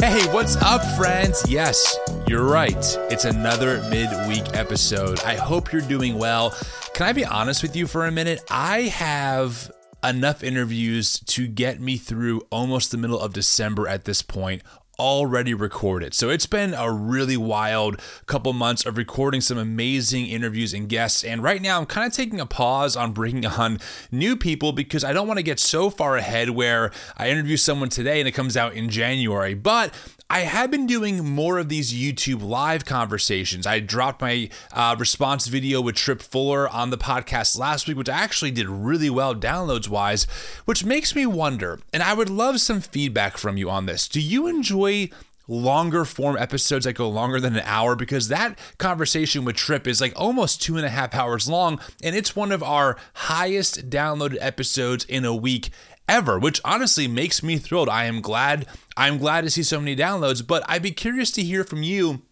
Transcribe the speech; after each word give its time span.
Hey, 0.00 0.26
what's 0.32 0.56
up, 0.56 0.82
friends? 0.96 1.44
Yes, 1.48 1.96
you're 2.26 2.44
right. 2.44 2.74
It's 3.10 3.24
another 3.24 3.80
midweek 3.90 4.56
episode. 4.56 5.20
I 5.20 5.36
hope 5.36 5.72
you're 5.72 5.82
doing 5.82 6.18
well. 6.18 6.54
Can 6.94 7.06
I 7.06 7.12
be 7.12 7.24
honest 7.24 7.62
with 7.62 7.76
you 7.76 7.86
for 7.86 8.06
a 8.06 8.10
minute? 8.10 8.42
I 8.50 8.82
have 8.82 9.70
enough 10.02 10.42
interviews 10.42 11.20
to 11.20 11.46
get 11.46 11.80
me 11.80 11.96
through 11.96 12.40
almost 12.50 12.90
the 12.90 12.96
middle 12.96 13.20
of 13.20 13.32
December 13.32 13.86
at 13.86 14.04
this 14.04 14.22
point 14.22 14.62
already 15.00 15.54
recorded. 15.54 16.12
So 16.14 16.28
it's 16.28 16.46
been 16.46 16.74
a 16.74 16.92
really 16.92 17.36
wild 17.36 18.00
couple 18.26 18.52
months 18.52 18.84
of 18.84 18.98
recording 18.98 19.40
some 19.40 19.56
amazing 19.56 20.26
interviews 20.26 20.74
and 20.74 20.88
guests. 20.88 21.24
And 21.24 21.42
right 21.42 21.62
now, 21.62 21.80
I'm 21.80 21.86
kind 21.86 22.06
of 22.06 22.12
taking 22.12 22.38
a 22.38 22.46
pause 22.46 22.96
on 22.96 23.12
bringing 23.12 23.46
on 23.46 23.78
new 24.12 24.36
people 24.36 24.72
because 24.72 25.02
I 25.02 25.12
don't 25.12 25.26
want 25.26 25.38
to 25.38 25.42
get 25.42 25.58
so 25.58 25.88
far 25.88 26.16
ahead 26.16 26.50
where 26.50 26.90
I 27.16 27.30
interview 27.30 27.56
someone 27.56 27.88
today 27.88 28.20
and 28.20 28.28
it 28.28 28.32
comes 28.32 28.56
out 28.56 28.74
in 28.74 28.90
January. 28.90 29.54
But 29.54 29.94
I 30.32 30.42
have 30.42 30.70
been 30.70 30.86
doing 30.86 31.28
more 31.28 31.58
of 31.58 31.68
these 31.68 31.92
YouTube 31.92 32.40
live 32.40 32.84
conversations. 32.84 33.66
I 33.66 33.80
dropped 33.80 34.20
my 34.20 34.48
uh, 34.72 34.94
response 34.96 35.48
video 35.48 35.80
with 35.80 35.96
Tripp 35.96 36.22
Fuller 36.22 36.68
on 36.68 36.90
the 36.90 36.96
podcast 36.96 37.58
last 37.58 37.88
week, 37.88 37.96
which 37.96 38.08
I 38.08 38.22
actually 38.22 38.52
did 38.52 38.68
really 38.68 39.10
well 39.10 39.34
downloads 39.34 39.88
wise, 39.88 40.28
which 40.66 40.84
makes 40.84 41.16
me 41.16 41.26
wonder, 41.26 41.80
and 41.92 42.00
I 42.00 42.14
would 42.14 42.30
love 42.30 42.60
some 42.60 42.80
feedback 42.80 43.38
from 43.38 43.56
you 43.56 43.68
on 43.68 43.86
this. 43.86 44.06
Do 44.06 44.20
you 44.20 44.46
enjoy 44.46 45.10
longer 45.50 46.04
form 46.04 46.36
episodes 46.38 46.84
that 46.84 46.92
go 46.92 47.08
longer 47.08 47.40
than 47.40 47.56
an 47.56 47.62
hour 47.64 47.96
because 47.96 48.28
that 48.28 48.56
conversation 48.78 49.44
with 49.44 49.56
Tripp 49.56 49.88
is 49.88 50.00
like 50.00 50.12
almost 50.14 50.62
two 50.62 50.76
and 50.76 50.86
a 50.86 50.90
half 50.90 51.12
hours 51.12 51.48
long, 51.48 51.80
and 52.02 52.14
it's 52.14 52.36
one 52.36 52.52
of 52.52 52.62
our 52.62 52.96
highest 53.14 53.90
downloaded 53.90 54.38
episodes 54.40 55.04
in 55.04 55.24
a 55.24 55.34
week 55.34 55.70
ever, 56.10 56.38
which 56.38 56.60
honestly 56.64 57.06
makes 57.06 57.40
me 57.42 57.56
thrilled. 57.56 57.88
I 57.88 58.04
am 58.04 58.20
glad. 58.20 58.66
I'm 58.96 59.16
glad 59.16 59.42
to 59.42 59.50
see 59.50 59.62
so 59.62 59.78
many 59.78 59.94
downloads, 59.94 60.44
but 60.44 60.64
I'd 60.68 60.82
be 60.82 60.90
curious 60.90 61.30
to 61.32 61.42
hear 61.42 61.62
from 61.62 61.84
you. 61.84 62.22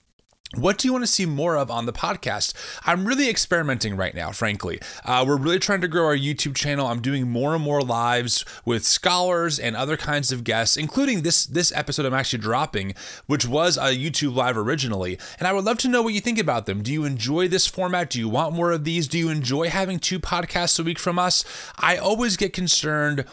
What 0.54 0.78
do 0.78 0.88
you 0.88 0.92
want 0.92 1.04
to 1.04 1.12
see 1.12 1.26
more 1.26 1.56
of 1.56 1.70
on 1.70 1.84
the 1.84 1.92
podcast? 1.92 2.54
I'm 2.86 3.04
really 3.04 3.28
experimenting 3.28 3.96
right 3.96 4.14
now, 4.14 4.32
frankly. 4.32 4.80
Uh, 5.04 5.22
we're 5.28 5.36
really 5.36 5.58
trying 5.58 5.82
to 5.82 5.88
grow 5.88 6.06
our 6.06 6.16
YouTube 6.16 6.56
channel. 6.56 6.86
I'm 6.86 7.02
doing 7.02 7.28
more 7.30 7.54
and 7.54 7.62
more 7.62 7.82
lives 7.82 8.46
with 8.64 8.84
scholars 8.84 9.58
and 9.58 9.76
other 9.76 9.98
kinds 9.98 10.32
of 10.32 10.44
guests, 10.44 10.78
including 10.78 11.20
this 11.20 11.44
this 11.44 11.70
episode 11.72 12.06
I'm 12.06 12.14
actually 12.14 12.40
dropping, 12.40 12.94
which 13.26 13.46
was 13.46 13.76
a 13.76 13.94
YouTube 13.94 14.34
live 14.34 14.56
originally. 14.56 15.18
And 15.38 15.46
I 15.46 15.52
would 15.52 15.64
love 15.64 15.78
to 15.78 15.88
know 15.88 16.02
what 16.02 16.14
you 16.14 16.20
think 16.20 16.38
about 16.38 16.64
them. 16.64 16.82
Do 16.82 16.92
you 16.94 17.04
enjoy 17.04 17.46
this 17.46 17.66
format? 17.66 18.08
Do 18.08 18.18
you 18.18 18.28
want 18.30 18.54
more 18.56 18.72
of 18.72 18.84
these? 18.84 19.06
Do 19.06 19.18
you 19.18 19.28
enjoy 19.28 19.68
having 19.68 19.98
two 19.98 20.18
podcasts 20.18 20.80
a 20.80 20.82
week 20.82 20.98
from 20.98 21.18
us? 21.18 21.44
I 21.78 21.98
always 21.98 22.38
get 22.38 22.54
concerned 22.54 23.26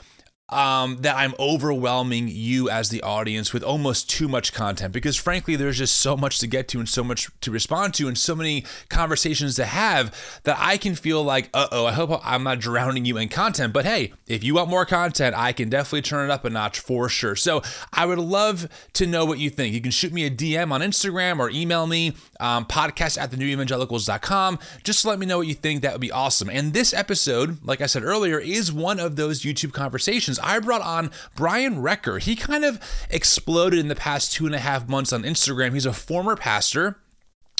um, 0.49 0.97
that 0.97 1.15
I'm 1.15 1.33
overwhelming 1.39 2.27
you 2.27 2.69
as 2.69 2.89
the 2.89 3.01
audience 3.01 3.51
with 3.51 3.63
almost 3.63 4.09
too 4.09 4.27
much 4.27 4.53
content 4.53 4.93
because, 4.93 5.15
frankly, 5.15 5.55
there's 5.55 5.79
just 5.79 5.97
so 5.97 6.15
much 6.15 6.37
to 6.39 6.47
get 6.47 6.67
to 6.69 6.79
and 6.79 6.87
so 6.87 7.03
much 7.03 7.29
to 7.41 7.51
respond 7.51 7.95
to 7.95 8.07
and 8.07 8.17
so 8.17 8.35
many 8.35 8.63
conversations 8.89 9.55
to 9.55 9.65
have 9.65 10.15
that 10.43 10.57
I 10.59 10.77
can 10.77 10.93
feel 10.93 11.23
like, 11.23 11.49
uh 11.53 11.67
oh, 11.71 11.85
I 11.87 11.93
hope 11.93 12.21
I'm 12.23 12.43
not 12.43 12.59
drowning 12.59 13.05
you 13.05 13.17
in 13.17 13.29
content. 13.29 13.73
But 13.73 13.85
hey, 13.85 14.13
if 14.27 14.43
you 14.43 14.55
want 14.55 14.69
more 14.69 14.85
content, 14.85 15.35
I 15.35 15.51
can 15.51 15.69
definitely 15.69 16.03
turn 16.03 16.29
it 16.29 16.33
up 16.33 16.45
a 16.45 16.49
notch 16.49 16.79
for 16.79 17.09
sure. 17.09 17.35
So 17.35 17.63
I 17.91 18.05
would 18.05 18.19
love 18.19 18.67
to 18.93 19.07
know 19.07 19.25
what 19.25 19.39
you 19.39 19.49
think. 19.49 19.73
You 19.73 19.81
can 19.81 19.91
shoot 19.91 20.13
me 20.13 20.25
a 20.25 20.31
DM 20.31 20.71
on 20.71 20.81
Instagram 20.81 21.39
or 21.39 21.49
email 21.49 21.87
me, 21.87 22.13
um, 22.39 22.65
podcast 22.65 23.19
at 23.19 23.31
thenewevangelicals.com. 23.31 24.59
Just 24.83 25.05
let 25.05 25.19
me 25.19 25.25
know 25.25 25.37
what 25.39 25.47
you 25.47 25.53
think. 25.53 25.81
That 25.81 25.93
would 25.93 26.01
be 26.01 26.11
awesome. 26.11 26.49
And 26.49 26.73
this 26.73 26.93
episode, 26.93 27.63
like 27.63 27.81
I 27.81 27.85
said 27.85 28.03
earlier, 28.03 28.39
is 28.39 28.71
one 28.71 28.99
of 28.99 29.15
those 29.15 29.41
YouTube 29.41 29.73
conversations 29.73 30.39
I 30.39 30.59
brought 30.59 30.81
on 30.81 31.11
Brian 31.35 31.77
Recker. 31.77 32.21
He 32.21 32.35
kind 32.35 32.65
of 32.65 32.79
exploded 33.09 33.79
in 33.79 33.87
the 33.87 33.95
past 33.95 34.31
two 34.33 34.45
and 34.45 34.55
a 34.55 34.59
half 34.59 34.87
months 34.87 35.13
on 35.13 35.23
Instagram. 35.23 35.73
He's 35.73 35.85
a 35.85 35.93
former 35.93 36.35
pastor 36.35 36.97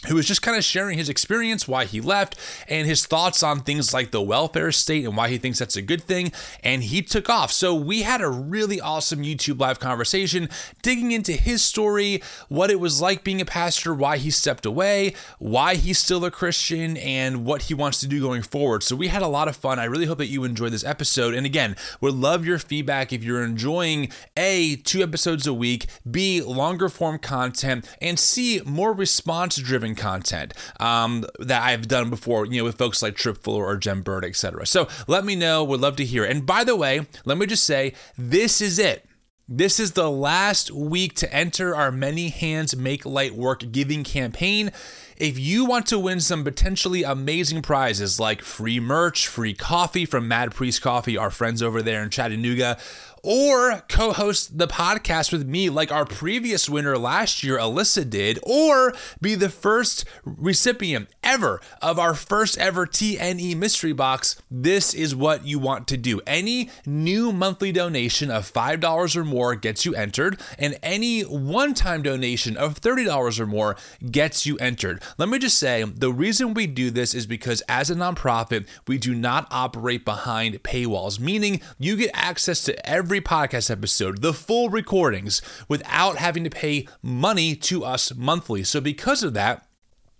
who 0.07 0.15
was 0.15 0.27
just 0.27 0.41
kind 0.41 0.57
of 0.57 0.63
sharing 0.63 0.97
his 0.97 1.09
experience, 1.09 1.67
why 1.67 1.85
he 1.85 2.01
left, 2.01 2.35
and 2.67 2.87
his 2.87 3.05
thoughts 3.05 3.43
on 3.43 3.61
things 3.61 3.93
like 3.93 4.11
the 4.11 4.21
welfare 4.21 4.71
state 4.71 5.05
and 5.05 5.15
why 5.17 5.29
he 5.29 5.37
thinks 5.37 5.59
that's 5.59 5.75
a 5.75 5.81
good 5.81 6.03
thing. 6.03 6.31
And 6.63 6.83
he 6.83 7.01
took 7.01 7.29
off. 7.29 7.51
So 7.51 7.73
we 7.73 8.03
had 8.03 8.21
a 8.21 8.29
really 8.29 8.79
awesome 8.79 9.23
YouTube 9.23 9.59
live 9.59 9.79
conversation 9.79 10.49
digging 10.81 11.11
into 11.11 11.33
his 11.33 11.63
story, 11.63 12.21
what 12.49 12.71
it 12.71 12.79
was 12.79 13.01
like 13.01 13.23
being 13.23 13.41
a 13.41 13.45
pastor, 13.45 13.93
why 13.93 14.17
he 14.17 14.29
stepped 14.29 14.65
away, 14.65 15.13
why 15.39 15.75
he's 15.75 15.99
still 15.99 16.23
a 16.25 16.31
Christian, 16.31 16.97
and 16.97 17.45
what 17.45 17.63
he 17.63 17.73
wants 17.73 17.99
to 17.99 18.07
do 18.07 18.21
going 18.21 18.41
forward. 18.41 18.83
So 18.83 18.95
we 18.95 19.07
had 19.07 19.21
a 19.21 19.27
lot 19.27 19.47
of 19.47 19.55
fun. 19.55 19.79
I 19.79 19.85
really 19.85 20.05
hope 20.05 20.17
that 20.19 20.27
you 20.27 20.43
enjoyed 20.43 20.71
this 20.71 20.83
episode. 20.83 21.33
And 21.33 21.45
again, 21.45 21.75
would 22.01 22.13
love 22.13 22.45
your 22.45 22.59
feedback 22.59 23.11
if 23.11 23.23
you're 23.23 23.43
enjoying 23.43 24.09
A, 24.37 24.75
two 24.77 25.01
episodes 25.01 25.47
a 25.47 25.53
week, 25.53 25.87
B, 26.09 26.41
longer 26.41 26.89
form 26.89 27.19
content, 27.19 27.87
and 28.01 28.19
C, 28.19 28.61
more 28.65 28.93
response 28.93 29.55
driven 29.57 29.94
content 29.95 30.53
um, 30.79 31.25
that 31.39 31.63
I've 31.63 31.87
done 31.87 32.09
before, 32.09 32.45
you 32.45 32.59
know, 32.59 32.65
with 32.65 32.77
folks 32.77 33.01
like 33.01 33.15
Tripp 33.15 33.37
Fuller 33.37 33.65
or 33.65 33.77
Jen 33.77 34.01
Bird, 34.01 34.25
etc. 34.25 34.65
So 34.65 34.87
let 35.07 35.25
me 35.25 35.35
know. 35.35 35.63
Would 35.63 35.81
love 35.81 35.95
to 35.97 36.05
hear. 36.05 36.23
And 36.23 36.45
by 36.45 36.63
the 36.63 36.75
way, 36.75 37.07
let 37.25 37.37
me 37.37 37.45
just 37.45 37.63
say, 37.63 37.93
this 38.17 38.61
is 38.61 38.79
it. 38.79 39.05
This 39.47 39.79
is 39.79 39.91
the 39.91 40.09
last 40.09 40.71
week 40.71 41.13
to 41.17 41.31
enter 41.31 41.75
our 41.75 41.91
Many 41.91 42.29
Hands 42.29 42.75
Make 42.75 43.05
Light 43.05 43.35
Work 43.35 43.71
giving 43.71 44.03
campaign. 44.03 44.71
If 45.17 45.37
you 45.37 45.65
want 45.65 45.85
to 45.87 45.99
win 45.99 46.19
some 46.19 46.43
potentially 46.43 47.03
amazing 47.03 47.61
prizes 47.61 48.19
like 48.19 48.41
free 48.41 48.79
merch, 48.79 49.27
free 49.27 49.53
coffee 49.53 50.05
from 50.05 50.27
Mad 50.27 50.55
Priest 50.55 50.81
Coffee, 50.81 51.15
our 51.15 51.29
friends 51.29 51.61
over 51.61 51.83
there 51.83 52.01
in 52.01 52.09
Chattanooga, 52.09 52.79
or 53.25 53.83
co 53.89 54.13
host 54.13 54.57
the 54.57 54.67
podcast 54.67 55.31
with 55.31 55.47
me 55.47 55.69
like 55.69 55.91
our 55.91 56.05
previous 56.05 56.69
winner 56.69 56.97
last 56.97 57.43
year, 57.43 57.57
Alyssa, 57.57 58.07
did, 58.07 58.39
or 58.43 58.93
be 59.19 59.33
the 59.35 59.49
first 59.49 60.05
recipient 60.23 61.09
ever 61.23 61.59
of 61.81 61.97
our 61.97 62.13
first 62.13 62.57
ever 62.57 62.85
TNE 62.85 63.57
mystery 63.57 63.93
box, 63.93 64.41
this 64.51 64.93
is 64.93 65.15
what 65.15 65.45
you 65.45 65.57
want 65.57 65.87
to 65.87 65.97
do. 65.97 66.21
Any 66.27 66.69
new 66.85 67.31
monthly 67.31 67.71
donation 67.71 68.29
of 68.29 68.51
$5 68.51 69.15
or 69.15 69.23
more 69.23 69.55
gets 69.55 69.85
you 69.85 69.95
entered, 69.95 70.39
and 70.59 70.77
any 70.83 71.21
one 71.21 71.73
time 71.73 72.03
donation 72.03 72.55
of 72.55 72.79
$30 72.79 73.39
or 73.39 73.45
more 73.47 73.75
gets 74.11 74.45
you 74.45 74.57
entered. 74.57 75.01
Let 75.17 75.29
me 75.29 75.39
just 75.39 75.57
say 75.57 75.83
the 75.83 76.13
reason 76.13 76.53
we 76.53 76.67
do 76.67 76.91
this 76.91 77.15
is 77.15 77.25
because 77.25 77.61
as 77.67 77.89
a 77.89 77.95
nonprofit, 77.95 78.67
we 78.87 78.99
do 78.99 79.15
not 79.15 79.47
operate 79.49 80.05
behind 80.05 80.61
paywalls, 80.61 81.19
meaning 81.19 81.61
you 81.79 81.95
get 81.95 82.11
access 82.13 82.63
to 82.65 82.87
every 82.87 83.14
every 83.15 83.23
podcast 83.23 83.71
episode, 83.71 84.21
the 84.21 84.33
full 84.33 84.67
recordings, 84.67 85.41
without 85.69 86.17
having 86.17 86.43
to 86.43 86.49
pay 86.49 86.85
money 87.01 87.55
to 87.55 87.85
us 87.85 88.13
monthly. 88.13 88.61
So, 88.61 88.81
because 88.81 89.23
of 89.23 89.33
that, 89.35 89.65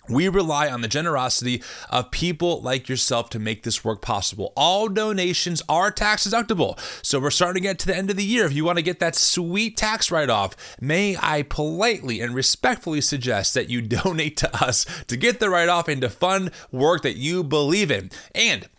we 0.08 0.30
rely 0.30 0.70
on 0.70 0.80
the 0.80 0.88
generosity 0.88 1.62
of 1.90 2.10
people 2.10 2.62
like 2.62 2.88
yourself 2.88 3.30
to 3.32 3.40
make 3.40 3.64
this 3.64 3.84
work 3.84 4.02
possible. 4.02 4.54
All 4.56 4.88
donations 4.88 5.62
are 5.68 5.92
tax 5.92 6.26
deductible. 6.26 6.80
So 7.04 7.20
we're 7.20 7.32
starting 7.32 7.62
to 7.62 7.68
get 7.68 7.80
to 7.80 7.88
the 7.88 7.98
end 7.98 8.10
of 8.10 8.16
the 8.16 8.24
year. 8.24 8.46
If 8.46 8.54
you 8.54 8.64
want 8.64 8.78
to 8.78 8.84
get 8.84 9.00
that 9.00 9.16
sweet 9.16 9.76
tax 9.76 10.12
write 10.12 10.30
off, 10.30 10.56
may 10.80 11.18
I 11.22 11.42
politely 11.42 12.22
and 12.22 12.34
respectfully 12.34 13.02
suggest 13.02 13.56
that 13.56 13.70
you 13.70 13.82
donate 13.82 14.38
to 14.38 14.64
us 14.64 14.86
to 15.08 15.18
get 15.18 15.42
the 15.42 15.50
write 15.50 15.70
off 15.70 15.90
and 15.90 16.00
to 16.00 16.10
fund 16.10 16.52
work 16.72 17.02
that 17.02 17.18
you 17.18 17.44
believe 17.44 17.92
in. 17.92 18.10
And 18.34 18.70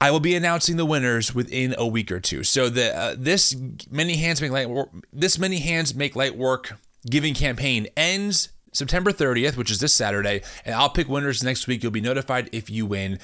I 0.00 0.12
will 0.12 0.20
be 0.20 0.36
announcing 0.36 0.76
the 0.76 0.84
winners 0.84 1.34
within 1.34 1.74
a 1.76 1.86
week 1.86 2.12
or 2.12 2.20
two. 2.20 2.44
So 2.44 2.68
the 2.68 2.96
uh, 2.96 3.14
this 3.18 3.56
many 3.90 4.16
hands 4.16 4.40
make 4.40 4.52
light 4.52 4.70
work, 4.70 4.90
this 5.12 5.38
many 5.38 5.58
hands 5.58 5.94
make 5.94 6.14
light 6.14 6.36
work 6.36 6.74
giving 7.08 7.34
campaign 7.34 7.88
ends 7.96 8.50
September 8.72 9.12
30th, 9.12 9.56
which 9.56 9.70
is 9.70 9.80
this 9.80 9.92
Saturday, 9.92 10.42
and 10.64 10.74
I'll 10.74 10.90
pick 10.90 11.08
winners 11.08 11.42
next 11.42 11.66
week. 11.66 11.82
You'll 11.82 11.90
be 11.90 12.00
notified 12.00 12.48
if 12.52 12.70
you 12.70 12.86
win. 12.86 13.18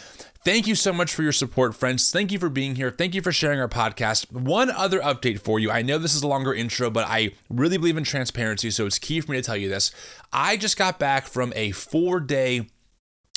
Thank 0.45 0.67
you 0.67 0.75
so 0.75 0.93
much 0.93 1.15
for 1.15 1.23
your 1.23 1.33
support, 1.33 1.75
friends. 1.75 2.11
Thank 2.11 2.33
you 2.33 2.39
for 2.39 2.49
being 2.49 2.75
here. 2.75 2.91
Thank 2.91 3.15
you 3.15 3.23
for 3.23 3.33
sharing 3.33 3.61
our 3.61 3.69
podcast. 3.69 4.31
One 4.31 4.71
other 4.71 5.01
update 5.01 5.41
for 5.41 5.59
you. 5.59 5.71
I 5.71 5.83
know 5.83 5.97
this 5.97 6.15
is 6.15 6.23
a 6.23 6.29
longer 6.29 6.53
intro, 6.53 6.91
but 6.91 7.07
I 7.09 7.33
really 7.49 7.79
believe 7.79 7.97
in 7.97 8.05
transparency, 8.05 8.71
so 8.71 8.85
it's 8.85 8.99
key 8.99 9.21
for 9.21 9.33
me 9.33 9.39
to 9.39 9.43
tell 9.43 9.57
you 9.57 9.69
this. 9.69 9.93
I 10.33 10.57
just 10.57 10.77
got 10.77 10.99
back 10.99 11.27
from 11.27 11.53
a 11.57 11.71
four 11.71 12.21
day 12.21 12.69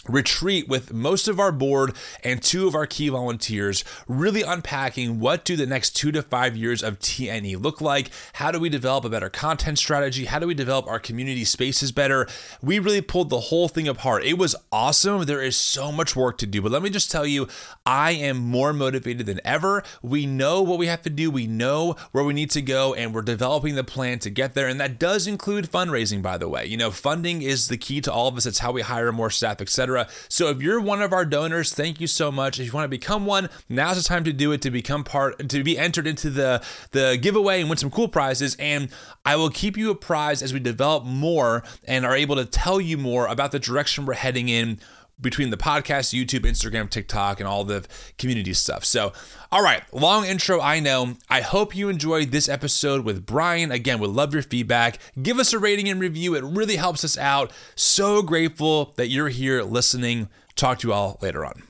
retreat 0.08 0.68
with 0.68 0.94
most 0.94 1.28
of 1.28 1.40
our 1.40 1.52
board 1.52 1.94
and 2.24 2.42
two 2.42 2.68
of 2.68 2.76
our 2.76 2.86
key 2.86 3.10
volunteers 3.10 3.84
really 4.08 4.42
unpacking 4.42 5.20
what 5.20 5.44
do 5.46 5.56
the 5.56 5.66
next 5.66 5.96
2 5.96 6.12
to 6.12 6.22
5 6.22 6.56
years 6.56 6.82
of 6.82 7.00
TNE 7.00 7.62
look 7.62 7.82
like? 7.82 8.10
How 8.34 8.52
do 8.52 8.60
we 8.60 8.70
develop 8.70 9.06
a 9.06 9.10
better 9.10 9.30
content 9.30 9.78
strategy? 9.78 10.26
How 10.26 10.40
do 10.40 10.48
we 10.48 10.54
develop 10.54 10.88
our 10.88 11.00
community 11.00 11.44
spaces 11.44 11.92
better? 11.92 12.28
We 12.62 12.80
really 12.80 13.02
pulled 13.02 13.30
the 13.30 13.40
whole 13.40 13.68
thing 13.68 13.88
apart. 13.88 14.24
It 14.24 14.38
was 14.38 14.56
awesome. 14.72 15.26
There 15.26 15.42
is 15.42 15.58
so 15.58 15.92
much 15.92 16.16
work 16.16 16.38
to 16.40 16.46
do 16.46 16.62
but 16.62 16.72
let 16.72 16.82
me 16.82 16.90
just 16.90 17.12
tell 17.12 17.26
you 17.26 17.48
I 17.86 18.12
am 18.12 18.38
more 18.38 18.74
motivated 18.74 19.26
than 19.26 19.42
ever. 19.44 19.84
We 20.02 20.26
know 20.26 20.62
what 20.62 20.80
we 20.80 20.88
have 20.88 21.02
to 21.04 21.10
do. 21.10 21.32
We 21.32 21.48
know 21.48 21.96
where 22.12 22.24
we 22.24 22.34
need 22.34 22.52
to 22.52 22.62
go 22.62 22.94
and 22.94 23.14
we're 23.14 23.22
developing 23.22 23.76
the 23.76 23.84
plan 23.84 24.20
to 24.20 24.30
get 24.30 24.54
there. 24.54 24.68
And 24.68 24.80
that 24.80 25.00
does 25.00 25.28
include 25.28 25.72
fundraising 25.72 26.22
by 26.22 26.38
the 26.38 26.50
way. 26.50 26.66
You 26.66 26.78
know 26.78 26.92
funding 26.92 27.42
is 27.42 27.68
the 27.68 27.78
key 27.78 28.02
to 28.02 28.12
all 28.12 28.28
of 28.28 28.38
us. 28.38 28.46
It's 28.46 28.60
how 28.60 28.72
we 28.72 28.82
hire 28.82 29.12
more 29.12 29.30
staff 29.30 29.62
etc 29.62 29.97
So 30.30 30.50
if 30.50 30.62
you're 30.62 30.80
one 30.80 31.02
of 31.02 31.14
our 31.14 31.26
donors, 31.26 31.74
thank 31.74 32.00
you 32.00 32.08
so 32.08 32.32
much. 32.32 32.60
If 32.60 32.68
you 32.68 32.72
want 32.72 32.86
to 32.86 32.90
become 32.90 33.26
one, 33.26 33.50
now's 33.70 33.98
the 33.98 34.04
time 34.04 34.24
to 34.26 34.34
do 34.34 34.52
it 34.52 34.62
to 34.62 34.72
become 34.72 35.04
part 35.04 35.50
to 35.50 35.64
be 35.64 35.78
entered 35.78 36.08
into 36.08 36.30
the 36.30 36.64
the 36.92 37.18
giveaway 37.22 37.62
and 37.62 37.70
win 37.70 37.78
some 37.78 37.92
cool 37.92 38.08
prizes. 38.08 38.56
And 38.60 38.90
I 39.26 39.36
will 39.36 39.50
keep 39.50 39.78
you 39.78 39.92
apprised 39.92 40.44
as 40.44 40.54
we 40.54 40.60
develop 40.60 41.06
more 41.06 41.64
and 41.86 42.06
are 42.06 42.16
able 42.16 42.36
to 42.36 42.46
tell 42.46 42.80
you 42.82 42.98
more 42.98 43.28
about 43.28 43.52
the 43.52 43.60
direction 43.60 44.06
we're 44.06 44.14
heading 44.14 44.50
in 44.50 44.80
between 45.20 45.50
the 45.50 45.58
podcast, 45.58 46.14
YouTube, 46.14 46.42
Instagram, 46.42 46.90
TikTok, 46.90 47.40
and 47.40 47.48
all 47.48 47.64
the 47.64 47.86
community 48.18 48.54
stuff. 48.54 48.86
So, 48.86 49.14
all 49.52 49.64
right, 49.64 49.82
long 49.94 50.26
intro, 50.26 50.62
I 50.62 50.80
know. 50.80 51.16
I 51.30 51.42
hope 51.42 51.76
you 51.76 51.90
enjoyed 51.90 52.32
this 52.32 52.50
episode 52.50 53.04
with 53.04 53.26
Brian. 53.26 53.72
Again, 53.72 54.00
we 54.00 54.08
love 54.08 54.34
your 54.34 54.44
feedback. 54.44 55.00
Give 55.22 55.40
us 55.40 55.54
a 55.54 55.60
rating 55.60 55.90
and 55.90 56.00
review, 56.00 56.36
it 56.36 56.44
really 56.44 56.76
helps 56.76 57.04
us 57.04 57.18
out. 57.18 57.52
So 57.76 58.22
grateful 58.22 58.94
that 58.98 59.08
you're 59.08 59.30
here 59.30 59.64
listening. 59.64 60.30
Talk 60.56 60.80
to 60.80 60.88
you 60.88 60.94
all 60.94 61.18
later 61.22 61.46
on. 61.46 61.64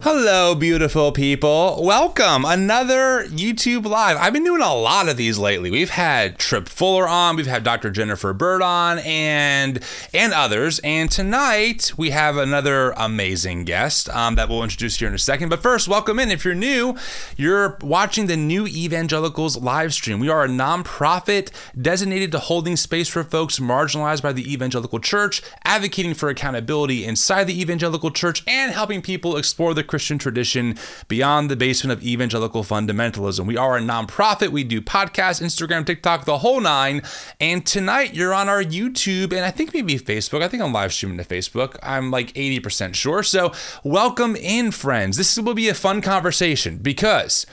Hello, 0.00 0.54
beautiful 0.54 1.10
people. 1.10 1.82
Welcome. 1.82 2.44
Another 2.44 3.24
YouTube 3.24 3.84
Live. 3.84 4.16
I've 4.16 4.32
been 4.32 4.44
doing 4.44 4.62
a 4.62 4.72
lot 4.72 5.08
of 5.08 5.16
these 5.16 5.38
lately. 5.38 5.72
We've 5.72 5.90
had 5.90 6.38
Tripp 6.38 6.68
Fuller 6.68 7.08
on, 7.08 7.34
we've 7.34 7.48
had 7.48 7.64
Dr. 7.64 7.90
Jennifer 7.90 8.32
Bird 8.32 8.62
on, 8.62 9.00
and 9.00 9.80
and 10.14 10.32
others. 10.32 10.78
And 10.84 11.10
tonight 11.10 11.94
we 11.96 12.10
have 12.10 12.36
another 12.36 12.92
amazing 12.92 13.64
guest 13.64 14.08
um, 14.10 14.36
that 14.36 14.48
we'll 14.48 14.62
introduce 14.62 14.96
here 14.96 15.08
in 15.08 15.14
a 15.14 15.18
second. 15.18 15.48
But 15.48 15.62
first, 15.62 15.88
welcome 15.88 16.20
in. 16.20 16.30
If 16.30 16.44
you're 16.44 16.54
new, 16.54 16.96
you're 17.36 17.76
watching 17.80 18.28
the 18.28 18.36
New 18.36 18.68
Evangelicals 18.68 19.56
live 19.56 19.92
stream. 19.92 20.20
We 20.20 20.28
are 20.28 20.44
a 20.44 20.48
nonprofit 20.48 21.50
designated 21.80 22.30
to 22.32 22.38
holding 22.38 22.76
space 22.76 23.08
for 23.08 23.24
folks 23.24 23.58
marginalized 23.58 24.22
by 24.22 24.32
the 24.32 24.52
evangelical 24.52 25.00
church, 25.00 25.42
advocating 25.64 26.14
for 26.14 26.28
accountability 26.28 27.04
inside 27.04 27.48
the 27.48 27.60
evangelical 27.60 28.12
church, 28.12 28.44
and 28.46 28.70
helping 28.70 29.02
people 29.02 29.36
explore 29.36 29.74
the 29.74 29.87
Christian 29.88 30.18
tradition 30.18 30.76
beyond 31.08 31.50
the 31.50 31.56
basement 31.56 31.98
of 31.98 32.06
evangelical 32.06 32.62
fundamentalism. 32.62 33.46
We 33.46 33.56
are 33.56 33.76
a 33.76 33.80
nonprofit. 33.80 34.50
We 34.50 34.62
do 34.62 34.80
podcasts, 34.80 35.42
Instagram, 35.42 35.84
TikTok, 35.84 36.24
the 36.24 36.38
whole 36.38 36.60
nine. 36.60 37.02
And 37.40 37.66
tonight 37.66 38.14
you're 38.14 38.34
on 38.34 38.48
our 38.48 38.62
YouTube 38.62 39.32
and 39.32 39.44
I 39.44 39.50
think 39.50 39.74
maybe 39.74 39.98
Facebook. 39.98 40.42
I 40.42 40.48
think 40.48 40.62
I'm 40.62 40.72
live 40.72 40.92
streaming 40.92 41.18
to 41.18 41.24
Facebook. 41.24 41.76
I'm 41.82 42.10
like 42.10 42.32
80% 42.34 42.94
sure. 42.94 43.22
So 43.22 43.52
welcome 43.82 44.36
in, 44.36 44.70
friends. 44.70 45.16
This 45.16 45.36
will 45.36 45.54
be 45.54 45.68
a 45.68 45.74
fun 45.74 46.00
conversation 46.00 46.78
because 46.78 47.46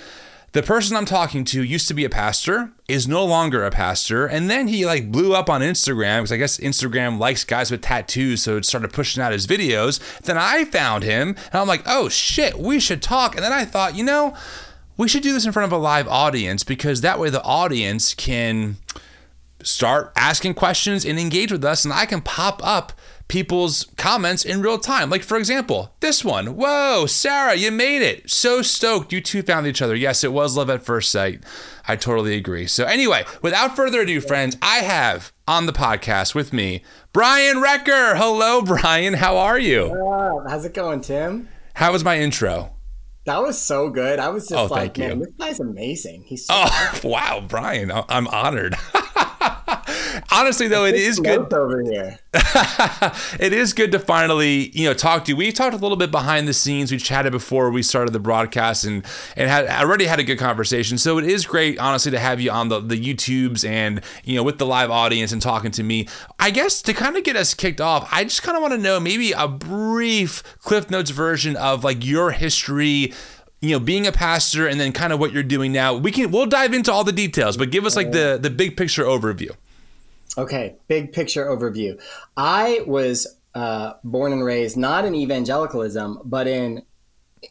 the 0.56 0.64
person 0.64 0.96
I'm 0.96 1.04
talking 1.04 1.44
to 1.44 1.62
used 1.62 1.90
to 1.90 1.94
be 1.94 2.06
a 2.06 2.10
pastor, 2.10 2.72
is 2.88 3.10
no 3.10 3.26
longer 3.26 3.66
a 3.66 3.72
pastor, 3.72 4.26
and 4.26 4.50
then 4.50 4.70
he 4.70 4.86
like 4.86 5.12
blew 5.12 5.36
up 5.36 5.50
on 5.50 5.60
Instagram 5.60 6.20
because 6.20 6.32
I 6.32 6.38
guess 6.38 6.58
Instagram 6.60 7.20
likes 7.20 7.44
guys 7.44 7.70
with 7.70 7.82
tattoos, 7.82 8.42
so 8.42 8.56
it 8.56 8.64
started 8.64 8.94
pushing 8.94 9.22
out 9.22 9.34
his 9.34 9.48
videos. 9.48 10.00
Then 10.22 10.38
I 10.38 10.64
found 10.64 11.04
him, 11.04 11.36
and 11.52 11.56
I'm 11.56 11.68
like, 11.68 11.84
oh 11.86 12.08
shit, 12.08 12.58
we 12.58 12.80
should 12.80 13.02
talk. 13.02 13.36
And 13.36 13.44
then 13.44 13.52
I 13.52 13.66
thought, 13.66 13.98
you 13.98 14.06
know, 14.06 14.34
we 14.96 15.10
should 15.10 15.24
do 15.24 15.34
this 15.34 15.46
in 15.46 15.52
front 15.52 15.70
of 15.74 15.78
a 15.78 15.82
live 15.82 16.08
audience 16.08 16.64
because 16.64 17.02
that 17.02 17.20
way 17.20 17.30
the 17.30 17.44
audience 17.44 18.14
can 18.14 18.78
start 19.62 20.14
asking 20.16 20.54
questions 20.54 21.04
and 21.04 21.20
engage 21.20 21.52
with 21.52 21.66
us, 21.66 21.84
and 21.84 21.94
I 21.94 22.06
can 22.06 22.22
pop 22.22 22.66
up 22.66 22.94
people's 23.28 23.86
comments 23.98 24.46
in 24.46 24.62
real 24.62 24.78
time. 24.78 25.10
Like, 25.10 25.24
for 25.24 25.38
example, 25.38 25.94
this 26.00 26.24
one. 26.24 26.56
Whoa, 26.56 27.06
Sarah, 27.06 27.56
you 27.56 27.72
made 27.72 28.02
it. 28.02 28.30
So 28.30 28.62
stoked 28.62 29.12
you 29.12 29.22
two 29.22 29.42
found 29.42 29.68
each 29.68 29.82
other. 29.82 29.96
Yes, 29.96 30.24
it 30.24 30.32
was 30.34 30.56
love 30.56 30.70
at 30.70 30.84
first 30.84 31.12
sight. 31.12 31.44
I 31.88 31.96
totally 31.96 32.36
agree. 32.36 32.68
So, 32.68 32.86
anyway, 32.86 33.26
without 33.42 33.76
further 33.76 34.02
ado, 34.02 34.22
friends, 34.22 34.58
I 34.62 34.78
have 34.78 35.32
on 35.48 35.66
the 35.66 35.74
podcast 35.74 36.34
with 36.34 36.54
me 36.54 36.84
Brian 37.14 37.58
Recker. 37.58 38.18
Hello, 38.18 38.62
Brian. 38.64 39.16
How 39.16 39.38
are 39.38 39.60
you? 39.60 39.86
Uh, 39.86 40.50
how's 40.50 40.66
it 40.66 40.74
going, 40.74 41.02
Tim? 41.02 41.50
How 41.76 41.92
was 41.92 42.04
my 42.04 42.20
intro? 42.20 42.72
That 43.26 43.42
was 43.42 43.60
so 43.60 43.90
good. 43.90 44.20
I 44.20 44.30
was 44.30 44.48
just 44.48 44.72
oh, 44.72 44.74
like, 44.74 44.98
man, 45.00 45.20
you. 45.20 45.26
this 45.26 45.34
guy's 45.40 45.60
amazing. 45.60 46.24
He's 46.28 46.46
so 46.46 46.54
oh, 46.56 47.00
wow, 47.04 47.44
Brian. 47.48 47.92
I'm 47.92 48.28
honored. 48.28 48.76
Honestly, 50.32 50.68
though, 50.68 50.86
it 50.86 50.96
is 50.96 51.20
good 51.20 51.52
over 51.54 51.82
here. 51.82 52.20
it 53.40 53.54
is 53.54 53.74
good 53.74 53.92
to 53.92 54.00
finally, 54.00 54.70
you 54.70 54.86
know, 54.86 54.94
talk 54.94 55.26
to 55.26 55.32
you. 55.32 55.38
We 55.38 55.52
talked 55.52 55.74
a 55.74 55.78
little 55.78 55.98
bit 55.98 56.12
behind 56.12 56.48
the 56.48 56.54
scenes. 56.54 56.92
We 56.92 56.98
chatted 56.98 57.32
before 57.32 57.70
we 57.72 57.82
started 57.84 58.12
the 58.12 58.20
broadcast, 58.20 58.84
and 58.84 59.06
and 59.36 59.50
had 59.50 59.68
already 59.68 60.06
had 60.06 60.20
a 60.20 60.24
good 60.24 60.38
conversation. 60.38 60.98
So 60.98 61.18
it 61.18 61.26
is 61.26 61.46
great, 61.46 61.80
honestly, 61.80 62.12
to 62.12 62.20
have 62.20 62.40
you 62.42 62.52
on 62.52 62.70
the 62.70 62.80
the 62.80 63.00
YouTubes 63.00 63.68
and 63.68 64.02
you 64.24 64.36
know 64.36 64.44
with 64.44 64.58
the 64.58 64.66
live 64.66 64.92
audience 64.92 65.32
and 65.32 65.42
talking 65.42 65.72
to 65.72 65.84
me. 65.84 66.08
I 66.40 66.52
guess 66.52 66.82
to 66.84 66.94
kind 66.94 67.18
of 67.18 67.24
get 67.24 67.36
us 67.36 67.54
kicked 67.54 67.82
off, 67.82 68.08
I 68.12 68.24
just 68.24 68.44
kind 68.44 68.56
of 68.58 68.62
want 68.62 68.74
to 68.74 68.80
know 68.80 69.00
maybe 69.00 69.32
a 69.32 69.48
brief 69.48 70.44
Cliff 70.60 70.90
Notes 70.90 71.12
version 71.12 71.56
of 71.56 71.84
like 71.84 72.06
your 72.06 72.32
history 72.32 73.14
you 73.62 73.72
know 73.72 73.80
being 73.80 74.06
a 74.06 74.12
pastor 74.12 74.68
and 74.68 74.80
then 74.80 74.92
kind 74.92 75.12
of 75.14 75.20
what 75.20 75.32
you're 75.32 75.42
doing 75.42 75.72
now 75.72 75.96
we 75.96 76.12
can 76.12 76.30
we'll 76.30 76.46
dive 76.46 76.74
into 76.74 76.92
all 76.92 77.04
the 77.04 77.12
details 77.12 77.58
but 77.58 77.72
give 77.72 77.86
us 77.86 77.96
like 77.96 78.12
the 78.12 78.38
the 78.40 78.50
big 78.50 78.78
picture 78.78 79.06
overview 79.06 79.50
okay 80.38 80.76
big 80.88 81.12
picture 81.12 81.46
overview 81.46 82.00
i 82.38 82.82
was 82.86 83.28
uh, 83.54 83.94
born 84.04 84.34
and 84.34 84.44
raised 84.44 84.76
not 84.76 85.06
in 85.06 85.16
evangelicalism 85.16 86.20
but 86.26 86.48
in 86.48 86.84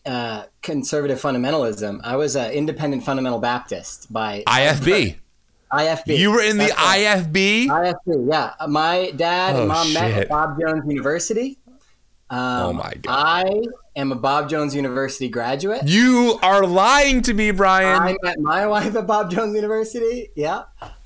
uh, 0.05 0.45
conservative 0.63 1.21
fundamentalism 1.21 2.01
i 2.05 2.17
was 2.17 2.37
an 2.37 2.51
independent 2.53 3.05
fundamental 3.05 3.39
baptist 3.39 4.13
by 4.13 4.43
ifb 4.47 5.17
IFB. 5.75 6.19
You 6.19 6.31
were 6.31 6.43
in 6.43 6.59
the 6.59 6.67
IFB? 6.67 7.67
IFB, 7.67 8.31
yeah. 8.31 8.53
My 8.69 9.11
dad 9.17 9.57
oh, 9.57 9.61
and 9.61 9.69
mom 9.69 9.87
shit. 9.89 9.95
met 9.95 10.13
at 10.13 10.29
Bob 10.29 10.61
Jones 10.61 10.85
University. 10.87 11.59
Um, 12.31 12.41
oh 12.41 12.73
my 12.73 12.95
god! 13.03 13.11
I 13.11 13.63
am 13.97 14.11
a 14.11 14.15
Bob 14.15 14.49
Jones 14.49 14.75
University 14.75 15.29
graduate. 15.29 15.83
You 15.87 16.39
are 16.43 16.67
lying 16.67 17.23
to 17.23 17.35
me, 17.35 17.51
Brian. 17.51 18.01
I 18.01 18.17
met 18.23 18.41
my 18.41 18.67
wife 18.69 18.97
at 18.97 19.07
Bob 19.07 19.31
Jones 19.31 19.55
University. 19.55 20.31
Yeah, 20.35 20.63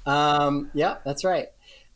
um, 0.06 0.70
yeah, 0.74 0.98
that's 1.04 1.24
right. 1.24 1.48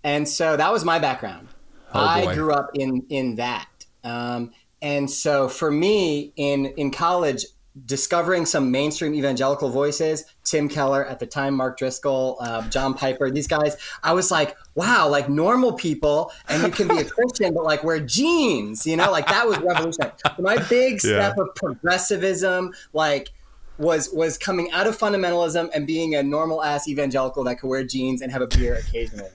And 0.05 0.29
so 0.29 0.57
that 0.57 0.73
was 0.73 0.85
my 0.85 0.99
background. 0.99 1.49
Oh, 1.95 2.01
I 2.01 2.35
grew 2.35 2.53
up 2.53 2.71
in 2.75 3.05
in 3.09 3.37
that. 3.37 3.69
Um, 4.03 4.53
and 4.81 5.11
so 5.11 5.49
for 5.49 5.71
me, 5.71 6.33
in 6.37 6.67
in 6.77 6.91
college, 6.91 7.45
discovering 7.87 8.45
some 8.45 8.71
mainstream 8.71 9.15
evangelical 9.15 9.71
voices 9.71 10.27
tim 10.45 10.69
keller 10.69 11.07
at 11.07 11.19
the 11.19 11.27
time 11.27 11.55
mark 11.55 11.79
driscoll 11.79 12.37
uh, 12.43 12.69
john 12.69 12.93
piper 12.93 13.31
these 13.31 13.47
guys 13.47 13.79
i 14.03 14.13
was 14.13 14.31
like 14.31 14.55
wow 14.75 15.09
like 15.09 15.31
normal 15.31 15.73
people 15.73 16.31
and 16.49 16.63
you 16.63 16.71
can 16.71 16.87
be 16.87 16.99
a 16.99 17.05
christian 17.09 17.55
but 17.55 17.65
like 17.65 17.83
wear 17.83 17.99
jeans 17.99 18.87
you 18.87 18.95
know 18.95 19.11
like 19.11 19.27
that 19.27 19.49
was 19.49 19.57
revolutionary 19.61 20.13
my 20.39 20.59
big 20.69 21.01
step 21.01 21.35
yeah. 21.35 21.43
of 21.43 21.55
progressivism 21.55 22.75
like 22.93 23.31
was 23.79 24.11
was 24.13 24.37
coming 24.37 24.71
out 24.73 24.87
of 24.87 24.97
fundamentalism 24.97 25.71
and 25.75 25.87
being 25.87 26.15
a 26.15 26.23
normal 26.23 26.63
ass 26.63 26.87
evangelical 26.87 27.43
that 27.43 27.59
could 27.59 27.69
wear 27.69 27.83
jeans 27.83 28.21
and 28.21 28.31
have 28.31 28.43
a 28.43 28.47
beer 28.49 28.75
occasionally 28.75 29.31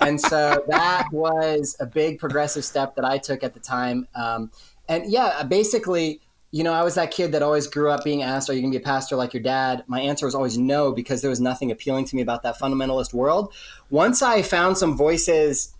and 0.00 0.20
so 0.20 0.64
that 0.68 1.06
was 1.12 1.76
a 1.80 1.86
big 1.86 2.18
progressive 2.18 2.64
step 2.64 2.94
that 2.94 3.04
i 3.04 3.18
took 3.18 3.42
at 3.42 3.54
the 3.54 3.60
time 3.60 4.06
um, 4.14 4.50
and 4.88 5.10
yeah 5.10 5.42
basically 5.42 6.20
you 6.50 6.64
know, 6.64 6.72
I 6.72 6.82
was 6.82 6.94
that 6.94 7.10
kid 7.10 7.32
that 7.32 7.42
always 7.42 7.66
grew 7.66 7.90
up 7.90 8.04
being 8.04 8.22
asked, 8.22 8.48
Are 8.48 8.54
you 8.54 8.62
going 8.62 8.72
to 8.72 8.78
be 8.78 8.82
a 8.82 8.86
pastor 8.86 9.16
like 9.16 9.34
your 9.34 9.42
dad? 9.42 9.84
My 9.86 10.00
answer 10.00 10.24
was 10.24 10.34
always 10.34 10.56
no, 10.56 10.92
because 10.92 11.20
there 11.20 11.28
was 11.28 11.40
nothing 11.40 11.70
appealing 11.70 12.06
to 12.06 12.16
me 12.16 12.22
about 12.22 12.42
that 12.42 12.58
fundamentalist 12.58 13.12
world. 13.12 13.52
Once 13.90 14.22
I 14.22 14.42
found 14.42 14.78
some 14.78 14.96
voices 14.96 15.74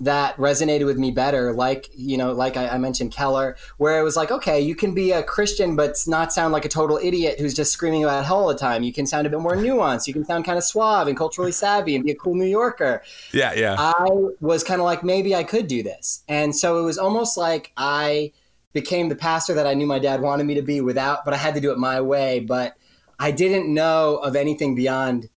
that 0.00 0.36
resonated 0.38 0.86
with 0.86 0.98
me 0.98 1.10
better, 1.10 1.52
like, 1.52 1.90
you 1.94 2.16
know, 2.16 2.32
like 2.32 2.56
I, 2.56 2.68
I 2.68 2.78
mentioned 2.78 3.12
Keller, 3.12 3.56
where 3.76 4.00
it 4.00 4.02
was 4.02 4.16
like, 4.16 4.30
okay, 4.30 4.58
you 4.58 4.74
can 4.74 4.94
be 4.94 5.12
a 5.12 5.22
Christian, 5.22 5.76
but 5.76 5.94
not 6.06 6.32
sound 6.32 6.52
like 6.52 6.64
a 6.64 6.70
total 6.70 6.98
idiot 7.02 7.38
who's 7.38 7.52
just 7.52 7.72
screaming 7.72 8.04
about 8.04 8.24
hell 8.24 8.38
all 8.38 8.48
the 8.48 8.54
time. 8.54 8.82
You 8.82 8.92
can 8.92 9.06
sound 9.06 9.26
a 9.26 9.30
bit 9.30 9.40
more 9.40 9.56
nuanced. 9.56 10.06
You 10.06 10.14
can 10.14 10.24
sound 10.24 10.46
kind 10.46 10.56
of 10.56 10.64
suave 10.64 11.06
and 11.06 11.16
culturally 11.16 11.52
savvy 11.52 11.94
and 11.94 12.04
be 12.04 12.12
a 12.12 12.14
cool 12.14 12.34
New 12.34 12.46
Yorker. 12.46 13.02
Yeah, 13.32 13.52
yeah. 13.52 13.76
I 13.78 14.08
was 14.40 14.64
kind 14.64 14.80
of 14.80 14.86
like, 14.86 15.04
maybe 15.04 15.34
I 15.34 15.44
could 15.44 15.66
do 15.66 15.82
this. 15.82 16.24
And 16.28 16.56
so 16.56 16.78
it 16.78 16.82
was 16.82 16.96
almost 16.96 17.36
like 17.36 17.72
I 17.76 18.32
became 18.72 19.10
the 19.10 19.16
pastor 19.16 19.52
that 19.54 19.66
I 19.66 19.74
knew 19.74 19.86
my 19.86 19.98
dad 19.98 20.22
wanted 20.22 20.44
me 20.44 20.54
to 20.54 20.62
be 20.62 20.80
without, 20.80 21.24
but 21.24 21.34
I 21.34 21.36
had 21.36 21.54
to 21.56 21.60
do 21.60 21.72
it 21.72 21.78
my 21.78 22.00
way. 22.00 22.40
But 22.40 22.74
I 23.18 23.32
didn't 23.32 23.72
know 23.72 24.16
of 24.16 24.34
anything 24.34 24.74
beyond, 24.74 25.28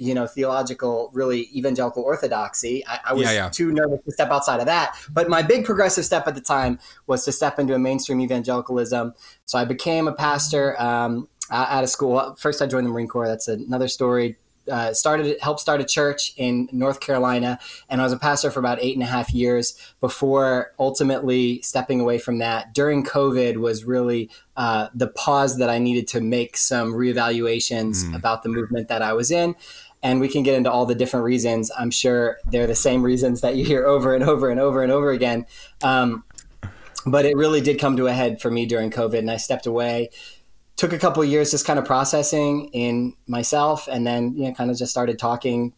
you 0.00 0.14
know, 0.14 0.26
theological, 0.26 1.10
really 1.12 1.48
evangelical 1.54 2.02
orthodoxy. 2.02 2.84
I, 2.86 3.00
I 3.08 3.12
was 3.12 3.24
yeah, 3.24 3.32
yeah. 3.32 3.48
too 3.50 3.70
nervous 3.70 4.00
to 4.04 4.12
step 4.12 4.30
outside 4.30 4.60
of 4.60 4.66
that. 4.66 4.96
But 5.10 5.28
my 5.28 5.42
big 5.42 5.64
progressive 5.64 6.04
step 6.04 6.26
at 6.26 6.34
the 6.34 6.40
time 6.40 6.78
was 7.06 7.24
to 7.26 7.32
step 7.32 7.58
into 7.58 7.74
a 7.74 7.78
mainstream 7.78 8.20
evangelicalism. 8.20 9.14
So 9.44 9.58
I 9.58 9.64
became 9.64 10.08
a 10.08 10.12
pastor 10.12 10.80
um, 10.80 11.28
out 11.50 11.84
of 11.84 11.90
school. 11.90 12.34
First, 12.38 12.62
I 12.62 12.66
joined 12.66 12.86
the 12.86 12.90
Marine 12.90 13.08
Corps. 13.08 13.28
That's 13.28 13.46
another 13.46 13.88
story 13.88 14.36
uh, 14.70 14.92
started 14.92 15.38
helped 15.40 15.60
start 15.60 15.80
a 15.80 15.84
church 15.84 16.32
in 16.36 16.68
North 16.72 17.00
Carolina, 17.00 17.58
and 17.88 18.00
I 18.00 18.04
was 18.04 18.12
a 18.12 18.18
pastor 18.18 18.50
for 18.50 18.60
about 18.60 18.78
eight 18.80 18.94
and 18.94 19.02
a 19.02 19.06
half 19.06 19.32
years 19.32 19.76
before 20.00 20.72
ultimately 20.78 21.60
stepping 21.62 22.00
away 22.00 22.18
from 22.18 22.38
that. 22.38 22.72
During 22.74 23.04
COVID 23.04 23.56
was 23.56 23.84
really 23.84 24.30
uh, 24.56 24.88
the 24.94 25.08
pause 25.08 25.58
that 25.58 25.70
I 25.70 25.78
needed 25.78 26.06
to 26.08 26.20
make 26.20 26.56
some 26.56 26.92
reevaluations 26.92 28.04
mm. 28.04 28.14
about 28.14 28.42
the 28.42 28.48
movement 28.48 28.88
that 28.88 29.02
I 29.02 29.12
was 29.12 29.30
in. 29.30 29.54
And 30.02 30.20
we 30.20 30.28
can 30.28 30.42
get 30.42 30.54
into 30.54 30.70
all 30.70 30.86
the 30.86 30.94
different 30.94 31.24
reasons. 31.24 31.70
I'm 31.78 31.90
sure 31.90 32.38
they're 32.46 32.66
the 32.66 32.74
same 32.74 33.02
reasons 33.02 33.42
that 33.42 33.56
you 33.56 33.64
hear 33.64 33.84
over 33.86 34.14
and 34.14 34.24
over 34.24 34.48
and 34.48 34.58
over 34.58 34.82
and 34.82 34.90
over 34.90 35.10
again. 35.10 35.46
Um, 35.82 36.24
but 37.06 37.24
it 37.24 37.36
really 37.36 37.60
did 37.60 37.78
come 37.78 37.96
to 37.96 38.06
a 38.06 38.12
head 38.12 38.40
for 38.40 38.50
me 38.50 38.66
during 38.66 38.90
COVID, 38.90 39.18
and 39.18 39.30
I 39.30 39.36
stepped 39.36 39.66
away. 39.66 40.10
Took 40.76 40.92
a 40.92 40.98
couple 40.98 41.22
years 41.24 41.50
just 41.50 41.66
kind 41.66 41.78
of 41.78 41.84
processing 41.84 42.68
in 42.68 43.14
myself, 43.26 43.88
and 43.88 44.06
then 44.06 44.34
you 44.36 44.48
know, 44.48 44.54
kind 44.54 44.70
of 44.70 44.76
just 44.76 44.90
started 44.90 45.18
talking, 45.18 45.74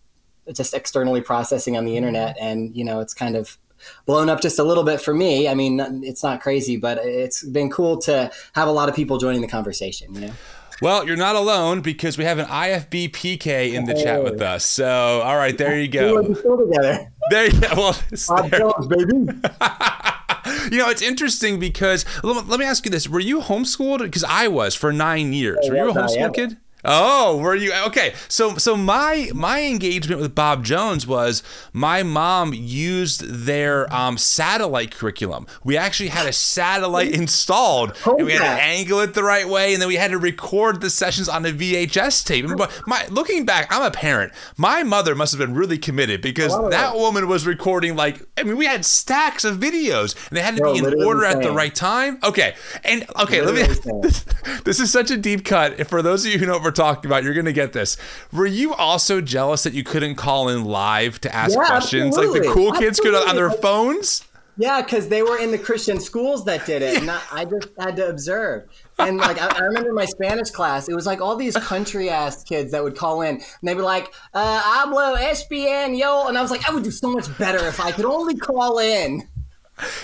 just 0.53 0.75
externally 0.75 1.21
processing 1.21 1.77
on 1.77 1.85
the 1.85 1.97
internet, 1.97 2.37
and 2.41 2.75
you 2.77 2.85
know, 2.85 3.01
it's 3.01 3.15
kind 3.15 3.37
of 3.37 3.59
blown 4.07 4.29
up 4.29 4.41
just 4.41 4.59
a 4.59 4.65
little 4.65 4.85
bit 4.85 5.01
for 5.01 5.15
me. 5.15 5.49
I 5.49 5.55
mean, 5.55 5.81
it's 6.05 6.23
not 6.23 6.41
crazy, 6.41 6.77
but 6.77 6.99
it's 6.99 7.43
been 7.45 7.71
cool 7.71 7.99
to 8.03 8.31
have 8.55 8.69
a 8.69 8.73
lot 8.73 8.89
of 8.89 8.95
people 8.95 9.19
joining 9.19 9.41
the 9.41 9.49
conversation. 9.49 10.15
You 10.15 10.21
know. 10.21 10.33
Well, 10.83 11.07
you're 11.07 11.17
not 11.17 11.37
alone 11.37 11.81
because 11.81 12.19
we 12.19 12.25
have 12.25 12.39
an 12.39 12.47
IFB 12.47 13.11
PK 13.13 13.73
in 13.73 13.85
the 13.85 13.93
hey. 13.93 14.03
chat 14.03 14.25
with 14.25 14.43
oh. 14.43 14.47
us. 14.47 14.65
So, 14.65 15.21
all 15.23 15.37
right, 15.37 15.57
there 15.57 15.79
you 15.79 15.87
go. 15.87 16.21
We're 16.21 16.35
still 16.35 16.59
together. 16.59 17.09
There 17.31 17.47
you 17.47 17.61
go. 17.61 17.69
Well, 18.29 18.49
Jones, 18.49 18.87
baby. 18.89 19.13
you 20.73 20.79
know, 20.79 20.91
it's 20.91 21.03
interesting 21.03 21.61
because 21.61 22.05
let 22.25 22.59
me 22.59 22.67
ask 22.67 22.85
you 22.85 22.91
this: 22.91 23.09
Were 23.09 23.21
you 23.21 23.41
homeschooled? 23.41 24.01
Because 24.01 24.25
I 24.25 24.49
was 24.49 24.75
for 24.75 24.93
nine 24.93 25.33
years. 25.33 25.59
Were 25.69 25.77
you 25.77 25.91
a 25.91 25.95
homeschool 25.95 26.35
kid? 26.35 26.57
Oh, 26.85 27.39
were 27.39 27.55
you 27.55 27.73
okay? 27.87 28.15
So 28.29 28.57
so 28.57 28.77
my 28.77 29.31
my 29.35 29.63
engagement 29.63 30.21
with 30.21 30.35
Bob 30.35 30.65
Jones 30.65 31.07
was 31.07 31.43
my 31.73 32.03
mom 32.03 32.53
used 32.55 33.23
their 33.23 33.93
um, 33.95 34.19
satellite 34.19 34.91
curriculum. 34.93 35.47
We 35.63 35.77
actually 35.77 36.09
had 36.09 36.27
a 36.27 36.33
satellite 36.33 37.13
installed, 37.13 37.97
and 38.05 38.27
we 38.27 38.33
had 38.33 38.41
to 38.41 38.63
angle 38.63 39.01
it 39.01 39.15
the 39.15 39.23
right 39.23 39.49
way, 39.49 39.73
and 39.73 39.81
then 39.81 39.89
we 39.89 39.97
had 39.97 40.11
to 40.11 40.19
record 40.19 40.81
the 40.81 40.91
sessions 40.91 41.29
on 41.29 41.47
a 41.47 41.53
VHS 41.53 42.25
tape. 42.25 42.47
But 42.57 42.83
my 42.87 43.07
looking 43.09 43.45
back, 43.45 43.69
I'm 43.71 43.83
a 43.83 43.91
parent. 43.91 44.33
My 44.57 44.83
mother 44.83 45.15
must 45.15 45.33
have 45.33 45.39
been 45.39 45.55
really 45.55 45.79
committed 45.79 46.21
because 46.21 46.53
that 46.71 46.95
woman 46.97 47.29
was 47.29 47.47
recording 47.47 47.95
like 47.95 48.27
I 48.37 48.43
mean, 48.43 48.57
we 48.57 48.67
had 48.67 48.85
stacks 48.85 49.45
of 49.45 49.59
videos, 49.59 50.17
and 50.29 50.37
they 50.37 50.43
had 50.43 50.57
to 50.57 50.63
Bro, 50.63 50.73
be 50.73 50.79
in 50.81 51.05
order 51.05 51.25
insane. 51.25 51.43
at 51.43 51.47
the 51.47 51.53
right 51.53 51.75
time. 51.75 52.19
Okay, 52.25 52.55
and 52.83 53.05
okay, 53.21 53.41
literally 53.41 53.69
let 53.69 53.87
me. 53.87 53.93
This, 54.03 54.25
this, 54.65 54.81
is 54.81 54.91
such 54.91 55.11
a 55.11 55.17
deep 55.17 55.45
cut. 55.45 55.87
For 55.87 56.03
those 56.03 56.25
of 56.25 56.33
you 56.33 56.39
who 56.39 56.47
know 56.47 56.59
talking 56.73 57.09
about. 57.09 57.25
You're 57.25 57.35
going 57.35 57.47
to 57.47 57.53
get 57.53 57.73
this. 57.73 57.97
Were 58.33 58.47
you 58.47 58.75
also 58.75 59.21
jealous 59.21 59.63
that 59.63 59.75
you 59.75 59.85
couldn't 59.85 60.17
call 60.17 60.49
in 60.49 60.65
live 60.65 61.21
to 61.21 61.35
ask 61.35 61.57
yeah, 61.57 61.67
questions 61.67 62.17
absolutely. 62.17 62.41
like 62.41 62.49
the 62.49 62.55
cool 62.55 62.73
kids 62.73 62.99
absolutely. 62.99 63.21
could 63.21 63.29
on 63.29 63.37
their 63.37 63.51
phones? 63.51 64.25
Yeah, 64.59 64.83
because 64.83 65.09
they 65.09 65.23
were 65.23 65.39
in 65.39 65.51
the 65.51 65.59
Christian 65.59 65.99
schools 65.99 66.45
that 66.45 66.67
did 66.67 66.83
it, 66.83 66.99
and 66.99 67.11
I, 67.11 67.21
I 67.33 67.45
just 67.47 67.69
had 67.79 67.97
to 67.97 68.09
observe. 68.09 68.69
And 68.99 69.17
like 69.17 69.41
I, 69.41 69.49
I, 69.49 69.63
remember 69.63 69.95
my 69.95 70.05
Spanish 70.05 70.51
class, 70.51 70.91
it 70.91 70.95
was 70.95 71.07
like 71.07 71.23
all 71.23 71.37
these 71.37 71.57
country 71.57 72.11
ass 72.11 72.45
kids 72.45 72.73
that 72.73 72.85
would 72.85 72.95
call 72.95 73.23
in, 73.23 73.37
and 73.37 73.45
they'd 73.63 73.75
be 73.75 73.81
like, 73.81 74.13
uh, 74.35 74.61
"Hablo 74.61 75.17
español," 75.17 76.29
and 76.29 76.37
I 76.37 76.43
was 76.43 76.51
like, 76.51 76.69
I 76.69 76.75
would 76.75 76.85
do 76.85 76.91
so 76.91 77.11
much 77.11 77.27
better 77.39 77.67
if 77.67 77.81
I 77.81 77.93
could 77.93 78.05
only 78.05 78.37
call 78.37 78.79
in. 78.79 79.27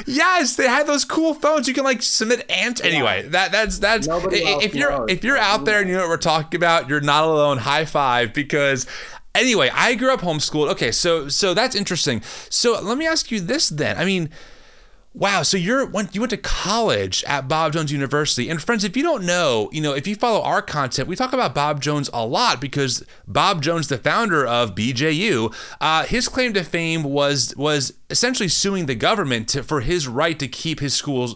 Yes, 0.06 0.56
they 0.56 0.66
had 0.66 0.86
those 0.86 1.04
cool 1.04 1.34
phones. 1.34 1.68
You 1.68 1.74
can 1.74 1.84
like 1.84 2.02
submit 2.02 2.50
ant. 2.50 2.84
Anyway, 2.84 3.22
yeah. 3.24 3.30
that 3.30 3.52
that's 3.52 3.78
that's 3.78 4.06
Nobody 4.06 4.38
if 4.38 4.74
you're 4.74 4.90
knows. 4.90 5.06
if 5.08 5.24
you're 5.24 5.38
out 5.38 5.64
there 5.64 5.80
and 5.80 5.88
you 5.88 5.94
know 5.96 6.02
what 6.02 6.08
we're 6.10 6.16
talking 6.16 6.56
about, 6.58 6.88
you're 6.88 7.00
not 7.00 7.24
alone. 7.24 7.58
High 7.58 7.84
five 7.84 8.32
because 8.32 8.86
anyway, 9.34 9.70
I 9.72 9.94
grew 9.94 10.12
up 10.12 10.20
homeschooled. 10.20 10.70
Okay, 10.72 10.90
so 10.92 11.28
so 11.28 11.54
that's 11.54 11.74
interesting. 11.74 12.22
So 12.48 12.80
let 12.80 12.98
me 12.98 13.06
ask 13.06 13.30
you 13.30 13.40
this 13.40 13.68
then. 13.68 13.96
I 13.96 14.04
mean, 14.04 14.30
Wow, 15.18 15.42
so 15.42 15.56
you're 15.56 15.84
went 15.84 16.14
you 16.14 16.20
went 16.20 16.30
to 16.30 16.36
college 16.36 17.24
at 17.24 17.48
Bob 17.48 17.72
Jones 17.72 17.90
University. 17.90 18.48
And 18.48 18.62
friends, 18.62 18.84
if 18.84 18.96
you 18.96 19.02
don't 19.02 19.24
know, 19.24 19.68
you 19.72 19.80
know, 19.80 19.92
if 19.92 20.06
you 20.06 20.14
follow 20.14 20.40
our 20.42 20.62
content, 20.62 21.08
we 21.08 21.16
talk 21.16 21.32
about 21.32 21.56
Bob 21.56 21.80
Jones 21.80 22.08
a 22.12 22.24
lot 22.24 22.60
because 22.60 23.04
Bob 23.26 23.60
Jones, 23.60 23.88
the 23.88 23.98
founder 23.98 24.46
of 24.46 24.76
BJU, 24.76 25.52
uh, 25.80 26.04
his 26.04 26.28
claim 26.28 26.52
to 26.52 26.62
fame 26.62 27.02
was 27.02 27.52
was 27.56 27.94
essentially 28.10 28.48
suing 28.48 28.86
the 28.86 28.94
government 28.94 29.48
to, 29.48 29.64
for 29.64 29.80
his 29.80 30.06
right 30.06 30.38
to 30.38 30.46
keep 30.46 30.78
his 30.78 30.94
schools 30.94 31.34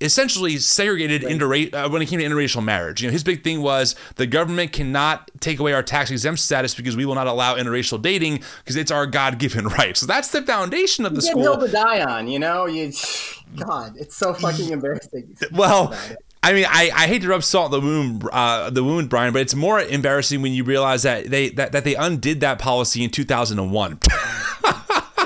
essentially 0.00 0.58
segregated 0.58 1.24
right. 1.42 1.74
uh, 1.74 1.88
when 1.88 2.02
it 2.02 2.06
came 2.06 2.20
to 2.20 2.24
interracial 2.24 2.62
marriage. 2.62 3.02
You 3.02 3.08
know, 3.08 3.12
his 3.12 3.24
big 3.24 3.42
thing 3.42 3.62
was 3.62 3.96
the 4.16 4.26
government 4.26 4.72
cannot 4.72 5.30
take 5.40 5.58
away 5.58 5.72
our 5.72 5.82
tax 5.82 6.10
exempt 6.10 6.40
status 6.40 6.74
because 6.74 6.96
we 6.96 7.04
will 7.04 7.14
not 7.14 7.26
allow 7.26 7.56
interracial 7.56 8.00
dating 8.00 8.42
because 8.58 8.76
it's 8.76 8.90
our 8.90 9.06
God 9.06 9.38
given 9.38 9.66
right. 9.78 9.96
So 9.96 10.06
that's 10.06 10.28
the 10.28 10.42
foundation 10.42 11.04
of 11.04 11.14
the 11.14 11.22
you 11.22 11.28
school. 11.28 11.42
Hill 11.42 11.60
to 11.60 11.68
die 11.68 12.02
on, 12.02 12.28
you 12.28 12.38
know. 12.38 12.66
You, 12.66 12.92
God, 13.56 13.96
it's 13.96 14.16
so 14.16 14.34
fucking 14.34 14.70
embarrassing. 14.70 15.36
well. 15.52 15.96
I 16.40 16.52
mean, 16.52 16.66
I, 16.68 16.90
I 16.94 17.08
hate 17.08 17.22
to 17.22 17.28
rub 17.28 17.42
salt 17.42 17.74
in 17.74 17.80
the 17.80 17.86
wound, 17.86 18.22
uh, 18.32 18.70
the 18.70 18.84
wound, 18.84 19.10
Brian, 19.10 19.32
but 19.32 19.42
it's 19.42 19.56
more 19.56 19.80
embarrassing 19.80 20.40
when 20.40 20.52
you 20.52 20.62
realize 20.62 21.02
that 21.02 21.28
they 21.28 21.50
that, 21.50 21.72
that 21.72 21.82
they 21.82 21.96
undid 21.96 22.40
that 22.40 22.60
policy 22.60 23.02
in 23.02 23.10
2001. 23.10 23.98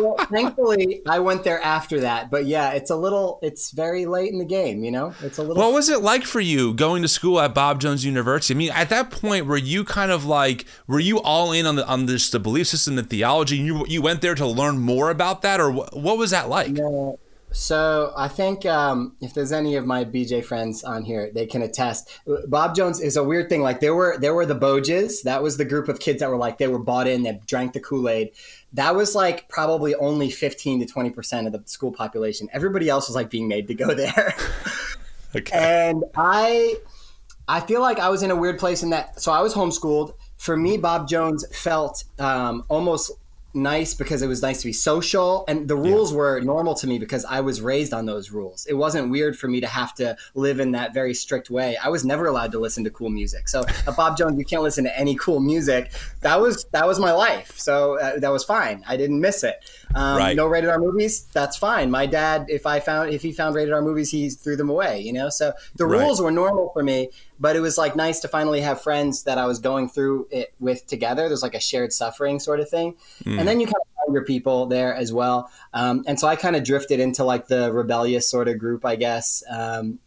well, 0.00 0.16
thankfully, 0.30 1.02
I 1.06 1.18
went 1.18 1.44
there 1.44 1.60
after 1.62 2.00
that. 2.00 2.30
But 2.30 2.46
yeah, 2.46 2.70
it's 2.70 2.90
a 2.90 2.96
little, 2.96 3.38
it's 3.42 3.70
very 3.70 4.06
late 4.06 4.32
in 4.32 4.38
the 4.38 4.44
game, 4.44 4.84
you 4.84 4.90
know? 4.90 5.14
It's 5.22 5.38
a 5.38 5.42
little. 5.42 5.62
What 5.62 5.72
was 5.72 5.88
it 5.88 6.02
like 6.02 6.24
for 6.24 6.40
you 6.40 6.74
going 6.74 7.02
to 7.02 7.08
school 7.08 7.40
at 7.40 7.54
Bob 7.54 7.80
Jones 7.80 8.04
University? 8.04 8.54
I 8.54 8.56
mean, 8.56 8.72
at 8.72 8.88
that 8.90 9.10
point, 9.10 9.46
were 9.46 9.56
you 9.56 9.84
kind 9.84 10.10
of 10.10 10.24
like, 10.24 10.66
were 10.86 11.00
you 11.00 11.20
all 11.20 11.52
in 11.52 11.66
on 11.66 11.76
the 11.76 11.86
on 11.86 12.06
this 12.06 12.30
the 12.30 12.40
belief 12.40 12.66
system, 12.66 12.96
the 12.96 13.02
theology? 13.02 13.56
You 13.56 13.84
you 13.86 14.02
went 14.02 14.20
there 14.20 14.34
to 14.34 14.46
learn 14.46 14.78
more 14.78 15.10
about 15.10 15.42
that, 15.42 15.60
or 15.60 15.70
what, 15.70 15.96
what 15.96 16.18
was 16.18 16.30
that 16.30 16.48
like? 16.48 16.72
No, 16.72 17.18
so 17.52 18.12
I 18.16 18.28
think 18.28 18.64
um, 18.64 19.14
if 19.20 19.34
there's 19.34 19.52
any 19.52 19.76
of 19.76 19.84
my 19.84 20.04
BJ 20.04 20.44
friends 20.44 20.82
on 20.84 21.04
here, 21.04 21.30
they 21.32 21.46
can 21.46 21.62
attest. 21.62 22.08
Bob 22.48 22.74
Jones 22.74 23.00
is 23.00 23.16
a 23.16 23.24
weird 23.24 23.48
thing. 23.48 23.62
Like 23.62 23.80
there 23.80 23.94
were 23.94 24.16
there 24.18 24.34
were 24.34 24.46
the 24.46 24.54
Boges. 24.54 25.22
That 25.22 25.42
was 25.42 25.56
the 25.56 25.64
group 25.64 25.88
of 25.88 26.00
kids 26.00 26.20
that 26.20 26.30
were 26.30 26.36
like 26.36 26.58
they 26.58 26.68
were 26.68 26.78
bought 26.78 27.06
in. 27.06 27.22
They 27.22 27.38
drank 27.46 27.74
the 27.74 27.80
Kool 27.80 28.08
Aid. 28.08 28.30
That 28.74 28.94
was 28.94 29.14
like 29.14 29.48
probably 29.48 29.94
only 29.94 30.30
15 30.30 30.80
to 30.80 30.86
20 30.86 31.10
percent 31.10 31.46
of 31.46 31.52
the 31.52 31.62
school 31.66 31.92
population. 31.92 32.48
Everybody 32.52 32.88
else 32.88 33.08
was 33.08 33.14
like 33.14 33.30
being 33.30 33.48
made 33.48 33.68
to 33.68 33.74
go 33.74 33.94
there. 33.94 34.34
okay. 35.36 35.88
And 35.88 36.04
I 36.16 36.76
I 37.48 37.60
feel 37.60 37.80
like 37.80 37.98
I 37.98 38.08
was 38.08 38.22
in 38.22 38.30
a 38.30 38.36
weird 38.36 38.58
place 38.58 38.82
in 38.82 38.90
that. 38.90 39.20
So 39.20 39.32
I 39.32 39.40
was 39.42 39.54
homeschooled. 39.54 40.14
For 40.36 40.56
me, 40.56 40.76
Bob 40.76 41.08
Jones 41.08 41.44
felt 41.56 42.04
um, 42.18 42.64
almost 42.68 43.12
nice 43.54 43.94
because 43.94 44.22
it 44.22 44.26
was 44.26 44.42
nice 44.42 44.60
to 44.60 44.66
be 44.66 44.72
social 44.72 45.44
and 45.46 45.68
the 45.68 45.76
rules 45.76 46.10
yeah. 46.10 46.18
were 46.18 46.40
normal 46.40 46.74
to 46.74 46.86
me 46.86 46.98
because 46.98 47.24
I 47.24 47.40
was 47.40 47.60
raised 47.60 47.92
on 47.92 48.06
those 48.06 48.30
rules. 48.30 48.66
It 48.66 48.74
wasn't 48.74 49.10
weird 49.10 49.38
for 49.38 49.48
me 49.48 49.60
to 49.60 49.66
have 49.66 49.94
to 49.96 50.16
live 50.34 50.60
in 50.60 50.72
that 50.72 50.94
very 50.94 51.14
strict 51.14 51.50
way. 51.50 51.76
I 51.76 51.88
was 51.88 52.04
never 52.04 52.26
allowed 52.26 52.52
to 52.52 52.58
listen 52.58 52.84
to 52.84 52.90
cool 52.90 53.10
music. 53.10 53.48
So 53.48 53.64
at 53.86 53.96
Bob 53.96 54.16
Jones, 54.16 54.38
you 54.38 54.44
can't 54.44 54.62
listen 54.62 54.84
to 54.84 54.98
any 54.98 55.14
cool 55.16 55.40
music. 55.40 55.90
That 56.20 56.40
was 56.40 56.64
that 56.72 56.86
was 56.86 56.98
my 56.98 57.12
life. 57.12 57.58
So 57.58 57.98
uh, 57.98 58.18
that 58.18 58.30
was 58.30 58.44
fine. 58.44 58.84
I 58.86 58.96
didn't 58.96 59.20
miss 59.20 59.44
it. 59.44 59.56
Um, 59.94 60.16
right. 60.16 60.36
No 60.36 60.46
rated 60.46 60.70
R 60.70 60.78
movies. 60.78 61.24
That's 61.32 61.56
fine. 61.56 61.90
My 61.90 62.06
dad, 62.06 62.46
if 62.48 62.66
I 62.66 62.80
found 62.80 63.10
if 63.10 63.22
he 63.22 63.32
found 63.32 63.54
rated 63.54 63.74
R 63.74 63.82
movies, 63.82 64.10
he 64.10 64.30
threw 64.30 64.56
them 64.56 64.70
away. 64.70 65.00
You 65.00 65.12
know. 65.12 65.28
So 65.28 65.52
the 65.76 65.86
right. 65.86 66.00
rules 66.00 66.20
were 66.20 66.30
normal 66.30 66.70
for 66.72 66.82
me 66.82 67.10
but 67.42 67.56
it 67.56 67.60
was 67.60 67.76
like 67.76 67.96
nice 67.96 68.20
to 68.20 68.28
finally 68.28 68.60
have 68.60 68.80
friends 68.80 69.24
that 69.24 69.36
I 69.36 69.46
was 69.46 69.58
going 69.58 69.88
through 69.88 70.28
it 70.30 70.54
with 70.60 70.86
together. 70.86 71.26
There's 71.26 71.42
like 71.42 71.56
a 71.56 71.60
shared 71.60 71.92
suffering 71.92 72.38
sort 72.38 72.60
of 72.60 72.68
thing, 72.70 72.94
mm. 73.24 73.36
and 73.36 73.48
then 73.48 73.58
you 73.58 73.66
kind 73.66 73.74
of 73.74 74.06
find 74.06 74.14
your 74.14 74.24
people 74.24 74.66
there 74.66 74.94
as 74.94 75.12
well. 75.12 75.50
Um, 75.74 76.04
and 76.06 76.20
so 76.20 76.28
I 76.28 76.36
kind 76.36 76.54
of 76.54 76.62
drifted 76.62 77.00
into 77.00 77.24
like 77.24 77.48
the 77.48 77.72
rebellious 77.72 78.30
sort 78.30 78.46
of 78.46 78.58
group, 78.58 78.86
I 78.86 78.94
guess. 78.94 79.42
Um, 79.50 79.98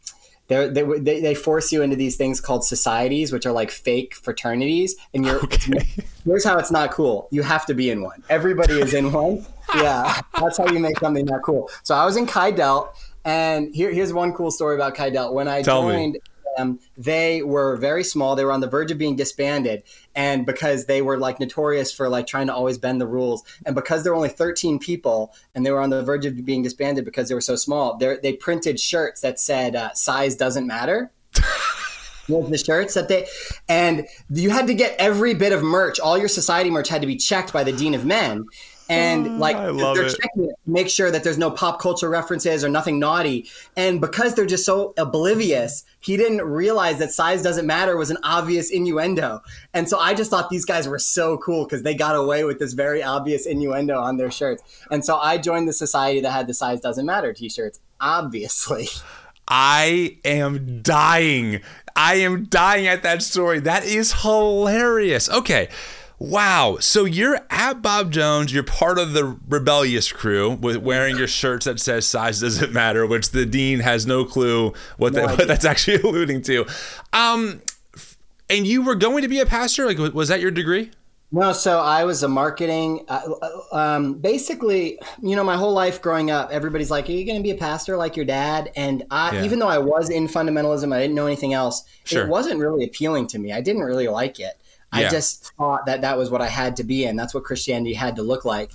they, 0.47 0.69
they, 0.69 1.19
they 1.19 1.35
force 1.35 1.73
you 1.73 1.81
into 1.81 1.97
these 1.97 2.15
things 2.15 2.39
called 2.39 2.63
societies, 2.63 3.33
which 3.33 3.45
are 3.45 3.51
like 3.51 3.71
fake 3.71 4.13
fraternities. 4.13 4.95
And 5.13 5.25
you're, 5.25 5.43
okay. 5.43 5.87
here's 6.23 6.45
how 6.45 6.57
it's 6.59 6.71
not 6.71 6.91
cool. 6.91 7.27
You 7.31 7.41
have 7.41 7.65
to 7.65 7.73
be 7.73 7.89
in 7.89 8.01
one. 8.03 8.23
Everybody 8.29 8.79
is 8.79 8.93
in 8.93 9.11
one. 9.11 9.45
yeah. 9.75 10.21
That's 10.39 10.59
how 10.59 10.67
you 10.71 10.79
make 10.79 10.99
something 10.99 11.25
not 11.25 11.41
cool. 11.41 11.69
So 11.81 11.95
I 11.95 12.05
was 12.05 12.15
in 12.15 12.27
Chi 12.27 12.51
Delt. 12.51 12.95
And 13.25 13.73
here, 13.73 13.91
here's 13.91 14.13
one 14.13 14.33
cool 14.33 14.51
story 14.51 14.75
about 14.75 14.93
Chi 14.93 15.09
Delt. 15.09 15.33
When 15.33 15.47
I 15.47 15.63
Tell 15.63 15.81
joined, 15.81 16.13
me 16.13 16.19
them, 16.55 16.79
they 16.97 17.41
were 17.41 17.77
very 17.77 18.03
small. 18.03 18.35
They 18.35 18.45
were 18.45 18.51
on 18.51 18.61
the 18.61 18.69
verge 18.69 18.91
of 18.91 18.97
being 18.97 19.15
disbanded. 19.15 19.83
And 20.15 20.45
because 20.45 20.85
they 20.85 21.01
were 21.01 21.17
like 21.17 21.39
notorious 21.39 21.91
for 21.91 22.09
like 22.09 22.27
trying 22.27 22.47
to 22.47 22.53
always 22.53 22.77
bend 22.77 23.01
the 23.01 23.07
rules, 23.07 23.43
and 23.65 23.75
because 23.75 24.03
there 24.03 24.11
were 24.11 24.17
only 24.17 24.29
13 24.29 24.79
people 24.79 25.33
and 25.53 25.65
they 25.65 25.71
were 25.71 25.81
on 25.81 25.89
the 25.89 26.03
verge 26.03 26.25
of 26.25 26.45
being 26.45 26.63
disbanded 26.63 27.05
because 27.05 27.29
they 27.29 27.35
were 27.35 27.41
so 27.41 27.55
small, 27.55 27.97
they 27.97 28.33
printed 28.33 28.79
shirts 28.79 29.21
that 29.21 29.39
said 29.39 29.75
uh, 29.75 29.93
size 29.93 30.35
doesn't 30.35 30.67
matter. 30.67 31.11
the 32.27 32.57
shirts 32.57 32.95
that 32.95 33.07
they 33.07 33.27
and 33.69 34.07
you 34.31 34.49
had 34.49 34.65
to 34.65 34.73
get 34.73 34.95
every 34.97 35.35
bit 35.35 35.51
of 35.51 35.61
merch 35.61 35.99
all 35.99 36.17
your 36.17 36.27
society 36.27 36.71
merch 36.71 36.89
had 36.89 37.01
to 37.01 37.07
be 37.07 37.15
checked 37.15 37.53
by 37.53 37.63
the 37.63 37.71
dean 37.71 37.93
of 37.93 38.03
men 38.03 38.43
and 38.89 39.25
mm. 39.25 39.39
like 39.39 39.57
they're 39.57 40.05
it. 40.05 40.17
checking 40.21 40.45
it, 40.45 40.55
make 40.65 40.89
sure 40.89 41.09
that 41.09 41.23
there's 41.23 41.37
no 41.37 41.49
pop 41.49 41.79
culture 41.79 42.09
references 42.09 42.63
or 42.63 42.69
nothing 42.69 42.99
naughty. 42.99 43.49
And 43.75 43.99
because 43.99 44.35
they're 44.35 44.45
just 44.45 44.65
so 44.65 44.93
oblivious, 44.97 45.83
he 45.99 46.17
didn't 46.17 46.41
realize 46.41 46.99
that 46.99 47.11
size 47.11 47.41
doesn't 47.41 47.65
matter 47.65 47.97
was 47.97 48.11
an 48.11 48.17
obvious 48.23 48.69
innuendo. 48.69 49.41
And 49.73 49.89
so 49.89 49.97
I 49.97 50.13
just 50.13 50.29
thought 50.29 50.49
these 50.49 50.65
guys 50.65 50.87
were 50.87 50.99
so 50.99 51.37
cool 51.37 51.65
because 51.65 51.83
they 51.83 51.95
got 51.95 52.15
away 52.15 52.43
with 52.43 52.59
this 52.59 52.73
very 52.73 53.01
obvious 53.01 53.45
innuendo 53.45 53.99
on 53.99 54.17
their 54.17 54.31
shirts. 54.31 54.63
And 54.91 55.03
so 55.03 55.17
I 55.17 55.37
joined 55.37 55.67
the 55.67 55.73
society 55.73 56.21
that 56.21 56.31
had 56.31 56.47
the 56.47 56.53
size 56.53 56.79
doesn't 56.79 57.05
matter 57.05 57.33
t-shirts, 57.33 57.79
obviously. 57.99 58.87
I 59.47 60.17
am 60.25 60.81
dying. 60.81 61.61
I 61.95 62.15
am 62.15 62.45
dying 62.45 62.87
at 62.87 63.03
that 63.03 63.21
story. 63.21 63.59
That 63.59 63.85
is 63.85 64.11
hilarious. 64.21 65.29
Okay 65.29 65.69
Wow. 66.17 66.77
So 66.79 67.05
you're 67.05 67.39
at 67.49 67.81
Bob 67.81 68.11
Jones. 68.11 68.53
You're 68.53 68.63
part 68.63 68.97
of 68.97 69.13
the 69.13 69.37
rebellious 69.47 70.11
crew 70.11 70.51
with 70.51 70.77
wearing 70.77 71.17
your 71.17 71.27
shirts 71.27 71.65
that 71.65 71.79
says 71.79 72.07
size 72.07 72.41
doesn't 72.41 72.71
matter, 72.71 73.05
which 73.05 73.31
the 73.31 73.45
dean 73.45 73.79
has 73.79 74.07
no 74.07 74.23
clue 74.23 74.73
what, 74.97 75.13
no 75.13 75.27
that, 75.27 75.37
what 75.37 75.47
that's 75.47 75.65
actually 75.65 76.01
alluding 76.03 76.41
to. 76.43 76.65
Um, 77.11 77.61
and 78.49 78.65
you 78.65 78.81
were 78.81 78.95
going 78.95 79.23
to 79.23 79.27
be 79.27 79.39
a 79.39 79.45
pastor? 79.45 79.85
Like, 79.85 80.13
was 80.13 80.29
that 80.29 80.39
your 80.39 80.51
degree? 80.51 80.91
No, 81.31 81.51
so 81.51 81.79
I 81.79 82.05
was 82.05 82.23
a 82.23 82.29
marketing. 82.29 83.03
Uh, 83.09 83.29
uh, 83.41 83.75
um, 83.75 84.13
basically, 84.13 84.99
you 85.21 85.35
know, 85.35 85.43
my 85.43 85.57
whole 85.57 85.73
life 85.73 86.01
growing 86.01 86.31
up, 86.31 86.51
everybody's 86.51 86.91
like, 86.91 87.09
"Are 87.09 87.11
you 87.11 87.25
going 87.25 87.37
to 87.37 87.43
be 87.43 87.51
a 87.51 87.57
pastor 87.57 87.97
like 87.97 88.15
your 88.15 88.25
dad?" 88.25 88.71
And 88.75 89.03
I, 89.09 89.35
yeah. 89.35 89.43
even 89.43 89.59
though 89.59 89.67
I 89.67 89.79
was 89.79 90.09
in 90.09 90.27
fundamentalism, 90.27 90.93
I 90.93 91.01
didn't 91.01 91.15
know 91.15 91.25
anything 91.25 91.53
else. 91.53 91.83
Sure. 92.03 92.23
It 92.23 92.29
wasn't 92.29 92.59
really 92.59 92.85
appealing 92.85 93.27
to 93.27 93.39
me. 93.39 93.51
I 93.51 93.59
didn't 93.59 93.81
really 93.81 94.07
like 94.07 94.39
it. 94.39 94.53
Yeah. 94.97 95.07
I 95.07 95.09
just 95.09 95.53
thought 95.55 95.85
that 95.85 96.01
that 96.01 96.17
was 96.17 96.29
what 96.29 96.41
I 96.41 96.47
had 96.47 96.77
to 96.77 96.83
be 96.83 97.05
in. 97.05 97.15
That's 97.15 97.33
what 97.33 97.43
Christianity 97.43 97.93
had 97.93 98.15
to 98.17 98.23
look 98.23 98.45
like 98.45 98.71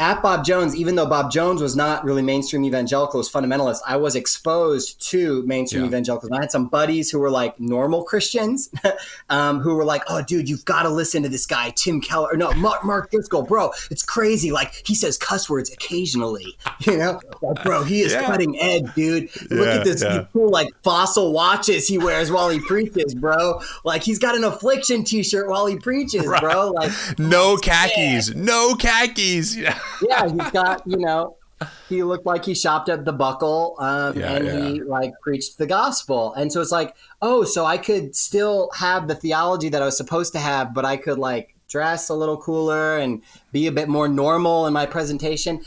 at 0.00 0.22
Bob 0.22 0.44
Jones, 0.44 0.76
even 0.76 0.94
though 0.94 1.06
Bob 1.06 1.30
Jones 1.32 1.60
was 1.60 1.74
not 1.74 2.04
really 2.04 2.22
mainstream 2.22 2.64
evangelical, 2.64 3.18
was 3.18 3.30
fundamentalist, 3.30 3.80
I 3.84 3.96
was 3.96 4.14
exposed 4.14 5.00
to 5.10 5.42
mainstream 5.44 5.82
yeah. 5.82 5.88
evangelicals. 5.88 6.30
I 6.30 6.40
had 6.40 6.52
some 6.52 6.68
buddies 6.68 7.10
who 7.10 7.18
were 7.18 7.30
like 7.30 7.58
normal 7.58 8.04
Christians, 8.04 8.70
um, 9.28 9.58
who 9.58 9.74
were 9.74 9.84
like, 9.84 10.04
"Oh, 10.08 10.22
dude, 10.22 10.48
you've 10.48 10.64
got 10.64 10.84
to 10.84 10.88
listen 10.88 11.24
to 11.24 11.28
this 11.28 11.46
guy, 11.46 11.70
Tim 11.70 12.00
Keller." 12.00 12.28
Or, 12.32 12.36
no, 12.36 12.52
Mark, 12.52 12.84
Mark 12.84 13.10
Driscoll, 13.10 13.42
bro, 13.42 13.72
it's 13.90 14.04
crazy. 14.04 14.52
Like 14.52 14.82
he 14.86 14.94
says 14.94 15.18
cuss 15.18 15.50
words 15.50 15.72
occasionally, 15.72 16.56
you 16.80 16.96
know, 16.96 17.20
like, 17.42 17.64
bro, 17.64 17.82
he 17.82 18.02
is 18.02 18.12
yeah. 18.12 18.24
cutting 18.24 18.56
edge, 18.60 18.94
dude. 18.94 19.30
Look 19.50 19.66
yeah, 19.66 19.74
at 19.74 19.84
this 19.84 20.04
cool 20.32 20.50
like 20.50 20.68
fossil 20.84 21.32
watches 21.32 21.88
he 21.88 21.98
wears 21.98 22.30
while 22.30 22.50
he 22.50 22.60
preaches, 22.60 23.16
bro. 23.16 23.60
Like 23.84 24.04
he's 24.04 24.20
got 24.20 24.36
an 24.36 24.44
affliction 24.44 25.02
T-shirt 25.02 25.48
while 25.48 25.66
he 25.66 25.76
preaches, 25.76 26.24
right. 26.24 26.40
bro. 26.40 26.70
Like 26.70 26.92
no 27.18 27.56
khakis, 27.56 28.32
no 28.34 28.76
khakis. 28.76 29.56
Yeah 29.56 29.78
yeah, 30.02 30.28
he's 30.28 30.50
got 30.50 30.82
you 30.86 30.98
know 30.98 31.36
he 31.88 32.02
looked 32.02 32.26
like 32.26 32.44
he 32.44 32.54
shopped 32.54 32.88
at 32.88 33.04
the 33.04 33.12
buckle 33.12 33.76
um, 33.78 34.18
yeah, 34.18 34.32
and 34.32 34.46
yeah. 34.46 34.68
he 34.68 34.82
like 34.82 35.12
preached 35.22 35.58
the 35.58 35.66
gospel. 35.66 36.32
And 36.34 36.52
so 36.52 36.60
it's 36.60 36.72
like 36.72 36.94
oh 37.22 37.44
so 37.44 37.64
i 37.64 37.76
could 37.76 38.14
still 38.14 38.70
have 38.74 39.08
the 39.08 39.14
theology 39.14 39.68
that 39.68 39.82
i 39.82 39.84
was 39.84 39.96
supposed 39.96 40.32
to 40.32 40.38
have 40.38 40.72
but 40.72 40.84
i 40.84 40.96
could 40.96 41.18
like 41.18 41.54
dress 41.68 42.08
a 42.08 42.14
little 42.14 42.36
cooler 42.36 42.98
and 42.98 43.22
be 43.52 43.66
a 43.66 43.72
bit 43.72 43.88
more 43.88 44.08
normal 44.08 44.66
in 44.66 44.72
my 44.72 44.86
presentation. 44.86 45.62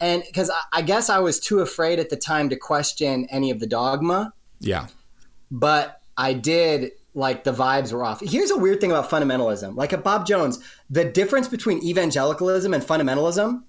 And 0.00 0.22
because 0.26 0.50
I, 0.50 0.60
I 0.72 0.82
guess 0.82 1.08
i 1.08 1.18
was 1.18 1.40
too 1.40 1.60
afraid 1.60 1.98
at 1.98 2.10
the 2.10 2.16
time 2.16 2.48
to 2.50 2.56
question 2.56 3.26
any 3.30 3.50
of 3.50 3.60
the 3.60 3.66
dogma. 3.66 4.32
Yeah. 4.60 4.86
But 5.50 6.00
i 6.16 6.32
did 6.32 6.92
like 7.16 7.44
the 7.44 7.52
vibes 7.52 7.92
were 7.92 8.04
off. 8.04 8.20
Here's 8.20 8.50
a 8.50 8.58
weird 8.58 8.80
thing 8.80 8.90
about 8.92 9.10
fundamentalism. 9.10 9.74
Like 9.74 9.92
at 9.92 10.04
Bob 10.04 10.26
Jones, 10.26 10.58
the 10.90 11.04
difference 11.04 11.48
between 11.48 11.82
evangelicalism 11.82 12.74
and 12.74 12.82
fundamentalism, 12.82 13.62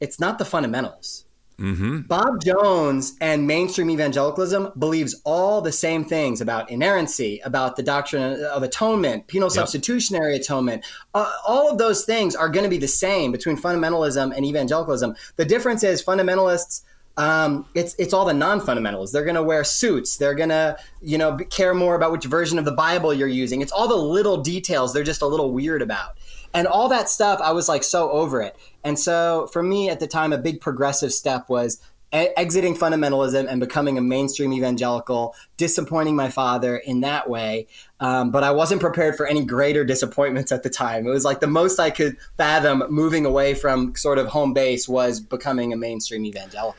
it's 0.00 0.18
not 0.18 0.38
the 0.38 0.46
fundamentals. 0.46 1.26
Mm-hmm. 1.58 2.00
Bob 2.00 2.42
Jones 2.42 3.14
and 3.20 3.46
mainstream 3.46 3.90
evangelicalism 3.90 4.72
believes 4.78 5.20
all 5.24 5.60
the 5.60 5.72
same 5.72 6.04
things 6.04 6.40
about 6.40 6.70
inerrancy, 6.70 7.40
about 7.44 7.76
the 7.76 7.82
doctrine 7.82 8.42
of 8.44 8.62
atonement, 8.62 9.26
penal 9.26 9.48
yep. 9.48 9.52
substitutionary 9.52 10.36
atonement. 10.36 10.84
Uh, 11.14 11.30
all 11.46 11.70
of 11.70 11.78
those 11.78 12.04
things 12.04 12.34
are 12.34 12.48
going 12.48 12.64
to 12.64 12.70
be 12.70 12.78
the 12.78 12.88
same 12.88 13.30
between 13.30 13.56
fundamentalism 13.56 14.34
and 14.34 14.44
evangelicalism. 14.44 15.14
The 15.36 15.44
difference 15.44 15.82
is 15.82 16.02
fundamentalists 16.02 16.82
um, 17.16 17.66
it's 17.74 17.94
it's 17.98 18.12
all 18.12 18.24
the 18.24 18.34
non-fundamentals. 18.34 19.12
They're 19.12 19.24
going 19.24 19.36
to 19.36 19.42
wear 19.42 19.64
suits. 19.64 20.16
They're 20.16 20.34
going 20.34 20.50
to 20.50 20.76
you 21.00 21.18
know 21.18 21.36
care 21.50 21.74
more 21.74 21.94
about 21.94 22.12
which 22.12 22.24
version 22.24 22.58
of 22.58 22.64
the 22.64 22.72
Bible 22.72 23.14
you're 23.14 23.28
using. 23.28 23.62
It's 23.62 23.72
all 23.72 23.88
the 23.88 23.96
little 23.96 24.38
details 24.38 24.92
they're 24.92 25.02
just 25.02 25.22
a 25.22 25.26
little 25.26 25.52
weird 25.52 25.82
about, 25.82 26.16
and 26.52 26.66
all 26.66 26.88
that 26.88 27.08
stuff. 27.08 27.40
I 27.42 27.52
was 27.52 27.68
like 27.68 27.84
so 27.84 28.10
over 28.10 28.42
it. 28.42 28.56
And 28.84 28.98
so 28.98 29.48
for 29.52 29.62
me 29.62 29.88
at 29.88 30.00
the 30.00 30.06
time, 30.06 30.32
a 30.32 30.38
big 30.38 30.60
progressive 30.60 31.12
step 31.12 31.48
was 31.48 31.80
exiting 32.12 32.74
fundamentalism 32.74 33.46
and 33.48 33.60
becoming 33.60 33.98
a 33.98 34.00
mainstream 34.00 34.52
evangelical, 34.52 35.34
disappointing 35.56 36.16
my 36.16 36.30
father 36.30 36.76
in 36.76 37.00
that 37.00 37.28
way. 37.28 37.66
Um, 38.00 38.30
but 38.30 38.44
I 38.44 38.52
wasn't 38.52 38.80
prepared 38.80 39.16
for 39.16 39.26
any 39.26 39.44
greater 39.44 39.84
disappointments 39.84 40.52
at 40.52 40.62
the 40.62 40.70
time. 40.70 41.06
It 41.06 41.10
was 41.10 41.24
like 41.24 41.40
the 41.40 41.46
most 41.46 41.78
I 41.78 41.90
could 41.90 42.16
fathom 42.36 42.84
moving 42.88 43.26
away 43.26 43.54
from 43.54 43.94
sort 43.96 44.18
of 44.18 44.28
home 44.28 44.54
base 44.54 44.88
was 44.88 45.20
becoming 45.20 45.72
a 45.72 45.76
mainstream 45.76 46.24
evangelical. 46.24 46.76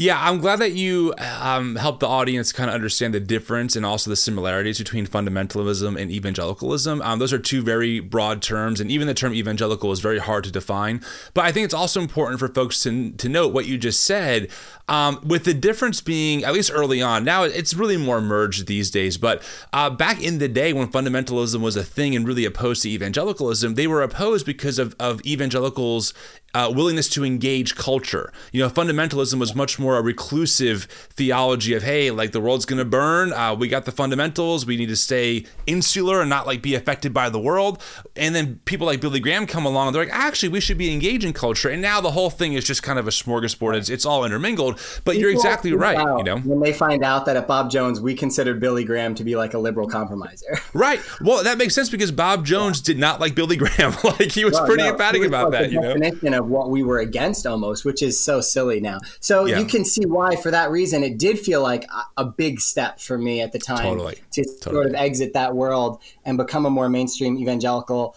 Yeah, 0.00 0.18
I'm 0.18 0.38
glad 0.38 0.60
that 0.60 0.72
you 0.72 1.12
um, 1.18 1.76
helped 1.76 2.00
the 2.00 2.08
audience 2.08 2.52
kind 2.52 2.70
of 2.70 2.74
understand 2.74 3.12
the 3.12 3.20
difference 3.20 3.76
and 3.76 3.84
also 3.84 4.08
the 4.08 4.16
similarities 4.16 4.78
between 4.78 5.06
fundamentalism 5.06 6.00
and 6.00 6.10
evangelicalism. 6.10 7.02
Um, 7.02 7.18
those 7.18 7.34
are 7.34 7.38
two 7.38 7.60
very 7.60 8.00
broad 8.00 8.40
terms, 8.40 8.80
and 8.80 8.90
even 8.90 9.06
the 9.06 9.12
term 9.12 9.34
evangelical 9.34 9.92
is 9.92 10.00
very 10.00 10.18
hard 10.18 10.44
to 10.44 10.50
define. 10.50 11.02
But 11.34 11.44
I 11.44 11.52
think 11.52 11.66
it's 11.66 11.74
also 11.74 12.00
important 12.00 12.40
for 12.40 12.48
folks 12.48 12.82
to, 12.84 13.10
to 13.10 13.28
note 13.28 13.52
what 13.52 13.66
you 13.66 13.76
just 13.76 14.02
said, 14.02 14.48
um, 14.88 15.20
with 15.22 15.44
the 15.44 15.52
difference 15.52 16.00
being, 16.00 16.44
at 16.44 16.54
least 16.54 16.72
early 16.74 17.02
on, 17.02 17.22
now 17.22 17.44
it's 17.44 17.74
really 17.74 17.98
more 17.98 18.22
merged 18.22 18.66
these 18.66 18.90
days, 18.90 19.18
but 19.18 19.42
uh, 19.74 19.90
back 19.90 20.22
in 20.22 20.38
the 20.38 20.48
day 20.48 20.72
when 20.72 20.88
fundamentalism 20.88 21.60
was 21.60 21.76
a 21.76 21.84
thing 21.84 22.16
and 22.16 22.26
really 22.26 22.46
opposed 22.46 22.82
to 22.84 22.88
evangelicalism, 22.88 23.74
they 23.74 23.86
were 23.86 24.02
opposed 24.02 24.46
because 24.46 24.78
of, 24.78 24.96
of 24.98 25.20
evangelicals' 25.26 26.14
uh, 26.54 26.72
willingness 26.74 27.08
to 27.10 27.24
engage 27.24 27.76
culture. 27.76 28.32
You 28.52 28.60
know, 28.60 28.68
fundamentalism 28.68 29.38
was 29.38 29.54
much 29.54 29.78
more 29.78 29.96
a 29.96 30.02
reclusive 30.02 30.84
theology 31.10 31.74
of, 31.74 31.82
hey, 31.82 32.10
like 32.10 32.32
the 32.32 32.40
world's 32.40 32.64
going 32.64 32.78
to 32.78 32.84
burn. 32.84 33.32
Uh, 33.32 33.54
we 33.54 33.68
got 33.68 33.84
the 33.84 33.92
fundamentals. 33.92 34.66
We 34.66 34.76
need 34.76 34.88
to 34.88 34.96
stay 34.96 35.44
insular 35.66 36.20
and 36.20 36.28
not 36.28 36.46
like 36.46 36.62
be 36.62 36.74
affected 36.74 37.14
by 37.14 37.30
the 37.30 37.38
world. 37.38 37.82
And 38.16 38.34
then 38.34 38.60
people 38.64 38.86
like 38.86 39.00
Billy 39.00 39.20
Graham 39.20 39.46
come 39.46 39.64
along 39.64 39.88
and 39.88 39.94
they're 39.94 40.04
like, 40.04 40.14
actually, 40.14 40.48
we 40.48 40.60
should 40.60 40.78
be 40.78 40.92
engaging 40.92 41.32
culture. 41.32 41.68
And 41.68 41.80
now 41.80 42.00
the 42.00 42.10
whole 42.10 42.30
thing 42.30 42.54
is 42.54 42.64
just 42.64 42.82
kind 42.82 42.98
of 42.98 43.06
a 43.06 43.10
smorgasbord. 43.10 43.76
It's, 43.76 43.88
it's 43.88 44.04
all 44.04 44.24
intermingled. 44.24 44.74
But 45.04 45.12
people 45.12 45.20
you're 45.20 45.30
exactly 45.30 45.72
right. 45.72 45.96
Out, 45.96 46.18
you 46.18 46.24
know, 46.24 46.38
when 46.38 46.60
they 46.60 46.72
find 46.72 47.04
out 47.04 47.26
that 47.26 47.36
at 47.36 47.46
Bob 47.46 47.70
Jones 47.70 48.00
we 48.00 48.14
considered 48.14 48.58
Billy 48.60 48.84
Graham 48.84 49.14
to 49.14 49.24
be 49.24 49.36
like 49.36 49.54
a 49.54 49.58
liberal 49.58 49.86
compromiser. 49.86 50.58
right. 50.74 51.00
Well, 51.20 51.44
that 51.44 51.58
makes 51.58 51.74
sense 51.74 51.90
because 51.90 52.10
Bob 52.10 52.44
Jones 52.44 52.80
yeah. 52.80 52.94
did 52.94 52.98
not 52.98 53.20
like 53.20 53.34
Billy 53.34 53.56
Graham. 53.56 53.94
like 54.04 54.32
he 54.32 54.44
was 54.44 54.54
no, 54.54 54.66
pretty 54.66 54.82
no, 54.82 54.90
emphatic 54.90 55.20
was 55.20 55.28
about 55.28 55.52
that. 55.52 55.70
You 55.70 55.80
know 55.80 56.39
of 56.40 56.48
what 56.48 56.70
we 56.70 56.82
were 56.82 56.98
against 56.98 57.46
almost, 57.46 57.84
which 57.84 58.02
is 58.02 58.22
so 58.22 58.40
silly 58.40 58.80
now. 58.80 58.98
So 59.20 59.44
yeah. 59.44 59.58
you 59.58 59.64
can 59.64 59.84
see 59.84 60.04
why, 60.04 60.36
for 60.36 60.50
that 60.50 60.70
reason, 60.70 61.04
it 61.04 61.18
did 61.18 61.38
feel 61.38 61.62
like 61.62 61.84
a, 62.16 62.24
big 62.24 62.60
step 62.60 63.00
for 63.00 63.18
me 63.18 63.40
at 63.40 63.52
the 63.52 63.58
time 63.58 63.82
totally. 63.82 64.14
to 64.32 64.44
totally. 64.44 64.74
sort 64.74 64.86
of 64.86 64.94
exit 64.94 65.34
that 65.34 65.54
world 65.54 66.00
and 66.24 66.38
become 66.38 66.64
a 66.64 66.70
more 66.70 66.88
mainstream 66.88 67.36
evangelical. 67.36 68.16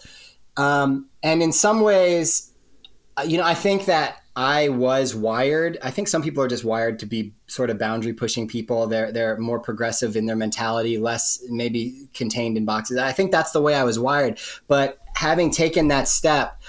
Um, 0.56 1.08
and 1.22 1.42
in 1.42 1.52
some 1.52 1.80
ways, 1.80 2.52
uh, 3.16 3.22
you 3.22 3.36
know, 3.36 3.44
I 3.44 3.54
think 3.54 3.86
that 3.86 4.22
I 4.36 4.68
was 4.68 5.14
wired. 5.14 5.78
I 5.82 5.90
think 5.90 6.08
some 6.08 6.22
people 6.22 6.42
are 6.42 6.48
just 6.48 6.64
wired 6.64 6.98
to 7.00 7.06
be 7.06 7.34
sort 7.46 7.70
of 7.70 7.78
boundary 7.78 8.12
pushing 8.12 8.48
people. 8.48 8.86
They're 8.86 9.12
they're 9.12 9.38
more 9.38 9.60
progressive 9.60 10.16
in 10.16 10.26
their 10.26 10.36
mentality, 10.36 10.98
less 10.98 11.40
maybe 11.48 12.08
contained 12.14 12.56
in 12.56 12.64
boxes. 12.64 12.98
I 12.98 13.12
think 13.12 13.30
that's 13.30 13.52
the 13.52 13.62
way 13.62 13.74
I 13.74 13.84
was 13.84 13.98
wired. 13.98 14.40
But 14.66 14.98
having 15.14 15.50
taken 15.50 15.88
that 15.88 16.08
step, 16.08 16.60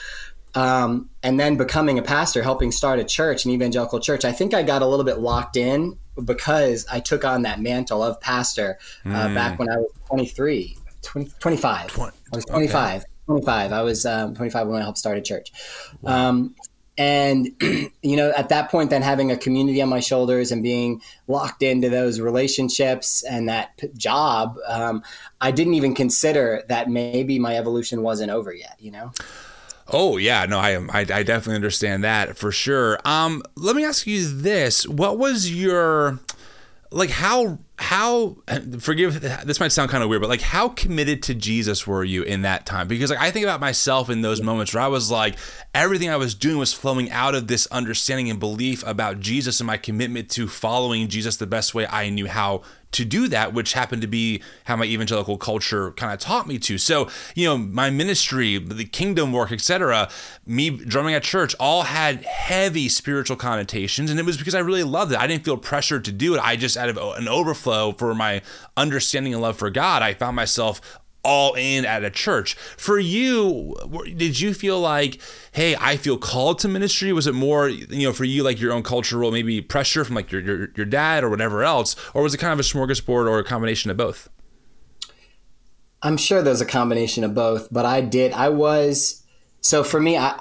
um, 0.55 1.09
and 1.21 1.39
then 1.39 1.57
becoming 1.57 1.99
a 1.99 2.01
pastor, 2.01 2.41
helping 2.41 2.71
start 2.71 2.99
a 2.99 3.03
church, 3.03 3.45
an 3.45 3.51
evangelical 3.51 3.99
church, 3.99 4.23
I 4.23 4.31
think 4.31 4.53
I 4.53 4.63
got 4.63 4.81
a 4.81 4.87
little 4.87 5.05
bit 5.05 5.19
locked 5.19 5.57
in 5.57 5.97
because 6.23 6.87
I 6.89 7.01
took 7.01 7.25
on 7.25 7.41
that 7.41 7.59
mantle 7.59 8.01
of 8.01 8.19
pastor 8.21 8.79
uh, 9.05 9.09
mm. 9.09 9.35
back 9.35 9.59
when 9.59 9.69
I 9.69 9.77
was 9.77 9.91
23, 10.07 10.77
20, 11.01 11.31
25. 11.39 11.87
20, 11.87 12.17
I 12.33 12.35
was 12.35 12.45
25. 12.45 13.01
Okay. 13.01 13.11
25. 13.25 13.71
I 13.73 13.81
was 13.81 14.05
um, 14.05 14.33
25 14.33 14.67
when 14.67 14.79
I 14.79 14.83
helped 14.83 14.97
start 14.97 15.17
a 15.17 15.21
church. 15.21 15.51
Wow. 16.01 16.29
Um, 16.29 16.55
and, 16.97 17.49
you 18.01 18.15
know, 18.15 18.31
at 18.37 18.49
that 18.49 18.71
point, 18.71 18.89
then 18.89 19.01
having 19.01 19.31
a 19.31 19.37
community 19.37 19.81
on 19.81 19.89
my 19.89 19.99
shoulders 19.99 20.51
and 20.51 20.63
being 20.63 21.01
locked 21.27 21.63
into 21.63 21.89
those 21.89 22.21
relationships 22.21 23.23
and 23.23 23.49
that 23.49 23.75
p- 23.77 23.89
job, 23.97 24.57
um, 24.67 25.03
I 25.41 25.51
didn't 25.51 25.73
even 25.73 25.93
consider 25.93 26.63
that 26.69 26.89
maybe 26.89 27.39
my 27.39 27.57
evolution 27.57 28.01
wasn't 28.01 28.31
over 28.31 28.53
yet, 28.53 28.77
you 28.79 28.91
know? 28.91 29.11
Oh 29.87 30.17
yeah, 30.17 30.45
no, 30.45 30.59
I 30.59 30.71
am. 30.71 30.89
I, 30.91 31.01
I 31.01 31.23
definitely 31.23 31.55
understand 31.55 32.03
that 32.03 32.37
for 32.37 32.51
sure. 32.51 32.99
Um, 33.05 33.43
let 33.55 33.75
me 33.75 33.85
ask 33.85 34.07
you 34.07 34.27
this: 34.27 34.87
What 34.87 35.17
was 35.17 35.51
your 35.51 36.19
like? 36.91 37.11
How 37.11 37.59
how 37.77 38.37
forgive 38.79 39.21
this 39.21 39.59
might 39.59 39.71
sound 39.71 39.91
kind 39.91 40.01
of 40.03 40.09
weird 40.09 40.21
but 40.21 40.29
like 40.29 40.41
how 40.41 40.69
committed 40.69 41.21
to 41.21 41.33
jesus 41.33 41.85
were 41.85 42.03
you 42.03 42.23
in 42.23 42.43
that 42.43 42.65
time 42.65 42.87
because 42.87 43.09
like 43.09 43.19
i 43.19 43.29
think 43.29 43.43
about 43.43 43.59
myself 43.59 44.09
in 44.09 44.21
those 44.21 44.41
moments 44.41 44.73
where 44.73 44.81
i 44.81 44.87
was 44.87 45.11
like 45.11 45.35
everything 45.73 46.09
i 46.09 46.15
was 46.15 46.33
doing 46.33 46.57
was 46.57 46.73
flowing 46.73 47.11
out 47.11 47.35
of 47.35 47.47
this 47.47 47.67
understanding 47.67 48.29
and 48.29 48.39
belief 48.39 48.85
about 48.87 49.19
jesus 49.19 49.59
and 49.59 49.67
my 49.67 49.77
commitment 49.77 50.29
to 50.29 50.47
following 50.47 51.07
jesus 51.09 51.35
the 51.35 51.47
best 51.47 51.75
way 51.75 51.85
i 51.87 52.09
knew 52.09 52.27
how 52.27 52.61
to 52.95 53.05
do 53.05 53.27
that, 53.27 53.53
which 53.53 53.73
happened 53.73 54.01
to 54.01 54.07
be 54.07 54.41
how 54.63 54.75
my 54.75 54.85
evangelical 54.85 55.37
culture 55.37 55.91
kind 55.91 56.13
of 56.13 56.19
taught 56.19 56.47
me 56.47 56.57
to. 56.59 56.77
So, 56.77 57.09
you 57.35 57.45
know, 57.45 57.57
my 57.57 57.89
ministry, 57.89 58.57
the 58.57 58.85
kingdom 58.85 59.33
work, 59.33 59.51
etc., 59.51 60.09
me 60.45 60.69
drumming 60.69 61.13
at 61.13 61.23
church, 61.23 61.55
all 61.59 61.83
had 61.83 62.23
heavy 62.23 62.87
spiritual 62.87 63.35
connotations, 63.35 64.09
and 64.09 64.19
it 64.19 64.25
was 64.25 64.37
because 64.37 64.55
I 64.55 64.59
really 64.59 64.83
loved 64.83 65.11
it. 65.11 65.19
I 65.19 65.27
didn't 65.27 65.43
feel 65.43 65.57
pressured 65.57 66.05
to 66.05 66.11
do 66.11 66.35
it. 66.35 66.39
I 66.39 66.55
just 66.55 66.77
out 66.77 66.89
of 66.89 66.97
an 66.97 67.27
overflow 67.27 67.91
for 67.91 68.15
my 68.15 68.41
understanding 68.77 69.33
and 69.33 69.41
love 69.41 69.57
for 69.57 69.69
God, 69.69 70.01
I 70.01 70.13
found 70.13 70.35
myself 70.35 70.79
all 71.25 71.55
in 71.55 71.85
at 71.85 72.03
a 72.03 72.09
church. 72.09 72.53
For 72.77 72.99
you, 72.99 73.75
did 74.15 74.39
you 74.39 74.53
feel 74.53 74.79
like, 74.79 75.19
hey, 75.51 75.75
I 75.75 75.97
feel 75.97 76.17
called 76.17 76.59
to 76.59 76.67
ministry? 76.67 77.11
Was 77.11 77.27
it 77.27 77.33
more, 77.33 77.67
you 77.67 78.07
know, 78.07 78.13
for 78.13 78.23
you 78.23 78.43
like 78.43 78.61
your 78.61 78.71
own 78.71 78.83
cultural 78.83 79.31
maybe 79.31 79.61
pressure 79.61 80.05
from 80.05 80.15
like 80.15 80.31
your 80.31 80.41
your, 80.41 80.67
your 80.75 80.85
dad 80.85 81.23
or 81.23 81.29
whatever 81.29 81.63
else, 81.63 81.95
or 82.13 82.21
was 82.21 82.33
it 82.33 82.37
kind 82.37 82.53
of 82.53 82.59
a 82.59 82.63
smorgasbord 82.63 83.27
or 83.27 83.39
a 83.39 83.43
combination 83.43 83.91
of 83.91 83.97
both? 83.97 84.29
I'm 86.01 86.17
sure 86.17 86.43
there's 86.43 86.61
a 86.61 86.65
combination 86.65 87.23
of 87.23 87.33
both, 87.33 87.67
but 87.71 87.85
I 87.85 88.01
did. 88.01 88.31
I 88.31 88.49
was 88.49 89.23
so 89.61 89.83
for 89.83 89.99
me. 89.99 90.17
I 90.17 90.39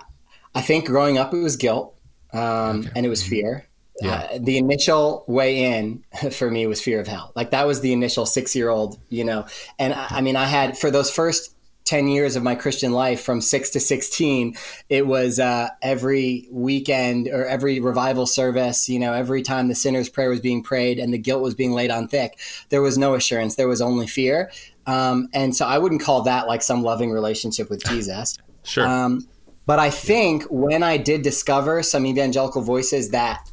I 0.55 0.61
think 0.61 0.87
growing 0.87 1.19
up 1.19 1.33
it 1.33 1.39
was 1.39 1.57
guilt, 1.57 1.97
um, 2.33 2.81
okay. 2.81 2.91
and 2.95 3.07
it 3.07 3.09
was 3.09 3.27
fear. 3.27 3.67
Yeah. 4.01 4.29
Uh, 4.33 4.39
the 4.41 4.59
initial 4.59 5.25
way 5.27 5.79
in 5.79 6.05
for 6.33 6.51
me 6.51 6.67
was 6.67 6.81
fear 6.81 7.01
of 7.01 7.07
hell. 7.07 7.33
Like 7.35 7.51
that 7.51 7.67
was 7.67 7.81
the 7.81 7.93
initial 7.93 8.27
six 8.27 8.55
year 8.55 8.69
old, 8.69 8.99
you 9.09 9.25
know. 9.25 9.47
And 9.79 9.95
I, 9.95 10.07
I 10.11 10.21
mean, 10.21 10.37
I 10.37 10.47
had 10.47 10.77
for 10.77 10.91
those 10.91 11.11
first 11.11 11.53
10 11.85 12.09
years 12.09 12.35
of 12.35 12.43
my 12.43 12.55
Christian 12.55 12.93
life 12.93 13.23
from 13.23 13.43
6 13.43 13.71
to 13.71 13.79
16 13.79 14.57
it 14.89 15.07
was 15.07 15.39
uh, 15.39 15.69
every 15.83 16.49
weekend 16.51 17.29
or 17.29 17.45
every 17.45 17.79
revival 17.79 18.27
service 18.27 18.89
you 18.89 18.99
know 18.99 19.13
every 19.13 19.43
time 19.43 19.69
the 19.69 19.75
sinner's 19.75 20.09
prayer 20.09 20.31
was 20.31 20.41
being 20.41 20.63
prayed 20.63 20.99
and 20.99 21.13
the 21.13 21.19
guilt 21.19 21.43
was 21.43 21.55
being 21.55 21.73
laid 21.73 21.91
on 21.91 22.09
thick 22.09 22.39
there 22.71 22.81
was 22.81 22.97
no 22.97 23.15
assurance 23.15 23.57
there 23.57 23.69
was 23.69 23.83
only 23.83 24.07
fear 24.07 24.51
um, 24.87 25.29
and 25.33 25.55
so 25.57 25.67
I 25.67 25.79
wouldn't 25.79 26.03
call 26.03 26.23
that 26.23 26.47
like 26.47 26.63
some 26.63 26.83
loving 26.83 27.11
relationship 27.11 27.71
with 27.71 27.85
Jesus. 27.85 28.39
sure. 28.65 28.87
Um, 28.87 29.27
but 29.67 29.79
I 29.79 29.91
think 29.91 30.45
when 30.51 30.83
I 30.83 30.99
did 30.99 31.23
discover 31.23 31.83
some 31.83 32.05
evangelical 32.05 32.63
voices 32.63 33.11
that 33.11 33.51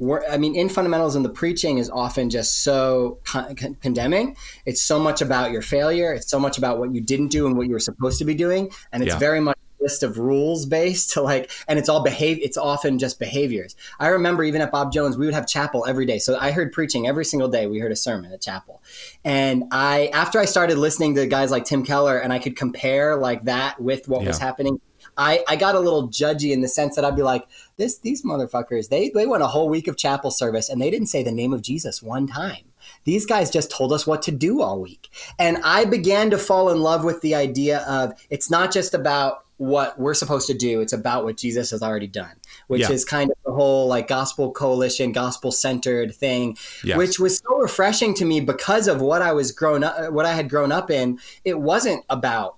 I 0.00 0.36
mean, 0.38 0.54
in 0.54 0.68
fundamentalism, 0.68 1.22
the 1.22 1.28
preaching 1.30 1.78
is 1.78 1.88
often 1.88 2.28
just 2.28 2.62
so 2.62 3.18
con- 3.24 3.54
con- 3.54 3.76
condemning. 3.76 4.36
It's 4.66 4.82
so 4.82 4.98
much 4.98 5.22
about 5.22 5.52
your 5.52 5.62
failure. 5.62 6.12
It's 6.12 6.28
so 6.28 6.40
much 6.40 6.58
about 6.58 6.78
what 6.78 6.94
you 6.94 7.00
didn't 7.00 7.28
do 7.28 7.46
and 7.46 7.56
what 7.56 7.66
you 7.66 7.72
were 7.72 7.80
supposed 7.80 8.18
to 8.18 8.24
be 8.24 8.34
doing. 8.34 8.70
And 8.92 9.02
it's 9.02 9.12
yeah. 9.12 9.18
very 9.18 9.40
much 9.40 9.56
list 9.84 10.02
of 10.02 10.18
rules 10.18 10.64
based 10.64 11.10
to 11.12 11.20
like 11.20 11.50
and 11.68 11.78
it's 11.78 11.90
all 11.90 12.02
behave 12.02 12.38
it's 12.40 12.56
often 12.56 12.98
just 12.98 13.18
behaviors 13.18 13.76
i 14.00 14.06
remember 14.06 14.42
even 14.42 14.62
at 14.62 14.72
bob 14.72 14.90
jones 14.90 15.14
we 15.18 15.26
would 15.26 15.34
have 15.34 15.46
chapel 15.46 15.84
every 15.86 16.06
day 16.06 16.18
so 16.18 16.38
i 16.38 16.50
heard 16.50 16.72
preaching 16.72 17.06
every 17.06 17.24
single 17.24 17.48
day 17.48 17.66
we 17.66 17.78
heard 17.78 17.92
a 17.92 17.96
sermon 17.96 18.32
at 18.32 18.40
chapel 18.40 18.82
and 19.24 19.64
i 19.72 20.06
after 20.14 20.38
i 20.38 20.46
started 20.46 20.78
listening 20.78 21.14
to 21.14 21.26
guys 21.26 21.50
like 21.50 21.66
tim 21.66 21.84
keller 21.84 22.16
and 22.16 22.32
i 22.32 22.38
could 22.38 22.56
compare 22.56 23.16
like 23.16 23.44
that 23.44 23.78
with 23.78 24.08
what 24.08 24.22
yeah. 24.22 24.28
was 24.28 24.38
happening 24.38 24.80
I, 25.16 25.44
I 25.48 25.56
got 25.56 25.74
a 25.74 25.80
little 25.80 26.08
judgy 26.08 26.52
in 26.52 26.60
the 26.60 26.68
sense 26.68 26.96
that 26.96 27.04
I'd 27.04 27.16
be 27.16 27.22
like, 27.22 27.46
this 27.76 27.98
these 27.98 28.24
motherfuckers, 28.24 28.88
they 28.88 29.10
they 29.10 29.26
went 29.26 29.42
a 29.42 29.48
whole 29.48 29.68
week 29.68 29.88
of 29.88 29.96
chapel 29.96 30.30
service 30.30 30.68
and 30.68 30.80
they 30.80 30.90
didn't 30.90 31.08
say 31.08 31.22
the 31.22 31.32
name 31.32 31.52
of 31.52 31.62
Jesus 31.62 32.02
one 32.02 32.26
time. 32.26 32.64
These 33.04 33.26
guys 33.26 33.50
just 33.50 33.70
told 33.70 33.92
us 33.92 34.06
what 34.06 34.22
to 34.22 34.30
do 34.30 34.60
all 34.60 34.80
week. 34.80 35.10
And 35.38 35.58
I 35.64 35.84
began 35.84 36.30
to 36.30 36.38
fall 36.38 36.70
in 36.70 36.80
love 36.80 37.04
with 37.04 37.20
the 37.22 37.34
idea 37.34 37.80
of 37.80 38.12
it's 38.30 38.50
not 38.50 38.72
just 38.72 38.94
about 38.94 39.44
what 39.56 39.98
we're 39.98 40.14
supposed 40.14 40.46
to 40.48 40.54
do. 40.54 40.80
It's 40.80 40.92
about 40.92 41.24
what 41.24 41.36
Jesus 41.36 41.70
has 41.70 41.82
already 41.82 42.08
done, 42.08 42.34
which 42.66 42.82
yeah. 42.82 42.90
is 42.90 43.04
kind 43.04 43.30
of 43.30 43.36
the 43.44 43.52
whole 43.52 43.86
like 43.86 44.08
gospel 44.08 44.52
coalition, 44.52 45.12
gospel 45.12 45.52
centered 45.52 46.14
thing, 46.14 46.56
yes. 46.82 46.96
which 46.96 47.18
was 47.18 47.38
so 47.38 47.58
refreshing 47.58 48.14
to 48.14 48.24
me 48.24 48.40
because 48.40 48.88
of 48.88 49.00
what 49.00 49.22
I 49.22 49.32
was 49.32 49.52
grown 49.52 49.84
up, 49.84 50.12
what 50.12 50.26
I 50.26 50.34
had 50.34 50.50
grown 50.50 50.72
up 50.72 50.90
in. 50.90 51.18
It 51.44 51.60
wasn't 51.60 52.04
about 52.10 52.56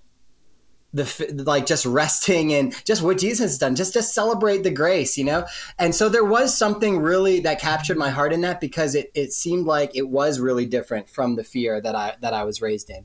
the 0.96 1.42
like 1.46 1.66
just 1.66 1.86
resting 1.86 2.52
and 2.54 2.74
just 2.84 3.02
what 3.02 3.18
Jesus 3.18 3.52
has 3.52 3.58
done, 3.58 3.76
just 3.76 3.92
to 3.92 4.02
celebrate 4.02 4.62
the 4.62 4.70
grace, 4.70 5.16
you 5.16 5.24
know. 5.24 5.46
And 5.78 5.94
so 5.94 6.08
there 6.08 6.24
was 6.24 6.56
something 6.56 6.98
really 6.98 7.40
that 7.40 7.60
captured 7.60 7.96
my 7.96 8.10
heart 8.10 8.32
in 8.32 8.40
that 8.42 8.60
because 8.60 8.94
it 8.94 9.10
it 9.14 9.32
seemed 9.32 9.66
like 9.66 9.94
it 9.94 10.08
was 10.08 10.40
really 10.40 10.66
different 10.66 11.08
from 11.08 11.36
the 11.36 11.44
fear 11.44 11.80
that 11.80 11.94
I 11.94 12.16
that 12.20 12.34
I 12.34 12.44
was 12.44 12.60
raised 12.60 12.90
in. 12.90 13.04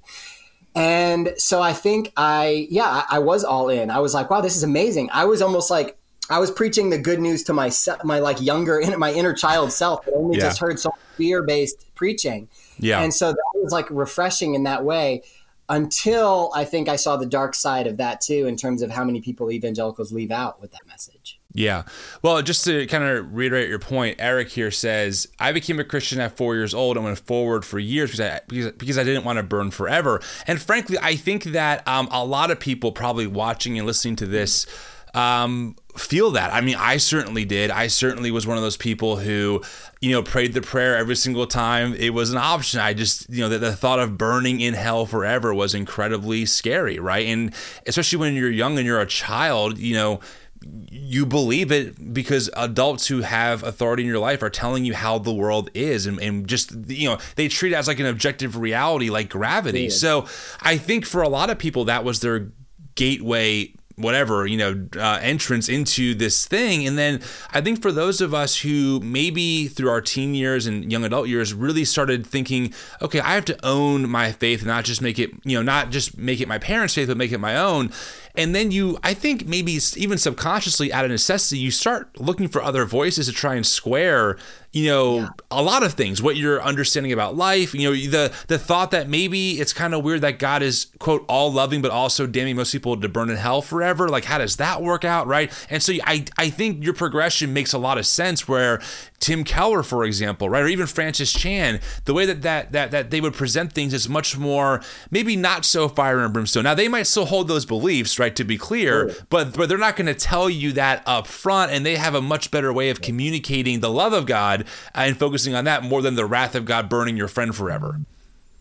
And 0.73 1.34
so 1.38 1.62
I 1.62 1.73
think 1.73 2.13
I, 2.15 2.67
yeah, 2.69 2.86
I, 2.86 3.17
I 3.17 3.19
was 3.19 3.43
all 3.43 3.67
in. 3.69 3.91
I 3.91 3.99
was 3.99 4.13
like, 4.13 4.30
wow, 4.30 4.39
this 4.39 4.56
is 4.56 4.63
amazing. 4.63 5.10
I 5.12 5.25
was 5.25 5.41
almost 5.41 5.69
like, 5.69 5.97
I 6.30 6.39
was 6.39 6.49
preaching 6.49 6.91
the 6.91 6.97
good 6.97 7.19
news 7.19 7.43
to 7.43 7.54
my 7.54 7.69
my 8.06 8.19
like 8.19 8.41
younger 8.41 8.82
my 8.97 9.12
inner 9.12 9.34
child 9.34 9.73
self 9.73 10.06
that 10.06 10.13
only 10.13 10.38
yeah. 10.38 10.45
just 10.45 10.60
heard 10.60 10.80
so 10.80 10.93
fear 11.17 11.43
based 11.43 11.93
preaching. 11.93 12.47
Yeah. 12.77 13.01
And 13.01 13.13
so 13.13 13.32
that 13.32 13.51
was 13.56 13.73
like 13.73 13.89
refreshing 13.89 14.56
in 14.56 14.63
that 14.63 14.86
way 14.86 15.23
until 15.71 16.51
I 16.53 16.65
think 16.65 16.89
I 16.89 16.97
saw 16.97 17.15
the 17.15 17.25
dark 17.25 17.55
side 17.55 17.88
of 17.88 17.95
that 17.95 18.19
too 18.19 18.45
in 18.45 18.57
terms 18.57 18.81
of 18.81 18.91
how 18.91 19.05
many 19.05 19.21
people 19.21 19.49
evangelicals 19.49 20.12
leave 20.12 20.29
out 20.29 20.60
with 20.60 20.71
that 20.71 20.86
message. 20.86 21.39
Yeah. 21.53 21.84
Well, 22.21 22.41
just 22.41 22.65
to 22.65 22.86
kind 22.88 23.05
of 23.05 23.34
reiterate 23.34 23.69
your 23.69 23.79
point, 23.79 24.17
Eric 24.19 24.49
here 24.49 24.69
says, 24.69 25.29
I 25.39 25.53
became 25.53 25.79
a 25.79 25.86
Christian 25.86 26.19
at 26.19 26.36
four 26.36 26.55
years 26.55 26.73
old 26.73 26.97
and 26.97 27.05
went 27.05 27.19
forward 27.19 27.63
for 27.63 27.79
years 27.79 28.12
because 28.12 28.19
I, 28.19 28.41
because, 28.47 28.71
because 28.73 28.97
I 28.97 29.05
didn't 29.05 29.23
want 29.23 29.38
to 29.38 29.43
burn 29.43 29.71
forever. 29.71 30.21
And 30.45 30.62
frankly, 30.62 30.97
I 31.01 31.15
think 31.15 31.45
that 31.45 31.88
um, 31.88 32.10
a 32.12 32.25
lot 32.25 32.51
of 32.51 32.60
people 32.60 32.91
probably 32.91 33.27
watching 33.27 33.77
and 33.77 33.88
listening 33.88 34.17
to 34.17 34.25
this 34.25 34.65
um, 35.13 35.76
feel 35.97 36.32
that. 36.32 36.54
I 36.54 36.62
mean, 36.62 36.76
I 36.78 36.97
certainly 36.97 37.45
did. 37.45 37.69
I 37.69 37.88
certainly 37.88 38.32
was 38.32 38.47
one 38.47 38.58
of 38.58 38.63
those 38.63 38.78
people 38.78 39.17
who, 39.17 39.62
you 40.00 40.12
know, 40.12 40.24
prayed 40.24 40.54
the 40.54 40.62
prayer 40.62 40.95
every 40.95 41.15
single 41.15 41.47
time 41.47 41.93
it 41.95 42.13
was 42.13 42.32
an 42.32 42.38
option. 42.38 42.80
I 42.80 42.93
just, 42.93 43.30
you 43.30 43.41
know, 43.41 43.50
the, 43.50 43.60
the 43.60 43.76
thought 43.76 44.00
of 44.00 44.17
burning 44.17 44.62
in 44.62 44.74
hell 44.74 45.06
forever 45.06 45.54
was 45.54 45.76
incredibly 45.76 46.45
scary, 46.45 47.00
right? 47.00 47.28
And 47.28 47.54
especially 47.86 48.19
when 48.19 48.36
you're 48.36 48.50
young 48.50 48.78
and 48.78 48.86
you're 48.88 49.02
a 49.02 49.06
child, 49.06 49.78
you 49.78 49.95
know, 49.95 50.21
you 50.63 51.26
believe 51.26 51.71
it 51.71 52.13
because 52.13 52.50
adults 52.56 53.08
who 53.08 53.21
have 53.21 53.63
authority 53.63 54.04
in 54.04 54.10
your 54.10 54.19
life 54.19 54.43
are 54.43 54.50
telling 54.50 54.86
you 54.86 54.93
how 54.93 55.17
the 55.17 55.34
world 55.34 55.71
is 55.74 56.06
and, 56.06 56.19
and 56.21 56.47
just 56.47 56.71
you 56.88 57.10
know 57.10 57.17
they 57.36 57.47
treat 57.47 57.74
it 57.74 57.76
as 57.76 57.88
like 57.88 58.00
an 58.00 58.06
objective 58.06 58.56
reality 58.56 59.10
like 59.10 59.28
gravity 59.28 59.89
so 59.89 60.28
i 60.62 60.78
think 60.78 61.04
for 61.04 61.24
a 61.24 61.30
lot 61.30 61.50
of 61.50 61.58
people 61.58 61.86
that 61.86 62.04
was 62.04 62.19
their 62.19 62.52
gateway 62.93 63.74
whatever 63.95 64.45
you 64.45 64.58
know 64.58 64.88
uh, 64.97 65.19
entrance 65.21 65.67
into 65.67 66.13
this 66.15 66.45
thing. 66.45 66.88
And 66.88 66.97
then 66.97 67.21
i 67.51 67.62
think 67.62 67.82
for 67.82 67.91
those 67.91 68.21
of 68.21 68.34
us 68.34 68.58
who 68.58 68.99
maybe 69.01 69.67
through 69.67 69.89
our 69.89 70.01
teen 70.01 70.34
years 70.34 70.65
and 70.65 70.91
young 70.91 71.04
adult 71.04 71.27
years 71.27 71.54
really 71.54 71.86
started 71.86 72.25
thinking 72.25 72.73
okay 73.01 73.19
i 73.19 73.34
have 73.36 73.45
to 73.45 73.65
own 73.65 74.10
my 74.10 74.32
faith 74.32 74.60
and 74.60 74.67
not 74.67 74.86
just 74.86 75.01
make 75.01 75.19
it 75.19 75.32
you 75.43 75.58
know 75.58 75.62
not 75.62 75.89
just 75.89 76.17
make 76.17 76.39
it 76.41 76.47
my 76.47 76.58
parents 76.58 76.93
faith 76.93 77.08
but 77.08 77.17
make 77.17 77.32
it 77.32 77.39
my 77.39 77.56
own 77.58 77.91
and 78.36 78.56
then 78.56 78.72
you 78.72 78.98
i 79.04 79.13
think 79.13 79.48
maybe 79.48 79.80
even 79.98 80.17
subconsciously 80.17 80.91
out 80.91 81.06
of 81.06 81.12
necessity 81.12 81.60
you 81.60 81.72
start 81.72 82.20
looking 82.20 82.48
for 82.48 82.62
other 82.62 82.86
voices 82.86 83.28
to 83.28 83.34
try 83.34 83.56
and 83.56 83.65
square 83.65 84.38
you 84.72 84.86
know 84.86 85.17
yeah. 85.17 85.30
a 85.50 85.62
lot 85.62 85.84
of 85.84 85.94
things 85.94 86.22
what 86.22 86.36
you're 86.36 86.62
understanding 86.62 87.12
about 87.12 87.36
life 87.36 87.74
you 87.74 87.89
know 87.89 88.10
the 88.10 88.34
the 88.48 88.58
thought 88.58 88.91
that 88.91 89.10
maybe 89.10 89.60
it's 89.60 89.74
kind 89.74 89.94
of 89.94 90.04
weird 90.04 90.22
that 90.22 90.39
god 90.39 90.62
is 90.62 90.88
quote 91.00 91.26
all 91.28 91.52
loving 91.52 91.82
but 91.82 91.91
also 91.91 92.26
damning 92.26 92.56
most 92.56 92.72
people 92.72 93.00
to 93.00 93.10
burn 93.10 93.30
in 93.30 93.36
hell 93.36 93.62
forever 93.62 94.08
like 94.08 94.26
how 94.26 94.38
does 94.38 94.58
that 94.58 94.82
work 94.82 95.04
out 95.04 95.28
right 95.28 95.52
and 95.70 95.84
so 95.84 95.94
i 96.06 96.24
i 96.38 96.50
think 96.50 96.84
your 96.84 96.94
progression 96.94 97.54
makes 97.54 97.74
a 97.74 97.78
lot 97.78 97.98
of 97.98 98.06
sense 98.06 98.48
where 98.48 98.80
Tim 99.22 99.44
Keller, 99.44 99.84
for 99.84 100.04
example, 100.04 100.50
right, 100.50 100.63
or 100.63 100.67
even 100.67 100.88
Francis 100.88 101.32
Chan, 101.32 101.80
the 102.06 102.13
way 102.13 102.26
that 102.26 102.41
that 102.41 102.72
that 102.72 102.89
that 102.89 103.12
they 103.12 103.22
would 103.22 103.36
present 103.36 103.72
things 103.72 103.94
is 103.94 104.10
much 104.10 104.36
more 104.36 104.82
maybe 105.12 105.36
not 105.36 105.63
so 105.63 105.88
fire 105.88 106.20
and 106.20 106.34
brimstone. 106.34 106.63
Now 106.63 106.74
they 106.74 106.88
might 106.88 107.04
still 107.04 107.26
hold 107.26 107.48
those 107.48 107.63
beliefs, 107.63 108.17
right, 108.21 108.36
to 108.38 108.43
be 108.45 108.57
clear, 108.57 109.10
sure. 109.10 109.25
but 109.29 109.53
but 109.53 109.67
they're 109.67 109.77
not 109.77 109.97
going 109.97 110.07
to 110.07 110.13
tell 110.13 110.49
you 110.49 110.71
that 110.73 111.03
up 111.05 111.27
front, 111.27 111.71
and 111.71 111.86
they 111.86 111.97
have 111.97 112.15
a 112.15 112.21
much 112.21 112.51
better 112.51 112.71
way 112.71 112.89
of 112.89 113.01
communicating 113.01 113.81
the 113.81 113.89
love 113.89 114.13
of 114.13 114.25
God 114.25 114.65
and 114.95 115.17
focusing 115.17 115.53
on 115.55 115.65
that 115.65 115.84
more 115.84 116.01
than 116.01 116.15
the 116.15 116.25
wrath 116.25 116.55
of 116.55 116.65
God 116.65 116.88
burning 116.88 117.17
your 117.17 117.27
friend 117.27 117.53
forever. 117.53 117.99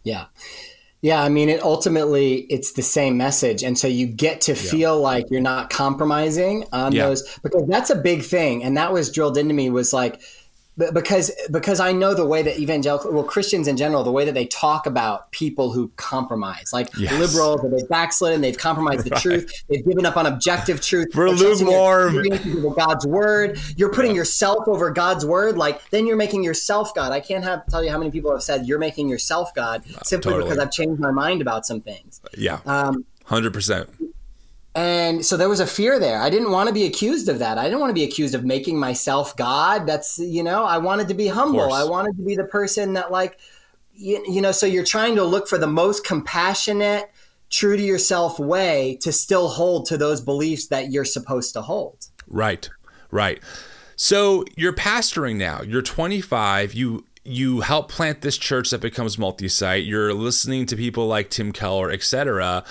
Yeah. 0.02 0.26
Yeah, 1.02 1.22
I 1.22 1.30
mean, 1.30 1.48
it 1.48 1.62
ultimately 1.62 2.40
it's 2.50 2.72
the 2.72 2.82
same 2.82 3.16
message, 3.16 3.62
and 3.62 3.78
so 3.78 3.88
you 3.88 4.06
get 4.06 4.42
to 4.42 4.54
feel 4.54 5.00
like 5.00 5.30
you're 5.30 5.40
not 5.40 5.70
compromising 5.70 6.66
on 6.74 6.92
yeah. 6.92 7.06
those 7.06 7.38
because 7.42 7.66
that's 7.68 7.88
a 7.88 7.96
big 7.96 8.22
thing, 8.22 8.62
and 8.62 8.76
that 8.76 8.92
was 8.92 9.10
drilled 9.10 9.38
into 9.38 9.54
me 9.54 9.70
was 9.70 9.94
like 9.94 10.20
because 10.92 11.30
because 11.50 11.80
I 11.80 11.92
know 11.92 12.14
the 12.14 12.24
way 12.24 12.42
that 12.42 12.58
evangelical 12.58 13.12
well 13.12 13.24
Christians 13.24 13.68
in 13.68 13.76
general 13.76 14.02
the 14.02 14.12
way 14.12 14.24
that 14.24 14.34
they 14.34 14.46
talk 14.46 14.86
about 14.86 15.30
people 15.32 15.72
who 15.72 15.88
compromise 15.96 16.72
like 16.72 16.88
yes. 16.96 17.12
liberals 17.18 17.60
they've 17.62 17.88
backslidden 17.88 18.40
they've 18.40 18.56
compromised 18.56 19.04
the 19.04 19.10
right. 19.10 19.20
truth 19.20 19.64
they've 19.68 19.84
given 19.84 20.06
up 20.06 20.16
on 20.16 20.26
objective 20.26 20.80
truth 20.80 21.08
we're 21.14 21.28
lukewarm 21.28 22.24
God's 22.76 23.06
word 23.06 23.58
you're 23.76 23.92
putting 23.92 24.12
yeah. 24.12 24.18
yourself 24.18 24.66
over 24.66 24.90
God's 24.90 25.24
word 25.26 25.58
like 25.58 25.88
then 25.90 26.06
you're 26.06 26.16
making 26.16 26.42
yourself 26.42 26.94
God 26.94 27.12
I 27.12 27.20
can't 27.20 27.44
have 27.44 27.66
tell 27.66 27.84
you 27.84 27.90
how 27.90 27.98
many 27.98 28.10
people 28.10 28.30
have 28.30 28.42
said 28.42 28.66
you're 28.66 28.78
making 28.78 29.08
yourself 29.08 29.54
God 29.54 29.84
simply 30.04 30.32
totally. 30.32 30.44
because 30.44 30.58
I've 30.58 30.72
changed 30.72 31.00
my 31.00 31.10
mind 31.10 31.40
about 31.40 31.66
some 31.66 31.80
things 31.80 32.20
yeah 32.36 32.60
um, 32.66 33.04
hundred 33.24 33.52
percent 33.52 33.90
and 34.74 35.24
so 35.24 35.36
there 35.36 35.48
was 35.48 35.60
a 35.60 35.66
fear 35.66 35.98
there. 35.98 36.20
I 36.20 36.30
didn't 36.30 36.52
want 36.52 36.68
to 36.68 36.74
be 36.74 36.84
accused 36.84 37.28
of 37.28 37.40
that. 37.40 37.58
I 37.58 37.64
didn't 37.64 37.80
want 37.80 37.90
to 37.90 37.94
be 37.94 38.04
accused 38.04 38.34
of 38.34 38.44
making 38.44 38.78
myself 38.78 39.36
God. 39.36 39.86
That's, 39.86 40.18
you 40.18 40.44
know, 40.44 40.64
I 40.64 40.78
wanted 40.78 41.08
to 41.08 41.14
be 41.14 41.26
humble. 41.26 41.72
I 41.72 41.82
wanted 41.82 42.16
to 42.16 42.22
be 42.22 42.36
the 42.36 42.44
person 42.44 42.92
that, 42.92 43.10
like, 43.10 43.38
you, 43.94 44.22
you 44.28 44.40
know, 44.40 44.52
so 44.52 44.66
you're 44.66 44.84
trying 44.84 45.16
to 45.16 45.24
look 45.24 45.48
for 45.48 45.58
the 45.58 45.66
most 45.66 46.04
compassionate, 46.04 47.10
true 47.50 47.76
to 47.76 47.82
yourself 47.82 48.38
way 48.38 48.96
to 49.02 49.10
still 49.10 49.48
hold 49.48 49.86
to 49.86 49.98
those 49.98 50.20
beliefs 50.20 50.68
that 50.68 50.92
you're 50.92 51.04
supposed 51.04 51.52
to 51.54 51.62
hold. 51.62 52.06
Right, 52.28 52.70
right. 53.10 53.42
So 53.96 54.44
you're 54.56 54.72
pastoring 54.72 55.36
now. 55.36 55.62
You're 55.62 55.82
25. 55.82 56.74
You 56.74 57.04
you 57.24 57.60
help 57.60 57.90
plant 57.90 58.22
this 58.22 58.38
church 58.38 58.70
that 58.70 58.80
becomes 58.80 59.18
multi-site. 59.18 59.84
You're 59.84 60.14
listening 60.14 60.64
to 60.66 60.76
people 60.76 61.06
like 61.06 61.28
Tim 61.28 61.52
Keller, 61.52 61.90
etc. 61.90 62.64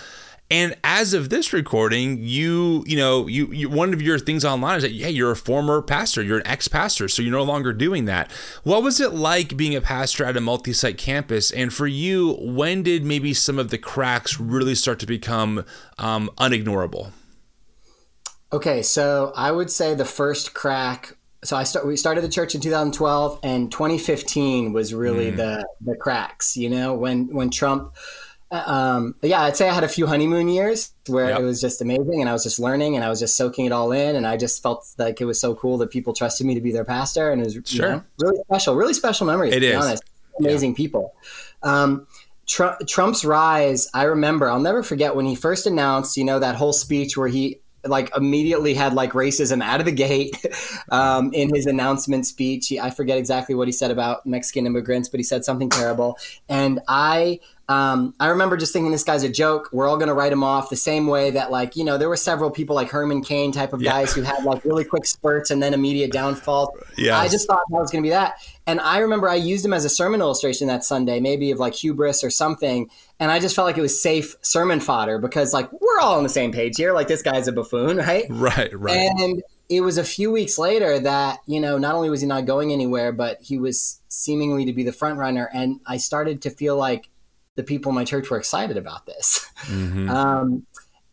And 0.52 0.76
as 0.84 1.14
of 1.14 1.30
this 1.30 1.54
recording, 1.54 2.18
you 2.22 2.84
you 2.88 2.98
know 2.98 3.28
you, 3.28 3.48
you 3.52 3.70
one 3.70 3.94
of 3.94 4.02
your 4.02 4.18
things 4.18 4.44
online 4.44 4.78
is 4.78 4.84
that 4.84 4.94
yeah 4.94 5.08
you're 5.08 5.32
a 5.32 5.36
former 5.36 5.80
pastor, 5.82 6.24
you're 6.24 6.40
an 6.40 6.48
ex-pastor, 6.48 7.08
so 7.08 7.22
you're 7.22 7.32
no 7.32 7.44
longer 7.44 7.72
doing 7.72 8.06
that. 8.06 8.32
What 8.64 8.82
was 8.82 9.00
it 9.00 9.14
like 9.14 9.56
being 9.56 9.76
a 9.76 9.82
pastor 9.82 10.26
at 10.26 10.36
a 10.36 10.42
multi-site 10.42 10.98
campus? 10.98 11.52
And 11.52 11.72
for 11.72 11.86
you, 11.86 12.36
when 12.40 12.82
did 12.82 13.06
maybe 13.06 13.34
some 13.34 13.60
of 13.60 13.70
the 13.70 13.78
cracks 13.78 14.40
really 14.40 14.74
start 14.74 14.98
to 15.00 15.06
become 15.06 15.66
um, 16.00 16.32
unignorable? 16.40 17.12
Okay, 18.52 18.82
so 18.82 19.32
I 19.36 19.52
would 19.52 19.70
say 19.70 19.94
the 19.94 20.06
first 20.06 20.56
crack. 20.56 21.16
So 21.44 21.56
I 21.56 21.64
start. 21.64 21.86
We 21.86 21.96
started 21.96 22.22
the 22.22 22.30
church 22.30 22.56
in 22.56 22.62
2012, 22.62 23.40
and 23.44 23.72
2015 23.72 24.74
was 24.74 24.96
really 24.96 25.32
mm. 25.32 25.38
the 25.38 25.68
the 25.82 25.96
cracks. 25.96 26.58
You 26.58 26.72
know, 26.72 26.96
when 26.96 27.28
when 27.28 27.52
Trump 27.52 27.96
um, 28.52 29.16
yeah, 29.22 29.42
I'd 29.42 29.56
say 29.56 29.70
I 29.70 29.74
had 29.74 29.84
a 29.84 29.88
few 29.88 30.08
honeymoon 30.08 30.50
years 30.50 30.92
where 31.08 31.30
yep. 31.30 31.40
it 31.40 31.44
was 31.44 31.62
just 31.62 31.82
amazing 31.82 32.22
and 32.22 32.30
I 32.30 32.34
was 32.34 32.44
just 32.44 32.60
learning 32.60 32.96
and 32.96 33.06
I 33.06 33.10
was 33.10 33.20
just 33.20 33.38
soaking 33.38 33.66
it 33.66 33.72
all 33.72 33.92
in. 33.92 34.16
And 34.16 34.26
I 34.26 34.38
just 34.38 34.64
felt 34.64 34.88
like 34.98 35.22
it 35.22 35.26
was 35.26 35.40
so 35.40 35.54
cool 35.54 35.78
that 35.80 35.92
people 35.92 36.14
trusted 36.14 36.48
me 36.48 36.56
to 36.56 36.62
be 36.62 36.72
their 36.72 36.86
pastor. 36.86 37.32
And 37.32 37.42
it 37.42 37.46
was 37.46 37.54
sure. 37.66 37.86
you 37.86 37.92
know, 37.92 38.04
really 38.20 38.42
special, 38.44 38.76
really 38.76 38.94
special 38.94 39.28
memories, 39.28 39.54
it 39.54 39.56
to 39.56 39.62
be 39.62 39.68
is. 39.68 39.86
honest. 39.86 40.04
Amazing 40.40 40.72
yeah. 40.72 40.78
people. 40.78 41.14
Um, 41.62 42.08
Trump, 42.48 42.80
Trump's 42.88 43.24
rise, 43.24 43.88
I 43.94 44.04
remember, 44.04 44.50
I'll 44.50 44.60
never 44.60 44.82
forget 44.82 45.16
when 45.16 45.28
he 45.28 45.36
first 45.36 45.68
announced, 45.68 46.18
you 46.18 46.24
know, 46.24 46.40
that 46.40 46.56
whole 46.56 46.74
speech 46.74 47.16
where 47.16 47.28
he 47.28 47.62
like 47.86 48.16
immediately 48.16 48.74
had 48.74 48.94
like 48.94 49.12
racism 49.12 49.62
out 49.62 49.80
of 49.80 49.86
the 49.86 49.92
gate 49.92 50.36
um, 50.90 51.32
in 51.34 51.54
his 51.54 51.66
announcement 51.66 52.26
speech. 52.26 52.68
He, 52.68 52.80
I 52.80 52.90
forget 52.90 53.18
exactly 53.18 53.56
what 53.56 53.68
he 53.68 53.72
said 53.72 53.92
about 53.92 54.26
Mexican 54.26 54.66
immigrants, 54.66 55.10
but 55.10 55.20
he 55.20 55.24
said 55.24 55.46
something 55.46 55.70
terrible. 55.70 56.18
And 56.50 56.80
I 56.88 57.40
um, 57.70 58.16
I 58.20 58.30
remember 58.30 58.58
just 58.58 58.74
thinking 58.74 58.92
this 58.92 59.04
guy's 59.04 59.22
a 59.22 59.30
joke. 59.30 59.70
We're 59.72 59.88
all 59.88 59.98
going 59.98 60.08
to 60.08 60.16
write 60.16 60.32
him 60.34 60.44
off 60.44 60.72
the 60.72 60.76
same 60.76 61.06
way 61.06 61.30
that, 61.30 61.52
like, 61.52 61.76
you 61.76 61.84
know, 61.84 62.00
there 62.00 62.10
were 62.10 62.18
several 62.18 62.50
people 62.50 62.76
like 62.76 62.90
Herman 62.90 63.22
Cain 63.22 63.52
type 63.52 63.74
of 63.74 63.82
yeah. 63.84 63.92
guys 63.92 64.12
who 64.12 64.24
had 64.24 64.44
like 64.44 64.66
really 64.66 64.84
quick 64.84 65.06
spurts 65.06 65.52
and 65.52 65.62
then 65.62 65.76
immediate 65.76 66.12
downfall. 66.12 66.76
Yeah, 66.98 67.20
I 67.20 67.28
just 67.28 67.46
thought 67.48 67.62
that 67.70 67.80
was 67.80 67.92
going 67.92 68.04
to 68.04 68.08
be 68.08 68.10
that. 68.10 68.44
And 68.66 68.80
I 68.80 68.98
remember 68.98 69.30
I 69.30 69.36
used 69.36 69.64
him 69.64 69.74
as 69.74 69.86
a 69.86 69.90
sermon 69.90 70.20
illustration 70.20 70.68
that 70.68 70.84
Sunday, 70.84 71.20
maybe 71.20 71.52
of 71.52 71.60
like 71.60 71.76
hubris 71.76 72.24
or 72.24 72.32
something. 72.32 72.90
And 73.20 73.30
I 73.30 73.38
just 73.38 73.56
felt 73.56 73.68
like 73.68 73.78
it 73.78 73.82
was 73.82 74.02
safe 74.02 74.36
sermon 74.42 74.80
fodder 74.80 75.20
because, 75.20 75.54
like, 75.54 75.72
we're 75.72 76.00
all 76.00 76.18
on 76.18 76.24
the 76.24 76.30
same 76.30 76.52
page 76.52 76.76
here. 76.76 76.94
Like, 76.94 77.08
this 77.08 77.22
guy's 77.22 77.48
a 77.48 77.52
buffoon, 77.52 77.98
right? 78.00 78.26
Right, 78.30 78.78
right. 78.80 79.12
And 79.20 79.44
it 79.70 79.82
was 79.82 80.00
a 80.00 80.04
few 80.04 80.32
weeks 80.32 80.58
later 80.58 80.98
that, 81.02 81.38
you 81.46 81.60
know, 81.60 81.78
not 81.78 81.94
only 81.94 82.10
was 82.10 82.22
he 82.22 82.28
not 82.28 82.46
going 82.46 82.74
anywhere, 82.74 83.12
but 83.12 83.40
he 83.42 83.60
was 83.60 84.00
seemingly 84.08 84.66
to 84.66 84.74
be 84.74 84.84
the 84.84 84.92
front 84.92 85.20
runner. 85.20 85.52
And 85.54 85.82
I 85.86 85.98
started 85.98 86.42
to 86.42 86.50
feel 86.50 86.76
like, 86.76 87.10
the 87.60 87.64
people 87.64 87.90
in 87.90 87.96
my 87.96 88.06
church 88.06 88.30
were 88.30 88.38
excited 88.38 88.78
about 88.78 89.06
this. 89.06 89.46
Mm-hmm. 89.64 90.10
Um, 90.20 90.66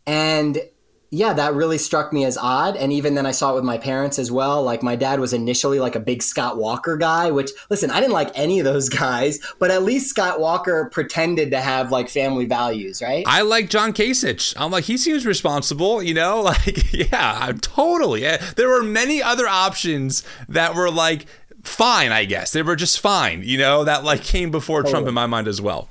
and 0.06 0.58
yeah, 1.10 1.32
that 1.32 1.54
really 1.54 1.78
struck 1.78 2.12
me 2.12 2.24
as 2.24 2.38
odd. 2.38 2.76
And 2.76 2.92
even 2.92 3.14
then, 3.14 3.26
I 3.26 3.32
saw 3.32 3.52
it 3.52 3.54
with 3.56 3.64
my 3.64 3.78
parents 3.78 4.18
as 4.18 4.30
well. 4.30 4.62
Like, 4.62 4.82
my 4.82 4.94
dad 4.94 5.18
was 5.18 5.32
initially 5.32 5.80
like 5.80 5.96
a 5.96 6.00
big 6.00 6.22
Scott 6.22 6.56
Walker 6.56 6.96
guy, 6.96 7.30
which, 7.32 7.50
listen, 7.70 7.90
I 7.90 8.00
didn't 8.00 8.12
like 8.12 8.30
any 8.34 8.60
of 8.60 8.64
those 8.64 8.88
guys, 9.04 9.40
but 9.58 9.70
at 9.70 9.82
least 9.82 10.08
Scott 10.08 10.40
Walker 10.40 10.88
pretended 10.92 11.50
to 11.50 11.60
have 11.60 11.90
like 11.90 12.08
family 12.08 12.44
values, 12.46 13.02
right? 13.02 13.24
I 13.26 13.42
like 13.42 13.68
John 13.68 13.92
Kasich. 13.92 14.54
I'm 14.56 14.70
like, 14.70 14.84
he 14.84 14.96
seems 14.96 15.26
responsible, 15.26 16.02
you 16.02 16.14
know? 16.14 16.42
Like, 16.46 16.92
yeah, 16.92 17.38
I'm 17.40 17.58
totally. 17.58 18.20
There 18.56 18.68
were 18.68 18.82
many 18.84 19.20
other 19.20 19.48
options 19.48 20.22
that 20.48 20.76
were 20.76 20.90
like, 20.90 21.26
fine, 21.64 22.12
I 22.12 22.24
guess. 22.24 22.52
They 22.52 22.62
were 22.62 22.76
just 22.76 23.00
fine, 23.00 23.42
you 23.42 23.58
know, 23.58 23.84
that 23.84 24.04
like 24.04 24.22
came 24.22 24.50
before 24.50 24.80
totally. 24.80 24.92
Trump 24.92 25.08
in 25.08 25.14
my 25.14 25.26
mind 25.26 25.48
as 25.48 25.60
well. 25.60 25.88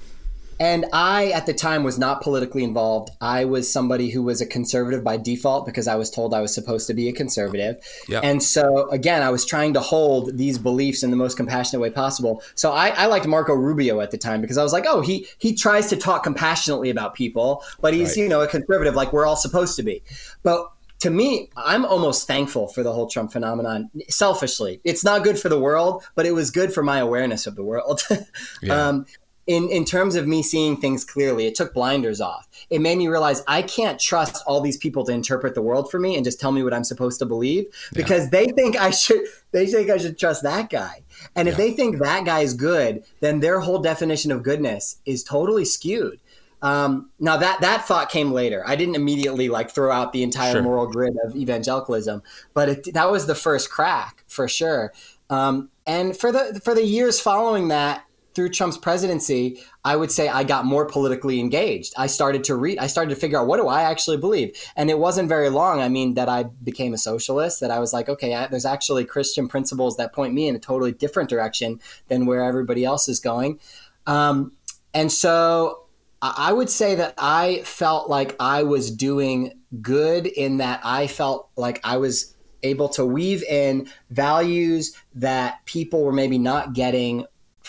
And 0.59 0.85
I, 0.93 1.27
at 1.31 1.45
the 1.45 1.53
time, 1.53 1.83
was 1.83 1.99
not 1.99 2.21
politically 2.21 2.63
involved. 2.63 3.09
I 3.19 3.45
was 3.45 3.71
somebody 3.71 4.09
who 4.09 4.23
was 4.23 4.41
a 4.41 4.45
conservative 4.45 5.03
by 5.03 5.17
default 5.17 5.65
because 5.65 5.87
I 5.87 5.95
was 5.95 6.09
told 6.09 6.33
I 6.33 6.41
was 6.41 6.53
supposed 6.53 6.87
to 6.87 6.93
be 6.93 7.09
a 7.09 7.13
conservative. 7.13 7.77
Yep. 8.07 8.23
And 8.23 8.41
so, 8.41 8.89
again, 8.89 9.21
I 9.21 9.29
was 9.29 9.45
trying 9.45 9.73
to 9.73 9.79
hold 9.79 10.37
these 10.37 10.57
beliefs 10.57 11.03
in 11.03 11.11
the 11.11 11.17
most 11.17 11.35
compassionate 11.35 11.81
way 11.81 11.89
possible. 11.89 12.41
So 12.55 12.71
I, 12.71 12.89
I 12.89 13.05
liked 13.07 13.27
Marco 13.27 13.53
Rubio 13.53 13.99
at 13.99 14.11
the 14.11 14.17
time 14.17 14.41
because 14.41 14.57
I 14.57 14.63
was 14.63 14.73
like, 14.73 14.85
oh, 14.87 15.01
he 15.01 15.27
he 15.37 15.53
tries 15.53 15.87
to 15.87 15.97
talk 15.97 16.23
compassionately 16.23 16.89
about 16.89 17.15
people, 17.15 17.63
but 17.81 17.93
he's 17.93 18.09
right. 18.09 18.17
you 18.17 18.29
know 18.29 18.41
a 18.41 18.47
conservative 18.47 18.95
like 18.95 19.11
we're 19.11 19.25
all 19.25 19.35
supposed 19.35 19.75
to 19.77 19.83
be. 19.83 20.03
But 20.43 20.69
to 20.99 21.09
me, 21.09 21.49
I'm 21.57 21.85
almost 21.85 22.27
thankful 22.27 22.67
for 22.67 22.81
the 22.81 22.93
whole 22.93 23.07
Trump 23.07 23.31
phenomenon. 23.31 23.91
Selfishly, 24.09 24.79
it's 24.83 25.03
not 25.03 25.23
good 25.23 25.37
for 25.37 25.49
the 25.49 25.59
world, 25.59 26.03
but 26.15 26.25
it 26.25 26.31
was 26.31 26.51
good 26.51 26.73
for 26.73 26.83
my 26.83 26.99
awareness 26.99 27.45
of 27.45 27.55
the 27.55 27.63
world. 27.63 28.01
yeah. 28.61 28.87
um, 28.87 29.05
in 29.47 29.69
in 29.69 29.85
terms 29.85 30.15
of 30.15 30.27
me 30.27 30.41
seeing 30.41 30.75
things 30.75 31.03
clearly 31.03 31.45
it 31.45 31.55
took 31.55 31.73
blinders 31.73 32.19
off 32.19 32.47
it 32.69 32.81
made 32.81 32.97
me 32.97 33.07
realize 33.07 33.43
i 33.47 33.61
can't 33.61 33.99
trust 33.99 34.43
all 34.47 34.61
these 34.61 34.77
people 34.77 35.05
to 35.05 35.11
interpret 35.11 35.53
the 35.53 35.61
world 35.61 35.89
for 35.91 35.99
me 35.99 36.15
and 36.15 36.25
just 36.25 36.39
tell 36.39 36.51
me 36.51 36.63
what 36.63 36.73
i'm 36.73 36.83
supposed 36.83 37.19
to 37.19 37.25
believe 37.25 37.65
because 37.93 38.23
yeah. 38.23 38.29
they 38.31 38.47
think 38.47 38.75
i 38.75 38.89
should 38.89 39.21
they 39.51 39.67
think 39.67 39.89
i 39.89 39.97
should 39.97 40.17
trust 40.17 40.43
that 40.43 40.69
guy 40.69 41.03
and 41.35 41.47
if 41.47 41.53
yeah. 41.53 41.65
they 41.65 41.71
think 41.71 41.99
that 41.99 42.25
guy 42.25 42.39
is 42.39 42.53
good 42.53 43.03
then 43.19 43.39
their 43.39 43.59
whole 43.59 43.79
definition 43.79 44.31
of 44.31 44.43
goodness 44.43 44.97
is 45.05 45.23
totally 45.23 45.65
skewed 45.65 46.19
um, 46.61 47.11
now 47.19 47.37
that 47.37 47.61
that 47.61 47.85
thought 47.85 48.09
came 48.09 48.31
later. 48.31 48.63
I 48.65 48.75
didn't 48.75 48.95
immediately 48.95 49.49
like 49.49 49.69
throw 49.69 49.91
out 49.91 50.13
the 50.13 50.23
entire 50.23 50.53
sure. 50.53 50.63
moral 50.63 50.87
grid 50.87 51.15
of 51.23 51.35
evangelicalism, 51.35 52.23
but 52.55 52.69
it, 52.69 52.93
that 52.95 53.11
was 53.11 53.27
the 53.27 53.35
first 53.35 53.69
crack 53.69 54.23
for 54.25 54.47
sure. 54.47 54.91
Um, 55.29 55.69
and 55.85 56.17
for 56.17 56.31
the 56.31 56.59
for 56.63 56.73
the 56.73 56.83
years 56.83 57.19
following 57.19 57.67
that, 57.67 58.05
through 58.35 58.49
Trump's 58.49 58.77
presidency, 58.77 59.59
I 59.85 59.95
would 59.95 60.11
say 60.11 60.27
I 60.27 60.43
got 60.43 60.65
more 60.65 60.85
politically 60.85 61.39
engaged. 61.39 61.93
I 61.97 62.07
started 62.07 62.43
to 62.45 62.55
read, 62.55 62.77
I 62.79 62.87
started 62.87 63.15
to 63.15 63.19
figure 63.19 63.39
out 63.39 63.47
what 63.47 63.57
do 63.57 63.67
I 63.67 63.83
actually 63.83 64.17
believe. 64.17 64.55
And 64.75 64.89
it 64.89 64.99
wasn't 64.99 65.29
very 65.29 65.49
long, 65.49 65.81
I 65.81 65.87
mean, 65.87 66.15
that 66.15 66.27
I 66.27 66.43
became 66.43 66.93
a 66.93 66.97
socialist, 66.97 67.61
that 67.61 67.71
I 67.71 67.79
was 67.79 67.93
like, 67.93 68.09
okay, 68.09 68.35
I, 68.35 68.47
there's 68.47 68.65
actually 68.65 69.05
Christian 69.05 69.47
principles 69.47 69.95
that 69.97 70.13
point 70.13 70.33
me 70.33 70.47
in 70.47 70.55
a 70.55 70.59
totally 70.59 70.91
different 70.91 71.29
direction 71.29 71.79
than 72.09 72.25
where 72.25 72.43
everybody 72.43 72.83
else 72.83 73.07
is 73.07 73.19
going. 73.19 73.59
Um, 74.05 74.51
and 74.93 75.11
so 75.11 75.85
I 76.21 76.51
would 76.51 76.69
say 76.69 76.95
that 76.95 77.13
I 77.17 77.61
felt 77.63 78.09
like 78.09 78.35
I 78.39 78.63
was 78.63 78.91
doing 78.91 79.53
good 79.81 80.27
in 80.27 80.57
that 80.57 80.81
I 80.83 81.07
felt 81.07 81.49
like 81.55 81.79
I 81.83 81.97
was 81.97 82.35
able 82.63 82.89
to 82.89 83.05
weave 83.05 83.43
in 83.43 83.87
values 84.09 84.95
that 85.13 85.63
people 85.65 86.03
were 86.03 86.11
maybe 86.11 86.37
not 86.37 86.73
getting 86.73 87.25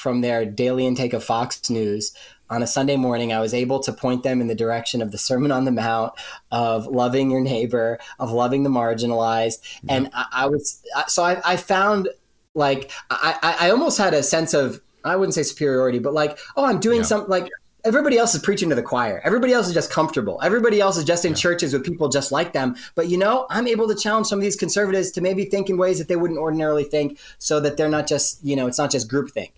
from 0.07 0.21
their 0.21 0.47
daily 0.47 0.87
intake 0.87 1.12
of 1.14 1.25
Fox 1.25 1.69
News 1.69 2.12
on 2.49 2.62
a 2.62 2.66
Sunday 2.69 2.95
morning, 2.95 3.33
I 3.33 3.40
was 3.40 3.53
able 3.53 3.81
to 3.81 3.92
point 3.92 4.23
them 4.23 4.40
in 4.40 4.47
the 4.47 4.55
direction 4.55 5.03
of 5.03 5.11
the 5.11 5.19
Sermon 5.19 5.51
on 5.51 5.64
the 5.64 5.73
Mount, 5.73 6.12
of 6.53 6.87
loving 6.87 7.29
your 7.29 7.40
neighbor, 7.40 7.99
of 8.21 8.31
loving 8.31 8.62
the 8.62 8.71
marginalized. 8.71 9.59
Yeah. 9.83 9.95
And 9.95 10.11
I, 10.14 10.27
I, 10.31 10.47
was, 10.47 10.81
so 11.09 11.25
I, 11.25 11.42
I 11.45 11.57
found 11.57 12.09
like, 12.55 12.92
I, 13.11 13.57
I 13.62 13.71
almost 13.71 13.99
had 13.99 14.14
a 14.14 14.23
sense 14.23 14.55
of, 14.55 14.81
I 15.03 15.16
wouldn't 15.16 15.35
say 15.35 15.42
superiority, 15.42 15.99
but 15.99 16.14
like, 16.14 16.38
oh, 16.57 16.64
I'm 16.64 16.79
doing 16.79 16.99
yeah. 16.99 17.03
something 17.03 17.29
like, 17.29 17.49
everybody 17.85 18.16
else 18.16 18.33
is 18.33 18.42
preaching 18.42 18.69
to 18.69 18.77
the 18.77 18.83
choir. 18.85 19.21
Everybody 19.25 19.53
else 19.55 19.66
is 19.66 19.75
just 19.75 19.90
comfortable. 19.90 20.38
Everybody 20.40 20.81
else 20.81 20.97
is 20.97 21.03
just 21.03 21.25
in 21.25 21.33
yeah. 21.33 21.38
churches 21.38 21.73
with 21.73 21.85
people 21.85 22.09
just 22.09 22.31
like 22.31 22.53
them. 22.53 22.77
But 22.95 23.09
you 23.09 23.19
know, 23.19 23.49
I'm 23.51 23.66
able 23.66 23.88
to 23.88 23.97
challenge 23.97 24.29
some 24.29 24.38
of 24.38 24.45
these 24.45 24.55
conservatives 24.55 25.11
to 25.12 25.21
maybe 25.21 25.47
think 25.47 25.69
in 25.69 25.79
ways 25.79 25.99
that 25.99 26.07
they 26.07 26.14
wouldn't 26.14 26.38
ordinarily 26.38 26.85
think 26.85 27.19
so 27.38 27.59
that 27.59 27.77
they're 27.77 27.88
not 27.88 28.07
just, 28.07 28.45
you 28.45 28.55
know, 28.55 28.69
it's 28.69 28.79
not 28.79 28.92
just 28.92 29.11
groupthink. 29.11 29.51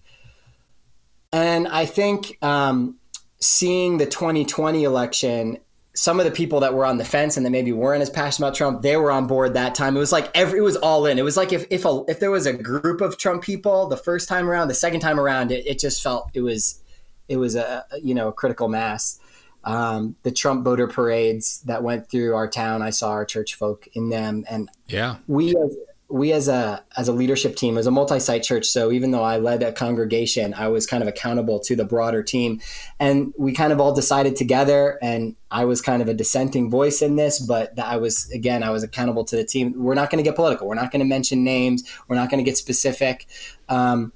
And 1.33 1.69
I 1.69 1.87
think 1.87 2.38
um, 2.43 2.97
seeing 3.41 3.99
the 3.99 4.07
2020 4.07 4.85
election, 4.85 5.59
some 5.95 6.21
of 6.21 6.25
the 6.25 6.31
people 6.31 6.61
that 6.61 6.75
were 6.75 6.87
on 6.87 6.97
the 6.97 7.05
fence 7.05 7.37
and 7.37 7.45
that 7.45 7.51
maybe 7.51 7.73
weren't 7.73 8.03
as 8.03 8.09
passionate 8.09 8.49
about 8.49 8.57
Trump, 8.57 8.83
they 8.83 8.97
were 8.97 9.11
on 9.11 9.27
board 9.27 9.55
that 9.55 9.75
time. 9.75 9.97
It 9.97 10.01
was 10.01 10.12
like 10.12 10.31
every, 10.35 10.61
it 10.61 10.62
was 10.62 10.77
all 10.77 11.07
in. 11.07 11.19
It 11.19 11.25
was 11.25 11.37
like 11.37 11.53
if 11.53 11.67
if 11.71 11.85
a, 11.85 12.03
if 12.09 12.21
there 12.21 12.31
was 12.31 12.47
a 12.47 12.53
group 12.53 13.01
of 13.01 13.19
Trump 13.19 13.43
people 13.43 13.88
the 13.88 13.97
first 13.97 14.29
time 14.29 14.49
around, 14.49 14.69
the 14.69 14.75
second 14.75 15.01
time 15.01 15.21
around, 15.21 15.51
it, 15.51 15.67
it 15.67 15.79
just 15.79 16.03
felt 16.03 16.31
it 16.35 16.41
was 16.41 16.81
it 17.29 17.37
was 17.37 17.57
a 17.57 17.85
you 18.03 18.14
know 18.14 18.29
a 18.29 18.33
critical 18.33 18.69
mass. 18.69 19.21
Um, 19.64 20.17
the 20.23 20.31
Trump 20.31 20.64
voter 20.64 20.87
parades 20.87 21.61
that 21.62 21.83
went 21.83 22.09
through 22.09 22.35
our 22.35 22.49
town, 22.49 22.81
I 22.81 22.91
saw 22.91 23.11
our 23.11 23.27
church 23.27 23.57
folk 23.57 23.87
in 23.93 24.09
them, 24.09 24.45
and 24.49 24.71
yeah, 24.87 25.17
we 25.27 25.51
as 25.51 25.77
we 26.11 26.33
as 26.33 26.49
a 26.49 26.83
as 26.97 27.07
a 27.09 27.12
leadership 27.12 27.55
team 27.55 27.77
as 27.77 27.87
a 27.87 27.90
multi-site 27.90 28.42
church 28.42 28.64
so 28.64 28.90
even 28.90 29.11
though 29.11 29.23
i 29.23 29.37
led 29.37 29.62
a 29.62 29.73
congregation 29.73 30.55
i 30.55 30.66
was 30.66 30.87
kind 30.87 31.03
of 31.03 31.09
accountable 31.09 31.61
to 31.61 31.77
the 31.77 31.85
broader 31.85 32.23
team. 32.23 32.61
And 32.99 33.35
we 33.38 33.53
kind 33.53 33.73
of 33.73 33.81
all 33.81 33.94
decided 33.94 34.35
together 34.35 34.99
and 35.03 35.37
i 35.51 35.64
was 35.64 35.83
kind 35.83 36.01
of 36.01 36.09
a 36.09 36.14
dissenting 36.14 36.71
voice 36.71 37.03
in 37.03 37.16
this 37.16 37.38
but 37.40 37.79
i 37.79 37.97
was 37.97 38.31
again 38.31 38.62
i 38.62 38.71
was 38.71 38.83
accountable 38.83 39.25
to 39.25 39.37
the 39.37 39.44
team. 39.44 39.75
We're 39.77 39.94
not 39.94 40.11
going 40.11 40.23
to 40.23 40.29
get 40.29 40.37
political. 40.37 40.66
We're 40.66 40.75
not 40.75 40.90
going 40.90 41.01
to 41.01 41.07
mention 41.07 41.44
names. 41.44 41.85
We're 42.09 42.16
not 42.16 42.31
going 42.31 42.42
to 42.42 42.49
get 42.49 42.57
specific. 42.57 43.27
Um, 43.68 44.12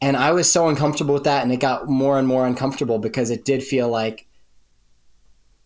and 0.00 0.16
i 0.16 0.32
was 0.32 0.50
so 0.50 0.68
uncomfortable 0.68 1.14
with 1.14 1.24
that 1.24 1.42
and 1.42 1.52
it 1.52 1.60
got 1.60 1.88
more 1.88 2.18
and 2.18 2.26
more 2.26 2.46
uncomfortable 2.46 2.98
because 2.98 3.30
it 3.30 3.44
did 3.44 3.62
feel 3.62 3.88
like 3.88 4.26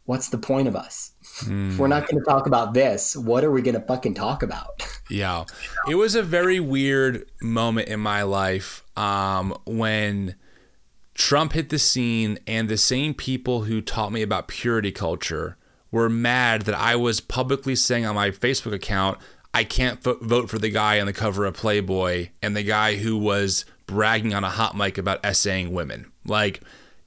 what's 0.04 0.28
the 0.28 0.38
point 0.38 0.68
of 0.68 0.76
us 0.76 1.13
Mm. 1.40 1.76
We're 1.76 1.88
not 1.88 2.08
going 2.08 2.22
to 2.22 2.24
talk 2.24 2.46
about 2.46 2.74
this, 2.74 3.16
what 3.16 3.42
are 3.44 3.50
we 3.50 3.60
going 3.62 3.74
to 3.74 3.80
fucking 3.80 4.14
talk 4.14 4.42
about? 4.42 4.86
Yeah. 5.10 5.44
It 5.88 5.96
was 5.96 6.14
a 6.14 6.22
very 6.22 6.60
weird 6.60 7.28
moment 7.42 7.88
in 7.88 8.00
my 8.00 8.22
life. 8.22 8.82
um, 8.96 9.56
when 9.66 10.36
Trump 11.14 11.52
hit 11.52 11.68
the 11.68 11.78
scene, 11.78 12.38
and 12.46 12.68
the 12.68 12.76
same 12.76 13.14
people 13.14 13.62
who 13.62 13.80
taught 13.80 14.12
me 14.12 14.22
about 14.22 14.48
purity 14.48 14.92
culture 14.92 15.56
were 15.90 16.08
mad 16.08 16.62
that 16.62 16.74
I 16.74 16.96
was 16.96 17.20
publicly 17.20 17.76
saying 17.76 18.04
on 18.04 18.14
my 18.14 18.30
Facebook 18.30 18.72
account, 18.72 19.18
I 19.52 19.62
can't 19.62 20.02
vote 20.02 20.50
for 20.50 20.58
the 20.58 20.70
guy 20.70 20.98
on 20.98 21.06
the 21.06 21.12
cover 21.12 21.44
of 21.44 21.54
Playboy 21.54 22.30
and 22.42 22.56
the 22.56 22.64
guy 22.64 22.96
who 22.96 23.16
was 23.16 23.64
bragging 23.86 24.34
on 24.34 24.42
a 24.42 24.50
hot 24.50 24.76
mic 24.76 24.98
about 24.98 25.24
essaying 25.24 25.72
women. 25.72 26.10
Like, 26.24 26.60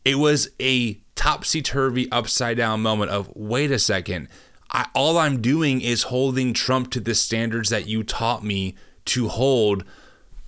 it 0.05 0.15
was 0.15 0.49
a 0.61 1.01
topsy 1.17 1.61
turvy, 1.61 2.09
upside 2.11 2.57
down 2.57 2.81
moment 2.81 3.11
of 3.11 3.29
wait 3.35 3.71
a 3.71 3.79
second. 3.79 4.29
I, 4.71 4.87
all 4.93 5.17
I'm 5.17 5.41
doing 5.41 5.81
is 5.81 6.03
holding 6.03 6.53
Trump 6.53 6.91
to 6.91 6.99
the 6.99 7.15
standards 7.15 7.69
that 7.69 7.87
you 7.87 8.03
taught 8.03 8.43
me 8.43 8.75
to 9.05 9.27
hold 9.27 9.83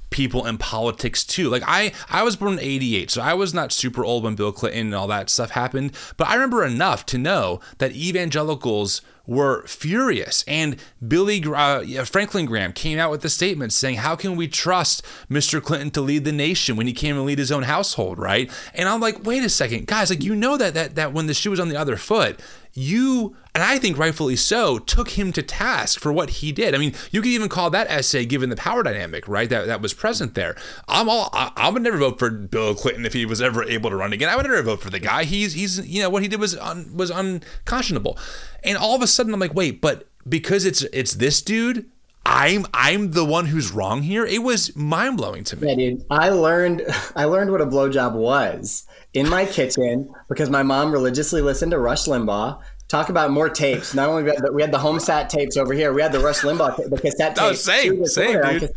people 0.10 0.46
in 0.46 0.58
politics 0.58 1.24
too. 1.24 1.50
Like 1.50 1.64
I 1.66 1.92
I 2.10 2.24
was 2.24 2.36
born 2.36 2.54
in 2.54 2.60
88, 2.60 3.12
so 3.12 3.22
I 3.22 3.34
was 3.34 3.54
not 3.54 3.72
super 3.72 4.04
old 4.04 4.24
when 4.24 4.36
Bill 4.36 4.52
Clinton 4.52 4.88
and 4.88 4.96
all 4.96 5.08
that 5.08 5.30
stuff 5.30 5.52
happened, 5.52 5.92
but 6.18 6.28
I 6.28 6.34
remember 6.36 6.64
enough 6.64 7.06
to 7.08 7.18
know 7.18 7.60
that 7.78 7.94
evangelicals 7.94 9.02
were 9.30 9.64
furious. 9.68 10.44
And 10.48 10.78
Billy 11.08 11.44
uh, 11.46 12.04
Franklin 12.04 12.48
Graham 12.48 12.74
came 12.74 12.98
out 12.98 13.12
with 13.12 13.24
a 13.24 13.30
statement 13.30 13.72
saying, 13.72 13.98
"How 13.98 14.16
can 14.16 14.36
we 14.36 14.48
trust 14.48 15.06
Mr. 15.30 15.62
Clinton 15.62 15.92
to 15.92 16.02
lead 16.02 16.26
the 16.26 16.32
nation 16.32 16.76
when 16.76 16.88
he 16.88 16.94
can't 16.94 17.20
lead 17.20 17.38
his 17.38 17.52
own 17.52 17.64
household?" 17.64 18.18
Right? 18.18 18.52
And 18.74 18.90
I'm 18.90 19.00
like, 19.00 19.24
wait 19.24 19.44
a 19.44 19.50
second, 19.50 19.86
guys. 19.88 20.10
Like 20.10 20.24
you 20.24 20.36
know 20.36 20.58
that 20.58 20.74
that 20.74 20.96
that 20.96 21.14
when 21.14 21.28
the 21.28 21.36
shoe 21.36 21.52
was 21.52 21.60
on 21.60 21.70
the 21.70 21.78
other 21.78 21.96
foot, 21.96 22.40
you 22.74 23.36
and 23.54 23.64
I 23.64 23.78
think 23.78 23.98
rightfully 23.98 24.36
so 24.36 24.80
took 24.80 25.10
him 25.10 25.32
to 25.34 25.42
task 25.42 26.00
for 26.00 26.14
what 26.14 26.30
he 26.30 26.52
did. 26.52 26.76
I 26.76 26.78
mean, 26.78 26.94
you 27.12 27.22
could 27.22 27.32
even 27.32 27.50
call 27.50 27.70
that 27.72 28.06
SA 28.06 28.20
given 28.28 28.50
the 28.50 28.56
power 28.56 28.84
dynamic, 28.84 29.28
right? 29.28 29.50
That 29.50 29.68
that 29.68 29.82
was 29.82 29.94
present 29.94 30.36
there. 30.36 30.56
I'm 30.88 31.10
all 31.10 31.30
I, 31.34 31.52
I 31.56 31.70
would 31.70 31.82
never 31.82 31.98
vote 31.98 32.20
for 32.20 32.30
Bill 32.30 32.76
Clinton 32.76 33.06
if 33.06 33.14
he 33.14 33.26
was 33.26 33.42
ever 33.42 33.64
able 33.64 33.90
to 33.90 33.96
run 33.96 34.14
again. 34.14 34.30
I 34.30 34.36
would 34.36 34.46
never 34.46 34.62
vote 34.62 34.82
for 34.82 34.90
the 34.90 35.00
guy. 35.00 35.24
He's 35.24 35.54
he's 35.54 35.86
you 35.88 36.02
know 36.02 36.10
what 36.10 36.22
he 36.22 36.28
did 36.28 36.40
was 36.40 36.56
un, 36.58 36.92
was 36.96 37.12
unconscionable. 37.12 38.18
And 38.64 38.78
all 38.78 38.96
of 38.96 39.02
a 39.02 39.08
sudden 39.08 39.34
I'm 39.34 39.40
like, 39.40 39.54
wait, 39.54 39.82
but 39.82 40.08
because 40.28 40.66
it's 40.66 40.84
it's 40.94 41.14
this 41.14 41.42
dude, 41.42 41.90
I'm 42.30 42.68
I'm 42.76 43.12
the 43.12 43.26
one 43.26 43.48
who's 43.48 43.72
wrong 43.72 44.04
here. 44.04 44.24
It 44.24 44.44
was 44.44 44.76
mind 44.76 45.18
blowing 45.18 45.44
to 45.46 45.58
me. 45.58 45.68
Yeah, 45.68 45.76
dude. 45.76 46.06
I 46.12 46.30
learned 46.30 46.84
I 47.16 47.26
learned 47.26 47.52
what 47.52 47.60
a 47.60 47.66
blowjob 47.66 48.14
was 48.14 48.86
in 49.14 49.28
my 49.28 49.46
kitchen 49.58 50.14
because 50.28 50.50
my 50.50 50.62
mom 50.62 50.92
religiously 50.92 51.42
listened 51.42 51.72
to 51.72 51.80
Rush 51.80 52.06
Limbaugh. 52.06 52.62
Talk 52.88 53.10
about 53.10 53.32
more 53.32 53.50
tapes. 53.50 53.94
Not 53.96 54.10
only 54.10 54.24
we 54.24 54.30
had 54.30 54.44
the, 54.44 54.54
we 54.54 54.62
had 54.62 54.72
the 54.72 54.80
home 54.80 55.00
sat 55.00 55.30
tapes 55.30 55.58
over 55.58 55.74
here, 55.74 55.92
we 55.92 56.02
had 56.04 56.12
the 56.12 56.20
Rush 56.20 56.42
Limbaugh 56.42 56.90
the 56.90 57.02
cassette 57.02 57.36
tapes. 57.36 57.42
Oh, 57.42 57.54
same, 57.54 58.06
same, 58.06 58.60
dude. 58.60 58.72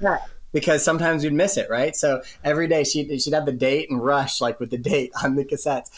Because 0.52 0.82
sometimes 0.82 1.22
you'd 1.22 1.32
miss 1.32 1.56
it, 1.56 1.68
right? 1.70 1.94
So 1.94 2.22
every 2.42 2.68
day 2.68 2.84
she'd 2.84 3.20
she'd 3.20 3.34
have 3.34 3.46
the 3.46 3.52
date 3.52 3.90
and 3.90 4.02
Rush 4.02 4.40
like 4.40 4.60
with 4.60 4.70
the 4.70 4.78
date 4.78 5.12
on 5.22 5.36
the 5.36 5.44
cassettes. 5.44 5.90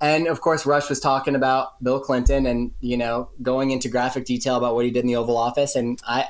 And 0.00 0.28
of 0.28 0.40
course, 0.40 0.64
Rush 0.64 0.88
was 0.88 1.00
talking 1.00 1.34
about 1.34 1.82
Bill 1.82 1.98
Clinton 1.98 2.46
and 2.46 2.70
you 2.80 2.96
know 2.96 3.30
going 3.42 3.72
into 3.72 3.88
graphic 3.88 4.24
detail 4.24 4.56
about 4.56 4.76
what 4.76 4.84
he 4.84 4.92
did 4.92 5.00
in 5.00 5.08
the 5.08 5.16
Oval 5.16 5.36
Office. 5.36 5.74
And 5.74 6.00
I, 6.06 6.26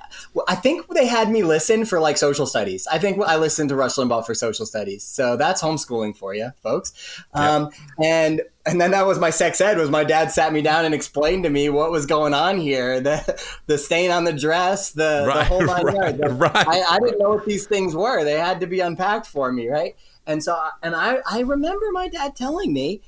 I 0.49 0.55
think 0.55 0.89
they 0.95 1.07
had 1.07 1.31
me 1.31 1.43
listen 1.43 1.85
for 1.85 2.01
like 2.01 2.17
social 2.17 2.47
studies. 2.47 2.87
I 2.87 2.99
think 2.99 3.21
I 3.23 3.37
listened 3.37 3.69
to 3.69 3.77
Rush 3.77 3.97
Limbaugh 3.97 4.25
for 4.25 4.35
social 4.35 4.65
studies. 4.65 5.05
So 5.05 5.37
that's 5.37 5.63
homeschooling 5.63 6.17
for 6.17 6.35
you, 6.35 6.51
folks. 6.63 6.93
Yeah. 7.35 7.57
Um, 7.57 7.71
and 8.03 8.41
and 8.65 8.81
then 8.81 8.91
that 8.93 9.07
was 9.07 9.19
my 9.19 9.31
sex 9.31 9.61
ed. 9.61 9.77
Was 9.77 9.91
my 9.91 10.05
dad 10.05 10.31
sat 10.31 10.53
me 10.53 10.63
down 10.63 10.87
and 10.87 10.95
explained 10.95 11.45
to 11.45 11.51
me 11.51 11.69
what 11.69 11.91
was 11.91 12.07
going 12.07 12.33
on 12.33 12.59
here, 12.59 13.01
the 13.01 13.43
the 13.67 13.77
stain 13.77 14.11
on 14.11 14.25
the 14.25 14.33
dress, 14.33 14.93
the, 14.93 15.27
right, 15.29 15.41
the 15.41 15.45
whole 15.45 15.63
nine 15.63 15.85
right, 15.85 16.17
yards. 16.17 16.35
Right. 16.35 16.53
I, 16.55 16.83
I 16.83 16.99
didn't 17.01 17.19
know 17.19 17.31
what 17.31 17.45
these 17.45 17.67
things 17.67 17.95
were. 17.95 18.25
They 18.25 18.39
had 18.39 18.61
to 18.61 18.67
be 18.67 18.81
unpacked 18.81 19.27
for 19.27 19.53
me, 19.53 19.69
right? 19.69 19.95
And 20.27 20.43
so, 20.43 20.59
and 20.83 20.95
I 20.95 21.19
I 21.31 21.41
remember 21.41 21.87
my 21.93 22.09
dad 22.09 22.35
telling 22.35 22.73
me 22.73 23.03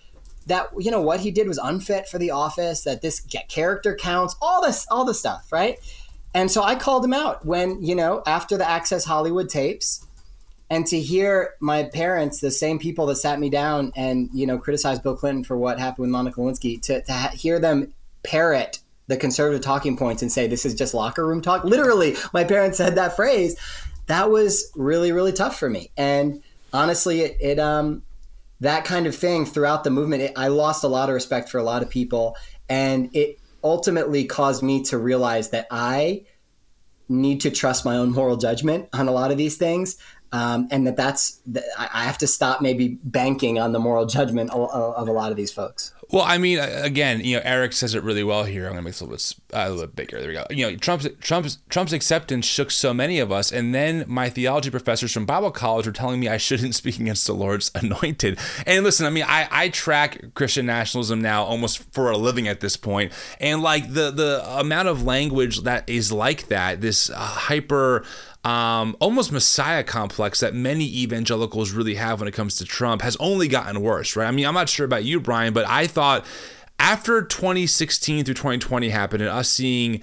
that 0.46 0.68
you 0.78 0.90
know 0.90 1.00
what 1.00 1.20
he 1.20 1.30
did 1.30 1.46
was 1.46 1.58
unfit 1.58 2.08
for 2.08 2.18
the 2.18 2.30
office 2.30 2.82
that 2.82 3.02
this 3.02 3.20
character 3.48 3.94
counts 3.94 4.36
all 4.40 4.62
this 4.62 4.86
all 4.90 5.04
the 5.04 5.14
stuff 5.14 5.52
right? 5.52 5.78
And 6.32 6.48
so 6.50 6.62
i 6.62 6.76
called 6.76 7.04
him 7.04 7.12
out 7.12 7.44
when 7.44 7.82
you 7.82 7.94
know 7.94 8.22
after 8.24 8.56
the 8.56 8.68
access 8.68 9.04
hollywood 9.04 9.48
tapes 9.48 10.06
and 10.70 10.86
to 10.86 11.00
hear 11.00 11.54
my 11.58 11.82
parents 11.82 12.40
the 12.40 12.52
same 12.52 12.78
people 12.78 13.06
that 13.06 13.16
sat 13.16 13.40
me 13.40 13.50
down 13.50 13.92
and 13.96 14.30
you 14.32 14.46
know 14.46 14.56
criticized 14.56 15.02
bill 15.02 15.16
clinton 15.16 15.42
for 15.42 15.56
what 15.56 15.80
happened 15.80 16.02
with 16.02 16.10
monica 16.10 16.40
lewinsky 16.40 16.80
to, 16.82 17.02
to 17.02 17.12
ha- 17.12 17.32
hear 17.34 17.58
them 17.58 17.92
parrot 18.22 18.78
the 19.10 19.16
conservative 19.16 19.60
talking 19.60 19.96
points 19.96 20.22
and 20.22 20.32
say 20.32 20.46
this 20.46 20.64
is 20.64 20.74
just 20.74 20.94
locker 20.94 21.26
room 21.26 21.42
talk. 21.42 21.64
Literally 21.64 22.16
my 22.32 22.44
parents 22.44 22.78
said 22.78 22.94
that 22.94 23.16
phrase. 23.16 23.56
That 24.06 24.30
was 24.30 24.70
really 24.74 25.12
really 25.12 25.32
tough 25.32 25.58
for 25.58 25.68
me. 25.68 25.90
And 25.96 26.42
honestly 26.72 27.20
it, 27.22 27.36
it 27.40 27.58
um 27.58 28.02
that 28.60 28.84
kind 28.84 29.06
of 29.06 29.14
thing 29.14 29.46
throughout 29.46 29.84
the 29.84 29.90
movement, 29.90 30.22
it, 30.22 30.32
I 30.36 30.48
lost 30.48 30.84
a 30.84 30.88
lot 30.88 31.08
of 31.08 31.14
respect 31.14 31.48
for 31.48 31.58
a 31.58 31.62
lot 31.62 31.82
of 31.82 31.90
people. 31.90 32.36
And 32.68 33.14
it 33.14 33.40
ultimately 33.64 34.24
caused 34.24 34.62
me 34.62 34.82
to 34.84 34.98
realize 34.98 35.50
that 35.50 35.66
I 35.70 36.24
need 37.08 37.40
to 37.40 37.50
trust 37.50 37.84
my 37.84 37.96
own 37.96 38.12
moral 38.12 38.36
judgment 38.36 38.88
on 38.92 39.08
a 39.08 39.12
lot 39.12 39.30
of 39.30 39.38
these 39.38 39.56
things. 39.56 39.96
Um, 40.32 40.68
and 40.70 40.86
that 40.86 40.96
that's 40.96 41.40
that 41.46 41.64
I 41.76 42.04
have 42.04 42.18
to 42.18 42.26
stop 42.26 42.60
maybe 42.60 42.98
banking 43.02 43.58
on 43.58 43.72
the 43.72 43.80
moral 43.80 44.06
judgment 44.06 44.50
of, 44.50 45.08
a 45.08 45.12
lot 45.12 45.30
of 45.32 45.36
these 45.36 45.50
folks. 45.50 45.92
Well, 46.12 46.24
I 46.24 46.38
mean, 46.38 46.58
again, 46.58 47.20
you 47.20 47.36
know, 47.36 47.42
Eric 47.44 47.72
says 47.72 47.94
it 47.94 48.02
really 48.02 48.24
well 48.24 48.42
here. 48.42 48.66
I'm 48.66 48.72
gonna 48.72 48.82
make 48.82 48.94
this 48.94 49.00
a 49.00 49.04
little 49.04 49.16
bit, 49.16 49.56
uh, 49.56 49.60
a 49.60 49.70
little 49.70 49.86
bit 49.86 49.96
bigger. 49.96 50.18
There 50.18 50.28
we 50.28 50.34
go. 50.34 50.44
You 50.50 50.70
know, 50.70 50.76
Trump's 50.76 51.08
Trump's 51.20 51.58
Trump's 51.68 51.92
acceptance 51.92 52.46
shook 52.46 52.70
so 52.70 52.92
many 52.92 53.20
of 53.20 53.30
us, 53.30 53.52
and 53.52 53.74
then 53.74 54.04
my 54.08 54.28
theology 54.28 54.70
professors 54.70 55.12
from 55.12 55.24
Bible 55.24 55.52
college 55.52 55.86
were 55.86 55.92
telling 55.92 56.18
me 56.18 56.28
I 56.28 56.36
shouldn't 56.36 56.74
speak 56.76 56.98
against 56.98 57.26
the 57.26 57.32
Lord's 57.32 57.70
anointed. 57.74 58.38
And 58.66 58.84
listen, 58.84 59.06
I 59.06 59.10
mean, 59.10 59.24
I, 59.26 59.48
I 59.50 59.68
track 59.68 60.34
Christian 60.34 60.66
nationalism 60.66 61.20
now 61.22 61.44
almost 61.44 61.92
for 61.92 62.10
a 62.10 62.16
living 62.16 62.48
at 62.48 62.60
this 62.60 62.76
point, 62.76 63.12
and 63.38 63.62
like 63.62 63.92
the 63.92 64.10
the 64.10 64.42
amount 64.58 64.88
of 64.88 65.04
language 65.04 65.62
that 65.62 65.88
is 65.88 66.10
like 66.10 66.48
that, 66.48 66.80
this 66.80 67.08
uh, 67.10 67.14
hyper 67.18 68.04
um, 68.44 68.96
almost 69.00 69.32
messiah 69.32 69.84
complex 69.84 70.40
that 70.40 70.54
many 70.54 70.84
evangelicals 70.84 71.72
really 71.72 71.96
have 71.96 72.20
when 72.20 72.28
it 72.28 72.32
comes 72.32 72.56
to 72.56 72.64
Trump 72.64 73.02
has 73.02 73.16
only 73.20 73.48
gotten 73.48 73.80
worse, 73.82 74.16
right? 74.16 74.26
I 74.26 74.30
mean, 74.30 74.46
I'm 74.46 74.54
not 74.54 74.68
sure 74.68 74.86
about 74.86 75.04
you, 75.04 75.20
Brian, 75.20 75.52
but 75.52 75.66
I 75.66 75.86
thought 75.86 76.24
after 76.78 77.22
2016 77.22 78.24
through 78.24 78.34
2020 78.34 78.88
happened 78.88 79.22
and 79.22 79.30
us 79.30 79.50
seeing 79.50 80.02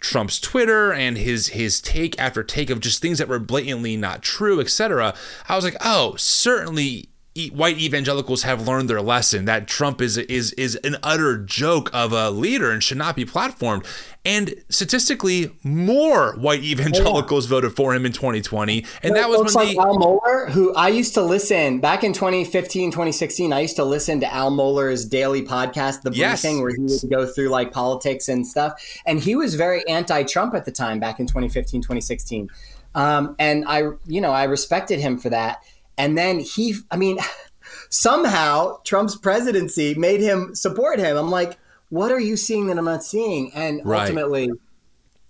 Trump's 0.00 0.38
Twitter 0.38 0.92
and 0.92 1.16
his 1.18 1.48
his 1.48 1.80
take 1.80 2.18
after 2.20 2.44
take 2.44 2.70
of 2.70 2.80
just 2.80 3.02
things 3.02 3.18
that 3.18 3.28
were 3.28 3.38
blatantly 3.38 3.96
not 3.96 4.22
true, 4.22 4.60
etc. 4.60 5.14
I 5.48 5.56
was 5.56 5.64
like, 5.64 5.76
oh, 5.80 6.14
certainly 6.16 7.08
white 7.46 7.78
evangelicals 7.78 8.42
have 8.42 8.66
learned 8.66 8.90
their 8.90 9.00
lesson 9.00 9.44
that 9.46 9.66
Trump 9.66 10.00
is 10.00 10.16
is 10.18 10.52
is 10.52 10.76
an 10.76 10.96
utter 11.02 11.38
joke 11.38 11.90
of 11.94 12.12
a 12.12 12.30
leader 12.30 12.70
and 12.70 12.82
should 12.82 12.98
not 12.98 13.16
be 13.16 13.24
platformed. 13.24 13.86
And 14.24 14.54
statistically, 14.68 15.56
more 15.62 16.34
white 16.34 16.62
evangelicals 16.62 17.46
yeah. 17.46 17.50
voted 17.50 17.76
for 17.76 17.94
him 17.94 18.04
in 18.04 18.12
2020. 18.12 18.84
And 19.02 19.16
that 19.16 19.28
was 19.28 19.54
when 19.54 19.66
like 19.66 19.76
Al 19.78 19.96
Mohler, 19.96 20.50
who 20.50 20.74
I 20.74 20.88
used 20.88 21.14
to 21.14 21.22
listen 21.22 21.80
back 21.80 22.04
in 22.04 22.12
2015, 22.12 22.90
2016. 22.90 23.52
I 23.52 23.60
used 23.60 23.76
to 23.76 23.84
listen 23.84 24.20
to 24.20 24.32
Al 24.32 24.50
Mohler's 24.50 25.06
daily 25.06 25.42
podcast, 25.42 26.02
The 26.02 26.10
yes. 26.12 26.42
Briefing, 26.42 26.60
where 26.60 26.74
he 26.74 26.82
would 26.82 27.10
go 27.10 27.26
through 27.26 27.48
like 27.48 27.72
politics 27.72 28.28
and 28.28 28.46
stuff. 28.46 28.82
And 29.06 29.20
he 29.20 29.34
was 29.34 29.54
very 29.54 29.86
anti-Trump 29.88 30.54
at 30.54 30.64
the 30.64 30.72
time, 30.72 31.00
back 31.00 31.20
in 31.20 31.26
2015, 31.26 31.80
2016. 31.80 32.50
Um, 32.94 33.36
and 33.38 33.64
I, 33.66 33.90
you 34.06 34.20
know, 34.20 34.32
I 34.32 34.44
respected 34.44 34.98
him 34.98 35.18
for 35.18 35.30
that. 35.30 35.62
And 35.98 36.16
then 36.16 36.40
he, 36.40 36.76
I 36.90 36.96
mean, 36.96 37.18
somehow 37.90 38.78
Trump's 38.84 39.16
presidency 39.16 39.94
made 39.94 40.20
him 40.20 40.54
support 40.54 40.98
him. 40.98 41.16
I'm 41.16 41.30
like, 41.30 41.58
what 41.90 42.12
are 42.12 42.20
you 42.20 42.36
seeing 42.36 42.68
that 42.68 42.78
I'm 42.78 42.84
not 42.84 43.02
seeing? 43.02 43.52
And 43.54 43.84
right. 43.84 44.02
ultimately, 44.02 44.50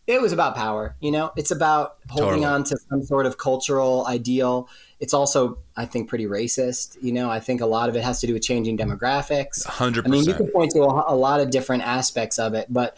it 0.07 0.21
was 0.21 0.33
about 0.33 0.57
power. 0.57 0.97
You 1.01 1.11
know, 1.11 1.31
it's 1.37 1.51
about 1.51 1.99
holding 2.09 2.41
totally. 2.41 2.45
on 2.47 2.65
to 2.65 2.77
some 2.89 3.03
sort 3.05 3.27
of 3.27 3.39
cultural 3.39 4.07
ideal. 4.07 4.69
It's 5.01 5.15
also, 5.15 5.59
I 5.77 5.85
think, 5.85 6.09
pretty 6.09 6.27
racist. 6.27 6.97
You 7.01 7.13
know, 7.13 7.31
I 7.31 7.41
think 7.41 7.61
a 7.61 7.67
lot 7.67 7.89
of 7.89 7.97
it 7.97 8.03
has 8.03 8.21
to 8.21 8.27
do 8.27 8.33
with 8.33 8.43
changing 8.43 8.77
demographics. 8.79 9.65
100%. 9.67 10.07
I 10.07 10.09
mean, 10.09 10.25
you 10.25 10.35
can 10.35 10.49
point 10.49 10.73
to 10.73 10.81
a, 10.81 11.15
a 11.15 11.17
lot 11.17 11.41
of 11.41 11.51
different 11.51 11.85
aspects 11.85 12.39
of 12.39 12.55
it, 12.55 12.67
but 12.69 12.97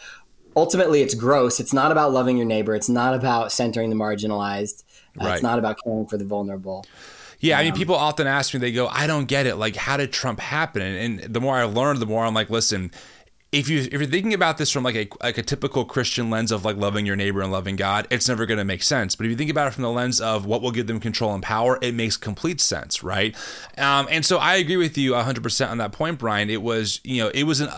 ultimately, 0.55 1.01
it's 1.01 1.13
gross. 1.13 1.59
It's 1.59 1.73
not 1.73 1.91
about 1.91 2.11
loving 2.11 2.37
your 2.37 2.47
neighbor. 2.47 2.73
It's 2.73 2.89
not 2.89 3.13
about 3.13 3.51
centering 3.51 3.89
the 3.89 3.95
marginalized. 3.95 4.83
Uh, 5.19 5.25
right. 5.25 5.33
It's 5.33 5.43
not 5.43 5.59
about 5.59 5.77
caring 5.83 6.07
for 6.07 6.17
the 6.17 6.25
vulnerable. 6.25 6.85
Yeah, 7.41 7.57
I 7.57 7.63
mean, 7.63 7.73
people 7.73 7.95
often 7.95 8.27
ask 8.27 8.53
me, 8.53 8.59
they 8.59 8.71
go, 8.71 8.87
I 8.87 9.07
don't 9.07 9.25
get 9.25 9.47
it. 9.47 9.55
Like, 9.55 9.75
how 9.75 9.97
did 9.97 10.13
Trump 10.13 10.39
happen? 10.39 10.83
And, 10.83 11.19
and 11.19 11.33
the 11.33 11.41
more 11.41 11.55
I 11.55 11.63
learn, 11.63 11.99
the 11.99 12.05
more 12.05 12.23
I'm 12.23 12.35
like, 12.35 12.51
listen, 12.51 12.91
if 13.51 13.67
you 13.67 13.79
if 13.81 13.91
you're 13.91 14.05
thinking 14.05 14.33
about 14.33 14.57
this 14.57 14.71
from 14.71 14.83
like 14.83 14.95
a 14.95 15.09
like 15.21 15.37
a 15.37 15.43
typical 15.43 15.83
Christian 15.83 16.29
lens 16.29 16.53
of 16.53 16.63
like 16.63 16.77
loving 16.77 17.05
your 17.05 17.17
neighbor 17.17 17.41
and 17.41 17.51
loving 17.51 17.75
God, 17.75 18.07
it's 18.09 18.29
never 18.29 18.45
going 18.45 18.59
to 18.59 18.63
make 18.63 18.81
sense. 18.81 19.13
But 19.13 19.25
if 19.25 19.29
you 19.29 19.35
think 19.35 19.51
about 19.51 19.67
it 19.67 19.71
from 19.71 19.83
the 19.83 19.91
lens 19.91 20.21
of 20.21 20.45
what 20.45 20.61
will 20.61 20.71
give 20.71 20.87
them 20.87 21.01
control 21.01 21.33
and 21.33 21.43
power, 21.43 21.77
it 21.81 21.93
makes 21.93 22.15
complete 22.15 22.61
sense, 22.61 23.03
right? 23.03 23.35
Um, 23.77 24.07
and 24.09 24.25
so 24.25 24.37
I 24.37 24.55
agree 24.55 24.77
with 24.77 24.97
you 24.97 25.11
100% 25.11 25.69
on 25.69 25.79
that 25.79 25.91
point, 25.91 26.17
Brian. 26.17 26.49
It 26.49 26.61
was 26.61 27.01
you 27.03 27.21
know 27.21 27.29
it 27.33 27.43
was 27.43 27.59
an 27.59 27.69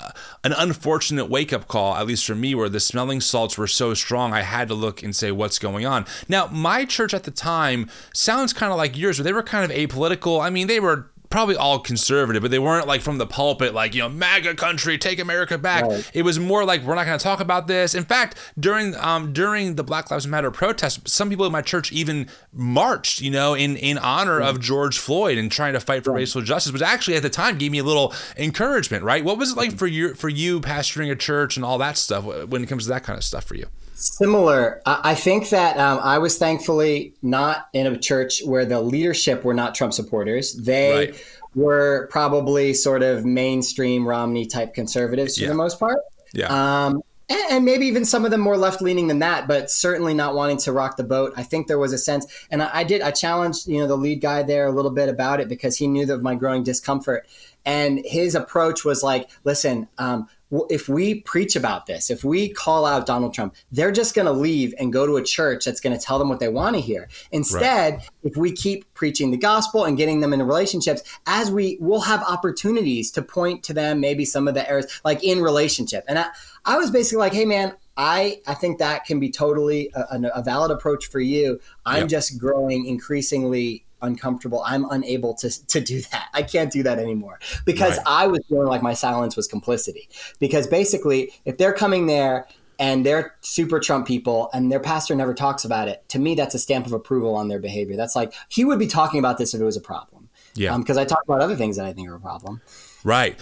an 0.44 0.54
unfortunate 0.54 1.26
wake 1.26 1.52
up 1.52 1.68
call, 1.68 1.96
at 1.96 2.06
least 2.06 2.28
for 2.28 2.36
me, 2.36 2.54
where 2.54 2.70
the 2.70 2.80
smelling 2.80 3.20
salts 3.20 3.58
were 3.58 3.68
so 3.68 3.96
strong. 3.96 4.32
I 4.32 4.42
had 4.42 4.68
to 4.68 4.76
look 4.76 5.02
and 5.02 5.16
say 5.16 5.32
what's 5.32 5.58
going 5.58 5.88
on. 5.88 6.06
Now 6.30 6.48
my 6.48 6.86
church 6.86 7.16
at 7.16 7.24
the 7.24 7.32
time 7.32 7.90
sounds 8.14 8.54
kind 8.54 8.72
of 8.72 8.78
like 8.78 8.96
yours, 8.96 9.18
where 9.18 9.24
they 9.24 9.34
were 9.34 9.42
kind 9.42 9.70
of 9.70 9.76
apolitical. 9.76 10.40
I 10.40 10.52
mean, 10.52 10.68
they 10.68 10.80
were 10.80 11.10
probably 11.34 11.56
all 11.56 11.80
conservative, 11.80 12.44
but 12.44 12.52
they 12.52 12.60
weren't 12.60 12.86
like 12.86 13.02
from 13.02 13.18
the 13.18 13.26
pulpit, 13.26 13.74
like, 13.74 13.96
you 13.96 14.02
know, 14.04 14.08
MAGA 14.08 14.54
country, 14.54 15.00
take 15.00 15.18
America 15.18 15.58
back. 15.58 15.84
Right. 15.84 16.12
It 16.14 16.22
was 16.22 16.38
more 16.38 16.64
like, 16.64 16.84
we're 16.84 16.94
not 16.94 17.08
going 17.08 17.18
to 17.18 17.24
talk 17.24 17.40
about 17.40 17.66
this. 17.66 17.96
In 17.96 18.04
fact, 18.04 18.38
during 18.60 18.96
um, 18.98 19.34
during 19.34 19.74
the 19.74 19.84
Black 19.84 20.12
Lives 20.12 20.28
Matter 20.28 20.52
protest, 20.52 21.10
some 21.10 21.32
people 21.32 21.48
in 21.48 21.52
my 21.52 21.64
church 21.64 21.92
even 21.92 22.30
marched, 22.54 23.20
you 23.20 23.32
know, 23.32 23.56
in, 23.56 23.78
in 23.78 23.98
honor 23.98 24.40
of 24.40 24.60
George 24.60 25.00
Floyd 25.00 25.40
and 25.40 25.52
trying 25.52 25.74
to 25.74 25.80
fight 25.80 26.04
for 26.04 26.12
right. 26.12 26.20
racial 26.20 26.44
justice, 26.44 26.72
which 26.72 26.84
actually 26.84 27.18
at 27.18 27.24
the 27.24 27.32
time 27.32 27.58
gave 27.58 27.72
me 27.72 27.80
a 27.80 27.84
little 27.84 28.14
encouragement, 28.38 29.04
right? 29.04 29.26
What 29.26 29.40
was 29.40 29.54
it 29.54 29.58
like 29.58 29.76
for 29.76 29.88
you, 29.88 30.14
for 30.14 30.30
you 30.30 30.62
pastoring 30.62 31.12
a 31.12 31.16
church 31.16 31.56
and 31.56 31.66
all 31.66 31.80
that 31.80 31.98
stuff 31.98 32.26
when 32.48 32.62
it 32.62 32.68
comes 32.68 32.84
to 32.84 32.90
that 32.90 33.04
kind 33.04 33.18
of 33.18 33.24
stuff 33.24 33.44
for 33.44 33.56
you? 33.56 33.66
Similar. 33.96 34.82
I 34.86 35.16
think 35.16 35.50
that 35.50 35.78
um, 35.78 36.00
I 36.02 36.18
was 36.18 36.38
thankfully 36.38 37.14
not 37.22 37.68
in 37.74 37.88
a 37.88 37.98
church 37.98 38.42
where 38.44 38.66
the 38.66 38.82
leadership 38.82 39.44
were 39.44 39.54
not 39.54 39.76
Trump 39.76 39.94
supporters. 39.94 40.56
They 40.56 41.08
right. 41.08 41.26
were 41.56 42.08
probably 42.12 42.74
sort 42.74 43.04
of 43.04 43.24
mainstream 43.24 44.08
Romney 44.08 44.46
type 44.46 44.74
conservatives 44.74 45.38
for 45.38 45.44
yeah. 45.44 45.50
the 45.50 45.56
most 45.56 45.80
part. 45.80 46.00
Yeah. 46.34 46.48
Um, 46.48 47.04
and, 47.30 47.52
and, 47.52 47.66
maybe 47.66 47.86
even 47.86 48.04
some 48.04 48.26
of 48.26 48.32
them 48.32 48.42
more 48.42 48.58
left 48.58 48.82
leaning 48.82 49.08
than 49.08 49.20
that, 49.20 49.48
but 49.48 49.72
certainly 49.72 50.14
not 50.14 50.36
wanting 50.36 50.58
to 50.58 50.74
rock 50.74 50.98
the 50.98 51.04
boat. 51.04 51.34
I 51.38 51.44
think 51.44 51.68
there 51.68 51.80
was 51.80 51.94
a 51.94 51.98
sense, 51.98 52.26
and 52.52 52.62
I, 52.62 52.70
I 52.74 52.84
did. 52.84 53.02
I 53.02 53.12
challenged 53.12 53.68
you 53.68 53.80
know 53.80 53.88
the 53.88 53.96
lead 53.96 54.20
guy 54.20 54.44
there 54.44 54.68
a 54.68 54.72
little 54.72 54.92
bit 54.92 55.08
about 55.08 55.40
it 55.40 55.48
because 55.48 55.78
he 55.78 55.88
knew 55.88 56.12
of 56.12 56.22
my 56.22 56.36
growing 56.36 56.64
discomfort, 56.64 57.26
and 57.66 58.02
his 58.04 58.36
approach 58.36 58.84
was 58.84 59.04
like, 59.04 59.30
"Listen, 59.46 59.88
um, 59.98 60.28
if 60.70 60.88
we 60.88 61.22
preach 61.22 61.56
about 61.56 61.86
this, 61.86 62.10
if 62.10 62.24
we 62.24 62.50
call 62.50 62.86
out 62.86 63.06
Donald 63.06 63.34
Trump, 63.34 63.56
they're 63.72 63.92
just 63.92 64.14
going 64.14 64.26
to 64.26 64.32
leave 64.32 64.74
and 64.80 64.94
go 64.94 65.06
to 65.06 65.18
a 65.18 65.24
church 65.24 65.66
that's 65.66 65.80
going 65.80 65.98
to 65.98 66.04
tell 66.04 66.20
them 66.20 66.30
what 66.30 66.40
they 66.40 66.50
want 66.50 66.76
to 66.76 66.82
hear. 66.82 67.10
Instead, 67.32 67.96
right. 67.96 68.10
if 68.24 68.38
we 68.38 68.52
keep 68.52 68.92
preaching 68.94 69.32
the 69.32 69.38
gospel 69.38 69.86
and 69.86 69.98
getting 69.98 70.20
them 70.22 70.34
into 70.34 70.46
relationships, 70.46 71.02
as 71.26 71.52
we 71.52 71.78
will 71.80 72.02
have 72.02 72.22
opportunities 72.24 73.12
to 73.12 73.22
point 73.22 73.64
to 73.64 73.74
them, 73.74 74.00
maybe 74.00 74.26
some 74.26 74.48
of 74.48 74.54
the 74.54 74.70
errors, 74.70 75.02
like 75.04 75.24
in 75.24 75.42
relationship. 75.42 76.04
And 76.08 76.20
I, 76.20 76.28
I 76.66 76.78
was 76.78 76.92
basically 76.92 77.20
like, 77.20 77.34
hey, 77.34 77.46
man, 77.46 77.74
I, 77.98 78.42
I 78.48 78.54
think 78.54 78.80
that 78.80 79.06
can 79.06 79.20
be 79.20 79.30
totally 79.30 79.92
a, 79.94 80.20
a 80.36 80.44
valid 80.44 80.72
approach 80.72 81.08
for 81.08 81.20
you. 81.20 81.60
I'm 81.86 82.02
yep. 82.02 82.10
just 82.10 82.40
growing 82.40 82.86
increasingly 82.86 83.83
uncomfortable. 84.04 84.62
I'm 84.66 84.86
unable 84.92 85.34
to, 85.36 85.68
to 85.68 85.82
do 85.82 86.02
that. 86.12 86.28
I 86.34 86.44
can't 86.44 86.72
do 86.72 86.84
that 86.84 87.00
anymore 87.00 87.40
because 87.66 87.98
right. 87.98 88.06
I 88.06 88.28
was 88.28 88.42
feeling 88.48 88.68
like 88.68 88.84
my 88.84 88.94
silence 88.94 89.36
was 89.36 89.48
complicity. 89.48 90.10
Because 90.40 90.68
basically, 90.68 91.34
if 91.46 91.58
they're 91.58 91.74
coming 91.74 92.06
there 92.06 92.48
and 92.78 93.06
they're 93.06 93.36
super 93.42 93.80
Trump 93.80 94.06
people 94.06 94.50
and 94.54 94.72
their 94.72 94.80
pastor 94.80 95.16
never 95.16 95.34
talks 95.34 95.66
about 95.66 95.88
it, 95.88 96.08
to 96.10 96.20
me, 96.20 96.36
that's 96.36 96.54
a 96.54 96.60
stamp 96.60 96.86
of 96.86 96.94
approval 96.94 97.34
on 97.36 97.48
their 97.48 97.60
behavior. 97.60 97.96
That's 97.96 98.16
like, 98.16 98.34
he 98.50 98.66
would 98.66 98.80
be 98.80 98.88
talking 98.88 99.20
about 99.20 99.38
this 99.40 99.54
if 99.54 99.62
it 99.62 99.66
was 99.66 99.78
a 99.78 99.82
problem. 99.82 100.30
Yeah. 100.56 100.78
Because 100.78 100.98
um, 100.98 101.02
I 101.02 101.06
talk 101.06 101.24
about 101.26 101.42
other 101.42 101.56
things 101.56 101.78
that 101.78 101.86
I 101.86 101.94
think 101.94 102.08
are 102.10 102.16
a 102.16 102.20
problem. 102.20 102.62
Right. 103.04 103.40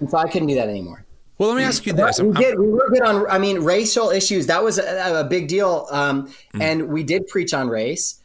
And 0.00 0.10
so 0.10 0.18
I 0.18 0.28
couldn't 0.28 0.48
do 0.48 0.56
that 0.56 0.68
anymore. 0.68 1.06
Well, 1.38 1.48
let 1.48 1.56
me 1.56 1.62
ask 1.62 1.86
you 1.86 1.94
this. 1.94 2.20
We 2.20 2.32
did. 2.32 2.58
We 2.58 2.66
were 2.68 2.90
good 2.90 3.00
on. 3.00 3.26
I 3.30 3.38
mean, 3.38 3.60
racial 3.60 4.10
issues. 4.10 4.46
That 4.48 4.62
was 4.62 4.78
a, 4.78 5.20
a 5.20 5.24
big 5.24 5.48
deal, 5.48 5.86
um, 5.90 6.26
mm. 6.26 6.60
and 6.60 6.88
we 6.88 7.02
did 7.02 7.26
preach 7.28 7.54
on 7.54 7.70
race 7.70 8.19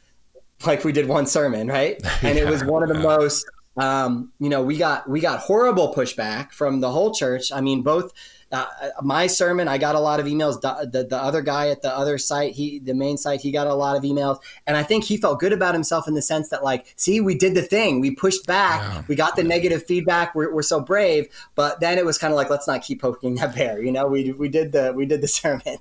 like 0.65 0.83
we 0.83 0.91
did 0.91 1.07
one 1.07 1.25
sermon, 1.25 1.67
right? 1.67 2.01
And 2.23 2.37
yeah, 2.37 2.43
it 2.43 2.49
was 2.49 2.63
one 2.63 2.83
of 2.83 2.89
the 2.89 2.95
yeah. 2.95 3.17
most 3.17 3.45
um, 3.77 4.31
you 4.39 4.49
know, 4.49 4.63
we 4.63 4.77
got 4.77 5.09
we 5.09 5.19
got 5.19 5.39
horrible 5.39 5.93
pushback 5.93 6.51
from 6.51 6.79
the 6.79 6.91
whole 6.91 7.13
church. 7.13 7.51
I 7.51 7.59
mean, 7.59 7.81
both 7.81 8.13
uh, 8.51 8.65
my 9.01 9.27
sermon, 9.27 9.67
I 9.67 9.77
got 9.77 9.95
a 9.95 9.99
lot 9.99 10.19
of 10.19 10.27
emails. 10.27 10.61
The, 10.61 10.89
the, 10.89 11.03
the 11.03 11.17
other 11.17 11.41
guy 11.41 11.69
at 11.69 11.81
the 11.81 11.95
other 11.95 12.17
site, 12.17 12.53
he 12.53 12.79
the 12.79 12.93
main 12.93 13.17
site, 13.17 13.41
he 13.41 13.51
got 13.51 13.67
a 13.67 13.73
lot 13.73 13.97
of 13.97 14.03
emails, 14.03 14.39
and 14.65 14.77
I 14.77 14.83
think 14.83 15.03
he 15.03 15.17
felt 15.17 15.39
good 15.39 15.51
about 15.51 15.73
himself 15.73 16.07
in 16.07 16.13
the 16.13 16.21
sense 16.21 16.49
that 16.49 16.63
like, 16.63 16.93
see, 16.95 17.19
we 17.19 17.35
did 17.35 17.53
the 17.53 17.61
thing, 17.61 17.99
we 17.99 18.11
pushed 18.11 18.45
back, 18.45 18.81
yeah. 18.81 19.03
we 19.07 19.15
got 19.15 19.35
the 19.35 19.43
negative 19.43 19.85
feedback, 19.85 20.35
we're, 20.35 20.53
we're 20.53 20.61
so 20.61 20.79
brave. 20.79 21.27
But 21.55 21.81
then 21.81 21.97
it 21.97 22.05
was 22.05 22.17
kind 22.17 22.31
of 22.31 22.37
like, 22.37 22.49
let's 22.49 22.67
not 22.67 22.81
keep 22.81 23.01
poking 23.01 23.35
that 23.35 23.55
bear, 23.55 23.83
you 23.83 23.91
know. 23.91 24.07
We 24.07 24.31
we 24.31 24.47
did 24.47 24.71
the 24.71 24.93
we 24.95 25.05
did 25.05 25.21
the 25.21 25.27
sermon. 25.41 25.77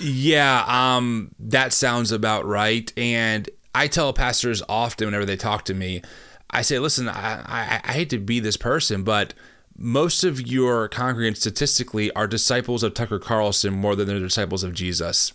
Yeah, 0.00 0.64
um, 0.66 1.30
that 1.38 1.72
sounds 1.72 2.10
about 2.10 2.44
right, 2.46 2.92
and 2.96 3.48
I 3.78 3.86
tell 3.86 4.12
pastors 4.12 4.60
often 4.68 5.06
whenever 5.06 5.24
they 5.24 5.36
talk 5.36 5.64
to 5.66 5.74
me, 5.74 6.02
I 6.50 6.62
say, 6.62 6.80
listen, 6.80 7.08
I, 7.08 7.42
I, 7.46 7.80
I 7.84 7.92
hate 7.92 8.10
to 8.10 8.18
be 8.18 8.40
this 8.40 8.56
person, 8.56 9.04
but 9.04 9.34
most 9.76 10.24
of 10.24 10.44
your 10.44 10.88
congregants 10.88 11.36
statistically 11.36 12.10
are 12.14 12.26
disciples 12.26 12.82
of 12.82 12.94
Tucker 12.94 13.20
Carlson 13.20 13.72
more 13.72 13.94
than 13.94 14.08
they're 14.08 14.18
disciples 14.18 14.64
of 14.64 14.72
Jesus. 14.72 15.32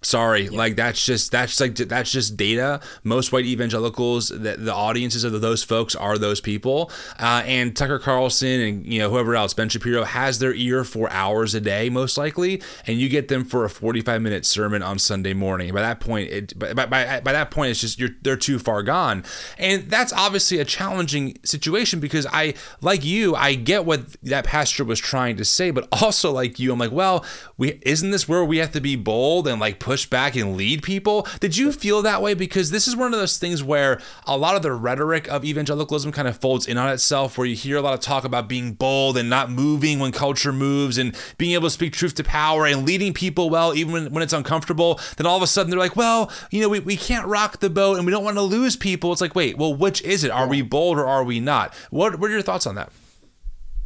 Sorry, 0.00 0.44
yeah. 0.44 0.56
like 0.56 0.76
that's 0.76 1.04
just 1.04 1.32
that's 1.32 1.60
like 1.60 1.74
that's 1.74 2.12
just 2.12 2.36
data. 2.36 2.80
Most 3.02 3.32
white 3.32 3.44
evangelicals, 3.44 4.28
the, 4.28 4.56
the 4.56 4.72
audiences 4.72 5.24
of 5.24 5.40
those 5.40 5.64
folks 5.64 5.96
are 5.96 6.16
those 6.16 6.40
people. 6.40 6.92
Uh, 7.18 7.42
and 7.44 7.76
Tucker 7.76 7.98
Carlson 7.98 8.60
and 8.60 8.86
you 8.86 9.00
know 9.00 9.10
whoever 9.10 9.34
else, 9.34 9.54
Ben 9.54 9.68
Shapiro 9.68 10.04
has 10.04 10.38
their 10.38 10.54
ear 10.54 10.84
for 10.84 11.10
hours 11.10 11.52
a 11.56 11.60
day, 11.60 11.90
most 11.90 12.16
likely, 12.16 12.62
and 12.86 13.00
you 13.00 13.08
get 13.08 13.26
them 13.26 13.44
for 13.44 13.64
a 13.64 13.70
forty-five 13.70 14.22
minute 14.22 14.46
sermon 14.46 14.84
on 14.84 15.00
Sunday 15.00 15.34
morning. 15.34 15.74
By 15.74 15.80
that 15.80 15.98
point, 15.98 16.30
it 16.30 16.56
by, 16.56 16.74
by, 16.74 16.86
by 17.20 17.32
that 17.32 17.50
point, 17.50 17.72
it's 17.72 17.80
just 17.80 17.98
you're 17.98 18.10
they're 18.22 18.36
too 18.36 18.60
far 18.60 18.84
gone, 18.84 19.24
and 19.58 19.90
that's 19.90 20.12
obviously 20.12 20.60
a 20.60 20.64
challenging 20.64 21.36
situation 21.44 21.98
because 21.98 22.24
I 22.32 22.54
like 22.80 23.04
you, 23.04 23.34
I 23.34 23.54
get 23.54 23.84
what 23.84 24.02
that 24.22 24.44
pastor 24.44 24.84
was 24.84 25.00
trying 25.00 25.36
to 25.38 25.44
say, 25.44 25.72
but 25.72 25.88
also 25.90 26.30
like 26.30 26.60
you, 26.60 26.72
I'm 26.72 26.78
like, 26.78 26.92
well, 26.92 27.24
we 27.56 27.80
isn't 27.82 28.12
this 28.12 28.28
where 28.28 28.44
we 28.44 28.58
have 28.58 28.70
to 28.72 28.80
be 28.80 28.94
bold 28.94 29.48
and 29.48 29.60
like 29.60 29.80
push 29.88 30.04
back 30.04 30.36
and 30.36 30.54
lead 30.54 30.82
people. 30.82 31.26
Did 31.40 31.56
you 31.56 31.72
feel 31.72 32.02
that 32.02 32.20
way? 32.20 32.34
Because 32.34 32.70
this 32.70 32.86
is 32.86 32.94
one 32.94 33.14
of 33.14 33.18
those 33.18 33.38
things 33.38 33.62
where 33.62 33.98
a 34.26 34.36
lot 34.36 34.54
of 34.54 34.60
the 34.60 34.70
rhetoric 34.70 35.26
of 35.28 35.46
evangelicalism 35.46 36.12
kind 36.12 36.28
of 36.28 36.36
folds 36.36 36.66
in 36.66 36.76
on 36.76 36.90
itself, 36.90 37.38
where 37.38 37.46
you 37.46 37.56
hear 37.56 37.78
a 37.78 37.80
lot 37.80 37.94
of 37.94 38.00
talk 38.00 38.24
about 38.24 38.50
being 38.50 38.74
bold 38.74 39.16
and 39.16 39.30
not 39.30 39.50
moving 39.50 39.98
when 39.98 40.12
culture 40.12 40.52
moves 40.52 40.98
and 40.98 41.16
being 41.38 41.52
able 41.52 41.68
to 41.68 41.70
speak 41.70 41.94
truth 41.94 42.14
to 42.16 42.22
power 42.22 42.66
and 42.66 42.84
leading 42.84 43.14
people 43.14 43.48
well, 43.48 43.74
even 43.74 43.94
when, 43.94 44.12
when 44.12 44.22
it's 44.22 44.34
uncomfortable. 44.34 45.00
Then 45.16 45.26
all 45.26 45.38
of 45.38 45.42
a 45.42 45.46
sudden 45.46 45.70
they're 45.70 45.78
like, 45.78 45.96
well, 45.96 46.30
you 46.50 46.60
know, 46.60 46.68
we, 46.68 46.80
we 46.80 46.98
can't 46.98 47.26
rock 47.26 47.60
the 47.60 47.70
boat 47.70 47.96
and 47.96 48.04
we 48.04 48.12
don't 48.12 48.24
want 48.24 48.36
to 48.36 48.42
lose 48.42 48.76
people. 48.76 49.10
It's 49.12 49.22
like, 49.22 49.34
wait, 49.34 49.56
well, 49.56 49.74
which 49.74 50.02
is 50.02 50.22
it? 50.22 50.30
Are 50.30 50.46
we 50.46 50.60
bold 50.60 50.98
or 50.98 51.06
are 51.06 51.24
we 51.24 51.40
not? 51.40 51.72
What, 51.88 52.18
what 52.18 52.28
are 52.28 52.34
your 52.34 52.42
thoughts 52.42 52.66
on 52.66 52.74
that? 52.74 52.92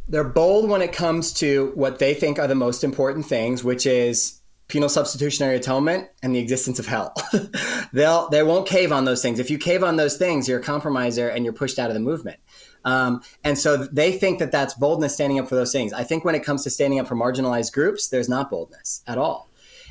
They're 0.09 0.25
bold 0.25 0.69
when 0.69 0.81
it 0.81 0.91
comes 0.91 1.31
to 1.35 1.71
what 1.75 1.99
they 1.99 2.13
think 2.13 2.39
are 2.39 2.47
the 2.47 2.55
most 2.55 2.83
important 2.83 3.25
things, 3.25 3.63
which 3.63 3.85
is 3.85 4.41
penal 4.73 4.89
substitutionary 4.89 5.55
atonement 5.55 6.09
and 6.23 6.33
the 6.33 6.39
existence 6.39 6.79
of 6.79 6.87
hell. 6.87 7.13
They'll 7.93 8.27
they 8.29 8.41
won't 8.41 8.67
cave 8.67 8.91
on 8.91 9.05
those 9.05 9.21
things. 9.21 9.37
If 9.37 9.51
you 9.51 9.59
cave 9.59 9.83
on 9.83 9.97
those 9.97 10.17
things, 10.17 10.47
you're 10.49 10.59
a 10.59 10.63
compromiser 10.63 11.29
and 11.29 11.45
you're 11.45 11.53
pushed 11.53 11.77
out 11.77 11.91
of 11.91 11.93
the 11.93 11.99
movement. 11.99 12.39
Um, 12.83 13.21
and 13.43 13.55
so 13.55 13.77
they 13.77 14.11
think 14.11 14.39
that 14.39 14.51
that's 14.51 14.73
boldness 14.73 15.13
standing 15.13 15.37
up 15.37 15.47
for 15.47 15.53
those 15.53 15.71
things. 15.71 15.93
I 15.93 16.03
think 16.03 16.25
when 16.25 16.33
it 16.33 16.43
comes 16.43 16.63
to 16.63 16.71
standing 16.71 16.99
up 16.99 17.05
for 17.05 17.15
marginalized 17.15 17.71
groups, 17.71 18.07
there's 18.07 18.27
not 18.27 18.49
boldness 18.49 19.03
at 19.05 19.19
all. 19.19 19.47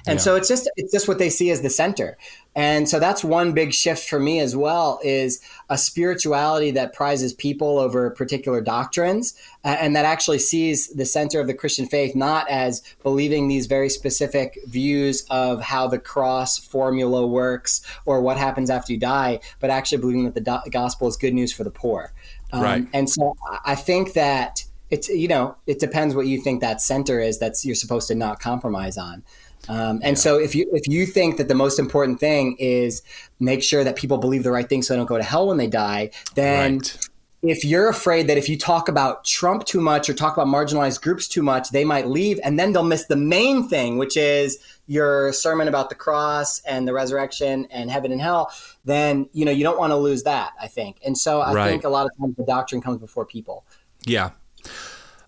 And 0.06 0.18
yeah. 0.18 0.22
so 0.22 0.34
it's 0.34 0.48
just 0.48 0.68
it's 0.76 0.92
just 0.92 1.06
what 1.06 1.18
they 1.18 1.30
see 1.30 1.50
as 1.50 1.62
the 1.62 1.70
center. 1.70 2.18
And 2.54 2.88
so 2.88 2.98
that's 2.98 3.24
one 3.24 3.52
big 3.52 3.72
shift 3.72 4.08
for 4.08 4.18
me 4.18 4.40
as 4.40 4.54
well 4.54 5.00
is 5.02 5.40
a 5.70 5.78
spirituality 5.78 6.70
that 6.72 6.92
prizes 6.92 7.32
people 7.32 7.78
over 7.78 8.10
particular 8.10 8.60
doctrines 8.60 9.34
and 9.64 9.96
that 9.96 10.04
actually 10.04 10.38
sees 10.38 10.88
the 10.88 11.06
center 11.06 11.40
of 11.40 11.46
the 11.46 11.54
Christian 11.54 11.86
faith 11.86 12.14
not 12.14 12.48
as 12.50 12.82
believing 13.02 13.48
these 13.48 13.66
very 13.66 13.88
specific 13.88 14.58
views 14.66 15.24
of 15.30 15.62
how 15.62 15.86
the 15.86 15.98
cross 15.98 16.58
formula 16.58 17.26
works 17.26 17.80
or 18.04 18.20
what 18.20 18.36
happens 18.36 18.68
after 18.68 18.92
you 18.92 18.98
die, 18.98 19.40
but 19.60 19.70
actually 19.70 19.98
believing 19.98 20.24
that 20.24 20.34
the 20.34 20.40
do- 20.40 20.70
gospel 20.70 21.08
is 21.08 21.16
good 21.16 21.32
news 21.32 21.52
for 21.52 21.64
the 21.64 21.70
poor. 21.70 22.12
Um, 22.52 22.62
right. 22.62 22.86
And 22.92 23.08
so 23.08 23.34
I 23.64 23.74
think 23.76 24.12
that 24.12 24.64
it's 24.92 25.08
you 25.08 25.26
know 25.26 25.56
it 25.66 25.80
depends 25.80 26.14
what 26.14 26.26
you 26.26 26.38
think 26.38 26.60
that 26.60 26.80
center 26.80 27.18
is 27.18 27.38
that's 27.38 27.64
you're 27.64 27.74
supposed 27.74 28.08
to 28.08 28.14
not 28.14 28.40
compromise 28.40 28.98
on. 28.98 29.24
Um, 29.68 30.00
and 30.02 30.02
yeah. 30.02 30.14
so 30.14 30.38
if 30.38 30.54
you 30.54 30.68
if 30.72 30.88
you 30.88 31.06
think 31.06 31.36
that 31.36 31.48
the 31.48 31.54
most 31.54 31.78
important 31.78 32.18
thing 32.18 32.56
is 32.58 33.02
make 33.38 33.62
sure 33.62 33.84
that 33.84 33.96
people 33.96 34.18
believe 34.18 34.42
the 34.42 34.50
right 34.50 34.68
thing 34.68 34.82
so 34.82 34.92
they 34.92 34.98
don't 34.98 35.06
go 35.06 35.18
to 35.18 35.22
hell 35.22 35.48
when 35.48 35.56
they 35.56 35.68
die, 35.68 36.10
then 36.34 36.78
right. 36.78 37.08
if 37.42 37.64
you're 37.64 37.88
afraid 37.88 38.28
that 38.28 38.36
if 38.36 38.48
you 38.48 38.58
talk 38.58 38.88
about 38.88 39.24
Trump 39.24 39.64
too 39.64 39.80
much 39.80 40.10
or 40.10 40.14
talk 40.14 40.36
about 40.36 40.48
marginalized 40.48 41.00
groups 41.00 41.28
too 41.28 41.42
much, 41.42 41.70
they 41.70 41.84
might 41.84 42.08
leave 42.08 42.40
and 42.42 42.58
then 42.58 42.72
they'll 42.72 42.82
miss 42.82 43.06
the 43.06 43.16
main 43.16 43.68
thing, 43.68 43.98
which 43.98 44.16
is 44.16 44.58
your 44.86 45.32
sermon 45.32 45.68
about 45.68 45.88
the 45.88 45.94
cross 45.94 46.60
and 46.64 46.86
the 46.88 46.92
resurrection 46.92 47.66
and 47.70 47.90
heaven 47.90 48.10
and 48.10 48.20
hell, 48.20 48.52
then 48.84 49.28
you 49.32 49.44
know 49.44 49.52
you 49.52 49.62
don't 49.62 49.78
want 49.78 49.92
to 49.92 49.96
lose 49.96 50.24
that, 50.24 50.52
I 50.60 50.66
think. 50.66 50.98
And 51.04 51.16
so 51.16 51.40
I 51.40 51.52
right. 51.52 51.70
think 51.70 51.84
a 51.84 51.88
lot 51.88 52.06
of 52.06 52.12
times 52.18 52.34
the 52.36 52.44
doctrine 52.44 52.80
comes 52.80 52.98
before 52.98 53.24
people. 53.24 53.64
Yeah. 54.04 54.30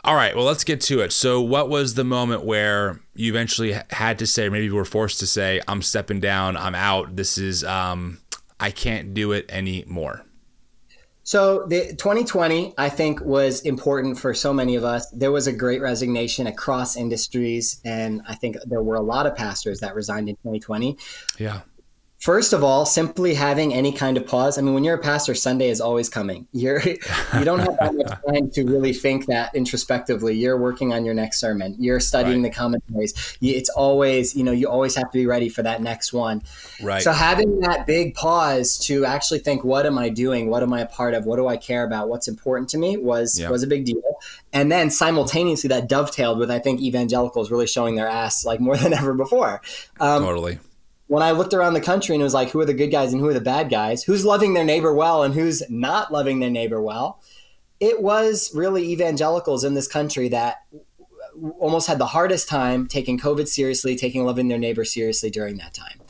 All 0.05 0.15
right, 0.15 0.37
well, 0.37 0.45
let's 0.45 0.65
get 0.65 0.83
to 0.83 1.01
it. 1.01 1.13
So, 1.13 1.41
what 1.41 1.71
was 1.71 1.95
the 1.95 2.05
moment 2.05 2.45
where 2.45 3.01
you 3.15 3.33
eventually 3.33 3.75
had 3.91 4.19
to 4.19 4.27
say, 4.27 4.51
maybe 4.51 4.67
you 4.67 4.75
were 4.75 4.85
forced 4.85 5.19
to 5.21 5.27
say, 5.27 5.63
I'm 5.67 5.81
stepping 5.81 6.21
down, 6.21 6.59
I'm 6.59 6.75
out, 6.75 7.17
this 7.17 7.39
is, 7.39 7.65
um, 7.65 8.21
I 8.61 8.71
can't 8.71 9.15
do 9.15 9.33
it 9.33 9.47
anymore? 9.49 10.27
So 11.27 11.65
the 11.67 11.95
2020, 11.97 12.75
I 12.77 12.91
think, 12.91 13.23
was 13.23 13.63
important 13.63 14.19
for 14.19 14.35
so 14.35 14.53
many 14.53 14.77
of 14.77 14.85
us. 14.85 15.09
There 15.11 15.33
was 15.33 15.47
a 15.47 15.53
great 15.53 15.81
resignation 15.81 16.47
across 16.47 16.97
industries, 16.97 17.81
and 17.83 18.21
I 18.29 18.35
think 18.35 18.57
there 18.67 18.83
were 18.83 18.97
a 18.97 19.01
lot 19.01 19.27
of 19.27 19.35
pastors 19.35 19.81
that 19.81 19.95
resigned 19.95 20.29
in 20.29 20.37
2020. 20.37 20.99
Yeah. 21.39 21.63
First 22.25 22.55
of 22.55 22.65
all, 22.65 22.87
simply 22.87 23.35
having 23.35 23.75
any 23.75 23.93
kind 23.93 24.17
of 24.17 24.27
pause. 24.27 24.57
I 24.57 24.63
mean, 24.63 24.73
when 24.73 24.83
you're 24.83 24.95
a 24.95 24.99
pastor, 24.99 25.35
Sunday 25.35 25.69
is 25.69 25.79
always 25.79 26.09
coming. 26.09 26.49
You're 26.53 26.81
you 26.81 27.45
don't 27.45 27.59
have 27.59 27.77
that 27.77 27.95
much 27.95 28.19
time 28.27 28.51
to 28.53 28.65
really 28.65 28.95
think 28.95 29.27
that 29.27 29.55
introspectively. 29.55 30.35
You're 30.35 30.57
working 30.57 30.95
on 30.95 31.05
your 31.05 31.13
next 31.13 31.39
sermon. 31.39 31.77
You're 31.79 32.01
studying 32.01 32.43
right. 32.43 32.51
the 32.51 32.57
commentaries. 32.57 33.37
It's 33.43 33.69
always, 33.69 34.35
you 34.35 34.43
know, 34.43 34.53
you 34.53 34.71
always 34.71 34.95
have 34.95 35.11
to 35.11 35.19
be 35.19 35.27
ready 35.27 35.51
for 35.51 35.63
that 35.65 35.83
next 35.83 36.15
one. 36.15 36.43
Right. 36.83 37.03
So 37.03 37.13
having 37.13 37.61
that 37.61 37.87
big 37.87 38.15
pause 38.15 38.79
to 38.87 39.05
actually 39.05 39.41
think, 39.41 39.63
what 39.63 39.85
am 39.85 39.99
I 39.99 40.09
doing? 40.09 40.49
What 40.49 40.63
am 40.63 40.73
I 40.73 40.81
a 40.81 40.87
part 40.87 41.13
of? 41.13 41.27
What 41.27 41.37
do 41.37 41.47
I 41.47 41.59
care 41.59 41.85
about? 41.85 42.09
What's 42.09 42.27
important 42.27 42.71
to 42.71 42.79
me 42.79 42.97
was 42.97 43.39
yeah. 43.39 43.51
was 43.51 43.63
a 43.63 43.67
big 43.67 43.85
deal. 43.85 44.01
And 44.51 44.73
then 44.73 44.89
simultaneously, 44.89 45.69
that 45.69 45.91
dovetailed 45.91 46.39
with 46.39 46.51
I 46.51 46.59
think 46.59 46.81
evangelicals 46.81 47.51
really 47.51 47.67
showing 47.67 47.97
their 47.97 48.09
ass 48.09 48.47
like 48.47 48.61
more 48.61 48.77
than 48.79 48.95
ever 48.95 49.13
before. 49.13 49.61
Um, 50.01 50.23
totally 50.23 50.59
when 51.07 51.23
I 51.23 51.33
looked 51.33 51.55
around 51.55 51.75
the 51.75 51.81
country 51.81 52.15
and 52.15 52.23
it 52.23 52.25
was 52.25 52.35
like, 52.35 52.51
who 52.51 52.61
are 52.61 52.65
the 52.65 52.75
good 52.75 52.91
guys 52.91 53.13
and 53.13 53.21
who 53.21 53.29
are 53.29 53.35
the 53.35 53.41
bad 53.41 53.71
guys? 53.71 54.05
Who's 54.05 54.25
loving 54.25 54.55
their 54.55 54.65
neighbor 54.65 54.93
well 54.93 55.23
and 55.23 55.35
who's 55.35 55.63
not 55.69 56.13
loving 56.13 56.41
their 56.41 56.51
neighbor 56.51 56.81
well? 56.81 57.21
It 57.81 58.01
was 58.01 58.51
really 58.55 58.91
evangelicals 58.93 59.65
in 59.65 59.75
this 59.75 59.89
country 59.89 60.29
that 60.29 60.63
almost 61.59 61.89
had 61.89 61.99
the 61.99 62.07
hardest 62.07 62.49
time 62.49 62.87
taking 62.87 63.19
COVID 63.19 63.49
seriously, 63.49 63.97
taking 63.97 64.25
loving 64.25 64.49
their 64.49 64.59
neighbor 64.59 64.85
seriously 64.85 65.31
during 65.31 65.59
that 65.59 65.75
time. 65.75 66.01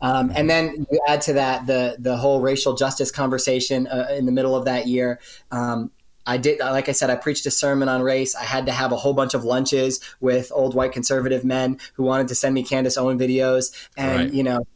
Um, 0.00 0.32
and 0.34 0.50
then 0.50 0.86
you 0.90 1.00
add 1.08 1.22
to 1.22 1.32
that 1.32 1.66
the 1.66 1.96
the 1.98 2.16
whole 2.16 2.40
racial 2.40 2.74
justice 2.74 3.10
conversation 3.10 3.86
uh, 3.86 4.08
in 4.10 4.26
the 4.26 4.32
middle 4.32 4.54
of 4.54 4.66
that 4.66 4.86
year. 4.86 5.20
Um, 5.50 5.90
I 6.26 6.36
did, 6.36 6.60
like 6.60 6.88
I 6.88 6.92
said, 6.92 7.10
I 7.10 7.16
preached 7.16 7.46
a 7.46 7.50
sermon 7.50 7.88
on 7.88 8.02
race. 8.02 8.34
I 8.34 8.44
had 8.44 8.66
to 8.66 8.72
have 8.72 8.92
a 8.92 8.96
whole 8.96 9.14
bunch 9.14 9.34
of 9.34 9.44
lunches 9.44 10.00
with 10.20 10.50
old 10.54 10.74
white 10.74 10.92
conservative 10.92 11.44
men 11.44 11.78
who 11.94 12.02
wanted 12.02 12.28
to 12.28 12.34
send 12.34 12.54
me 12.54 12.62
Candace 12.62 12.96
Owen 12.96 13.18
videos 13.18 13.72
and, 13.96 14.18
right. 14.18 14.32
you 14.32 14.42
know, 14.42 14.66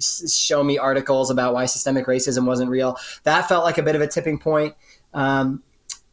show 0.00 0.62
me 0.62 0.78
articles 0.78 1.30
about 1.30 1.54
why 1.54 1.66
systemic 1.66 2.06
racism 2.06 2.46
wasn't 2.46 2.70
real. 2.70 2.96
That 3.24 3.48
felt 3.48 3.64
like 3.64 3.78
a 3.78 3.82
bit 3.82 3.94
of 3.94 4.00
a 4.00 4.06
tipping 4.06 4.38
point. 4.38 4.74
Um, 5.12 5.62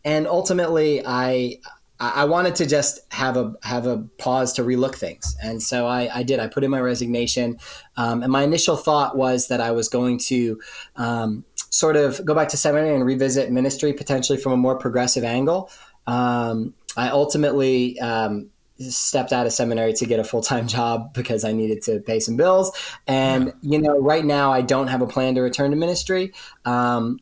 and 0.06 0.28
ultimately, 0.28 1.02
I, 1.06 1.60
I 2.00 2.26
wanted 2.26 2.56
to 2.56 2.66
just 2.66 3.00
have 3.14 3.38
a 3.38 3.54
have 3.62 3.86
a 3.86 4.00
pause 4.18 4.52
to 4.54 4.64
relook 4.64 4.96
things, 4.96 5.38
and 5.42 5.64
so 5.64 5.88
I, 5.88 6.10
I 6.14 6.24
did. 6.24 6.40
I 6.40 6.48
put 6.48 6.66
in 6.66 6.72
my 6.72 6.82
resignation, 6.82 7.58
um, 7.96 8.24
and 8.24 8.32
my 8.32 8.44
initial 8.44 8.76
thought 8.76 9.16
was 9.16 9.48
that 9.48 9.62
I 9.62 9.72
was 9.72 9.88
going 9.88 10.18
to 10.26 10.60
um, 10.98 11.46
sort 11.74 11.96
of 11.96 12.24
go 12.24 12.36
back 12.36 12.50
to 12.50 12.58
seminary 12.58 12.94
and 12.94 13.04
revisit 13.04 13.52
ministry 13.52 13.94
potentially 13.94 14.38
from 14.38 14.52
a 14.52 14.58
more 14.58 14.78
progressive 14.78 15.24
angle. 15.24 15.72
Um, 16.06 16.76
I 16.96 17.10
ultimately 17.10 18.00
um, 18.00 18.52
stepped 18.78 19.34
out 19.34 19.48
of 19.48 19.54
seminary 19.54 19.94
to 19.94 20.06
get 20.06 20.20
a 20.20 20.24
full 20.24 20.44
time 20.44 20.68
job 20.78 21.16
because 21.16 21.44
I 21.44 21.52
needed 21.52 21.82
to 21.84 22.00
pay 22.00 22.20
some 22.20 22.38
bills. 22.38 22.72
And, 23.08 23.46
yeah. 23.46 23.54
you 23.64 23.82
know, 23.82 24.00
right 24.00 24.24
now 24.24 24.54
I 24.54 24.62
don't 24.62 24.88
have 24.88 25.02
a 25.02 25.08
plan 25.08 25.34
to 25.34 25.42
return 25.42 25.72
to 25.72 25.78
ministry. 25.78 26.32
Um, 26.64 27.20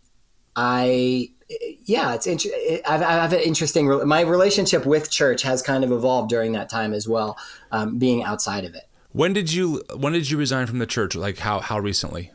I, 0.54 1.30
yeah, 1.86 2.14
it's 2.14 2.28
interesting. 2.28 2.82
I've, 2.86 3.02
I 3.02 3.14
have 3.14 3.32
an 3.32 3.40
interesting. 3.40 4.06
My 4.06 4.20
relationship 4.20 4.86
with 4.86 5.10
church 5.10 5.44
has 5.44 5.62
kind 5.62 5.86
of 5.86 5.94
evolved 5.94 6.30
during 6.30 6.52
that 6.54 6.68
time 6.68 6.94
as 6.94 7.08
well, 7.08 7.38
um, 7.72 7.98
being 7.98 8.22
outside 8.24 8.66
of 8.66 8.76
it. 8.76 8.84
When 9.14 9.32
did 9.32 9.52
you 9.54 9.82
When 9.96 10.12
did 10.12 10.30
you 10.30 10.38
resign 10.38 10.68
from 10.68 10.80
the 10.80 10.86
church? 10.86 11.16
Like 11.16 11.38
how 11.38 11.60
how 11.60 11.80
recently? 11.80 12.32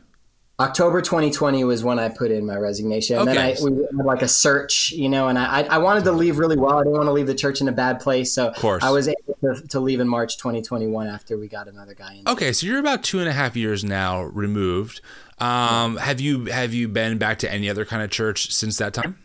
October 0.59 1.03
2020 1.03 1.63
was 1.65 1.83
when 1.83 1.99
I 1.99 2.09
put 2.09 2.31
in 2.31 2.43
my 2.43 2.55
resignation. 2.55 3.19
And 3.19 3.29
okay. 3.29 3.53
then 3.53 3.57
I 3.57 3.69
we 3.69 3.83
had 3.83 4.05
like 4.05 4.23
a 4.23 4.27
search, 4.27 4.91
you 4.91 5.07
know, 5.07 5.27
and 5.27 5.37
I 5.37 5.61
I 5.63 5.77
wanted 5.77 6.03
to 6.05 6.11
leave 6.11 6.39
really 6.39 6.57
well. 6.57 6.79
I 6.79 6.83
didn't 6.83 6.97
want 6.97 7.07
to 7.07 7.11
leave 7.11 7.27
the 7.27 7.35
church 7.35 7.61
in 7.61 7.67
a 7.67 7.71
bad 7.71 7.99
place, 7.99 8.33
so 8.33 8.51
Course. 8.53 8.83
I 8.83 8.89
was 8.89 9.07
able 9.07 9.37
to, 9.41 9.67
to 9.67 9.79
leave 9.79 9.99
in 9.99 10.07
March 10.07 10.37
2021 10.37 11.07
after 11.07 11.37
we 11.37 11.47
got 11.47 11.67
another 11.67 11.93
guy 11.93 12.15
in. 12.15 12.27
Okay, 12.27 12.53
so 12.53 12.65
you're 12.65 12.79
about 12.79 13.03
two 13.03 13.19
and 13.19 13.29
a 13.29 13.33
half 13.33 13.55
years 13.55 13.83
now 13.83 14.23
removed. 14.23 15.01
Um, 15.37 15.97
have 15.97 16.19
you 16.19 16.45
have 16.45 16.73
you 16.73 16.87
been 16.87 17.19
back 17.19 17.37
to 17.39 17.51
any 17.51 17.69
other 17.69 17.85
kind 17.85 18.01
of 18.01 18.09
church 18.09 18.51
since 18.51 18.77
that 18.77 18.95
time? 18.95 19.19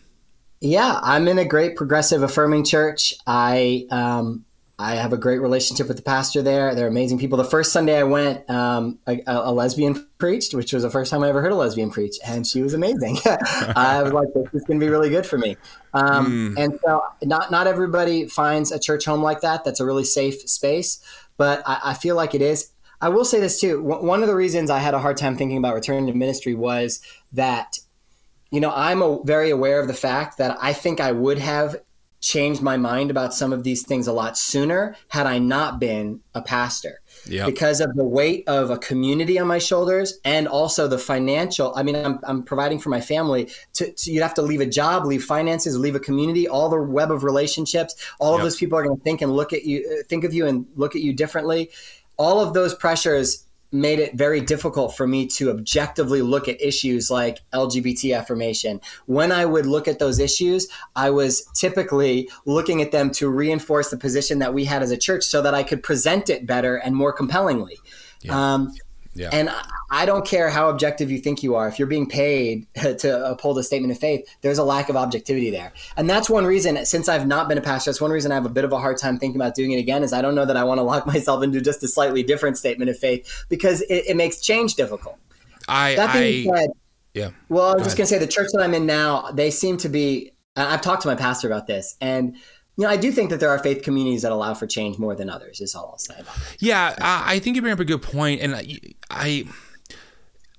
Yeah, 0.61 1.01
I'm 1.03 1.26
in 1.28 1.39
a 1.39 1.47
great 1.47 1.76
progressive 1.76 2.22
affirming 2.22 2.64
church. 2.64 3.14
I 3.26 3.87
um, 3.91 4.45
I 4.79 4.97
have 4.97 5.12
a 5.12 5.16
great 5.16 5.39
relationship 5.39 5.87
with 5.87 5.97
the 5.97 6.03
pastor 6.03 6.43
there. 6.43 6.75
They're 6.75 6.89
amazing 6.89 7.18
people. 7.18 7.39
The 7.39 7.45
first 7.45 7.73
Sunday 7.73 7.99
I 7.99 8.03
went, 8.03 8.49
um, 8.51 8.99
a, 9.07 9.20
a, 9.27 9.53
lesbian 9.53 10.09
preached, 10.18 10.55
which 10.55 10.73
was 10.73 10.83
the 10.83 10.91
first 10.91 11.11
time 11.11 11.23
I 11.23 11.29
ever 11.29 11.43
heard 11.43 11.53
a 11.53 11.57
lesbian 11.57 11.91
preach, 11.91 12.16
and 12.27 12.47
she 12.47 12.62
was 12.62 12.75
amazing. 12.75 13.18
I 13.27 14.03
was 14.03 14.12
like, 14.12 14.29
"This 14.35 14.49
is 14.55 14.64
going 14.64 14.81
to 14.81 14.85
be 14.85 14.91
really 14.91 15.11
good 15.11 15.27
for 15.27 15.39
me." 15.39 15.57
Um, 15.95 16.55
mm. 16.57 16.64
And 16.64 16.81
so, 16.85 17.03
not 17.23 17.51
not 17.51 17.66
everybody 17.66 18.27
finds 18.27 18.73
a 18.73 18.79
church 18.79 19.05
home 19.05 19.23
like 19.23 19.43
that. 19.43 19.62
That's 19.64 19.79
a 19.79 19.85
really 19.85 20.05
safe 20.05 20.41
space, 20.49 21.01
but 21.37 21.62
I, 21.66 21.81
I 21.85 21.95
feel 21.95 22.16
like 22.16 22.35
it 22.35 22.43
is. 22.43 22.73
I 23.01 23.09
will 23.09 23.25
say 23.25 23.41
this 23.41 23.61
too. 23.61 23.83
One 23.83 24.23
of 24.23 24.29
the 24.29 24.37
reasons 24.37 24.70
I 24.70 24.79
had 24.79 24.95
a 24.95 25.01
hard 25.01 25.16
time 25.16 25.37
thinking 25.37 25.59
about 25.59 25.75
returning 25.75 26.07
to 26.07 26.14
ministry 26.14 26.55
was 26.55 27.01
that, 27.33 27.79
you 28.53 28.61
know, 28.61 28.73
I'm 28.73 29.03
a, 29.03 29.20
very 29.25 29.51
aware 29.51 29.81
of 29.81 29.89
the 29.89 29.95
fact 29.95 30.39
that 30.39 30.57
I 30.61 30.73
think 30.73 31.01
I 31.01 31.11
would 31.11 31.39
have 31.39 31.77
changed 32.23 32.62
my 32.62 32.77
mind 32.77 33.11
about 33.11 33.35
some 33.35 33.53
of 33.53 33.64
these 33.64 33.85
things 33.85 34.07
a 34.07 34.12
lot 34.12 34.39
sooner 34.39 34.97
had 35.09 35.27
I 35.27 35.39
not 35.39 35.79
been 35.79 36.20
a 36.35 36.41
pastor. 36.41 37.01
Yep. 37.27 37.47
Because 37.47 37.81
of 37.81 37.95
the 37.95 38.05
weight 38.05 38.45
of 38.49 38.70
a 38.70 38.79
community 38.79 39.39
on 39.39 39.47
my 39.47 39.59
shoulders 39.59 40.18
and 40.25 40.49
also 40.49 40.89
the 40.89 40.99
financial. 40.99 41.75
I 41.77 41.83
mean, 41.83 41.97
I'm, 41.97 42.18
I'm 42.23 42.43
providing 42.43 42.79
for 42.79 42.89
my 42.89 43.01
family. 43.01 43.51
To, 43.75 43.93
to, 43.93 44.12
you'd 44.12 44.23
have 44.23 44.35
to 44.35 44.43
leave 44.43 44.61
a 44.61 44.66
job, 44.66 45.05
leave 45.05 45.25
finances, 45.25 45.77
leave 45.79 45.95
a 45.95 46.01
community, 46.01 46.49
all 46.49 46.68
the 46.68 46.81
web 46.81 47.11
of 47.11 47.25
relationships. 47.25 47.95
All 48.20 48.33
yep. 48.33 48.39
of 48.39 48.45
those 48.45 48.57
people 48.57 48.79
are 48.79 48.85
going 48.85 48.97
to 48.97 49.03
think 49.03 49.20
and 49.20 49.33
look 49.33 49.53
at 49.53 49.64
you, 49.64 49.87
uh, 49.87 50.03
think 50.09 50.25
of 50.25 50.33
you 50.33 50.47
and 50.47 50.66
look 50.77 50.95
at 50.95 51.03
you 51.03 51.12
differently. 51.12 51.70
All 52.16 52.41
of 52.41 52.55
those 52.55 52.75
pressures 52.75 53.47
made 53.73 53.99
it 53.99 54.14
very 54.14 54.41
difficult 54.41 54.97
for 54.97 55.07
me 55.07 55.27
to 55.27 55.51
objectively 55.51 56.23
look 56.23 56.47
at 56.47 56.61
issues 56.61 57.11
like 57.11 57.41
LGBT 57.53 58.16
affirmation. 58.16 58.81
When 59.07 59.33
I 59.33 59.47
would 59.47 59.66
look 59.66 59.89
at 59.89 59.99
those 59.99 60.18
issues, 60.18 60.68
I 60.95 61.11
was 61.11 61.45
typically 61.55 62.29
looking 62.45 62.83
at 62.83 62.93
them 62.93 63.11
to 63.12 63.29
reinforce 63.29 63.91
the 63.91 63.97
position 63.97 64.39
that 64.41 64.53
we 64.53 64.64
had 64.64 64.83
as 64.83 64.91
a 64.91 64.99
church 64.99 65.25
so 65.25 65.41
that 65.43 65.55
I 65.55 65.62
could 65.62 65.83
present 65.83 66.29
it 66.29 66.47
better 66.47 66.77
and 66.77 66.95
more 66.95 67.12
compellingly. 67.12 67.79
Yeah. 68.20 68.55
Um, 68.55 68.75
yeah. 69.15 69.29
And 69.33 69.51
I 69.91 70.07
don't 70.07 70.27
care 70.27 70.49
how 70.49 70.71
objective 70.71 71.11
you 71.11 71.19
think 71.19 71.43
you 71.43 71.55
are. 71.55 71.69
If 71.69 71.79
you're 71.79 71.89
being 71.89 72.09
paid 72.09 72.67
to 72.75 73.31
uphold 73.31 73.59
a 73.59 73.63
statement 73.63 73.93
of 73.93 73.99
faith, 73.99 74.27
there's 74.41 74.59
a 74.59 74.65
lack 74.65 74.89
of 74.89 74.97
objectivity 74.97 75.51
there. 75.51 75.73
And 75.97 76.09
that's 76.09 76.31
one 76.31 76.47
reason, 76.47 76.85
since 76.87 77.09
I've 77.09 77.27
not 77.27 77.49
been 77.49 77.59
a 77.59 77.63
pastor, 77.63 77.91
that's 77.91 78.01
one 78.01 78.11
reason 78.11 78.33
I 78.33 78.37
have 78.37 78.47
a 78.47 78.51
bit 78.51 78.65
of 78.65 78.73
a 78.73 78.79
hard 78.79 78.97
time 78.99 79.19
thinking 79.19 79.41
about 79.41 79.55
doing 79.55 79.73
it 79.73 79.79
again 79.79 80.03
is 80.03 80.13
I 80.13 80.23
don't 80.23 80.35
know 80.35 80.47
that 80.47 80.57
I 80.57 80.65
want 80.65 80.79
to 80.79 80.83
lock 80.83 81.07
myself 81.15 81.43
into 81.43 81.61
just 81.61 81.83
a 81.83 81.89
slightly 81.89 82.23
different 82.23 82.57
statement 82.57 82.91
of 82.91 82.99
faith 82.99 83.45
because 83.49 83.83
it, 83.83 84.05
it 84.09 84.17
makes 84.17 84.41
change 84.41 84.75
difficult. 84.75 85.19
I, 85.69 85.95
that 85.95 86.13
being 86.15 86.53
I, 86.53 86.59
said, 86.59 86.71
yeah. 87.15 87.31
Well, 87.49 87.67
I 87.67 87.75
was 87.75 87.83
Go 87.83 87.85
just 87.85 87.97
going 87.99 88.07
to 88.07 88.15
say 88.15 88.19
the 88.19 88.27
church 88.27 88.49
that 88.53 88.63
I'm 88.63 88.75
in 88.75 88.87
now, 88.87 89.31
they 89.33 89.51
seem 89.51 89.77
to 89.79 89.89
be, 89.89 90.33
I've 90.57 90.81
talked 90.81 91.03
to 91.03 91.09
my 91.09 91.15
pastor 91.15 91.47
about 91.47 91.67
this 91.67 91.97
and 92.01 92.37
you 92.77 92.85
know, 92.85 92.91
I 92.91 92.97
do 92.97 93.12
think 93.12 93.31
that 93.31 93.41
there 93.41 93.51
are 93.51 93.59
faith 93.59 93.83
communities 93.83 94.23
that 94.23 94.33
allow 94.33 94.55
for 94.55 94.66
change 94.66 94.99
more 94.99 95.14
than 95.14 95.29
others. 95.29 95.61
Is 95.61 95.75
all 95.75 95.91
I'll 95.93 95.99
say. 95.99 96.23
Yeah, 96.59 96.95
I 96.99 97.39
think 97.39 97.57
you 97.57 97.62
bring 97.62 97.75
up 97.75 97.81
a 97.81 97.85
good 97.85 98.03
point, 98.03 98.41
and 98.41 98.55
I, 99.11 99.45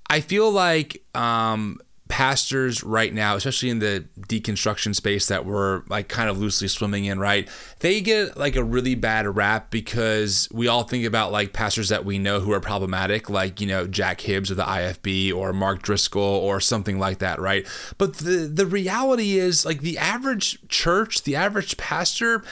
I 0.09 0.19
feel 0.19 0.51
like 0.51 1.03
um, 1.15 1.79
pastors 2.13 2.83
right 2.83 3.11
now, 3.11 3.35
especially 3.35 3.71
in 3.71 3.79
the 3.79 4.05
deconstruction 4.27 4.93
space 4.93 5.29
that 5.29 5.47
we're 5.47 5.81
like 5.89 6.07
kind 6.09 6.29
of 6.29 6.37
loosely 6.37 6.67
swimming 6.67 7.05
in, 7.05 7.17
right? 7.17 7.49
They 7.79 8.01
get 8.01 8.37
like 8.37 8.55
a 8.55 8.63
really 8.63 8.93
bad 8.93 9.25
rap 9.35 9.71
because 9.71 10.47
we 10.51 10.67
all 10.67 10.83
think 10.83 11.05
about 11.05 11.31
like 11.31 11.53
pastors 11.53 11.89
that 11.89 12.05
we 12.05 12.19
know 12.19 12.39
who 12.39 12.53
are 12.53 12.59
problematic, 12.59 13.31
like, 13.31 13.59
you 13.59 13.65
know, 13.65 13.87
Jack 13.87 14.21
Hibbs 14.21 14.51
of 14.51 14.57
the 14.57 14.63
IFB 14.63 15.33
or 15.33 15.53
Mark 15.53 15.81
Driscoll 15.81 16.21
or 16.21 16.59
something 16.59 16.99
like 16.99 17.17
that, 17.17 17.39
right? 17.39 17.65
But 17.97 18.17
the 18.17 18.45
the 18.45 18.67
reality 18.67 19.39
is 19.39 19.65
like 19.65 19.81
the 19.81 19.97
average 19.97 20.59
church, 20.67 21.23
the 21.23 21.35
average 21.35 21.77
pastor 21.77 22.43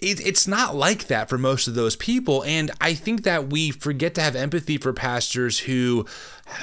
it, 0.00 0.26
it's 0.26 0.48
not 0.48 0.74
like 0.74 1.06
that 1.06 1.28
for 1.28 1.38
most 1.38 1.68
of 1.68 1.74
those 1.74 1.96
people. 1.96 2.42
And 2.44 2.70
I 2.80 2.94
think 2.94 3.22
that 3.24 3.50
we 3.50 3.70
forget 3.70 4.14
to 4.16 4.22
have 4.22 4.34
empathy 4.34 4.78
for 4.78 4.92
pastors 4.92 5.60
who 5.60 6.04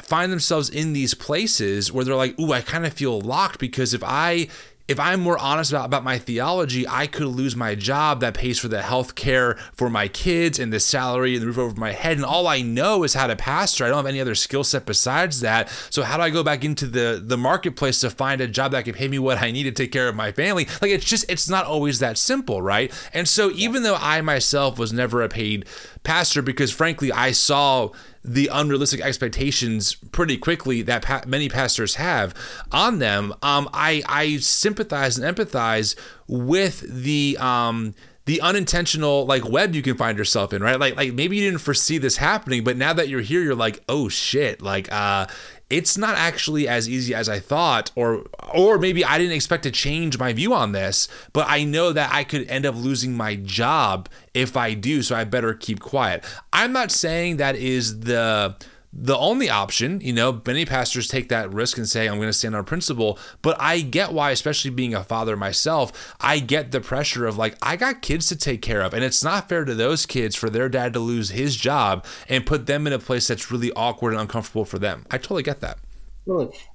find 0.04 0.32
themselves 0.32 0.70
in 0.70 0.94
these 0.94 1.14
places 1.14 1.92
where 1.92 2.04
they're 2.04 2.16
like, 2.16 2.38
ooh, 2.40 2.52
I 2.52 2.62
kind 2.62 2.86
of 2.86 2.94
feel 2.94 3.22
locked 3.22 3.60
because 3.60 3.94
if 3.94 4.04
I 4.04 4.48
if 4.88 5.00
I'm 5.00 5.20
more 5.20 5.38
honest 5.38 5.72
about, 5.72 5.86
about 5.86 6.04
my 6.04 6.18
theology, 6.18 6.88
I 6.88 7.08
could 7.08 7.28
lose 7.28 7.56
my 7.56 7.76
job 7.76 8.22
that 8.22 8.34
pays 8.34 8.58
for 8.58 8.70
the 8.70 8.82
health 8.82 9.16
care 9.16 9.56
for 9.74 9.90
my 9.90 10.08
kids 10.08 10.60
and 10.60 10.72
the 10.72 10.80
salary 10.80 11.34
and 11.34 11.42
the 11.42 11.48
roof 11.48 11.58
over 11.58 11.80
my 11.80 11.92
head. 11.92 12.16
And 12.16 12.26
all 12.26 12.48
I 12.48 12.62
know 12.62 13.04
is 13.04 13.14
how 13.14 13.28
to 13.28 13.36
pastor. 13.36 13.84
I 13.84 13.90
don't 13.90 13.98
have 13.98 14.06
any 14.06 14.22
other 14.22 14.36
skill 14.36 14.64
set 14.64 14.86
besides 14.86 15.42
that. 15.42 15.70
So 15.90 16.04
how 16.04 16.16
do 16.16 16.24
I 16.24 16.30
go 16.30 16.42
back 16.42 16.64
into 16.64 16.88
the, 16.88 17.22
the 17.24 17.38
marketplace 17.38 18.00
to 18.02 18.10
find 18.10 18.40
a 18.40 18.48
job 18.48 18.72
that 18.72 18.86
can 18.86 18.94
pay 18.94 19.10
me 19.10 19.20
what 19.20 19.42
I 19.42 19.52
need 19.52 19.64
to 19.64 19.72
take 19.72 19.92
care 19.92 20.08
of 20.08 20.16
my 20.16 20.32
family? 20.32 20.68
Like 20.82 20.92
it's 20.92 21.06
just, 21.06 21.30
it's 21.30 21.50
not 21.50 21.66
always 21.66 22.00
that 22.00 22.18
simple, 22.18 22.62
right? 22.62 22.92
And 23.14 23.28
so 23.28 23.52
even 23.52 23.84
though 23.84 23.98
I 24.00 24.22
myself 24.22 24.80
was 24.80 24.94
never 24.94 25.22
a 25.22 25.28
paid 25.28 25.66
pastor, 26.08 26.42
because 26.42 26.72
frankly, 26.72 27.12
I 27.12 27.32
saw 27.34 27.90
the 28.24 28.50
unrealistic 28.52 29.02
expectations 29.02 29.94
pretty 29.94 30.38
quickly 30.38 30.82
that 30.84 31.04
pa- 31.04 31.24
many 31.28 31.50
pastors 31.50 31.96
have 31.96 32.34
on 32.72 33.00
them. 33.00 33.34
Um, 33.44 33.70
I 33.74 34.02
I 34.08 34.38
sympathize 34.38 35.20
and 35.20 35.36
empathize 35.36 35.96
with 36.28 36.80
the 37.04 37.38
um, 37.40 37.94
the 38.26 38.40
unintentional 38.42 39.26
like 39.26 39.48
web 39.48 39.76
you 39.76 39.82
can 39.82 39.96
find 39.98 40.18
yourself 40.18 40.54
in, 40.54 40.64
right? 40.64 40.80
Like 40.80 40.96
like 40.96 41.14
maybe 41.14 41.36
you 41.36 41.44
didn't 41.44 41.62
foresee 41.62 41.98
this 41.98 42.18
happening, 42.18 42.64
but 42.64 42.78
now 42.78 42.94
that 42.94 43.10
you're 43.10 43.22
here, 43.22 43.42
you're 43.42 43.56
like, 43.56 43.84
oh 43.90 44.08
shit, 44.08 44.62
like 44.62 44.92
uh 44.92 45.28
it's 45.70 45.98
not 45.98 46.16
actually 46.18 46.68
as 46.68 46.88
easy 46.88 47.14
as 47.14 47.28
I 47.28 47.40
thought, 47.40 47.92
or 47.96 48.26
or 48.54 48.78
maybe 48.78 49.04
I 49.04 49.18
didn't 49.18 49.34
expect 49.34 49.64
to 49.64 49.72
change 49.72 50.18
my 50.18 50.34
view 50.34 50.54
on 50.54 50.72
this, 50.72 51.08
but 51.34 51.46
I 51.50 51.64
know 51.64 51.92
that 51.92 52.14
I 52.14 52.24
could 52.24 52.48
end 52.48 52.66
up 52.66 52.76
losing 52.76 53.16
my 53.16 53.36
job 53.36 54.08
if 54.34 54.56
I 54.56 54.74
do, 54.74 55.02
so 55.02 55.16
I 55.16 55.24
better 55.26 55.54
keep 55.54 55.80
quiet. 55.80 56.24
I'm 56.54 56.72
not 56.72 56.92
saying 56.92 57.38
that 57.38 57.56
is 57.56 58.02
the 58.02 58.56
the 59.00 59.18
only 59.18 59.50
option. 59.50 60.02
You 60.02 60.12
know, 60.12 60.42
many 60.46 60.66
pastors 60.66 61.08
take 61.08 61.30
that 61.30 61.54
risk 61.54 61.78
and 61.78 61.88
say, 61.88 62.08
I'm 62.08 62.18
going 62.18 62.30
to 62.30 62.34
stand 62.34 62.56
on 62.56 62.66
principle. 62.66 63.20
But 63.44 63.56
I 63.60 63.82
get 63.82 64.12
why, 64.12 64.32
especially 64.32 64.72
being 64.72 64.96
a 64.96 65.04
father 65.04 65.38
myself, 65.38 66.16
I 66.20 66.40
get 66.40 66.72
the 66.72 66.82
pressure 66.82 67.28
of 67.28 67.38
like, 67.38 67.56
I 67.62 67.76
got 67.76 68.02
kids 68.02 68.28
to 68.28 68.36
take 68.36 68.62
care 68.62 68.82
of. 68.82 68.94
And 68.94 69.04
it's 69.04 69.24
not 69.24 69.48
fair 69.48 69.64
to 69.66 69.76
those 69.76 70.08
kids 70.08 70.36
for 70.36 70.50
their 70.50 70.68
dad 70.68 70.94
to 70.94 71.00
lose 71.00 71.30
his 71.30 71.56
job 71.56 72.06
and 72.28 72.46
put 72.46 72.66
them 72.66 72.88
in 72.88 72.94
a 72.94 73.00
place 73.00 73.28
that's 73.28 73.52
really 73.52 73.72
awkward 73.74 74.14
and 74.14 74.22
uncomfortable 74.22 74.66
for 74.66 74.80
them. 74.80 75.06
I 75.12 75.18
totally 75.20 75.44
get 75.44 75.62
that. 75.62 75.78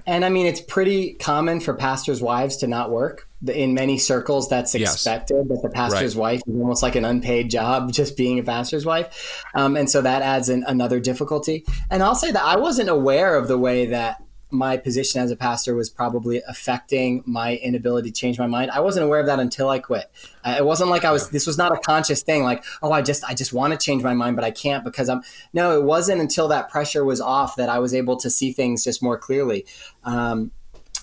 And 0.07 0.25
I 0.25 0.29
mean, 0.31 0.47
it's 0.47 0.61
pretty 0.61 1.15
common 1.15 1.61
for 1.61 1.75
pastors' 1.75 2.23
wives 2.23 2.57
to 2.59 2.67
not 2.67 2.91
work. 2.91 3.29
In 3.49 3.75
many 3.75 3.99
circles, 3.99 4.49
that's 4.49 4.75
expected 4.75 5.37
yes. 5.37 5.49
that 5.49 5.63
the 5.63 5.69
pastor's 5.69 6.15
right. 6.15 6.21
wife 6.21 6.43
is 6.47 6.55
almost 6.55 6.83
like 6.83 6.95
an 6.95 7.05
unpaid 7.05 7.51
job, 7.51 7.93
just 8.01 8.17
being 8.17 8.39
a 8.39 8.43
pastor's 8.43 8.87
wife. 8.87 9.45
Um, 9.55 9.77
and 9.77 9.91
so 9.91 10.01
that 10.03 10.23
adds 10.23 10.49
in 10.49 10.65
another 10.67 11.01
difficulty. 11.01 11.65
And 11.91 12.03
I'll 12.03 12.15
say 12.15 12.31
that 12.31 12.43
I 12.43 12.57
wasn't 12.57 12.89
aware 12.89 13.37
of 13.37 13.49
the 13.49 13.59
way 13.59 13.87
that 13.87 14.23
my 14.53 14.77
position 14.77 15.21
as 15.21 15.31
a 15.31 15.37
pastor 15.37 15.75
was 15.75 15.89
probably 15.89 16.43
affecting 16.47 17.23
my 17.27 17.57
inability 17.57 18.11
to 18.11 18.15
change 18.15 18.39
my 18.39 18.47
mind. 18.47 18.71
I 18.71 18.81
wasn't 18.81 19.07
aware 19.07 19.19
of 19.19 19.27
that 19.27 19.41
until 19.41 19.71
I 19.71 19.79
quit. 19.79 20.11
It 20.45 20.65
wasn't 20.65 20.91
like 20.91 21.05
I 21.05 21.11
was. 21.11 21.31
This 21.31 21.47
was 21.47 21.57
not 21.57 21.73
a 21.73 21.81
conscious 21.81 22.23
thing. 22.23 22.45
Like, 22.45 22.63
oh, 22.83 22.93
I 22.93 23.03
just, 23.03 23.25
I 23.25 23.35
just 23.35 23.53
want 23.53 23.73
to 23.73 23.79
change 23.79 24.03
my 24.03 24.15
mind, 24.15 24.37
but 24.37 24.45
I 24.45 24.51
can't 24.51 24.85
because 24.85 25.09
I'm. 25.09 25.23
No, 25.53 25.79
it 25.79 25.85
wasn't 25.85 26.21
until 26.21 26.49
that 26.49 26.69
pressure 26.69 27.05
was 27.05 27.21
off 27.21 27.57
that 27.57 27.69
I 27.69 27.79
was 27.79 27.95
able 27.95 28.17
to 28.19 28.31
see 28.31 28.53
things 28.53 28.85
just 28.85 29.03
more 29.03 29.19
clearly. 29.19 29.67
Um, 30.05 30.53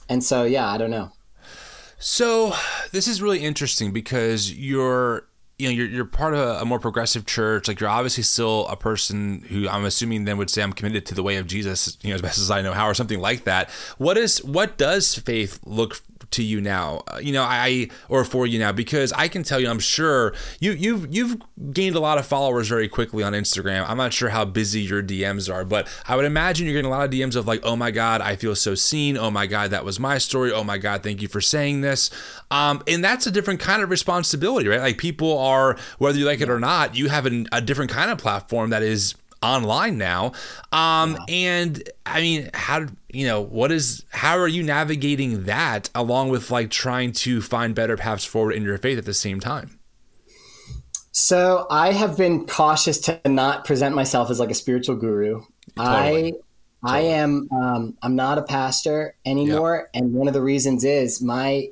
and 0.08 0.24
so, 0.24 0.44
yeah, 0.44 0.68
I 0.68 0.78
don't 0.78 0.92
know. 0.92 1.12
So 2.00 2.54
this 2.92 3.08
is 3.10 3.22
really 3.22 3.40
interesting 3.40 3.92
because 3.92 4.52
you're 4.54 5.26
you 5.60 5.68
know 5.68 5.74
you're, 5.74 5.88
you're 5.88 6.06
part 6.06 6.34
of 6.34 6.62
a, 6.62 6.66
more 6.66 6.80
progressive 6.80 7.26
church. 7.26 7.68
Like 7.68 7.80
you're 7.80 7.90
obviously 7.90 8.24
still 8.24 8.66
a 8.68 8.76
person 8.76 9.42
who 9.50 9.68
i'm 9.68 9.86
assuming 9.86 10.26
then 10.26 10.38
would 10.38 10.50
say 10.50 10.64
i'm 10.64 10.74
committed 10.74 11.06
to 11.08 11.16
the 11.16 11.24
way 11.24 11.36
of 11.38 11.48
jesus 11.48 11.98
you 12.02 12.10
know 12.10 12.16
as 12.16 12.22
best 12.22 12.38
as 12.40 12.50
i 12.50 12.62
know 12.62 12.74
how 12.74 12.88
or 12.88 12.94
something 12.94 13.20
like 13.20 13.44
that. 13.44 13.70
What 13.98 14.18
is 14.18 14.44
what 14.44 14.78
does 14.78 15.16
faith 15.16 15.60
look 15.66 16.02
to 16.32 16.44
you 16.44 16.62
now? 16.62 17.02
Uh, 17.08 17.20
you 17.22 17.34
know 17.34 17.44
i 17.44 17.90
or 18.08 18.24
for 18.24 18.48
you 18.48 18.60
now? 18.60 18.72
Because 18.72 19.12
i 19.14 19.28
can 19.28 19.44
tell 19.44 19.60
you 19.60 19.70
i'm 19.70 19.80
sure 19.80 20.34
you 20.60 20.72
you've 20.72 21.14
you've 21.14 21.38
gained 21.74 21.96
a 21.96 22.00
lot 22.00 22.18
of 22.18 22.26
followers 22.26 22.68
very 22.70 22.88
quickly 22.88 23.24
on 23.24 23.34
instagram. 23.34 23.86
I'm 23.90 23.98
not 23.98 24.14
sure 24.14 24.30
how 24.30 24.46
busy 24.46 24.82
your 24.82 25.04
dms 25.04 25.54
are 25.54 25.66
but 25.66 25.88
i 26.08 26.16
would 26.16 26.26
imagine 26.26 26.66
you're 26.66 26.76
getting 26.76 26.92
a 26.92 26.96
lot 26.96 27.04
of 27.04 27.12
dms 27.12 27.36
of 27.36 27.48
like 27.48 27.62
oh 27.64 27.76
my 27.76 27.92
god 27.92 28.22
i 28.22 28.36
feel 28.36 28.56
so 28.56 28.76
seen. 28.76 29.18
Oh 29.18 29.32
my 29.32 29.48
god 29.48 29.72
that 29.72 29.84
was 29.84 30.00
my 30.00 30.18
story. 30.20 30.52
Oh 30.52 30.64
my 30.64 30.78
god 30.78 31.04
thank 31.04 31.22
you 31.22 31.28
for 31.28 31.42
saying 31.42 31.82
this. 31.82 32.10
Um, 32.52 32.82
and 32.88 33.04
that's 33.04 33.28
a 33.28 33.32
different 33.32 33.60
kind 33.60 33.82
of 33.82 33.90
responsibility 33.90 34.70
right? 34.70 34.80
Like 34.80 34.98
people 34.98 35.38
are 35.38 35.49
whether 35.98 36.18
you 36.18 36.26
like 36.26 36.42
it 36.42 36.50
or 36.50 36.60
not 36.60 36.96
you 36.96 37.10
have 37.10 37.26
an, 37.26 37.48
a 37.52 37.62
different 37.62 37.92
kind 37.92 38.12
of 38.12 38.18
platform 38.18 38.70
that 38.70 38.84
is 38.84 39.16
online 39.42 39.98
now. 39.98 40.34
Um, 40.72 41.18
yeah. 41.28 41.36
And 41.36 41.90
I 42.06 42.22
mean, 42.22 42.50
how 42.54 42.88
you 43.10 43.26
know 43.26 43.42
what 43.42 43.72
is 43.72 44.04
how 44.12 44.38
are 44.38 44.48
you 44.48 44.64
navigating 44.64 45.44
that 45.46 45.90
along 45.96 46.30
with 46.30 46.52
like 46.52 46.70
trying 46.70 47.12
to 47.14 47.42
find 47.42 47.74
better 47.74 47.98
paths 47.98 48.26
forward 48.26 48.54
in 48.54 48.64
your 48.64 48.78
faith 48.78 48.98
at 48.98 49.06
the 49.06 49.14
same 49.14 49.40
time? 49.40 49.80
So 51.12 51.66
I 51.70 51.92
have 51.92 52.18
been 52.18 52.46
cautious 52.46 53.00
to 53.02 53.20
not 53.26 53.66
present 53.66 53.96
myself 53.96 54.30
as 54.30 54.40
like 54.40 54.52
a 54.52 54.56
spiritual 54.56 54.96
guru. 54.96 55.42
Totally. 55.76 56.34
I 56.34 56.98
I 56.98 57.00
am 57.02 57.48
um, 57.52 57.98
I'm 58.02 58.16
not 58.16 58.38
a 58.38 58.44
pastor 58.44 59.16
anymore, 59.26 59.88
yep. 59.94 60.02
and 60.02 60.14
one 60.14 60.28
of 60.28 60.34
the 60.34 60.42
reasons 60.42 60.84
is 60.84 61.22
my 61.22 61.68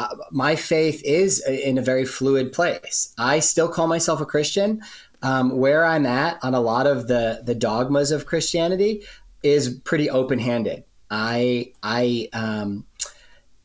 uh, 0.00 0.16
my 0.30 0.56
faith 0.56 1.02
is 1.04 1.46
in 1.46 1.76
a 1.76 1.82
very 1.82 2.06
fluid 2.06 2.52
place. 2.52 3.12
I 3.18 3.40
still 3.40 3.68
call 3.68 3.86
myself 3.86 4.22
a 4.22 4.24
Christian, 4.24 4.80
um, 5.20 5.58
where 5.58 5.84
I'm 5.84 6.06
at 6.06 6.42
on 6.42 6.54
a 6.54 6.60
lot 6.60 6.86
of 6.86 7.06
the 7.06 7.42
the 7.44 7.54
dogmas 7.54 8.10
of 8.10 8.24
Christianity 8.24 9.02
is 9.42 9.68
pretty 9.84 10.08
open 10.08 10.38
handed. 10.38 10.84
I 11.10 11.72
I 11.82 12.30
um, 12.32 12.86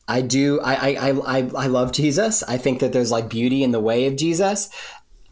I 0.06 0.20
do 0.20 0.60
I, 0.60 0.74
I 0.74 1.10
I 1.10 1.38
I 1.56 1.66
love 1.68 1.92
Jesus. 1.92 2.42
I 2.42 2.58
think 2.58 2.80
that 2.80 2.92
there's 2.92 3.10
like 3.10 3.30
beauty 3.30 3.62
in 3.62 3.70
the 3.70 3.80
way 3.80 4.06
of 4.06 4.16
Jesus. 4.16 4.68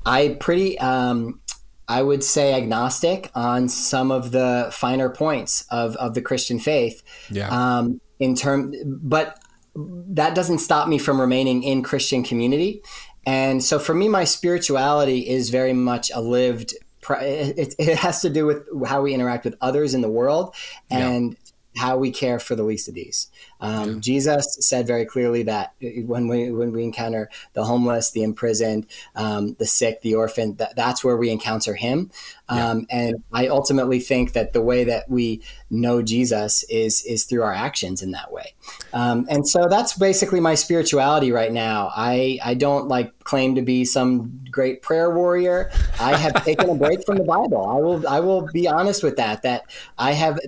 I 0.07 0.39
pretty 0.41 0.79
um, 0.79 1.41
I 1.87 2.01
would 2.01 2.25
say 2.25 2.55
agnostic 2.55 3.31
on 3.35 3.69
some 3.69 4.11
of 4.11 4.31
the 4.31 4.71
finer 4.73 5.11
points 5.11 5.67
of 5.71 5.97
of 5.97 6.15
the 6.15 6.23
Christian 6.23 6.59
faith. 6.59 7.03
Yeah. 7.31 7.49
Um, 7.51 8.01
in 8.21 8.37
term, 8.37 8.73
but 8.87 9.39
that 9.77 10.35
doesn't 10.35 10.59
stop 10.59 10.89
me 10.89 10.99
from 10.99 11.21
remaining 11.21 11.63
in 11.63 11.83
Christian 11.83 12.23
community. 12.23 12.83
And 13.27 13.63
so 13.63 13.79
for 13.79 13.95
me, 13.95 14.09
my 14.09 14.25
spirituality 14.25 15.29
is 15.29 15.51
very 15.51 15.73
much 15.73 16.11
a 16.15 16.21
lived. 16.21 16.75
It, 17.11 17.75
it 17.79 17.99
has 17.99 18.23
to 18.23 18.31
do 18.31 18.47
with 18.47 18.67
how 18.87 19.03
we 19.03 19.15
interact 19.15 19.45
with 19.45 19.57
others 19.61 19.95
in 19.95 20.01
the 20.01 20.11
world 20.11 20.55
and 20.91 21.33
yeah. 21.33 21.83
how 21.83 21.97
we 21.99 22.11
care 22.11 22.39
for 22.39 22.55
the 22.55 22.63
least 22.63 22.89
of 22.89 22.95
these. 22.95 23.31
Um, 23.65 23.95
yeah. 23.95 23.99
Jesus 24.01 24.59
said 24.61 24.87
very 24.87 25.07
clearly 25.07 25.43
that 25.45 25.73
when 25.81 26.29
we 26.29 26.51
when 26.51 26.71
we 26.73 26.85
encounter 26.85 27.31
the 27.55 27.65
homeless, 27.65 28.11
the 28.11 28.23
imprisoned, 28.23 28.87
um, 29.17 29.55
the 29.59 29.65
sick, 29.67 30.03
the 30.03 30.15
orphan, 30.15 30.57
that, 30.57 30.77
that's 30.77 31.03
where 31.03 31.17
we 31.17 31.31
encounter 31.31 31.75
Him. 31.75 32.11
Um, 32.51 32.87
yeah. 32.91 32.99
And 32.99 33.25
I 33.33 33.49
ultimately 33.49 34.01
think 34.01 34.35
that 34.35 34.53
the 34.53 34.61
way 34.61 34.85
that 34.85 35.09
we 35.09 35.43
know 35.71 36.03
Jesus 36.03 36.63
is 36.65 37.03
is 37.05 37.25
through 37.25 37.43
our 37.43 37.55
actions 37.55 38.03
in 38.03 38.11
that 38.11 38.31
way. 38.31 38.53
Um, 38.93 39.27
and 39.31 39.49
so 39.49 39.67
that's 39.69 39.97
basically 39.97 40.41
my 40.41 40.55
spirituality 40.55 41.33
right 41.33 41.53
now. 41.53 41.91
I 41.97 42.39
I 42.45 42.55
don't 42.55 42.89
like 42.89 43.19
claim 43.25 43.55
to 43.55 43.63
be 43.63 43.87
some 43.87 44.45
great 44.51 44.83
prayer 44.83 45.15
warrior. 45.15 45.71
I 45.99 46.15
have 46.17 46.45
taken 46.45 46.69
a 46.69 46.75
break 46.75 47.05
from 47.07 47.17
the 47.17 47.25
Bible. 47.25 47.67
I 47.67 47.81
will 47.81 48.07
I 48.07 48.21
will 48.21 48.47
be 48.53 48.69
honest 48.69 49.03
with 49.03 49.17
that. 49.17 49.41
That 49.43 49.71
I 49.97 50.13
have 50.13 50.39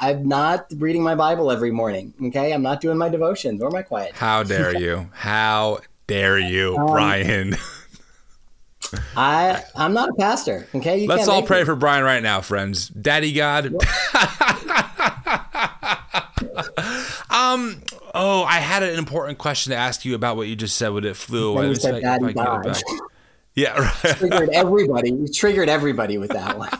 I'm 0.00 0.26
not 0.26 0.66
reading 0.76 1.04
my 1.04 1.14
Bible 1.14 1.52
every 1.52 1.70
morning. 1.70 2.12
Okay, 2.20 2.52
I'm 2.52 2.63
not 2.64 2.80
doing 2.80 2.98
my 2.98 3.08
devotions 3.08 3.62
or 3.62 3.70
my 3.70 3.82
quiet. 3.82 4.14
How 4.14 4.42
dare 4.42 4.76
you? 4.80 5.08
How 5.12 5.78
dare 6.08 6.38
you, 6.38 6.76
um, 6.76 6.86
Brian? 6.86 7.56
I 9.16 9.62
I'm 9.74 9.92
not 9.92 10.10
a 10.10 10.14
pastor. 10.14 10.66
Okay, 10.74 11.02
you 11.02 11.08
let's 11.08 11.28
all 11.28 11.42
pray 11.42 11.62
it. 11.62 11.64
for 11.64 11.76
Brian 11.76 12.04
right 12.04 12.22
now, 12.22 12.40
friends. 12.40 12.88
Daddy 12.88 13.32
God. 13.32 13.66
um. 17.30 17.82
Oh, 18.16 18.44
I 18.44 18.60
had 18.60 18.84
an 18.84 18.96
important 18.96 19.38
question 19.38 19.72
to 19.72 19.76
ask 19.76 20.04
you 20.04 20.14
about 20.14 20.36
what 20.36 20.46
you 20.46 20.54
just 20.54 20.76
said 20.76 20.90
when 20.90 21.04
it 21.04 21.16
flew 21.16 21.50
away. 21.50 21.74
Daddy 21.74 22.32
God. 22.32 22.80
Yeah, 23.56 23.76
right. 23.78 24.16
triggered 24.16 24.50
everybody. 24.50 25.10
You 25.10 25.28
triggered 25.28 25.68
everybody 25.68 26.18
with 26.18 26.30
that 26.30 26.58
one. 26.58 26.70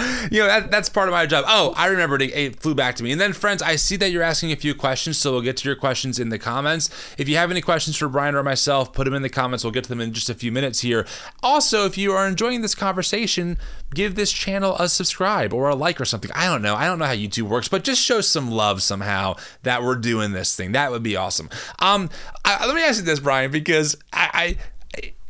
you 0.30 0.40
know 0.40 0.46
that, 0.46 0.70
that's 0.70 0.88
part 0.88 1.08
of 1.08 1.12
my 1.12 1.26
job. 1.26 1.44
Oh, 1.46 1.72
I 1.76 1.86
remembered 1.86 2.22
it, 2.22 2.34
it, 2.34 2.60
flew 2.60 2.74
back 2.74 2.96
to 2.96 3.02
me. 3.02 3.12
And 3.12 3.20
then, 3.20 3.32
friends, 3.32 3.62
I 3.62 3.76
see 3.76 3.96
that 3.96 4.10
you're 4.10 4.22
asking 4.22 4.52
a 4.52 4.56
few 4.56 4.74
questions, 4.74 5.18
so 5.18 5.32
we'll 5.32 5.40
get 5.42 5.56
to 5.58 5.68
your 5.68 5.76
questions 5.76 6.18
in 6.18 6.28
the 6.28 6.38
comments. 6.38 6.90
If 7.18 7.28
you 7.28 7.36
have 7.36 7.50
any 7.50 7.60
questions 7.60 7.96
for 7.96 8.08
Brian 8.08 8.34
or 8.34 8.42
myself, 8.42 8.92
put 8.92 9.04
them 9.04 9.14
in 9.14 9.22
the 9.22 9.28
comments. 9.28 9.64
We'll 9.64 9.72
get 9.72 9.84
to 9.84 9.90
them 9.90 10.00
in 10.00 10.12
just 10.12 10.30
a 10.30 10.34
few 10.34 10.52
minutes 10.52 10.80
here. 10.80 11.06
Also, 11.42 11.86
if 11.86 11.98
you 11.98 12.12
are 12.12 12.26
enjoying 12.26 12.62
this 12.62 12.74
conversation, 12.74 13.58
give 13.94 14.14
this 14.14 14.32
channel 14.32 14.76
a 14.78 14.88
subscribe 14.88 15.52
or 15.52 15.68
a 15.68 15.74
like 15.74 16.00
or 16.00 16.04
something. 16.04 16.30
I 16.34 16.46
don't 16.46 16.62
know. 16.62 16.74
I 16.74 16.86
don't 16.86 16.98
know 16.98 17.06
how 17.06 17.12
YouTube 17.12 17.48
works, 17.48 17.68
but 17.68 17.84
just 17.84 18.02
show 18.02 18.20
some 18.20 18.50
love 18.50 18.82
somehow 18.82 19.36
that 19.62 19.82
we're 19.82 19.96
doing 19.96 20.32
this 20.32 20.56
thing. 20.56 20.72
That 20.72 20.90
would 20.90 21.02
be 21.02 21.16
awesome. 21.16 21.50
Um, 21.78 22.10
I, 22.44 22.66
let 22.66 22.74
me 22.74 22.82
ask 22.82 22.98
you 22.98 23.04
this, 23.04 23.20
Brian, 23.20 23.50
because 23.50 23.96
I, 24.12 24.30
I 24.32 24.56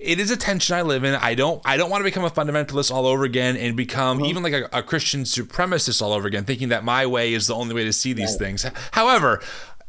it 0.01 0.19
is 0.19 0.31
a 0.31 0.37
tension 0.37 0.75
I 0.75 0.83
live 0.83 1.05
in. 1.05 1.15
I 1.15 1.35
don't 1.35 1.61
I 1.65 1.77
don't 1.77 1.91
want 1.91 2.01
to 2.01 2.05
become 2.05 2.25
a 2.25 2.31
fundamentalist 2.31 2.91
all 2.91 3.07
over 3.07 3.25
again 3.25 3.57
and 3.57 3.77
become 3.77 4.19
mm-hmm. 4.19 4.27
even 4.27 4.43
like 4.43 4.55
a, 4.55 4.69
a, 4.73 4.83
Christian 4.83 5.25
supremacist 5.25 6.01
all 6.01 6.13
over 6.13 6.27
again, 6.27 6.45
thinking 6.45 6.71
that 6.71 6.85
my 6.85 7.07
way 7.07 7.35
is 7.35 7.47
the 7.47 7.55
only 7.55 7.75
way 7.75 7.85
to 7.85 7.93
see 7.93 8.15
these 8.15 8.31
right. 8.33 8.39
things. 8.39 8.67
However, 8.93 9.41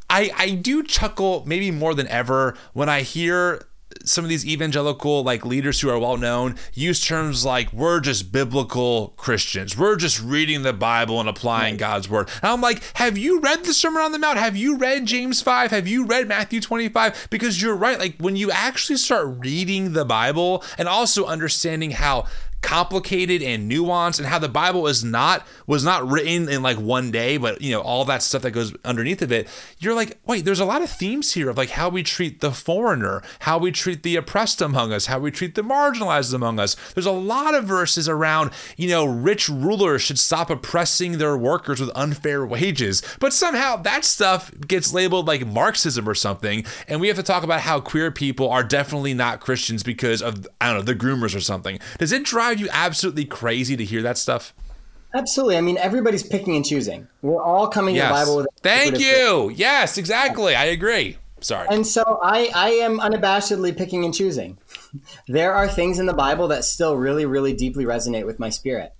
I 0.09 0.29
I 0.35 0.49
do 0.51 0.83
chuckle 0.83 1.43
maybe 1.45 1.71
more 1.71 1.95
than 1.95 2.07
ever 2.07 2.55
when 2.73 2.89
I 2.89 3.01
hear 3.01 3.61
some 4.05 4.23
of 4.25 4.29
these 4.29 4.45
evangelical 4.45 5.23
like 5.23 5.45
leaders 5.45 5.81
who 5.81 5.89
are 5.89 5.99
well 5.99 6.17
known 6.17 6.55
use 6.73 7.05
terms 7.05 7.45
like 7.45 7.71
we're 7.73 7.99
just 7.99 8.31
biblical 8.31 9.13
Christians. 9.17 9.77
We're 9.77 9.95
just 9.95 10.21
reading 10.21 10.63
the 10.63 10.73
Bible 10.73 11.19
and 11.19 11.29
applying 11.29 11.73
right. 11.73 11.79
God's 11.79 12.09
word. 12.09 12.29
And 12.41 12.51
I'm 12.51 12.61
like, 12.61 12.83
have 12.95 13.17
you 13.17 13.39
read 13.39 13.63
the 13.63 13.73
Sermon 13.73 14.01
on 14.01 14.11
the 14.11 14.19
Mount? 14.19 14.37
Have 14.37 14.55
you 14.55 14.77
read 14.77 15.05
James 15.05 15.41
5? 15.41 15.71
Have 15.71 15.87
you 15.87 16.05
read 16.05 16.27
Matthew 16.27 16.61
25? 16.61 17.27
Because 17.29 17.61
you're 17.61 17.75
right. 17.75 17.99
Like 17.99 18.15
when 18.19 18.35
you 18.35 18.51
actually 18.51 18.97
start 18.97 19.27
reading 19.39 19.93
the 19.93 20.05
Bible 20.05 20.63
and 20.77 20.87
also 20.87 21.25
understanding 21.25 21.91
how 21.91 22.25
complicated 22.61 23.41
and 23.41 23.69
nuanced 23.71 24.19
and 24.19 24.27
how 24.27 24.37
the 24.39 24.47
bible 24.49 24.87
is 24.87 25.03
not 25.03 25.45
was 25.65 25.83
not 25.83 26.07
written 26.07 26.47
in 26.47 26.61
like 26.61 26.77
one 26.77 27.11
day 27.11 27.37
but 27.37 27.61
you 27.61 27.71
know 27.71 27.81
all 27.81 28.05
that 28.05 28.21
stuff 28.21 28.41
that 28.41 28.51
goes 28.51 28.73
underneath 28.85 29.21
of 29.21 29.31
it 29.31 29.47
you're 29.79 29.95
like 29.95 30.19
wait 30.25 30.45
there's 30.45 30.59
a 30.59 30.65
lot 30.65 30.81
of 30.81 30.89
themes 30.89 31.33
here 31.33 31.49
of 31.49 31.57
like 31.57 31.71
how 31.71 31.89
we 31.89 32.03
treat 32.03 32.39
the 32.39 32.51
foreigner 32.51 33.21
how 33.39 33.57
we 33.57 33.71
treat 33.71 34.03
the 34.03 34.15
oppressed 34.15 34.61
among 34.61 34.93
us 34.93 35.07
how 35.07 35.19
we 35.19 35.31
treat 35.31 35.55
the 35.55 35.61
marginalized 35.61 36.33
among 36.33 36.59
us. 36.59 36.75
There's 36.93 37.05
a 37.05 37.11
lot 37.11 37.55
of 37.55 37.65
verses 37.65 38.07
around 38.07 38.51
you 38.77 38.89
know 38.89 39.05
rich 39.05 39.49
rulers 39.49 40.01
should 40.01 40.19
stop 40.19 40.49
oppressing 40.49 41.17
their 41.17 41.37
workers 41.37 41.79
with 41.79 41.89
unfair 41.95 42.45
wages 42.45 43.01
but 43.19 43.33
somehow 43.33 43.75
that 43.77 44.05
stuff 44.05 44.51
gets 44.67 44.93
labeled 44.93 45.27
like 45.27 45.45
marxism 45.45 46.07
or 46.07 46.15
something 46.15 46.65
and 46.87 47.01
we 47.01 47.07
have 47.07 47.17
to 47.17 47.23
talk 47.23 47.43
about 47.43 47.61
how 47.61 47.79
queer 47.79 48.11
people 48.11 48.49
are 48.49 48.63
definitely 48.63 49.13
not 49.13 49.39
christians 49.39 49.83
because 49.83 50.21
of 50.21 50.47
i 50.59 50.67
don't 50.67 50.77
know 50.77 50.81
the 50.81 50.95
groomers 50.95 51.35
or 51.35 51.39
something. 51.39 51.79
Does 51.97 52.11
it 52.11 52.23
drive 52.23 52.50
drive 52.51 52.65
you 52.65 52.69
absolutely 52.71 53.25
crazy 53.25 53.77
to 53.77 53.85
hear 53.85 54.01
that 54.01 54.17
stuff? 54.17 54.53
Absolutely. 55.13 55.57
I 55.57 55.61
mean, 55.61 55.77
everybody's 55.77 56.23
picking 56.23 56.55
and 56.55 56.65
choosing. 56.65 57.07
We're 57.21 57.43
all 57.43 57.67
coming 57.67 57.95
yes. 57.95 58.07
to 58.07 58.07
the 58.07 58.19
Bible 58.19 58.37
with. 58.37 58.47
Thank 58.61 58.99
you. 58.99 59.51
Yes, 59.55 59.97
exactly. 59.97 60.55
I 60.55 60.65
agree. 60.65 61.17
Sorry. 61.41 61.67
And 61.69 61.85
so 61.85 62.19
I, 62.21 62.49
I 62.53 62.69
am 62.69 62.99
unabashedly 62.99 63.75
picking 63.75 64.05
and 64.05 64.13
choosing. 64.13 64.57
there 65.27 65.53
are 65.53 65.67
things 65.67 65.99
in 65.99 66.05
the 66.05 66.13
Bible 66.13 66.49
that 66.49 66.63
still 66.63 66.95
really, 66.95 67.25
really 67.25 67.53
deeply 67.53 67.85
resonate 67.85 68.25
with 68.25 68.39
my 68.39 68.49
spirit. 68.49 68.93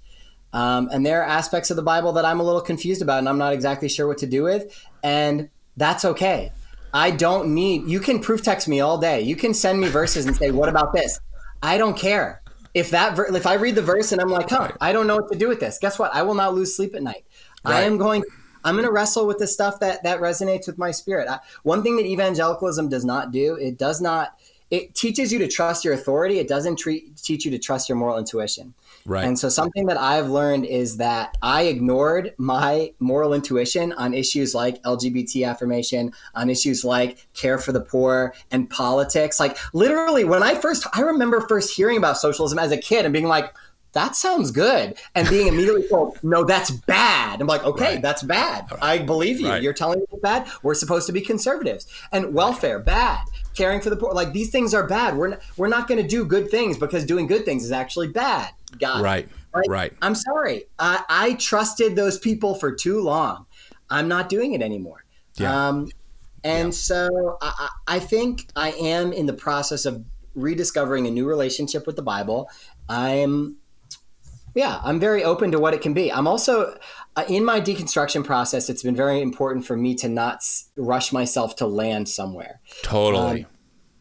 Um, 0.53 0.89
and 0.91 1.05
there 1.05 1.21
are 1.21 1.27
aspects 1.27 1.69
of 1.69 1.77
the 1.77 1.83
Bible 1.83 2.13
that 2.13 2.25
I'm 2.25 2.39
a 2.39 2.43
little 2.43 2.61
confused 2.61 3.01
about 3.01 3.19
and 3.19 3.29
I'm 3.29 3.37
not 3.37 3.53
exactly 3.53 3.87
sure 3.87 4.07
what 4.07 4.17
to 4.17 4.27
do 4.27 4.43
with. 4.43 4.85
And 5.01 5.49
that's 5.77 6.03
okay. 6.03 6.51
I 6.93 7.11
don't 7.11 7.53
need, 7.53 7.87
you 7.87 8.01
can 8.01 8.19
proof 8.19 8.41
text 8.41 8.67
me 8.67 8.81
all 8.81 8.97
day. 8.97 9.21
You 9.21 9.37
can 9.37 9.53
send 9.53 9.79
me 9.79 9.87
verses 9.87 10.25
and 10.25 10.35
say, 10.35 10.51
what 10.51 10.67
about 10.67 10.91
this? 10.91 11.21
I 11.63 11.77
don't 11.77 11.95
care 11.95 12.40
if 12.73 12.91
that 12.91 13.17
if 13.19 13.45
I 13.45 13.55
read 13.55 13.75
the 13.75 13.81
verse 13.81 14.11
and 14.11 14.21
I'm 14.21 14.29
like, 14.29 14.49
huh, 14.49 14.71
I 14.79 14.91
don't 14.91 15.07
know 15.07 15.17
what 15.17 15.31
to 15.31 15.37
do 15.37 15.47
with 15.47 15.59
this. 15.59 15.77
Guess 15.79 15.99
what? 15.99 16.13
I 16.13 16.21
will 16.21 16.35
not 16.35 16.53
lose 16.53 16.75
sleep 16.75 16.95
at 16.95 17.03
night. 17.03 17.25
Right. 17.65 17.75
I 17.75 17.81
am 17.81 17.97
going. 17.97 18.23
I'm 18.63 18.75
going 18.75 18.85
to 18.85 18.91
wrestle 18.91 19.25
with 19.25 19.39
the 19.39 19.47
stuff 19.47 19.79
that 19.79 20.03
that 20.03 20.19
resonates 20.19 20.67
with 20.67 20.77
my 20.77 20.91
spirit. 20.91 21.27
I, 21.27 21.39
one 21.63 21.83
thing 21.83 21.97
that 21.97 22.05
evangelicalism 22.05 22.89
does 22.89 23.03
not 23.03 23.31
do, 23.31 23.55
it 23.55 23.77
does 23.77 24.01
not. 24.01 24.37
It 24.69 24.95
teaches 24.95 25.33
you 25.33 25.39
to 25.39 25.49
trust 25.49 25.83
your 25.83 25.93
authority. 25.93 26.39
It 26.39 26.47
doesn't 26.47 26.77
treat, 26.77 27.17
teach 27.17 27.43
you 27.43 27.51
to 27.51 27.59
trust 27.59 27.89
your 27.89 27.97
moral 27.97 28.17
intuition. 28.17 28.73
Right. 29.05 29.25
And 29.25 29.37
so 29.37 29.49
something 29.49 29.87
that 29.87 29.97
I've 29.97 30.29
learned 30.29 30.65
is 30.65 30.97
that 30.97 31.37
I 31.41 31.63
ignored 31.63 32.33
my 32.37 32.93
moral 32.99 33.33
intuition 33.33 33.93
on 33.93 34.13
issues 34.13 34.53
like 34.53 34.81
LGBT 34.83 35.47
affirmation, 35.47 36.13
on 36.35 36.49
issues 36.49 36.83
like 36.83 37.27
care 37.33 37.57
for 37.57 37.71
the 37.71 37.81
poor 37.81 38.33
and 38.51 38.69
politics. 38.69 39.39
Like 39.39 39.57
literally 39.73 40.23
when 40.23 40.43
I 40.43 40.55
first 40.55 40.85
I 40.93 41.01
remember 41.01 41.41
first 41.41 41.75
hearing 41.75 41.97
about 41.97 42.17
socialism 42.17 42.59
as 42.59 42.71
a 42.71 42.77
kid 42.77 43.05
and 43.05 43.13
being 43.13 43.27
like 43.27 43.53
that 43.93 44.15
sounds 44.15 44.51
good. 44.51 44.95
And 45.15 45.27
being 45.27 45.47
immediately 45.47 45.87
told, 45.87 46.17
no, 46.23 46.43
that's 46.43 46.71
bad. 46.71 47.41
I'm 47.41 47.47
like, 47.47 47.63
okay, 47.63 47.95
right. 47.95 48.01
that's 48.01 48.23
bad. 48.23 48.71
I 48.81 48.99
believe 48.99 49.39
you. 49.39 49.49
Right. 49.49 49.61
You're 49.61 49.73
telling 49.73 49.99
me 49.99 50.05
it's 50.11 50.21
bad. 50.21 50.47
We're 50.63 50.75
supposed 50.75 51.07
to 51.07 51.13
be 51.13 51.21
conservatives. 51.21 51.87
And 52.11 52.33
welfare, 52.33 52.79
bad. 52.79 53.25
Caring 53.53 53.81
for 53.81 53.89
the 53.89 53.97
poor, 53.97 54.13
like 54.13 54.31
these 54.31 54.49
things 54.49 54.73
are 54.73 54.87
bad. 54.87 55.17
We're 55.17 55.29
not, 55.29 55.41
we're 55.57 55.67
not 55.67 55.87
going 55.87 56.01
to 56.01 56.07
do 56.07 56.23
good 56.23 56.49
things 56.49 56.77
because 56.77 57.05
doing 57.05 57.27
good 57.27 57.43
things 57.43 57.65
is 57.65 57.71
actually 57.71 58.07
bad. 58.07 58.51
God. 58.79 59.03
Right. 59.03 59.27
Right. 59.53 59.65
right. 59.67 59.93
I'm 60.01 60.15
sorry. 60.15 60.63
I, 60.79 61.03
I 61.09 61.33
trusted 61.33 61.95
those 61.95 62.17
people 62.17 62.55
for 62.55 62.73
too 62.73 63.01
long. 63.01 63.45
I'm 63.89 64.07
not 64.07 64.29
doing 64.29 64.53
it 64.53 64.61
anymore. 64.61 65.03
Yeah. 65.35 65.67
Um, 65.67 65.89
and 66.43 66.67
yeah. 66.67 66.71
so 66.71 67.37
I, 67.41 67.69
I 67.87 67.99
think 67.99 68.47
I 68.55 68.71
am 68.71 69.11
in 69.11 69.25
the 69.25 69.33
process 69.33 69.85
of 69.85 70.03
rediscovering 70.35 71.05
a 71.07 71.11
new 71.11 71.27
relationship 71.27 71.85
with 71.85 71.97
the 71.97 72.01
Bible. 72.01 72.49
I'm, 72.87 73.57
yeah, 74.55 74.79
I'm 74.83 74.99
very 74.99 75.23
open 75.23 75.51
to 75.51 75.59
what 75.59 75.73
it 75.73 75.81
can 75.81 75.93
be. 75.93 76.11
I'm 76.11 76.27
also 76.27 76.77
uh, 77.15 77.23
in 77.27 77.43
my 77.43 77.59
deconstruction 77.59 78.23
process. 78.23 78.69
It's 78.69 78.83
been 78.83 78.95
very 78.95 79.21
important 79.21 79.65
for 79.65 79.75
me 79.75 79.95
to 79.95 80.09
not 80.09 80.35
s- 80.35 80.69
rush 80.77 81.11
myself 81.11 81.57
to 81.57 81.67
land 81.67 82.07
somewhere. 82.07 82.61
Totally. 82.83 83.43
Um, 83.43 83.47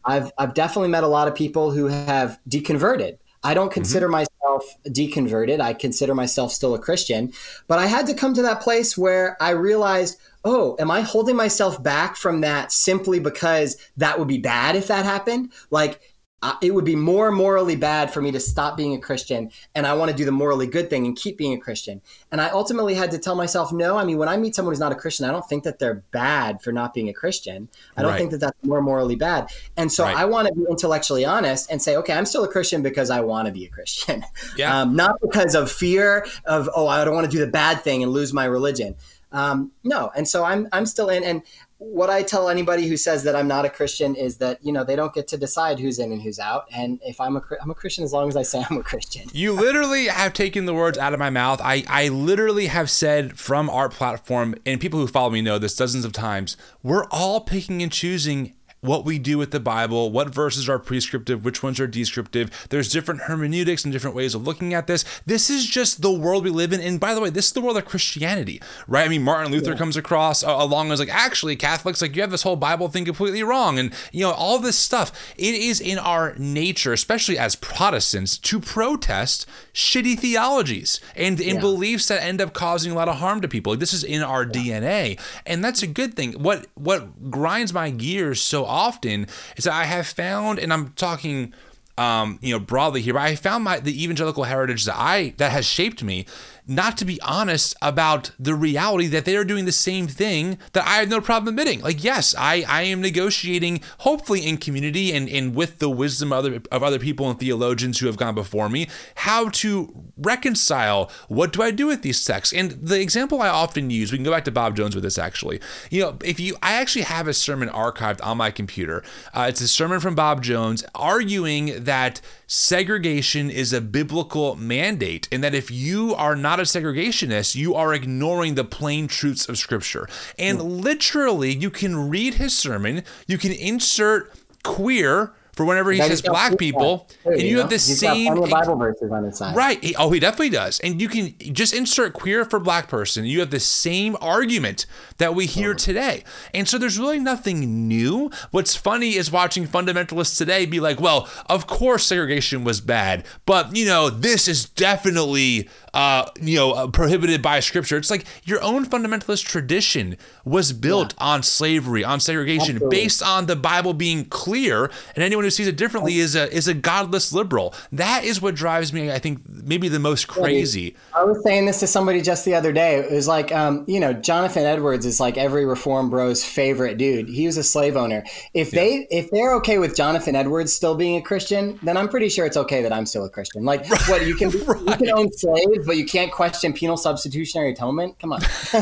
I've 0.03 0.31
I've 0.37 0.53
definitely 0.53 0.89
met 0.89 1.03
a 1.03 1.07
lot 1.07 1.27
of 1.27 1.35
people 1.35 1.71
who 1.71 1.85
have 1.85 2.39
deconverted 2.49 3.17
I 3.43 3.53
don't 3.53 3.71
consider 3.71 4.07
mm-hmm. 4.07 4.25
myself 4.41 4.77
deconverted. 4.87 5.59
I 5.59 5.73
consider 5.73 6.13
myself 6.13 6.51
still 6.51 6.75
a 6.75 6.79
Christian. 6.79 7.33
But 7.67 7.79
I 7.79 7.87
had 7.87 8.07
to 8.07 8.13
come 8.13 8.33
to 8.35 8.41
that 8.43 8.61
place 8.61 8.97
where 8.97 9.35
I 9.41 9.51
realized, 9.51 10.19
oh, 10.43 10.75
am 10.79 10.91
I 10.91 11.01
holding 11.01 11.35
myself 11.35 11.81
back 11.81 12.15
from 12.15 12.41
that 12.41 12.71
simply 12.71 13.19
because 13.19 13.77
that 13.97 14.19
would 14.19 14.27
be 14.27 14.37
bad 14.37 14.75
if 14.75 14.87
that 14.87 15.05
happened? 15.05 15.51
Like, 15.69 16.10
uh, 16.41 16.55
it 16.61 16.73
would 16.73 16.85
be 16.85 16.95
more 16.95 17.31
morally 17.31 17.75
bad 17.75 18.11
for 18.11 18.21
me 18.21 18.31
to 18.31 18.39
stop 18.39 18.75
being 18.75 18.95
a 18.95 18.99
Christian 18.99 19.51
and 19.75 19.85
I 19.85 19.93
want 19.93 20.09
to 20.11 20.17
do 20.17 20.25
the 20.25 20.31
morally 20.31 20.65
good 20.65 20.89
thing 20.89 21.05
and 21.05 21.15
keep 21.15 21.37
being 21.37 21.53
a 21.53 21.59
Christian. 21.59 22.01
And 22.31 22.41
I 22.41 22.49
ultimately 22.49 22.95
had 22.95 23.11
to 23.11 23.19
tell 23.19 23.35
myself, 23.35 23.71
no, 23.71 23.97
I 23.97 24.03
mean, 24.03 24.17
when 24.17 24.27
I 24.27 24.37
meet 24.37 24.55
someone 24.55 24.73
who's 24.73 24.79
not 24.79 24.91
a 24.91 24.95
Christian, 24.95 25.25
I 25.25 25.31
don't 25.31 25.47
think 25.47 25.63
that 25.65 25.77
they're 25.77 26.03
bad 26.11 26.61
for 26.61 26.71
not 26.71 26.93
being 26.93 27.09
a 27.09 27.13
Christian. 27.13 27.69
I 27.95 28.01
don't 28.01 28.11
right. 28.11 28.17
think 28.17 28.31
that 28.31 28.39
that's 28.39 28.57
more 28.63 28.81
morally 28.81 29.15
bad. 29.15 29.51
And 29.77 29.91
so 29.91 30.03
right. 30.03 30.15
I 30.15 30.25
want 30.25 30.47
to 30.47 30.53
be 30.53 30.65
intellectually 30.69 31.25
honest 31.25 31.71
and 31.71 31.81
say, 31.81 31.95
okay, 31.97 32.13
I'm 32.13 32.25
still 32.25 32.43
a 32.43 32.47
Christian 32.47 32.81
because 32.81 33.09
I 33.09 33.21
want 33.21 33.47
to 33.47 33.51
be 33.51 33.65
a 33.65 33.69
Christian, 33.69 34.25
yeah. 34.57 34.81
um, 34.81 34.95
not 34.95 35.21
because 35.21 35.53
of 35.53 35.71
fear 35.71 36.25
of, 36.45 36.69
oh, 36.75 36.87
I 36.87 37.05
don't 37.05 37.13
want 37.13 37.25
to 37.25 37.31
do 37.31 37.43
the 37.43 37.51
bad 37.51 37.81
thing 37.81 38.01
and 38.01 38.11
lose 38.11 38.33
my 38.33 38.45
religion. 38.45 38.95
Um, 39.31 39.71
no, 39.83 40.11
and 40.15 40.27
so 40.27 40.43
I'm 40.43 40.67
I'm 40.73 40.85
still 40.85 41.09
in, 41.09 41.23
and 41.23 41.41
what 41.83 42.11
I 42.11 42.21
tell 42.21 42.47
anybody 42.47 42.87
who 42.87 42.95
says 42.95 43.23
that 43.23 43.35
I'm 43.35 43.47
not 43.47 43.65
a 43.65 43.69
Christian 43.69 44.13
is 44.13 44.37
that 44.37 44.63
you 44.63 44.71
know 44.71 44.83
they 44.83 44.95
don't 44.95 45.13
get 45.15 45.27
to 45.29 45.37
decide 45.37 45.79
who's 45.79 45.97
in 45.97 46.11
and 46.11 46.21
who's 46.21 46.37
out. 46.37 46.65
And 46.71 46.99
if 47.03 47.19
I'm 47.19 47.35
a 47.35 47.41
I'm 47.59 47.71
a 47.71 47.75
Christian 47.75 48.03
as 48.03 48.13
long 48.13 48.29
as 48.29 48.37
I 48.37 48.43
say 48.43 48.63
I'm 48.69 48.77
a 48.77 48.83
Christian. 48.83 49.27
You 49.33 49.51
literally 49.51 50.05
have 50.05 50.33
taken 50.33 50.67
the 50.67 50.75
words 50.75 50.99
out 50.99 51.13
of 51.13 51.19
my 51.19 51.31
mouth. 51.31 51.59
I 51.63 51.83
I 51.87 52.09
literally 52.09 52.67
have 52.67 52.91
said 52.91 53.39
from 53.39 53.67
our 53.67 53.89
platform, 53.89 54.53
and 54.63 54.79
people 54.79 54.99
who 54.99 55.07
follow 55.07 55.31
me 55.31 55.41
know 55.41 55.57
this 55.57 55.75
dozens 55.75 56.05
of 56.05 56.11
times. 56.11 56.55
We're 56.83 57.05
all 57.05 57.41
picking 57.41 57.81
and 57.81 57.91
choosing 57.91 58.53
what 58.81 59.05
we 59.05 59.19
do 59.19 59.37
with 59.37 59.51
the 59.51 59.59
Bible, 59.59 60.11
what 60.11 60.33
verses 60.33 60.67
are 60.67 60.79
prescriptive, 60.79 61.45
which 61.45 61.61
ones 61.61 61.79
are 61.79 61.87
descriptive. 61.87 62.67
There's 62.69 62.91
different 62.91 63.21
hermeneutics 63.21 63.83
and 63.83 63.93
different 63.93 64.15
ways 64.15 64.33
of 64.33 64.45
looking 64.45 64.73
at 64.73 64.87
this. 64.87 65.05
This 65.25 65.49
is 65.49 65.67
just 65.67 66.01
the 66.01 66.11
world 66.11 66.43
we 66.43 66.49
live 66.49 66.73
in. 66.73 66.81
And 66.81 66.99
by 66.99 67.13
the 67.13 67.21
way, 67.21 67.29
this 67.29 67.47
is 67.47 67.53
the 67.53 67.61
world 67.61 67.77
of 67.77 67.85
Christianity, 67.85 68.59
right? 68.87 69.05
I 69.05 69.09
mean, 69.09 69.21
Martin 69.21 69.51
Luther 69.51 69.71
yeah. 69.71 69.77
comes 69.77 69.97
across 69.97 70.43
uh, 70.43 70.55
along 70.57 70.91
as 70.91 70.99
like, 70.99 71.13
actually, 71.13 71.55
Catholics, 71.55 72.01
like, 72.01 72.15
you 72.15 72.21
have 72.21 72.31
this 72.31 72.41
whole 72.41 72.55
Bible 72.55 72.87
thing 72.87 73.05
completely 73.05 73.43
wrong. 73.43 73.77
And, 73.77 73.93
you 74.11 74.25
know, 74.25 74.31
all 74.31 74.57
this 74.57 74.77
stuff. 74.77 75.11
It 75.37 75.53
is 75.53 75.79
in 75.79 75.99
our 75.99 76.33
nature, 76.37 76.91
especially 76.91 77.37
as 77.37 77.55
Protestants, 77.55 78.37
to 78.39 78.59
protest 78.59 79.45
shitty 79.73 80.17
theologies 80.17 80.99
and 81.15 81.39
in 81.39 81.55
yeah. 81.55 81.61
beliefs 81.61 82.07
that 82.07 82.23
end 82.23 82.41
up 82.41 82.53
causing 82.53 82.91
a 82.91 82.95
lot 82.95 83.07
of 83.07 83.17
harm 83.17 83.41
to 83.41 83.47
people. 83.47 83.73
Like, 83.73 83.79
this 83.79 83.93
is 83.93 84.03
in 84.03 84.23
our 84.23 84.43
yeah. 84.43 84.79
DNA. 84.79 85.19
And 85.45 85.63
that's 85.63 85.83
a 85.83 85.87
good 85.87 86.15
thing. 86.15 86.33
What, 86.33 86.65
what 86.73 87.29
grinds 87.29 87.73
my 87.73 87.91
gears 87.91 88.41
so 88.41 88.65
often 88.71 89.27
is 89.57 89.65
that 89.65 89.73
I 89.73 89.85
have 89.85 90.07
found, 90.07 90.59
and 90.59 90.71
I'm 90.73 90.93
talking 90.93 91.53
um, 91.97 92.39
you 92.41 92.53
know, 92.53 92.59
broadly 92.59 93.01
here, 93.01 93.13
but 93.13 93.21
I 93.21 93.35
found 93.35 93.63
my 93.63 93.79
the 93.79 94.03
evangelical 94.03 94.45
heritage 94.45 94.85
that 94.85 94.95
I 94.97 95.33
that 95.37 95.51
has 95.51 95.65
shaped 95.65 96.03
me 96.03 96.25
not 96.71 96.97
to 96.97 97.05
be 97.05 97.21
honest 97.21 97.75
about 97.81 98.31
the 98.39 98.55
reality 98.55 99.07
that 99.07 99.25
they 99.25 99.35
are 99.35 99.43
doing 99.43 99.65
the 99.65 99.71
same 99.71 100.07
thing 100.07 100.57
that 100.71 100.87
I 100.87 100.95
have 100.95 101.09
no 101.09 101.19
problem 101.19 101.49
admitting. 101.49 101.81
Like, 101.81 102.03
yes, 102.03 102.33
I, 102.37 102.63
I 102.67 102.83
am 102.83 103.01
negotiating, 103.01 103.81
hopefully 103.99 104.47
in 104.47 104.57
community 104.57 105.11
and, 105.11 105.27
and 105.27 105.53
with 105.53 105.79
the 105.79 105.89
wisdom 105.89 106.31
of 106.31 106.39
other, 106.39 106.61
of 106.71 106.81
other 106.81 106.99
people 106.99 107.29
and 107.29 107.37
theologians 107.37 107.99
who 107.99 108.07
have 108.07 108.17
gone 108.17 108.35
before 108.35 108.69
me, 108.69 108.87
how 109.15 109.49
to 109.49 109.93
reconcile 110.17 111.11
what 111.27 111.51
do 111.51 111.61
I 111.61 111.71
do 111.71 111.87
with 111.87 112.03
these 112.03 112.23
texts. 112.23 112.53
And 112.53 112.71
the 112.71 113.01
example 113.01 113.41
I 113.41 113.49
often 113.49 113.89
use, 113.89 114.11
we 114.11 114.17
can 114.17 114.25
go 114.25 114.31
back 114.31 114.45
to 114.45 114.51
Bob 114.51 114.77
Jones 114.77 114.95
with 114.95 115.03
this 115.03 115.17
actually. 115.17 115.59
You 115.89 116.01
know, 116.03 116.17
if 116.23 116.39
you, 116.39 116.55
I 116.63 116.73
actually 116.73 117.03
have 117.03 117.27
a 117.27 117.33
sermon 117.33 117.67
archived 117.67 118.23
on 118.23 118.37
my 118.37 118.49
computer. 118.49 119.03
Uh, 119.33 119.47
it's 119.49 119.61
a 119.61 119.67
sermon 119.67 119.99
from 119.99 120.15
Bob 120.15 120.41
Jones 120.41 120.85
arguing 120.95 121.83
that 121.83 122.21
segregation 122.51 123.49
is 123.49 123.71
a 123.71 123.79
biblical 123.79 124.57
mandate, 124.57 125.25
and 125.31 125.41
that 125.41 125.55
if 125.55 125.71
you 125.71 126.13
are 126.15 126.35
not 126.35 126.59
a 126.59 126.63
segregationist, 126.63 127.55
you 127.55 127.73
are 127.73 127.93
ignoring 127.93 128.55
the 128.55 128.65
plain 128.65 129.07
truths 129.07 129.47
of 129.47 129.57
Scripture. 129.57 130.05
And 130.37 130.59
hmm. 130.59 130.67
literally, 130.67 131.55
you 131.55 131.69
can 131.69 132.09
read 132.09 132.33
his 132.33 132.55
sermon, 132.55 133.03
you 133.25 133.37
can 133.37 133.53
insert 133.53 134.33
queer 134.63 135.31
for 135.53 135.65
whenever 135.65 135.91
he 135.91 135.99
says 135.99 136.21
black 136.21 136.57
people, 136.57 137.09
too, 137.23 137.31
and 137.31 137.41
you, 137.41 137.47
you 137.47 137.55
know? 137.55 137.61
have 137.61 137.69
the 137.69 137.75
He's 137.75 137.99
same 137.99 138.35
Bible 138.35 138.75
verses 138.75 139.11
on 139.11 139.23
his 139.25 139.37
side. 139.37 139.55
Right. 139.55 139.83
He, 139.83 139.95
oh, 139.95 140.11
he 140.11 140.19
definitely 140.19 140.49
does. 140.49 140.79
And 140.79 141.01
you 141.01 141.07
can 141.07 141.35
just 141.53 141.73
insert 141.73 142.13
queer 142.13 142.45
for 142.45 142.59
black 142.59 142.87
person. 142.87 143.25
You 143.25 143.39
have 143.41 143.51
the 143.51 143.59
same 143.59 144.15
argument 144.21 144.85
that 145.17 145.35
we 145.35 145.45
hear 145.45 145.73
today. 145.73 146.23
And 146.53 146.67
so 146.67 146.77
there's 146.77 146.97
really 146.97 147.19
nothing 147.19 147.87
new. 147.87 148.31
What's 148.51 148.75
funny 148.75 149.15
is 149.15 149.31
watching 149.31 149.67
fundamentalists 149.67 150.37
today 150.37 150.65
be 150.65 150.79
like, 150.79 150.99
well, 150.99 151.29
of 151.47 151.67
course 151.67 152.05
segregation 152.05 152.63
was 152.63 152.81
bad, 152.81 153.25
but 153.45 153.75
you 153.75 153.85
know, 153.85 154.09
this 154.09 154.47
is 154.47 154.65
definitely 154.65 155.69
uh, 155.93 156.25
you 156.41 156.57
know, 156.57 156.71
uh, 156.71 156.87
prohibited 156.87 157.41
by 157.41 157.59
scripture. 157.59 157.97
It's 157.97 158.09
like 158.09 158.25
your 158.43 158.61
own 158.61 158.85
fundamentalist 158.85 159.45
tradition 159.45 160.17
was 160.45 160.73
built 160.73 161.13
yeah. 161.17 161.25
on 161.25 161.43
slavery, 161.43 162.03
on 162.03 162.19
segregation, 162.19 162.75
Absolutely. 162.75 162.97
based 162.97 163.23
on 163.23 163.45
the 163.45 163.55
Bible 163.55 163.93
being 163.93 164.25
clear, 164.25 164.91
and 165.15 165.23
anyone 165.23 165.43
who 165.43 165.51
sees 165.51 165.67
it 165.67 165.75
differently 165.75 166.17
is 166.17 166.35
a 166.35 166.51
is 166.53 166.67
a 166.67 166.73
godless 166.73 167.33
liberal. 167.33 167.73
That 167.91 168.23
is 168.23 168.41
what 168.41 168.55
drives 168.55 168.93
me, 168.93 169.11
I 169.11 169.19
think, 169.19 169.41
maybe 169.47 169.87
the 169.87 169.99
most 169.99 170.27
crazy. 170.27 170.95
I 171.15 171.23
was 171.23 171.43
saying 171.43 171.65
this 171.65 171.79
to 171.81 171.87
somebody 171.87 172.21
just 172.21 172.45
the 172.45 172.55
other 172.55 172.71
day. 172.71 172.99
It 172.99 173.11
was 173.11 173.27
like, 173.27 173.51
um, 173.51 173.83
you 173.87 173.99
know, 173.99 174.13
Jonathan 174.13 174.63
Edwards 174.63 175.05
is 175.05 175.19
like 175.19 175.37
every 175.37 175.65
reform 175.65 176.09
bro's 176.09 176.43
favorite 176.43 176.97
dude. 176.97 177.27
He 177.27 177.45
was 177.45 177.57
a 177.57 177.63
slave 177.63 177.95
owner. 177.95 178.23
If 178.53 178.73
yeah. 178.73 178.81
they 178.81 179.07
if 179.11 179.31
they're 179.31 179.53
okay 179.55 179.77
with 179.77 179.95
Jonathan 179.95 180.35
Edwards 180.35 180.73
still 180.73 180.95
being 180.95 181.17
a 181.17 181.21
Christian, 181.21 181.79
then 181.83 181.97
I'm 181.97 182.09
pretty 182.09 182.29
sure 182.29 182.45
it's 182.45 182.57
okay 182.57 182.81
that 182.81 182.93
I'm 182.93 183.05
still 183.05 183.25
a 183.25 183.29
Christian. 183.29 183.63
Like, 183.65 183.89
right. 183.89 184.01
what 184.07 184.25
you 184.25 184.35
can 184.35 184.49
right. 184.65 184.81
you 184.87 185.07
can 185.07 185.11
own 185.11 185.31
slaves, 185.33 185.80
but 185.85 185.97
you 185.97 186.05
can't 186.05 186.31
question 186.31 186.73
penal 186.73 186.97
substitutionary 186.97 187.71
atonement. 187.71 188.19
Come 188.19 188.33
on. 188.33 188.41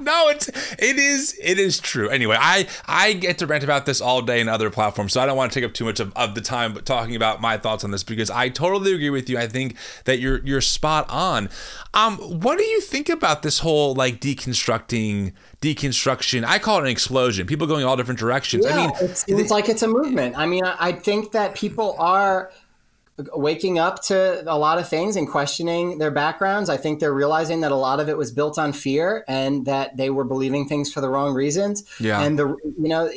no, 0.00 0.28
it's 0.28 0.48
it 0.78 0.98
is 0.98 1.38
it 1.40 1.58
is 1.58 1.78
true. 1.80 2.08
Anyway, 2.08 2.36
I 2.38 2.66
I 2.86 3.12
get 3.14 3.38
to 3.38 3.46
rant 3.46 3.64
about 3.64 3.86
this 3.86 4.00
all 4.00 4.22
day 4.22 4.40
in 4.40 4.48
other 4.48 4.70
platforms, 4.70 5.12
so 5.12 5.20
I 5.20 5.26
don't 5.26 5.36
want 5.36 5.52
to 5.52 5.60
take 5.60 5.68
up 5.68 5.74
too 5.74 5.84
much 5.84 6.00
of, 6.00 6.12
of 6.16 6.34
the 6.34 6.40
time 6.40 6.74
talking 6.84 7.16
about 7.16 7.40
my 7.40 7.56
thoughts 7.56 7.84
on 7.84 7.90
this 7.90 8.02
because 8.02 8.30
I 8.30 8.48
totally 8.48 8.94
agree 8.94 9.10
with 9.10 9.28
you. 9.28 9.38
I 9.38 9.46
think 9.46 9.76
that 10.04 10.18
you're 10.18 10.38
you're 10.44 10.60
spot 10.60 11.06
on. 11.08 11.48
Um, 11.94 12.16
what 12.18 12.58
do 12.58 12.64
you 12.64 12.80
think 12.80 13.08
about 13.08 13.42
this 13.42 13.60
whole 13.60 13.94
like 13.94 14.20
deconstructing 14.20 15.32
deconstruction? 15.60 16.44
I 16.44 16.58
call 16.58 16.78
it 16.78 16.82
an 16.82 16.88
explosion. 16.88 17.46
People 17.46 17.66
going 17.66 17.84
all 17.84 17.96
different 17.96 18.20
directions. 18.20 18.64
Yeah, 18.64 18.74
I 18.74 18.86
mean, 18.86 18.90
it 19.00 19.16
seems 19.16 19.50
like 19.50 19.68
it's 19.68 19.82
a 19.82 19.88
movement. 19.88 20.36
I 20.36 20.46
mean, 20.46 20.64
I, 20.64 20.76
I 20.80 20.92
think 20.92 21.32
that 21.32 21.54
people 21.54 21.96
are 21.98 22.50
waking 23.34 23.78
up 23.78 24.02
to 24.04 24.42
a 24.46 24.58
lot 24.58 24.78
of 24.78 24.88
things 24.88 25.16
and 25.16 25.28
questioning 25.28 25.98
their 25.98 26.10
backgrounds. 26.10 26.68
I 26.68 26.76
think 26.76 27.00
they're 27.00 27.12
realizing 27.12 27.60
that 27.60 27.72
a 27.72 27.76
lot 27.76 28.00
of 28.00 28.08
it 28.08 28.16
was 28.16 28.32
built 28.32 28.58
on 28.58 28.72
fear 28.72 29.24
and 29.28 29.66
that 29.66 29.96
they 29.96 30.10
were 30.10 30.24
believing 30.24 30.66
things 30.66 30.92
for 30.92 31.00
the 31.00 31.08
wrong 31.08 31.34
reasons. 31.34 31.84
Yeah. 31.98 32.20
And 32.20 32.38
the 32.38 32.48
you 32.48 32.88
know, 32.88 33.10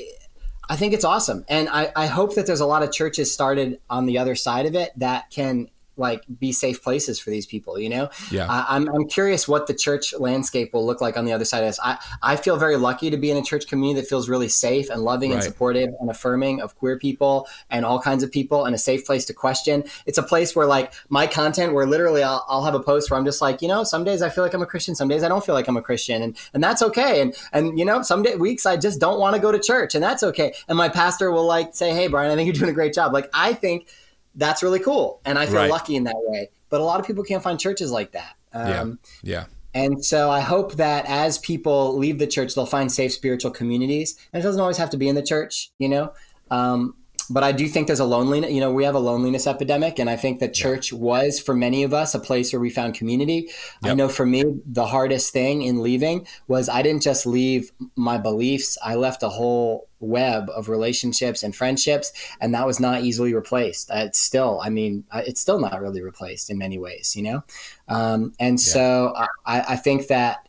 I 0.70 0.76
think 0.76 0.94
it's 0.94 1.06
awesome. 1.06 1.46
And 1.48 1.70
I, 1.70 1.92
I 1.96 2.08
hope 2.08 2.36
that 2.36 2.48
there's 2.48 2.60
a 2.60 2.66
lot 2.66 2.84
of 2.84 2.92
churches 2.92 3.32
started 3.32 3.80
on 3.90 4.06
the 4.06 4.18
other 4.18 4.36
side 4.36 4.66
of 4.66 4.76
it 4.76 4.92
that 4.98 5.30
can 5.30 5.70
like 5.98 6.24
be 6.40 6.52
safe 6.52 6.82
places 6.84 7.20
for 7.20 7.30
these 7.30 7.46
people 7.46 7.80
you 7.80 7.90
know? 7.90 8.10
Yeah. 8.32 8.48
I, 8.50 8.76
am 8.76 8.88
I'm, 8.90 8.96
I'm 8.96 9.08
curious 9.08 9.48
what 9.48 9.68
the 9.68 9.74
church 9.74 10.14
landscape 10.18 10.74
will 10.74 10.86
look 10.86 11.02
like 11.02 11.18
on 11.18 11.26
the 11.26 11.34
other 11.34 11.46
side 11.46 11.60
of 11.60 11.70
this. 11.70 11.80
I 11.84 11.98
i 12.22 12.36
feel 12.36 12.58
very 12.58 12.78
lucky 12.78 13.10
to 13.10 13.18
be 13.18 13.32
in 13.32 13.38
a 13.38 13.44
church 13.44 13.68
community 13.68 14.02
that 14.02 14.08
feels 14.08 14.30
really 14.30 14.50
safe 14.50 14.90
and 14.90 15.02
loving 15.02 15.32
right. 15.32 15.36
and 15.36 15.44
supportive 15.44 15.90
and 16.00 16.10
affirming 16.10 16.62
of 16.62 16.76
queer 16.76 16.98
people 16.98 17.48
and 17.70 17.86
all 17.86 18.00
kinds 18.00 18.24
of 18.24 18.32
people 18.32 18.66
and 18.66 18.76
a 18.76 18.78
safe 18.78 19.06
place 19.06 19.26
to 19.26 19.34
question. 19.34 19.84
It's 20.06 20.18
a 20.18 20.24
place 20.24 20.56
where 20.56 20.68
like 20.68 20.94
my 21.10 21.28
content 21.28 21.74
where 21.74 21.86
literally 21.86 22.24
I'll, 22.24 22.46
I'll 22.48 22.64
have 22.64 22.76
a 22.76 22.80
post 22.80 23.10
where 23.10 23.20
i'm 23.20 23.26
just 23.26 23.42
like 23.42 23.62
you 23.62 23.68
know 23.68 23.84
some 23.84 24.04
days 24.04 24.22
i 24.22 24.30
feel 24.30 24.44
like 24.44 24.54
i'm 24.54 24.62
a 24.62 24.66
christian 24.66 24.96
some 24.96 25.08
days 25.08 25.24
i 25.24 25.28
don't 25.28 25.46
feel 25.46 25.56
like 25.56 25.68
i'm 25.68 25.78
a 25.78 25.82
christian 25.82 26.22
and 26.22 26.38
and 26.54 26.64
that's 26.64 26.82
okay. 26.82 27.22
And 27.22 27.36
and 27.54 27.78
you 27.78 27.86
know 27.86 28.02
some 28.02 28.24
day, 28.24 28.36
weeks 28.36 28.66
i 28.66 28.78
just 28.78 29.00
don't 29.00 29.20
want 29.20 29.36
to 29.36 29.42
go 29.42 29.52
to 29.52 29.60
church 29.60 29.96
and 29.96 30.04
that's 30.04 30.24
okay. 30.24 30.54
And 30.68 30.78
my 30.78 30.90
pastor 30.90 31.32
will 31.32 31.46
like 31.46 31.76
say 31.76 31.94
hey 31.94 32.08
brian 32.08 32.32
i 32.32 32.36
think 32.36 32.48
you're 32.48 32.54
doing 32.54 32.70
a 32.70 32.74
great 32.74 32.94
job. 32.94 33.14
Like 33.14 33.30
i 33.34 33.54
think 33.54 33.88
that's 34.36 34.62
really 34.64 34.80
cool. 34.80 35.22
And 35.26 35.38
I 35.38 35.46
feel 35.46 35.56
right. 35.56 35.70
lucky 35.70 35.96
in 35.96 36.04
that 36.06 36.16
way. 36.18 36.50
But 36.70 36.82
a 36.82 36.84
lot 36.84 37.00
of 37.00 37.08
people 37.08 37.24
can't 37.24 37.44
find 37.44 37.60
churches 37.60 37.92
like 37.92 38.12
that. 38.12 38.36
Um, 38.54 39.00
yeah. 39.24 39.32
Yeah. 39.32 39.46
And 39.74 40.06
so 40.06 40.32
I 40.32 40.40
hope 40.40 40.74
that 40.74 41.06
as 41.08 41.38
people 41.38 41.98
leave 41.98 42.18
the 42.18 42.28
church, 42.28 42.56
they'll 42.56 42.66
find 42.66 42.92
safe 42.92 43.12
spiritual 43.12 43.52
communities. 43.52 44.18
And 44.32 44.42
it 44.42 44.44
doesn't 44.44 44.62
always 44.62 44.78
have 44.78 44.90
to 44.92 44.98
be 44.98 45.10
in 45.10 45.16
the 45.16 45.24
church, 45.24 45.72
you 45.80 45.90
know. 45.90 46.14
Um, 46.50 46.96
but 47.30 47.44
I 47.44 47.52
do 47.52 47.68
think 47.68 47.88
there's 47.88 48.00
a 48.00 48.06
loneliness. 48.06 48.52
You 48.52 48.60
know, 48.60 48.72
we 48.72 48.84
have 48.84 48.96
a 48.96 49.00
loneliness 49.00 49.48
epidemic, 49.48 50.00
and 50.00 50.10
I 50.10 50.16
think 50.16 50.40
that 50.40 50.54
church 50.54 50.94
was 50.94 51.40
for 51.40 51.56
many 51.56 51.84
of 51.84 51.94
us 51.94 52.14
a 52.14 52.20
place 52.20 52.54
where 52.54 52.60
we 52.60 52.70
found 52.70 52.94
community. 52.94 53.50
Yep. 53.84 53.92
I 53.92 53.94
know 53.94 54.10
for 54.10 54.26
me, 54.26 54.44
the 54.66 54.86
hardest 54.86 55.34
thing 55.34 55.62
in 55.62 55.82
leaving 55.82 56.28
was 56.48 56.70
I 56.70 56.82
didn't 56.82 57.04
just 57.04 57.26
leave 57.26 57.72
my 57.96 58.18
beliefs; 58.18 58.78
I 58.84 58.96
left 58.96 59.24
a 59.24 59.30
whole 59.30 59.88
web 60.00 60.50
of 60.50 60.70
relationships 60.70 61.44
and 61.44 61.56
friendships, 61.56 62.12
and 62.40 62.54
that 62.54 62.66
was 62.66 62.80
not 62.80 63.02
easily 63.02 63.34
replaced. 63.34 63.90
It's 63.92 64.20
still, 64.20 64.60
I 64.64 64.70
mean, 64.70 65.06
it's 65.14 65.42
still 65.42 65.60
not 65.60 65.82
really 65.82 66.02
replaced 66.02 66.50
in 66.50 66.58
many 66.58 66.78
ways, 66.78 67.16
you 67.16 67.24
know. 67.24 67.44
Um, 67.88 68.34
and 68.40 68.60
yeah. 68.60 68.74
so 68.74 69.14
I, 69.46 69.62
I 69.70 69.76
think 69.76 70.08
that 70.08 70.48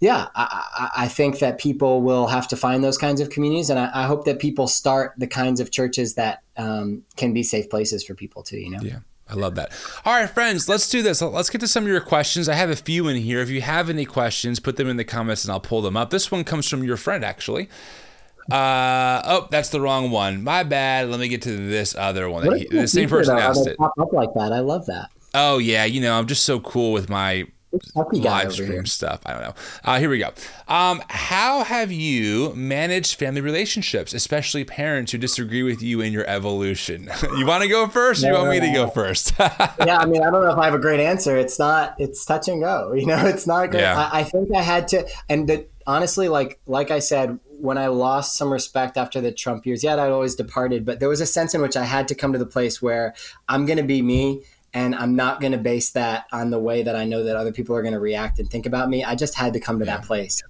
yeah, 0.00 0.28
I, 0.34 0.90
I, 0.96 1.08
think 1.08 1.38
that 1.38 1.58
people 1.58 2.02
will 2.02 2.26
have 2.26 2.48
to 2.48 2.56
find 2.56 2.84
those 2.84 2.98
kinds 2.98 3.20
of 3.20 3.30
communities, 3.30 3.70
and 3.70 3.78
I, 3.78 3.90
I 3.94 4.02
hope 4.04 4.24
that 4.24 4.38
people 4.38 4.66
start 4.66 5.14
the 5.16 5.26
kinds 5.26 5.60
of 5.60 5.70
churches 5.70 6.14
that 6.14 6.42
um, 6.56 7.02
can 7.16 7.32
be 7.32 7.42
safe 7.42 7.70
places 7.70 8.04
for 8.04 8.14
people 8.14 8.42
too. 8.42 8.58
You 8.58 8.70
know. 8.70 8.80
Yeah. 8.82 8.98
I 9.26 9.34
love 9.34 9.54
that. 9.54 9.72
All 10.04 10.12
right, 10.12 10.28
friends, 10.28 10.68
let's 10.68 10.86
do 10.90 11.02
this. 11.02 11.22
Let's 11.22 11.48
get 11.48 11.62
to 11.62 11.68
some 11.68 11.84
of 11.84 11.88
your 11.88 12.02
questions. 12.02 12.46
I 12.46 12.54
have 12.54 12.68
a 12.68 12.76
few 12.76 13.08
in 13.08 13.16
here. 13.16 13.40
If 13.40 13.48
you 13.48 13.62
have 13.62 13.88
any 13.88 14.04
questions, 14.04 14.60
put 14.60 14.76
them 14.76 14.86
in 14.86 14.98
the 14.98 15.04
comments 15.04 15.44
and 15.44 15.52
I'll 15.52 15.60
pull 15.60 15.80
them 15.80 15.96
up. 15.96 16.10
This 16.10 16.30
one 16.30 16.44
comes 16.44 16.68
from 16.68 16.84
your 16.84 16.98
friend, 16.98 17.24
actually. 17.24 17.70
Uh 18.52 19.22
oh, 19.24 19.48
that's 19.50 19.70
the 19.70 19.80
wrong 19.80 20.10
one. 20.10 20.44
My 20.44 20.62
bad. 20.62 21.08
Let 21.08 21.18
me 21.18 21.28
get 21.28 21.40
to 21.42 21.68
this 21.68 21.94
other 21.94 22.28
one. 22.28 22.58
He, 22.58 22.66
the 22.66 22.86
same 22.86 23.08
person 23.08 23.38
asked 23.38 23.66
it. 23.66 23.78
Pop 23.78 23.94
up 23.98 24.12
like 24.12 24.34
that. 24.34 24.52
I 24.52 24.60
love 24.60 24.84
that. 24.86 25.08
Oh 25.32 25.56
yeah, 25.56 25.84
you 25.84 26.02
know 26.02 26.18
I'm 26.18 26.26
just 26.26 26.44
so 26.44 26.60
cool 26.60 26.92
with 26.92 27.08
my 27.08 27.46
live 27.94 28.52
stream 28.52 28.86
stuff. 28.86 29.20
I 29.26 29.32
don't 29.32 29.42
know. 29.42 29.54
Uh, 29.84 29.98
here 29.98 30.10
we 30.10 30.18
go. 30.18 30.30
Um, 30.68 31.02
how 31.08 31.64
have 31.64 31.92
you 31.92 32.54
managed 32.54 33.18
family 33.18 33.40
relationships, 33.40 34.14
especially 34.14 34.64
parents 34.64 35.12
who 35.12 35.18
disagree 35.18 35.62
with 35.62 35.82
you 35.82 36.00
in 36.00 36.12
your 36.12 36.26
evolution? 36.26 37.10
you 37.36 37.46
want 37.46 37.62
to 37.62 37.68
go 37.68 37.88
first? 37.88 38.22
No, 38.22 38.28
you 38.28 38.34
want 38.34 38.50
me 38.50 38.60
to 38.60 38.72
go 38.72 38.88
first? 38.88 39.34
yeah, 39.38 39.98
I 39.98 40.06
mean, 40.06 40.22
I 40.22 40.30
don't 40.30 40.44
know 40.44 40.52
if 40.52 40.58
I 40.58 40.64
have 40.66 40.74
a 40.74 40.78
great 40.78 41.00
answer. 41.00 41.36
It's 41.36 41.58
not. 41.58 41.94
It's 41.98 42.24
touch 42.24 42.48
and 42.48 42.60
go. 42.60 42.92
You 43.04 43.10
know, 43.10 43.26
it's 43.26 43.46
not 43.46 43.70
great. 43.70 43.82
Yeah. 43.82 44.08
I, 44.10 44.20
I 44.20 44.24
think 44.24 44.54
I 44.54 44.62
had 44.62 44.88
to, 44.88 45.06
and 45.28 45.46
the, 45.46 45.66
honestly, 45.86 46.28
like 46.28 46.58
like 46.66 46.90
I 46.90 47.00
said, 47.00 47.38
when 47.60 47.76
I 47.76 47.88
lost 47.88 48.36
some 48.36 48.52
respect 48.52 48.96
after 48.96 49.20
the 49.20 49.32
Trump 49.32 49.66
years, 49.66 49.84
yeah, 49.84 49.94
I'd 49.94 50.10
always 50.10 50.34
departed, 50.34 50.84
but 50.84 51.00
there 51.00 51.08
was 51.08 51.20
a 51.20 51.26
sense 51.26 51.54
in 51.54 51.60
which 51.60 51.76
I 51.76 51.84
had 51.84 52.08
to 52.08 52.14
come 52.14 52.32
to 52.32 52.38
the 52.38 52.46
place 52.46 52.80
where 52.80 53.14
I'm 53.48 53.66
going 53.66 53.76
to 53.76 53.84
be 53.84 54.02
me 54.02 54.42
and 54.74 54.94
I'm 54.94 55.14
not 55.14 55.40
going 55.40 55.52
to 55.52 55.58
base 55.58 55.90
that 55.92 56.26
on 56.32 56.50
the 56.50 56.58
way 56.58 56.82
that 56.82 56.96
I 56.96 57.04
know 57.04 57.22
that 57.24 57.36
other 57.36 57.52
people 57.52 57.76
are 57.76 57.82
going 57.82 57.94
to 57.94 58.00
react 58.00 58.40
and 58.40 58.50
think 58.50 58.66
about 58.66 58.90
me. 58.90 59.04
I 59.04 59.14
just 59.14 59.36
had 59.36 59.52
to 59.52 59.60
come 59.60 59.78
to 59.78 59.86
yeah. 59.86 59.98
that 59.98 60.06
place. 60.06 60.42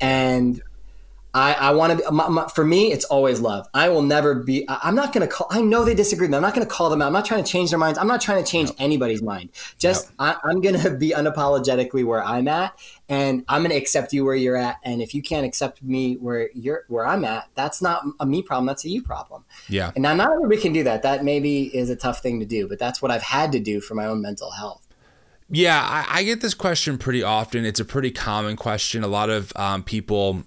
And 0.00 0.62
I, 1.36 1.52
I 1.52 1.70
want 1.72 1.98
to. 1.98 2.48
For 2.54 2.64
me, 2.64 2.92
it's 2.92 3.04
always 3.04 3.40
love. 3.40 3.68
I 3.74 3.90
will 3.90 4.00
never 4.00 4.34
be. 4.34 4.66
I, 4.66 4.88
am 4.88 4.94
not 4.94 5.12
going 5.12 5.28
to 5.28 5.32
call. 5.32 5.46
I 5.50 5.60
know 5.60 5.84
they 5.84 5.94
disagree. 5.94 6.24
I'm 6.26 6.40
not 6.40 6.54
going 6.54 6.66
to 6.66 6.72
call 6.72 6.88
them 6.88 7.02
out. 7.02 7.08
I'm 7.08 7.12
not 7.12 7.26
trying 7.26 7.44
to 7.44 7.50
change 7.50 7.68
their 7.68 7.78
minds. 7.78 7.98
I'm 7.98 8.06
not 8.06 8.22
trying 8.22 8.42
to 8.42 8.50
change 8.50 8.70
anybody's 8.78 9.20
mind. 9.20 9.50
Just 9.76 10.10
I, 10.18 10.36
I'm 10.42 10.62
going 10.62 10.80
to 10.80 10.90
be 10.90 11.10
unapologetically 11.10 12.06
where 12.06 12.24
I'm 12.24 12.48
at, 12.48 12.72
and 13.08 13.44
I'm 13.48 13.62
going 13.62 13.70
to 13.70 13.76
accept 13.76 14.12
you 14.12 14.24
where 14.24 14.34
you're 14.34 14.56
at. 14.56 14.76
And 14.82 15.00
if 15.00 15.14
you 15.14 15.22
can't 15.22 15.46
accept 15.46 15.82
me 15.82 16.14
where 16.14 16.50
you're 16.54 16.84
where 16.88 17.06
I'm 17.06 17.24
at, 17.24 17.48
that's 17.54 17.80
not 17.80 18.04
a 18.18 18.26
me 18.26 18.42
problem. 18.42 18.66
That's 18.66 18.84
a 18.84 18.88
you 18.88 19.02
problem. 19.02 19.44
Yeah. 19.68 19.92
And 19.94 20.02
now 20.02 20.14
not 20.14 20.32
everybody 20.32 20.60
can 20.60 20.72
do 20.72 20.84
that. 20.84 21.02
That 21.02 21.24
maybe 21.24 21.74
is 21.76 21.90
a 21.90 21.96
tough 21.96 22.20
thing 22.20 22.40
to 22.40 22.46
do, 22.46 22.68
but 22.68 22.78
that's 22.78 23.00
what 23.00 23.10
I've 23.10 23.22
had 23.22 23.52
to 23.52 23.60
do 23.60 23.80
for 23.80 23.94
my 23.94 24.06
own 24.06 24.22
mental 24.22 24.50
health. 24.50 24.86
Yeah, 25.48 25.80
I, 25.80 26.20
I 26.20 26.22
get 26.24 26.40
this 26.40 26.54
question 26.54 26.98
pretty 26.98 27.22
often. 27.22 27.64
It's 27.64 27.78
a 27.78 27.84
pretty 27.84 28.10
common 28.10 28.56
question. 28.56 29.04
A 29.04 29.08
lot 29.08 29.30
of 29.30 29.52
um, 29.54 29.84
people 29.84 30.42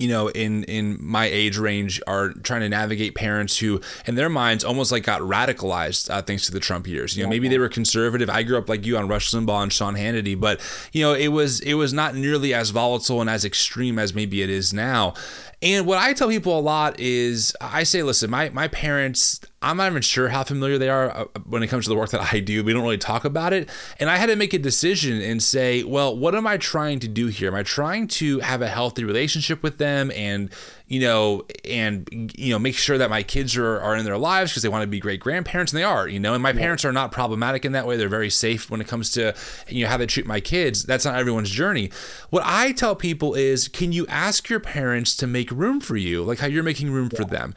you 0.00 0.08
know, 0.08 0.28
in 0.28 0.64
in 0.64 0.98
my 1.00 1.26
age 1.26 1.58
range 1.58 2.00
are 2.06 2.30
trying 2.30 2.62
to 2.62 2.68
navigate 2.68 3.14
parents 3.14 3.58
who, 3.58 3.80
in 4.06 4.14
their 4.14 4.28
minds, 4.30 4.64
almost 4.64 4.90
like 4.90 5.04
got 5.04 5.20
radicalized 5.20 6.10
uh, 6.10 6.22
thanks 6.22 6.46
to 6.46 6.52
the 6.52 6.60
Trump 6.60 6.86
years. 6.86 7.16
You 7.16 7.24
know, 7.24 7.28
maybe 7.28 7.48
they 7.48 7.58
were 7.58 7.68
conservative. 7.68 8.30
I 8.30 8.42
grew 8.42 8.56
up 8.56 8.68
like 8.68 8.86
you 8.86 8.96
on 8.96 9.08
Rush 9.08 9.30
Limbaugh 9.30 9.62
and 9.62 9.72
Sean 9.72 9.94
Hannity, 9.94 10.38
but 10.38 10.60
you 10.92 11.02
know, 11.02 11.12
it 11.12 11.28
was 11.28 11.60
it 11.60 11.74
was 11.74 11.92
not 11.92 12.14
nearly 12.14 12.54
as 12.54 12.70
volatile 12.70 13.20
and 13.20 13.28
as 13.28 13.44
extreme 13.44 13.98
as 13.98 14.14
maybe 14.14 14.42
it 14.42 14.50
is 14.50 14.72
now. 14.72 15.14
And 15.62 15.86
what 15.86 15.98
I 15.98 16.14
tell 16.14 16.28
people 16.28 16.58
a 16.58 16.60
lot 16.60 16.98
is 16.98 17.54
I 17.60 17.82
say, 17.82 18.02
listen, 18.02 18.30
my, 18.30 18.48
my 18.48 18.68
parents, 18.68 19.40
I'm 19.60 19.76
not 19.76 19.90
even 19.90 20.00
sure 20.00 20.28
how 20.28 20.42
familiar 20.42 20.78
they 20.78 20.88
are 20.88 21.10
uh, 21.10 21.24
when 21.44 21.62
it 21.62 21.66
comes 21.66 21.84
to 21.84 21.90
the 21.90 21.96
work 21.96 22.10
that 22.10 22.32
I 22.32 22.40
do. 22.40 22.64
We 22.64 22.72
don't 22.72 22.82
really 22.82 22.96
talk 22.96 23.26
about 23.26 23.52
it. 23.52 23.68
And 23.98 24.08
I 24.08 24.16
had 24.16 24.26
to 24.26 24.36
make 24.36 24.54
a 24.54 24.58
decision 24.58 25.20
and 25.20 25.42
say, 25.42 25.82
well, 25.82 26.16
what 26.16 26.34
am 26.34 26.46
I 26.46 26.56
trying 26.56 26.98
to 27.00 27.08
do 27.08 27.26
here? 27.26 27.48
Am 27.48 27.54
I 27.54 27.62
trying 27.62 28.08
to 28.08 28.40
have 28.40 28.62
a 28.62 28.68
healthy 28.68 29.04
relationship 29.04 29.62
with 29.62 29.76
them 29.76 30.10
and 30.12 30.50
you 30.90 30.98
know, 30.98 31.44
and 31.64 32.32
you 32.36 32.50
know, 32.50 32.58
make 32.58 32.74
sure 32.74 32.98
that 32.98 33.08
my 33.10 33.22
kids 33.22 33.56
are, 33.56 33.80
are 33.80 33.94
in 33.94 34.04
their 34.04 34.18
lives 34.18 34.50
because 34.50 34.64
they 34.64 34.68
want 34.68 34.82
to 34.82 34.88
be 34.88 34.98
great 34.98 35.20
grandparents, 35.20 35.72
and 35.72 35.78
they 35.78 35.84
are, 35.84 36.08
you 36.08 36.18
know. 36.18 36.34
And 36.34 36.42
my 36.42 36.52
parents 36.52 36.84
are 36.84 36.90
not 36.90 37.12
problematic 37.12 37.64
in 37.64 37.70
that 37.72 37.86
way; 37.86 37.96
they're 37.96 38.08
very 38.08 38.28
safe 38.28 38.68
when 38.68 38.80
it 38.80 38.88
comes 38.88 39.12
to 39.12 39.32
you 39.68 39.84
know 39.84 39.88
how 39.88 39.96
they 39.96 40.06
treat 40.06 40.26
my 40.26 40.40
kids. 40.40 40.82
That's 40.82 41.04
not 41.04 41.14
everyone's 41.14 41.48
journey. 41.48 41.92
What 42.30 42.42
I 42.44 42.72
tell 42.72 42.96
people 42.96 43.34
is, 43.34 43.68
can 43.68 43.92
you 43.92 44.04
ask 44.08 44.48
your 44.48 44.58
parents 44.58 45.14
to 45.18 45.28
make 45.28 45.52
room 45.52 45.80
for 45.80 45.96
you, 45.96 46.24
like 46.24 46.40
how 46.40 46.48
you're 46.48 46.64
making 46.64 46.90
room 46.90 47.08
yeah. 47.12 47.20
for 47.20 47.24
them, 47.24 47.54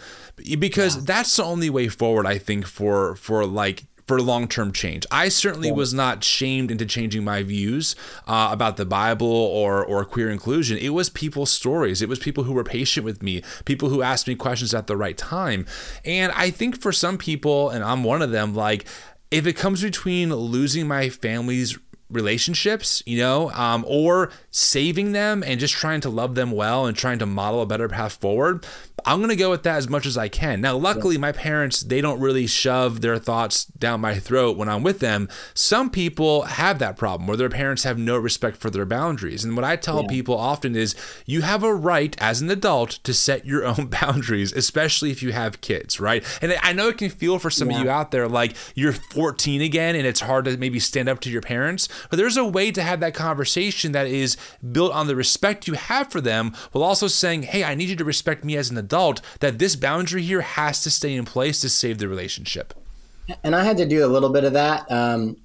because 0.59 0.97
yeah. 0.97 1.01
that's 1.03 1.35
the 1.35 1.43
only 1.43 1.71
way 1.71 1.87
forward. 1.87 2.27
I 2.27 2.37
think 2.37 2.67
for 2.67 3.15
for 3.15 3.47
like 3.47 3.85
for 4.13 4.21
long 4.21 4.47
term 4.47 4.71
change. 4.71 5.07
I 5.09 5.29
certainly 5.29 5.69
yeah. 5.69 5.73
was 5.73 5.91
not 5.91 6.23
shamed 6.23 6.69
into 6.69 6.85
changing 6.85 7.23
my 7.23 7.41
views 7.41 7.95
uh, 8.27 8.49
about 8.51 8.77
the 8.77 8.85
Bible 8.85 9.27
or 9.27 9.83
or 9.83 10.05
queer 10.05 10.29
inclusion. 10.29 10.77
It 10.77 10.89
was 10.89 11.09
people's 11.09 11.49
stories. 11.49 12.01
It 12.01 12.09
was 12.09 12.19
people 12.19 12.43
who 12.43 12.53
were 12.53 12.63
patient 12.63 13.05
with 13.05 13.23
me, 13.23 13.41
people 13.65 13.89
who 13.89 14.03
asked 14.03 14.27
me 14.27 14.35
questions 14.35 14.73
at 14.73 14.85
the 14.85 14.95
right 14.95 15.17
time. 15.17 15.65
And 16.05 16.31
I 16.33 16.51
think 16.51 16.79
for 16.79 16.91
some 16.91 17.17
people, 17.17 17.71
and 17.71 17.83
I'm 17.83 18.03
one 18.03 18.21
of 18.21 18.29
them, 18.29 18.53
like 18.53 18.85
if 19.31 19.47
it 19.47 19.53
comes 19.53 19.81
between 19.81 20.31
losing 20.31 20.87
my 20.87 21.09
family's 21.09 21.79
relationships, 22.13 23.03
you 23.05 23.17
know, 23.17 23.51
um, 23.51 23.85
or 23.87 24.31
saving 24.51 25.11
them 25.11 25.43
and 25.45 25.59
just 25.59 25.73
trying 25.73 26.01
to 26.01 26.09
love 26.09 26.35
them 26.35 26.51
well 26.51 26.85
and 26.85 26.95
trying 26.95 27.19
to 27.19 27.25
model 27.25 27.61
a 27.61 27.65
better 27.65 27.89
path 27.89 28.13
forward, 28.13 28.65
I'm 29.05 29.19
going 29.19 29.29
to 29.29 29.35
go 29.35 29.49
with 29.49 29.63
that 29.63 29.77
as 29.77 29.89
much 29.89 30.05
as 30.05 30.17
I 30.17 30.29
can. 30.29 30.61
Now, 30.61 30.77
luckily, 30.77 31.17
my 31.17 31.31
parents, 31.31 31.81
they 31.81 31.99
don't 31.99 32.19
really 32.19 32.47
shove 32.47 33.01
their 33.01 33.17
thoughts 33.17 33.65
down 33.65 34.01
my 34.01 34.17
throat 34.17 34.55
when 34.55 34.69
I'm 34.69 34.83
with 34.83 34.99
them. 34.99 35.27
Some 35.53 35.89
people 35.89 36.43
have 36.43 36.79
that 36.79 36.95
problem 36.95 37.27
where 37.27 37.37
their 37.37 37.49
parents 37.49 37.83
have 37.83 37.97
no 37.97 38.17
respect 38.17 38.57
for 38.57 38.69
their 38.69 38.85
boundaries. 38.85 39.43
And 39.43 39.55
what 39.55 39.65
I 39.65 39.75
tell 39.75 40.01
yeah. 40.01 40.07
people 40.07 40.37
often 40.37 40.75
is 40.75 40.95
you 41.25 41.41
have 41.41 41.63
a 41.63 41.73
right 41.73 42.15
as 42.21 42.41
an 42.41 42.49
adult 42.49 42.91
to 43.03 43.13
set 43.13 43.45
your 43.45 43.65
own 43.65 43.87
boundaries, 43.87 44.53
especially 44.53 45.11
if 45.11 45.21
you 45.21 45.33
have 45.33 45.61
kids, 45.61 45.99
right? 45.99 46.23
And 46.41 46.55
I 46.61 46.73
know 46.73 46.87
it 46.89 46.97
can 46.97 47.09
feel 47.09 47.39
for 47.39 47.49
some 47.49 47.69
yeah. 47.69 47.77
of 47.77 47.83
you 47.83 47.89
out 47.89 48.11
there 48.11 48.27
like 48.27 48.55
you're 48.75 48.93
14 48.93 49.61
again 49.61 49.95
and 49.95 50.07
it's 50.07 50.21
hard 50.21 50.45
to 50.45 50.57
maybe 50.57 50.79
stand 50.79 51.09
up 51.09 51.19
to 51.21 51.29
your 51.29 51.41
parents, 51.41 51.89
but 52.09 52.17
there's 52.17 52.37
a 52.37 52.45
way 52.45 52.71
to 52.71 52.81
have 52.81 52.99
that 52.99 53.13
conversation 53.13 53.91
that 53.93 54.07
is 54.07 54.37
built 54.71 54.93
on 54.93 55.07
the 55.07 55.15
respect 55.15 55.67
you 55.67 55.73
have 55.73 56.11
for 56.11 56.21
them 56.21 56.53
while 56.71 56.83
also 56.83 57.07
saying, 57.07 57.43
hey, 57.43 57.63
I 57.63 57.75
need 57.75 57.89
you 57.89 57.95
to 57.95 58.05
respect 58.05 58.43
me 58.43 58.57
as 58.57 58.69
an 58.69 58.77
adult 58.77 59.21
that 59.39 59.59
this 59.59 59.75
boundary 59.75 60.23
here 60.23 60.41
has 60.41 60.81
to 60.83 60.91
stay 60.91 61.15
in 61.15 61.25
place 61.25 61.61
to 61.61 61.69
save 61.69 61.97
the 61.97 62.07
relationship. 62.07 62.73
And 63.43 63.55
I 63.55 63.63
had 63.63 63.77
to 63.77 63.85
do 63.85 64.05
a 64.05 64.07
little 64.07 64.29
bit 64.29 64.43
of 64.43 64.53
that. 64.53 64.91
Um, 64.91 65.37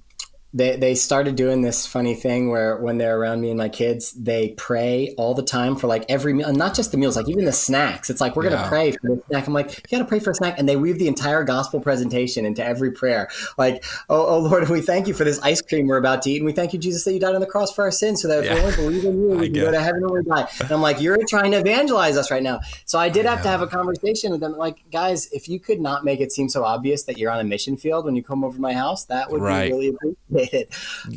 they 0.51 0.75
they 0.77 0.95
started 0.95 1.35
doing 1.35 1.61
this 1.61 1.85
funny 1.85 2.15
thing 2.15 2.49
where 2.49 2.77
when 2.77 2.97
they're 2.97 3.17
around 3.17 3.41
me 3.41 3.49
and 3.49 3.57
my 3.57 3.69
kids, 3.69 4.11
they 4.13 4.49
pray 4.57 5.13
all 5.15 5.35
the 5.35 5.43
time 5.43 5.75
for 5.75 5.85
like 5.85 6.05
every 6.09 6.33
meal, 6.33 6.47
and 6.47 6.57
not 6.57 6.73
just 6.73 6.91
the 6.91 6.97
meals, 6.97 7.15
like 7.15 7.29
even 7.29 7.45
the 7.45 7.51
snacks. 7.51 8.09
It's 8.09 8.19
like 8.19 8.35
we're 8.35 8.49
gonna 8.49 8.67
pray 8.67 8.91
for 8.91 8.99
the 9.03 9.21
snack. 9.27 9.45
I'm 9.45 9.53
like, 9.53 9.77
you 9.77 9.97
gotta 9.97 10.09
pray 10.09 10.19
for 10.19 10.31
a 10.31 10.35
snack, 10.35 10.57
and 10.57 10.67
they 10.67 10.75
weave 10.75 10.97
the 10.97 11.07
entire 11.07 11.43
gospel 11.43 11.79
presentation 11.79 12.45
into 12.45 12.65
every 12.65 12.91
prayer. 12.91 13.29
Like, 13.59 13.83
oh, 14.09 14.25
oh 14.25 14.39
Lord, 14.39 14.69
we 14.69 14.81
thank 14.81 15.07
you 15.07 15.13
for 15.13 15.23
this 15.23 15.39
ice 15.41 15.61
cream 15.61 15.87
we're 15.87 15.97
about 15.97 16.23
to 16.23 16.31
eat, 16.31 16.37
and 16.37 16.45
we 16.45 16.51
thank 16.51 16.73
you, 16.73 16.79
Jesus, 16.79 17.03
that 17.03 17.13
you 17.13 17.19
died 17.19 17.35
on 17.35 17.41
the 17.41 17.47
cross 17.47 17.71
for 17.71 17.83
our 17.83 17.91
sins, 17.91 18.19
so 18.19 18.27
that 18.27 18.43
if 18.43 18.51
we 18.51 18.59
only 18.59 18.75
believe 18.75 19.05
in 19.05 19.21
you, 19.21 19.29
we 19.37 19.49
can 19.51 19.61
go 19.61 19.71
to 19.71 19.81
heaven 19.81 20.01
when 20.01 20.23
we 20.23 20.29
die. 20.29 20.49
And 20.61 20.71
I'm 20.71 20.81
like, 20.81 20.99
you're 20.99 21.19
trying 21.27 21.51
to 21.51 21.59
evangelize 21.59 22.17
us 22.17 22.31
right 22.31 22.41
now. 22.41 22.61
So 22.85 22.97
I 22.97 23.09
did 23.09 23.27
I 23.27 23.35
have 23.35 23.43
to 23.43 23.49
have 23.49 23.61
a 23.61 23.67
conversation 23.67 24.31
with 24.31 24.39
them, 24.39 24.57
like, 24.57 24.89
guys, 24.91 25.31
if 25.31 25.47
you 25.47 25.59
could 25.59 25.79
not 25.79 26.03
make 26.03 26.19
it 26.21 26.31
seem 26.31 26.49
so 26.49 26.63
obvious 26.63 27.03
that 27.03 27.19
you're 27.19 27.29
on 27.29 27.39
a 27.39 27.43
mission 27.43 27.77
field 27.77 28.05
when 28.05 28.15
you 28.15 28.23
come 28.23 28.43
over 28.43 28.55
to 28.55 28.61
my 28.61 28.73
house, 28.73 29.05
that 29.05 29.29
would 29.29 29.41
right. 29.41 29.67
be 29.67 29.73
really 29.73 29.89
appreciated 29.89 30.38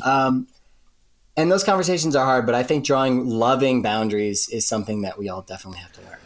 Um, 0.05 0.49
and 1.37 1.51
those 1.51 1.65
conversations 1.65 2.15
are 2.15 2.25
hard, 2.25 2.47
but 2.47 2.55
I 2.55 2.63
think 2.63 2.85
drawing 2.85 3.27
loving 3.27 3.83
boundaries 3.83 4.49
is 4.51 4.67
something 4.67 5.03
that 5.03 5.19
we 5.19 5.29
all 5.29 5.43
definitely 5.43 5.81
have 5.81 5.93
to 5.93 6.01
learn. 6.03 6.19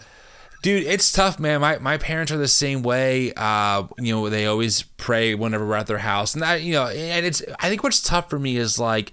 Dude, 0.62 0.82
it's 0.84 1.12
tough, 1.12 1.38
man. 1.38 1.60
My 1.60 1.78
my 1.78 1.96
parents 1.96 2.32
are 2.32 2.38
the 2.38 2.48
same 2.48 2.82
way. 2.82 3.32
Uh, 3.36 3.84
you 3.98 4.12
know, 4.12 4.28
they 4.28 4.46
always 4.46 4.82
pray 4.82 5.34
whenever 5.36 5.64
we're 5.64 5.76
at 5.76 5.86
their 5.86 5.98
house, 5.98 6.34
and 6.34 6.42
that 6.42 6.62
you 6.62 6.72
know, 6.72 6.86
and 6.88 7.24
it's. 7.24 7.40
I 7.60 7.68
think 7.68 7.84
what's 7.84 8.00
tough 8.00 8.28
for 8.28 8.38
me 8.38 8.56
is 8.56 8.78
like. 8.78 9.12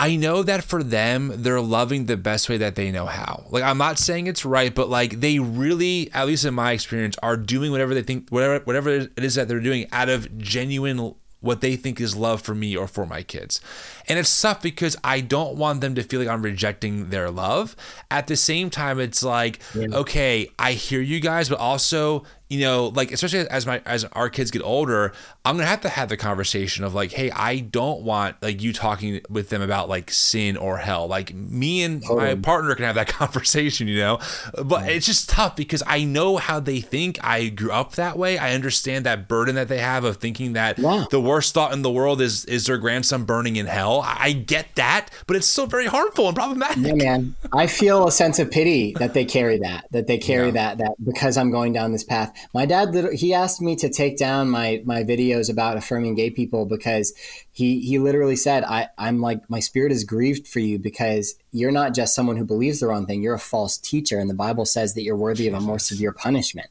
I 0.00 0.14
know 0.14 0.44
that 0.44 0.62
for 0.62 0.84
them, 0.84 1.32
they're 1.42 1.60
loving 1.60 2.06
the 2.06 2.16
best 2.16 2.48
way 2.48 2.56
that 2.58 2.76
they 2.76 2.92
know 2.92 3.06
how. 3.06 3.46
Like, 3.50 3.64
I'm 3.64 3.78
not 3.78 3.98
saying 3.98 4.28
it's 4.28 4.44
right, 4.44 4.72
but 4.72 4.88
like 4.88 5.18
they 5.18 5.40
really, 5.40 6.08
at 6.12 6.28
least 6.28 6.44
in 6.44 6.54
my 6.54 6.70
experience, 6.70 7.16
are 7.20 7.36
doing 7.36 7.72
whatever 7.72 7.94
they 7.94 8.02
think, 8.02 8.28
whatever 8.30 8.64
whatever 8.64 8.90
it 8.90 9.10
is 9.16 9.34
that 9.34 9.48
they're 9.48 9.58
doing 9.58 9.88
out 9.90 10.08
of 10.08 10.38
genuine 10.38 11.16
what 11.40 11.60
they 11.60 11.76
think 11.76 12.00
is 12.00 12.16
love 12.16 12.42
for 12.42 12.54
me 12.54 12.76
or 12.76 12.88
for 12.88 13.06
my 13.06 13.22
kids. 13.22 13.60
And 14.08 14.18
it's 14.18 14.40
tough 14.40 14.60
because 14.60 14.96
I 15.04 15.20
don't 15.20 15.56
want 15.56 15.80
them 15.80 15.94
to 15.94 16.02
feel 16.02 16.20
like 16.20 16.28
I'm 16.28 16.42
rejecting 16.42 17.10
their 17.10 17.30
love. 17.30 17.76
At 18.10 18.26
the 18.26 18.36
same 18.36 18.70
time, 18.70 18.98
it's 18.98 19.22
like, 19.22 19.60
yeah. 19.74 19.86
okay, 19.92 20.50
I 20.58 20.72
hear 20.72 21.00
you 21.00 21.20
guys, 21.20 21.48
but 21.48 21.58
also 21.58 22.24
you 22.48 22.60
know, 22.60 22.88
like 22.88 23.12
especially 23.12 23.40
as 23.48 23.66
my 23.66 23.82
as 23.84 24.04
our 24.12 24.30
kids 24.30 24.50
get 24.50 24.62
older, 24.62 25.12
I'm 25.44 25.56
gonna 25.56 25.68
have 25.68 25.82
to 25.82 25.88
have 25.88 26.08
the 26.08 26.16
conversation 26.16 26.82
of 26.82 26.94
like, 26.94 27.12
hey, 27.12 27.30
I 27.30 27.60
don't 27.60 28.02
want 28.02 28.36
like 28.42 28.62
you 28.62 28.72
talking 28.72 29.20
with 29.28 29.50
them 29.50 29.60
about 29.60 29.88
like 29.88 30.10
sin 30.10 30.56
or 30.56 30.78
hell. 30.78 31.06
Like 31.06 31.34
me 31.34 31.82
and 31.82 32.02
my 32.08 32.34
partner 32.36 32.74
can 32.74 32.86
have 32.86 32.94
that 32.94 33.08
conversation, 33.08 33.86
you 33.86 33.98
know. 33.98 34.18
But 34.64 34.88
it's 34.88 35.04
just 35.04 35.28
tough 35.28 35.56
because 35.56 35.82
I 35.86 36.04
know 36.04 36.38
how 36.38 36.58
they 36.58 36.80
think. 36.80 37.18
I 37.22 37.48
grew 37.48 37.70
up 37.70 37.92
that 37.92 38.16
way. 38.16 38.38
I 38.38 38.54
understand 38.54 39.04
that 39.04 39.28
burden 39.28 39.56
that 39.56 39.68
they 39.68 39.78
have 39.78 40.04
of 40.04 40.16
thinking 40.16 40.54
that 40.54 40.78
yeah. 40.78 41.04
the 41.10 41.20
worst 41.20 41.52
thought 41.52 41.72
in 41.72 41.82
the 41.82 41.90
world 41.90 42.22
is 42.22 42.46
is 42.46 42.64
their 42.64 42.78
grandson 42.78 43.24
burning 43.24 43.56
in 43.56 43.66
hell. 43.66 44.02
I 44.04 44.32
get 44.32 44.74
that, 44.76 45.10
but 45.26 45.36
it's 45.36 45.46
still 45.46 45.66
very 45.66 45.86
harmful 45.86 46.26
and 46.28 46.36
problematic. 46.36 46.78
Yeah, 46.78 46.94
man. 46.94 47.36
I 47.52 47.66
feel 47.66 48.08
a 48.08 48.12
sense 48.12 48.38
of 48.38 48.50
pity 48.50 48.94
that 48.98 49.12
they 49.12 49.26
carry 49.26 49.58
that, 49.58 49.86
that 49.90 50.06
they 50.06 50.16
carry 50.16 50.46
yeah. 50.46 50.52
that, 50.74 50.78
that 50.78 50.94
because 51.04 51.36
I'm 51.36 51.50
going 51.50 51.74
down 51.74 51.92
this 51.92 52.04
path 52.04 52.32
my 52.54 52.66
dad 52.66 52.94
he 53.12 53.34
asked 53.34 53.60
me 53.60 53.76
to 53.76 53.88
take 53.88 54.16
down 54.16 54.50
my 54.50 54.82
my 54.84 55.02
videos 55.04 55.50
about 55.50 55.76
affirming 55.76 56.14
gay 56.14 56.30
people 56.30 56.66
because 56.66 57.12
he 57.50 57.80
he 57.80 57.98
literally 57.98 58.36
said 58.36 58.64
I 58.64 58.88
I'm 58.98 59.20
like 59.20 59.48
my 59.48 59.60
spirit 59.60 59.92
is 59.92 60.04
grieved 60.04 60.46
for 60.46 60.60
you 60.60 60.78
because 60.78 61.34
you're 61.52 61.70
not 61.70 61.94
just 61.94 62.14
someone 62.14 62.36
who 62.36 62.44
believes 62.44 62.80
the 62.80 62.86
wrong 62.86 63.06
thing 63.06 63.22
you're 63.22 63.34
a 63.34 63.38
false 63.38 63.78
teacher 63.78 64.18
and 64.18 64.28
the 64.28 64.34
Bible 64.34 64.64
says 64.64 64.94
that 64.94 65.02
you're 65.02 65.16
worthy 65.16 65.48
of 65.48 65.54
a 65.54 65.60
more 65.60 65.78
severe 65.78 66.12
punishment. 66.12 66.68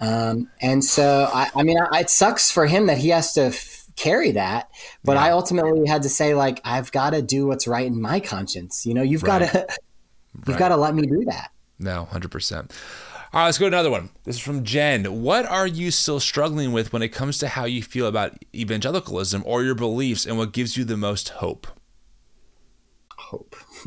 Um, 0.00 0.48
and 0.62 0.82
so 0.82 1.28
I, 1.32 1.50
I 1.54 1.62
mean 1.62 1.78
I, 1.78 2.00
it 2.00 2.10
sucks 2.10 2.50
for 2.50 2.66
him 2.66 2.86
that 2.86 2.98
he 2.98 3.10
has 3.10 3.34
to 3.34 3.42
f- 3.46 3.86
carry 3.96 4.30
that 4.30 4.70
but 5.04 5.14
yeah. 5.14 5.24
I 5.24 5.30
ultimately 5.30 5.86
had 5.86 6.02
to 6.02 6.08
say 6.08 6.34
like 6.34 6.60
I've 6.64 6.90
got 6.90 7.10
to 7.10 7.22
do 7.22 7.46
what's 7.46 7.66
right 7.66 7.86
in 7.86 8.00
my 8.00 8.20
conscience. 8.20 8.86
You 8.86 8.94
know 8.94 9.02
you've 9.02 9.22
right. 9.22 9.40
got 9.40 9.52
to 9.52 9.76
you've 10.34 10.48
right. 10.48 10.58
got 10.58 10.68
to 10.68 10.76
let 10.76 10.94
me 10.94 11.02
do 11.02 11.24
that. 11.26 11.50
No, 11.78 12.04
hundred 12.04 12.30
percent. 12.30 12.72
All 13.32 13.40
right, 13.40 13.46
let's 13.46 13.58
go 13.58 13.70
to 13.70 13.76
another 13.76 13.92
one. 13.92 14.10
This 14.24 14.36
is 14.36 14.42
from 14.42 14.64
Jen. 14.64 15.22
What 15.22 15.46
are 15.46 15.66
you 15.66 15.92
still 15.92 16.18
struggling 16.18 16.72
with 16.72 16.92
when 16.92 17.00
it 17.00 17.10
comes 17.10 17.38
to 17.38 17.48
how 17.48 17.64
you 17.64 17.80
feel 17.80 18.08
about 18.08 18.36
evangelicalism 18.52 19.44
or 19.46 19.62
your 19.62 19.76
beliefs 19.76 20.26
and 20.26 20.36
what 20.36 20.52
gives 20.52 20.76
you 20.76 20.84
the 20.84 20.96
most 20.96 21.28
hope? 21.28 21.68
Hope. 23.16 23.54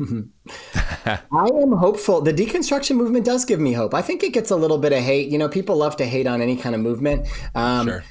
I 0.74 1.20
am 1.60 1.72
hopeful. 1.72 2.22
The 2.22 2.32
deconstruction 2.32 2.96
movement 2.96 3.26
does 3.26 3.44
give 3.44 3.60
me 3.60 3.74
hope. 3.74 3.92
I 3.92 4.00
think 4.00 4.22
it 4.22 4.32
gets 4.32 4.50
a 4.50 4.56
little 4.56 4.78
bit 4.78 4.94
of 4.94 5.00
hate. 5.00 5.28
You 5.28 5.36
know, 5.36 5.50
people 5.50 5.76
love 5.76 5.96
to 5.98 6.06
hate 6.06 6.26
on 6.26 6.40
any 6.40 6.56
kind 6.56 6.74
of 6.74 6.80
movement. 6.80 7.28
Um, 7.54 7.88
sure 7.88 8.04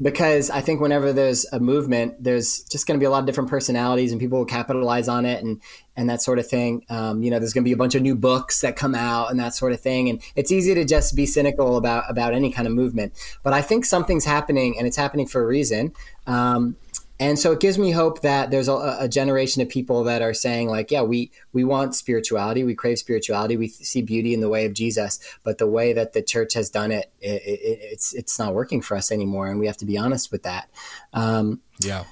because 0.00 0.48
I 0.50 0.60
think 0.60 0.80
whenever 0.80 1.12
there's 1.12 1.44
a 1.52 1.58
movement, 1.58 2.22
there's 2.22 2.62
just 2.64 2.86
going 2.86 2.98
to 2.98 3.02
be 3.02 3.06
a 3.06 3.10
lot 3.10 3.20
of 3.20 3.26
different 3.26 3.50
personalities, 3.50 4.12
and 4.12 4.20
people 4.20 4.38
will 4.38 4.46
capitalize 4.46 5.08
on 5.08 5.24
it, 5.24 5.42
and 5.42 5.60
and 5.96 6.08
that 6.08 6.22
sort 6.22 6.38
of 6.38 6.46
thing. 6.46 6.84
Um, 6.88 7.22
you 7.22 7.30
know, 7.30 7.38
there's 7.38 7.52
going 7.52 7.64
to 7.64 7.68
be 7.68 7.72
a 7.72 7.76
bunch 7.76 7.94
of 7.94 8.02
new 8.02 8.14
books 8.14 8.60
that 8.60 8.76
come 8.76 8.94
out, 8.94 9.30
and 9.30 9.40
that 9.40 9.54
sort 9.54 9.72
of 9.72 9.80
thing. 9.80 10.08
And 10.08 10.22
it's 10.36 10.52
easy 10.52 10.74
to 10.74 10.84
just 10.84 11.16
be 11.16 11.26
cynical 11.26 11.76
about 11.76 12.04
about 12.08 12.34
any 12.34 12.52
kind 12.52 12.68
of 12.68 12.74
movement. 12.74 13.12
But 13.42 13.52
I 13.52 13.62
think 13.62 13.84
something's 13.84 14.24
happening, 14.24 14.76
and 14.78 14.86
it's 14.86 14.96
happening 14.96 15.26
for 15.26 15.42
a 15.42 15.46
reason. 15.46 15.92
Um, 16.26 16.76
and 17.20 17.38
so 17.38 17.52
it 17.52 17.60
gives 17.60 17.78
me 17.78 17.90
hope 17.90 18.20
that 18.22 18.50
there's 18.50 18.68
a, 18.68 18.96
a, 19.00 19.08
generation 19.08 19.60
of 19.60 19.68
people 19.68 20.04
that 20.04 20.22
are 20.22 20.34
saying 20.34 20.68
like 20.68 20.90
yeah 20.90 21.02
we 21.02 21.30
we 21.52 21.64
want 21.64 21.94
spirituality. 21.94 22.64
We 22.64 22.74
crave 22.74 22.98
spirituality. 22.98 23.56
We 23.56 23.68
see 23.68 24.02
beauty 24.02 24.34
in 24.34 24.40
the 24.40 24.48
way 24.48 24.66
of 24.66 24.72
jesus. 24.72 25.18
But 25.42 25.58
the 25.58 25.66
way 25.66 25.92
that 25.92 26.12
the 26.12 26.22
church 26.22 26.54
has 26.54 26.70
done 26.70 26.92
it, 26.92 27.10
it, 27.20 27.42
it 27.42 27.78
it's 27.82 28.14
it's 28.14 28.38
not 28.38 28.54
working 28.54 28.80
for 28.80 28.96
us 28.96 29.10
anymore. 29.10 29.48
And 29.48 29.58
we 29.58 29.66
have 29.66 29.76
to 29.78 29.86
be 29.86 29.98
honest 29.98 30.30
with 30.30 30.44
that. 30.44 30.68
Um, 31.12 31.60
yeah. 31.80 32.04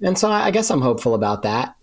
and 0.00 0.18
so 0.18 0.30
I 0.30 0.50
guess 0.50 0.70
I'm 0.70 0.82
hopeful 0.82 1.14
about 1.14 1.42
that. 1.42 1.74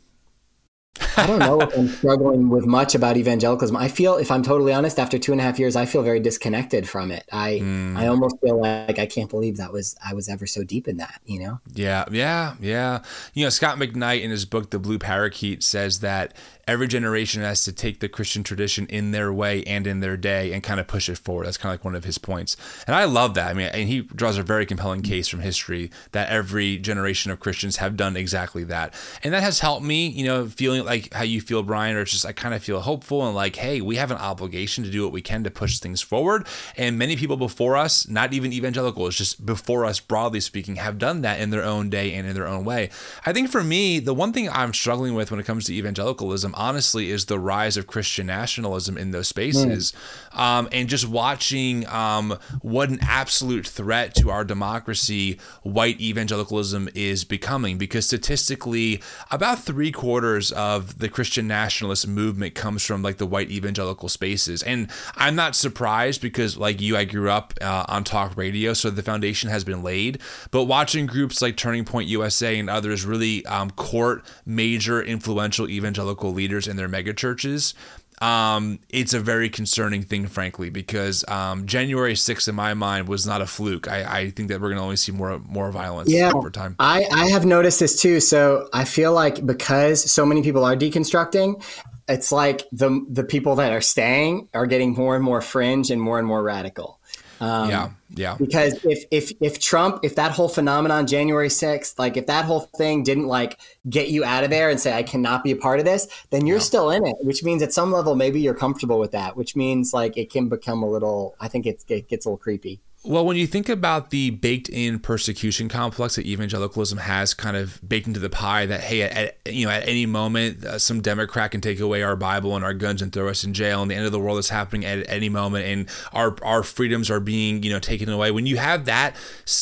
I 1.17 1.27
don't 1.27 1.39
know 1.39 1.59
if 1.61 1.77
I'm 1.77 1.87
struggling 1.87 2.49
with 2.49 2.65
much 2.65 2.95
about 2.95 3.17
evangelicalism. 3.17 3.75
I 3.75 3.87
feel, 3.89 4.17
if 4.17 4.31
I'm 4.31 4.43
totally 4.43 4.73
honest, 4.73 4.99
after 4.99 5.17
two 5.17 5.31
and 5.31 5.41
a 5.41 5.43
half 5.43 5.59
years, 5.59 5.75
I 5.75 5.85
feel 5.85 6.01
very 6.01 6.19
disconnected 6.19 6.87
from 6.87 7.11
it. 7.11 7.27
I 7.31 7.59
mm. 7.61 7.97
I 7.97 8.07
almost 8.07 8.37
feel 8.41 8.59
like 8.59 8.99
I 8.99 9.05
can't 9.05 9.29
believe 9.29 9.57
that 9.57 9.71
was 9.71 9.95
I 10.05 10.13
was 10.13 10.29
ever 10.29 10.47
so 10.47 10.63
deep 10.63 10.87
in 10.87 10.97
that. 10.97 11.21
You 11.25 11.39
know? 11.39 11.59
Yeah, 11.73 12.05
yeah, 12.11 12.55
yeah. 12.59 13.03
You 13.33 13.45
know, 13.45 13.49
Scot 13.49 13.77
McKnight 13.77 14.21
in 14.21 14.31
his 14.31 14.45
book 14.45 14.69
The 14.69 14.79
Blue 14.79 14.99
Parakeet 14.99 15.63
says 15.63 15.99
that 15.99 16.33
every 16.69 16.87
generation 16.87 17.41
has 17.41 17.63
to 17.63 17.73
take 17.73 17.99
the 17.99 18.07
Christian 18.07 18.43
tradition 18.43 18.85
in 18.87 19.09
their 19.09 19.33
way 19.33 19.63
and 19.63 19.87
in 19.87 20.01
their 20.01 20.15
day 20.15 20.53
and 20.53 20.61
kind 20.61 20.79
of 20.79 20.85
push 20.85 21.09
it 21.09 21.17
forward. 21.17 21.47
That's 21.47 21.57
kind 21.57 21.73
of 21.73 21.79
like 21.79 21.85
one 21.85 21.95
of 21.95 22.03
his 22.03 22.19
points. 22.19 22.55
And 22.85 22.95
I 22.95 23.05
love 23.05 23.33
that. 23.33 23.49
I 23.49 23.53
mean, 23.55 23.69
and 23.73 23.89
he 23.89 24.01
draws 24.01 24.37
a 24.37 24.43
very 24.43 24.67
compelling 24.67 25.01
case 25.01 25.27
from 25.27 25.39
history 25.39 25.89
that 26.11 26.29
every 26.29 26.77
generation 26.77 27.31
of 27.31 27.39
Christians 27.39 27.77
have 27.77 27.97
done 27.97 28.15
exactly 28.15 28.63
that. 28.65 28.93
And 29.23 29.33
that 29.33 29.41
has 29.41 29.61
helped 29.61 29.83
me, 29.83 30.09
you 30.09 30.23
know, 30.23 30.45
feeling 30.45 30.85
like 30.85 31.11
how 31.11 31.23
you 31.23 31.41
feel, 31.41 31.63
Brian, 31.63 31.95
or 31.95 32.01
it's 32.01 32.11
just 32.11 32.25
I 32.25 32.33
kind 32.33 32.53
of 32.53 32.63
feel 32.63 32.81
hopeful 32.81 33.25
and 33.25 33.35
like, 33.35 33.55
hey, 33.55 33.81
we 33.81 33.95
have 33.95 34.11
an 34.11 34.17
obligation 34.17 34.83
to 34.83 34.91
do 34.91 35.03
what 35.03 35.11
we 35.11 35.23
can 35.23 35.43
to 35.45 35.49
push 35.49 35.79
things 35.79 36.03
forward. 36.03 36.45
And 36.77 36.99
many 36.99 37.15
people 37.15 37.35
before 37.35 37.77
us, 37.77 38.07
not 38.07 38.31
even 38.31 38.53
evangelicals, 38.53 39.15
just 39.15 39.43
before 39.43 39.85
us, 39.85 39.99
broadly 39.99 40.39
speaking, 40.39 40.75
have 40.75 40.99
done 40.99 41.21
that 41.21 41.39
in 41.39 41.49
their 41.49 41.63
own 41.63 41.89
day 41.89 42.13
and 42.13 42.27
in 42.27 42.35
their 42.35 42.47
own 42.47 42.63
way. 42.63 42.91
I 43.25 43.33
think 43.33 43.49
for 43.49 43.63
me, 43.63 43.97
the 43.97 44.13
one 44.13 44.33
thing 44.33 44.47
I'm 44.49 44.71
struggling 44.71 45.15
with 45.15 45.31
when 45.31 45.39
it 45.39 45.47
comes 45.47 45.65
to 45.65 45.73
evangelicalism, 45.73 46.53
honestly, 46.59 47.09
is 47.09 47.25
the 47.25 47.39
rise 47.39 47.77
of 47.77 47.87
Christian 47.87 48.27
nationalism 48.27 48.97
in 48.97 49.11
those 49.11 49.29
spaces. 49.29 49.93
Mm. 50.33 50.39
Um, 50.39 50.69
and 50.71 50.89
just 50.89 51.07
watching 51.07 51.87
um, 51.87 52.37
what 52.61 52.89
an 52.89 52.99
absolute 53.01 53.65
threat 53.65 54.13
to 54.15 54.29
our 54.29 54.43
democracy 54.43 55.39
white 55.63 55.99
evangelicalism 56.01 56.89
is 56.93 57.23
becoming. 57.23 57.77
Because 57.77 58.05
statistically, 58.05 59.01
about 59.31 59.59
three 59.59 59.91
quarters 59.91 60.51
of 60.51 60.99
the 60.99 61.07
Christian 61.07 61.47
nationalist 61.47 62.07
movement 62.07 62.55
comes 62.55 62.85
from 62.85 63.01
like 63.01 63.17
the 63.17 63.25
white 63.25 63.49
evangelical 63.49 64.09
spaces. 64.09 64.61
And 64.61 64.89
I'm 65.15 65.35
not 65.35 65.55
surprised 65.55 66.21
because, 66.21 66.57
like 66.57 66.81
you, 66.81 66.97
I 66.97 67.05
grew 67.05 67.29
up 67.29 67.53
uh, 67.61 67.85
on 67.87 68.03
talk 68.03 68.35
radio, 68.35 68.73
so 68.73 68.89
the 68.89 69.01
foundation 69.01 69.49
has 69.49 69.63
been 69.63 69.81
laid. 69.81 70.19
But 70.51 70.65
watching 70.65 71.05
groups 71.05 71.41
like 71.41 71.55
Turning 71.55 71.85
Point 71.85 72.09
USA 72.09 72.59
and 72.59 72.69
others 72.69 73.05
really 73.05 73.45
um, 73.45 73.71
court 73.71 74.23
major 74.45 75.01
influential 75.01 75.69
evangelical 75.69 76.33
leaders 76.39 76.67
in 76.67 76.77
their 76.77 76.89
megachurches 76.89 77.73
um, 78.21 78.79
it's 78.89 79.13
a 79.13 79.19
very 79.19 79.49
concerning 79.49 80.03
thing, 80.03 80.27
frankly, 80.27 80.69
because 80.69 81.27
um, 81.27 81.65
January 81.65 82.13
6th, 82.13 82.47
in 82.47 82.55
my 82.55 82.73
mind, 82.73 83.07
was 83.07 83.25
not 83.25 83.41
a 83.41 83.45
fluke. 83.45 83.87
I, 83.87 84.19
I 84.19 84.29
think 84.31 84.49
that 84.49 84.59
we're 84.59 84.69
going 84.69 84.77
to 84.77 84.83
only 84.83 84.97
see 84.97 85.11
more 85.11 85.39
more 85.39 85.71
violence 85.71 86.11
yeah, 86.11 86.31
over 86.33 86.49
time. 86.49 86.75
I, 86.79 87.05
I 87.11 87.27
have 87.27 87.45
noticed 87.45 87.79
this 87.79 88.01
too. 88.01 88.19
So 88.19 88.67
I 88.73 88.83
feel 88.83 89.13
like 89.13 89.45
because 89.45 90.11
so 90.11 90.25
many 90.25 90.41
people 90.41 90.65
are 90.65 90.75
deconstructing, 90.75 91.63
it's 92.07 92.31
like 92.31 92.63
the 92.71 93.05
the 93.09 93.23
people 93.23 93.55
that 93.55 93.71
are 93.71 93.81
staying 93.81 94.49
are 94.53 94.65
getting 94.65 94.93
more 94.93 95.15
and 95.15 95.23
more 95.23 95.41
fringe 95.41 95.89
and 95.89 96.01
more 96.01 96.19
and 96.19 96.27
more 96.27 96.43
radical. 96.43 96.98
Um, 97.41 97.69
yeah, 97.69 97.89
yeah. 98.09 98.35
Because 98.37 98.83
if 98.85 99.05
if 99.11 99.31
if 99.41 99.59
Trump, 99.59 99.99
if 100.03 100.15
that 100.15 100.31
whole 100.31 100.49
phenomenon, 100.49 101.07
January 101.07 101.49
sixth, 101.49 101.97
like 101.97 102.17
if 102.17 102.27
that 102.27 102.45
whole 102.45 102.61
thing 102.77 103.03
didn't 103.03 103.27
like 103.27 103.59
get 103.89 104.09
you 104.09 104.23
out 104.23 104.43
of 104.43 104.49
there 104.49 104.69
and 104.69 104.79
say 104.79 104.93
I 104.93 105.03
cannot 105.03 105.43
be 105.43 105.51
a 105.51 105.55
part 105.55 105.79
of 105.79 105.85
this, 105.85 106.07
then 106.29 106.45
you're 106.45 106.57
yeah. 106.57 106.63
still 106.63 106.89
in 106.89 107.05
it. 107.05 107.15
Which 107.21 107.43
means 107.43 107.61
at 107.61 107.73
some 107.73 107.91
level 107.91 108.15
maybe 108.15 108.41
you're 108.41 108.53
comfortable 108.53 108.99
with 108.99 109.11
that. 109.11 109.37
Which 109.37 109.55
means 109.55 109.93
like 109.93 110.17
it 110.17 110.31
can 110.31 110.49
become 110.49 110.83
a 110.83 110.89
little. 110.89 111.35
I 111.39 111.47
think 111.47 111.65
it, 111.65 111.83
it 111.87 112.09
gets 112.09 112.25
a 112.25 112.29
little 112.29 112.37
creepy. 112.37 112.81
Well, 113.05 113.25
when 113.25 113.37
you 113.37 113.47
think 113.47 113.69
about 113.69 114.09
the 114.09 114.31
baked 114.31 114.67
in 114.67 114.99
persecution 114.99 115.69
complex 115.69 116.17
that 116.17 116.25
evangelicalism 116.25 116.97
has 116.97 117.33
kind 117.33 117.55
of 117.55 117.79
baked 117.87 118.07
into 118.07 118.19
the 118.19 118.29
pie 118.29 118.65
that, 118.65 118.81
hey, 118.81 119.03
at, 119.03 119.37
you 119.45 119.65
know, 119.65 119.71
at 119.71 119.87
any 119.87 120.05
moment, 120.05 120.65
uh, 120.65 120.77
some 120.79 120.99
Democrat 120.99 121.51
can 121.51 121.61
take 121.61 121.79
away 121.79 122.03
our 122.03 122.17
Bible 122.17 122.57
and 122.57 122.65
our 122.65 122.73
guns 122.73 123.01
and 123.01 123.13
throw 123.13 123.29
us 123.29 123.45
in 123.45 123.53
jail, 123.53 123.81
and 123.81 123.89
the 123.89 123.95
end 123.95 124.05
of 124.05 124.11
the 124.11 124.19
world 124.19 124.37
is 124.37 124.49
happening 124.49 124.83
at 124.83 125.09
any 125.09 125.29
moment, 125.29 125.65
and 125.65 125.87
our, 126.11 126.35
our 126.43 126.61
freedoms 126.61 127.09
are 127.09 127.21
being, 127.21 127.63
you 127.63 127.69
know, 127.71 127.79
taken 127.79 128.09
away. 128.09 128.31
When 128.31 128.45
you 128.45 128.57
have 128.57 128.83
that 128.83 129.15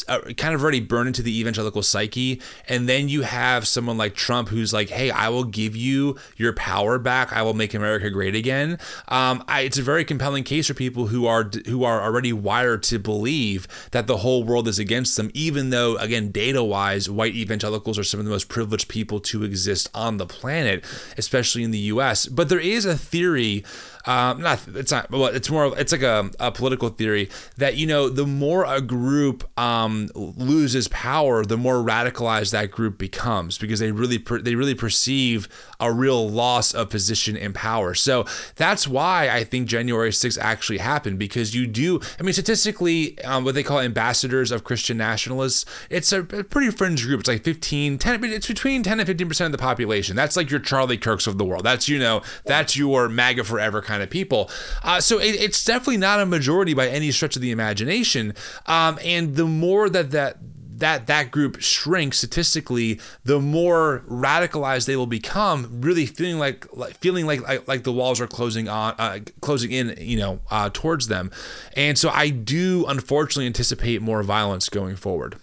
uh, 0.08 0.20
kind 0.36 0.56
of 0.56 0.64
already 0.64 0.80
burned 0.80 1.06
into 1.06 1.22
the 1.22 1.40
evangelical 1.40 1.84
psyche, 1.84 2.42
and 2.68 2.90
then 2.90 3.08
you 3.08 3.22
have 3.22 3.68
someone 3.68 3.98
like 3.98 4.16
Trump 4.16 4.50
who's 4.50 4.74
like, 4.74 4.90
hey, 4.90 5.12
I 5.12 5.30
will 5.30 5.44
give 5.44 5.76
you 5.76 6.18
your 6.38 6.54
power 6.54 6.98
back. 6.98 7.34
I 7.34 7.44
will 7.44 7.54
make 7.54 7.76
America 7.76 8.10
great 8.10 8.34
again. 8.34 8.80
Um, 9.10 9.44
I, 9.48 9.62
it's 9.62 9.78
a 9.78 9.84
very 9.84 10.04
compelling 10.04 10.44
case 10.44 10.66
for 10.66 10.74
people 10.74 11.06
who 11.06 11.28
are 11.28 11.44
who 11.68 11.84
are 11.84 12.02
already 12.02 12.34
wired 12.34 12.82
to 12.84 12.98
believe 12.98 13.27
believe 13.28 13.68
that 13.92 14.08
the 14.08 14.18
whole 14.18 14.42
world 14.42 14.70
is 14.70 14.80
against 14.80 15.18
them, 15.18 15.30
even 15.34 15.70
though, 15.70 15.98
again, 15.98 16.32
data 16.32 16.64
wise, 16.64 17.10
white 17.10 17.36
evangelicals 17.36 18.00
are 18.00 18.04
some 18.04 18.22
of 18.22 18.26
the 18.26 18.32
most 18.32 18.48
privileged 18.48 18.88
people 18.88 19.20
to 19.20 19.44
exist 19.44 19.90
on 19.94 20.16
the 20.16 20.26
planet, 20.26 20.82
especially 21.18 21.62
in 21.62 21.72
the 21.72 21.92
US. 21.92 22.26
But 22.26 22.48
there 22.48 22.58
is 22.58 22.86
a 22.86 22.98
theory 22.98 23.66
um, 24.08 24.42
not 24.42 24.60
it's 24.70 24.92
not 24.92 25.12
well 25.12 25.26
it's 25.26 25.50
more 25.50 25.78
it's 25.78 25.92
like 25.92 26.02
a, 26.02 26.32
a, 26.40 26.50
political 26.50 26.88
theory 26.88 27.30
that 27.58 27.76
you 27.76 27.86
know 27.86 28.08
the 28.08 28.26
more 28.26 28.64
a 28.66 28.80
group 28.80 29.48
um, 29.60 30.10
loses 30.16 30.88
power 30.88 31.44
the 31.44 31.58
more 31.58 31.76
radicalized 31.76 32.52
that 32.52 32.72
group 32.72 32.98
becomes 32.98 33.58
because 33.58 33.80
they 33.80 33.92
really 33.92 34.18
per, 34.18 34.40
they 34.40 34.56
really 34.56 34.74
perceive 34.74 35.50
a 35.80 35.92
real 35.92 36.28
loss 36.30 36.74
of 36.74 36.90
position 36.90 37.38
and 37.38 37.54
power. 37.54 37.94
So 37.94 38.26
that's 38.56 38.88
why 38.88 39.30
I 39.30 39.44
think 39.44 39.68
January 39.68 40.10
6th 40.10 40.40
actually 40.40 40.80
happened 40.80 41.20
because 41.20 41.54
you 41.54 41.68
do 41.68 42.00
I 42.20 42.24
mean 42.24 42.34
statistically 42.34 43.22
um, 43.24 43.44
what 43.44 43.56
they 43.56 43.64
call 43.64 43.80
ambassadors 43.80 44.52
of 44.52 44.64
Christian 44.64 44.98
nationalists 44.98 45.66
it's 45.90 46.12
a, 46.14 46.22
a 46.22 46.44
pretty 46.44 46.72
fringe 46.72 47.04
group. 47.06 47.20
It's 47.20 47.30
like 47.30 47.44
15 47.44 47.98
10 47.98 48.24
it's 48.24 48.48
between 48.48 48.84
10 48.84 49.02
and 49.02 49.08
15 49.08 49.28
percent 49.28 49.46
of 49.48 49.52
the 49.52 49.62
population. 49.62 50.16
That's 50.16 50.38
like 50.38 50.50
your 50.50 50.62
Charlie 50.62 50.98
Kirks 50.98 51.28
of 51.28 51.38
the 51.38 51.46
world. 51.46 51.66
That's 51.66 51.90
you 51.90 52.00
know 52.00 52.22
that's 52.46 52.78
your 52.78 53.10
MAGA 53.10 53.44
forever 53.44 53.82
kind 53.82 53.97
kind 53.98 54.04
of 54.04 54.10
people. 54.12 54.50
Uh, 54.84 55.02
so 55.02 55.20
it, 55.20 55.36
it's 55.36 55.64
definitely 55.66 55.98
not 55.98 56.20
a 56.20 56.26
majority 56.26 56.74
by 56.74 56.88
any 56.88 57.12
stretch 57.12 57.36
of 57.36 57.42
the 57.42 57.52
imagination. 57.52 58.34
Um, 58.68 59.00
and 59.04 59.36
the 59.36 59.46
more 59.46 59.90
that 59.90 60.12
that 60.12 60.38
that 60.78 61.08
that 61.08 61.32
group 61.32 61.60
shrinks 61.60 62.20
statistically, 62.20 63.00
the 63.24 63.40
more 63.40 64.04
radicalized 64.08 64.86
they 64.86 64.96
will 64.96 65.08
become. 65.08 65.82
Really 65.82 66.06
feeling 66.06 66.38
like, 66.38 66.68
like 66.78 66.96
feeling 66.98 67.26
like, 67.26 67.42
like, 67.42 67.68
like 67.68 67.84
the 67.84 67.92
walls 67.92 68.22
are 68.22 68.28
closing 68.28 68.70
on, 68.70 68.94
uh, 69.00 69.20
closing 69.42 69.72
in, 69.72 69.96
you 70.00 70.20
know, 70.20 70.40
uh, 70.52 70.70
towards 70.72 71.08
them. 71.08 71.32
And 71.76 71.98
so 71.98 72.10
I 72.10 72.30
do 72.30 72.86
unfortunately 72.88 73.48
anticipate 73.48 74.04
more 74.04 74.22
violence 74.22 74.70
going 74.70 74.98
forward. 74.98 75.38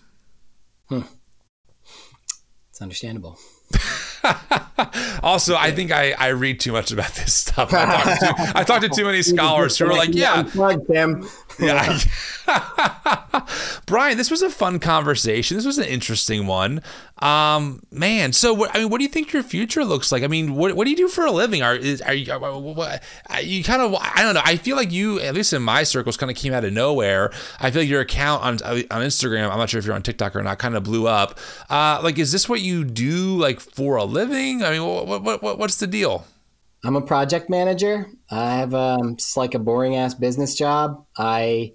Hmm. 0.88 1.00
It's 2.70 2.80
understandable. 2.80 3.36
also, 5.22 5.56
I 5.56 5.70
think 5.70 5.90
I, 5.92 6.12
I 6.12 6.28
read 6.28 6.60
too 6.60 6.72
much 6.72 6.90
about 6.90 7.12
this 7.14 7.32
stuff. 7.32 7.72
I 7.72 7.84
talked 7.84 8.20
to, 8.20 8.58
I 8.58 8.64
talked 8.64 8.82
to 8.82 8.88
too 8.88 9.04
many 9.04 9.22
scholars 9.34 9.78
who 9.78 9.86
are 9.86 9.92
like, 9.92 10.14
yeah, 10.14 10.42
Tim. 10.90 11.28
Yeah. 11.60 11.98
Brian, 13.86 14.16
this 14.16 14.30
was 14.30 14.42
a 14.42 14.50
fun 14.50 14.78
conversation. 14.78 15.56
This 15.56 15.66
was 15.66 15.78
an 15.78 15.84
interesting 15.84 16.46
one. 16.46 16.82
Um, 17.18 17.82
man, 17.90 18.32
so 18.32 18.52
what, 18.52 18.74
I 18.74 18.80
mean, 18.80 18.90
what 18.90 18.98
do 18.98 19.04
you 19.04 19.10
think 19.10 19.32
your 19.32 19.42
future 19.42 19.84
looks 19.84 20.12
like? 20.12 20.22
I 20.22 20.26
mean, 20.26 20.54
what, 20.54 20.74
what 20.74 20.84
do 20.84 20.90
you 20.90 20.96
do 20.96 21.08
for 21.08 21.24
a 21.24 21.30
living? 21.30 21.62
Are 21.62 21.74
is, 21.74 22.02
are 22.02 22.14
you 22.14 22.32
what, 22.32 23.02
you 23.42 23.64
kind 23.64 23.82
of 23.82 23.94
I 23.94 24.22
don't 24.22 24.34
know. 24.34 24.42
I 24.44 24.56
feel 24.56 24.76
like 24.76 24.92
you, 24.92 25.20
at 25.20 25.34
least 25.34 25.52
in 25.52 25.62
my 25.62 25.82
circles, 25.84 26.16
kind 26.16 26.30
of 26.30 26.36
came 26.36 26.52
out 26.52 26.64
of 26.64 26.72
nowhere. 26.72 27.32
I 27.60 27.70
feel 27.70 27.82
like 27.82 27.88
your 27.88 28.00
account 28.00 28.42
on 28.42 28.54
on 28.62 29.02
Instagram. 29.02 29.50
I'm 29.50 29.58
not 29.58 29.70
sure 29.70 29.78
if 29.78 29.86
you're 29.86 29.94
on 29.94 30.02
TikTok 30.02 30.36
or 30.36 30.42
not. 30.42 30.58
Kind 30.58 30.76
of 30.76 30.82
blew 30.82 31.06
up. 31.06 31.38
Uh, 31.70 32.00
like, 32.02 32.18
is 32.18 32.32
this 32.32 32.48
what 32.48 32.60
you 32.60 32.84
do 32.84 33.36
like 33.36 33.60
for 33.60 33.96
a 33.96 34.04
living? 34.04 34.62
I 34.62 34.70
mean, 34.70 34.84
what, 34.84 35.22
what, 35.22 35.42
what 35.42 35.58
what's 35.58 35.76
the 35.76 35.86
deal? 35.86 36.26
I'm 36.84 36.96
a 36.96 37.00
project 37.00 37.48
manager. 37.48 38.06
I 38.30 38.56
have 38.56 38.74
um, 38.74 39.16
like 39.36 39.54
a 39.54 39.58
boring 39.58 39.96
ass 39.96 40.12
business 40.14 40.54
job. 40.54 41.06
I, 41.16 41.72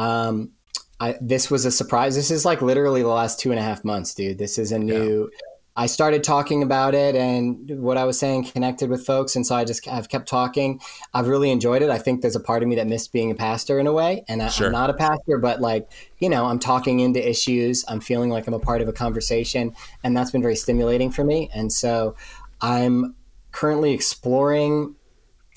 um, 0.00 0.52
I 0.98 1.16
this 1.20 1.50
was 1.50 1.64
a 1.64 1.70
surprise. 1.70 2.14
This 2.14 2.30
is 2.30 2.44
like 2.44 2.62
literally 2.62 3.02
the 3.02 3.08
last 3.08 3.38
two 3.38 3.50
and 3.50 3.58
a 3.58 3.62
half 3.62 3.84
months, 3.84 4.14
dude. 4.14 4.38
This 4.38 4.58
is 4.58 4.72
a 4.72 4.78
new. 4.78 5.30
Yeah. 5.32 5.46
I 5.76 5.86
started 5.86 6.24
talking 6.24 6.62
about 6.62 6.94
it 6.94 7.14
and 7.14 7.80
what 7.80 7.96
I 7.96 8.04
was 8.04 8.18
saying 8.18 8.44
connected 8.46 8.90
with 8.90 9.06
folks, 9.06 9.36
and 9.36 9.46
so 9.46 9.54
I 9.54 9.64
just 9.64 9.86
I've 9.88 10.08
kept 10.08 10.28
talking. 10.28 10.80
I've 11.14 11.28
really 11.28 11.50
enjoyed 11.50 11.82
it. 11.82 11.90
I 11.90 11.98
think 11.98 12.20
there's 12.20 12.36
a 12.36 12.40
part 12.40 12.62
of 12.62 12.68
me 12.68 12.74
that 12.76 12.86
missed 12.86 13.12
being 13.12 13.30
a 13.30 13.34
pastor 13.34 13.78
in 13.78 13.86
a 13.86 13.92
way, 13.92 14.24
and 14.28 14.42
I, 14.42 14.48
sure. 14.48 14.66
I'm 14.66 14.72
not 14.72 14.90
a 14.90 14.94
pastor, 14.94 15.38
but 15.38 15.60
like 15.60 15.90
you 16.18 16.28
know, 16.28 16.46
I'm 16.46 16.58
talking 16.58 17.00
into 17.00 17.26
issues. 17.26 17.84
I'm 17.88 18.00
feeling 18.00 18.30
like 18.30 18.46
I'm 18.46 18.54
a 18.54 18.58
part 18.58 18.82
of 18.82 18.88
a 18.88 18.92
conversation, 18.92 19.74
and 20.02 20.16
that's 20.16 20.30
been 20.30 20.42
very 20.42 20.56
stimulating 20.56 21.10
for 21.10 21.24
me. 21.24 21.50
And 21.54 21.72
so 21.72 22.16
I'm 22.60 23.14
currently 23.52 23.92
exploring 23.92 24.96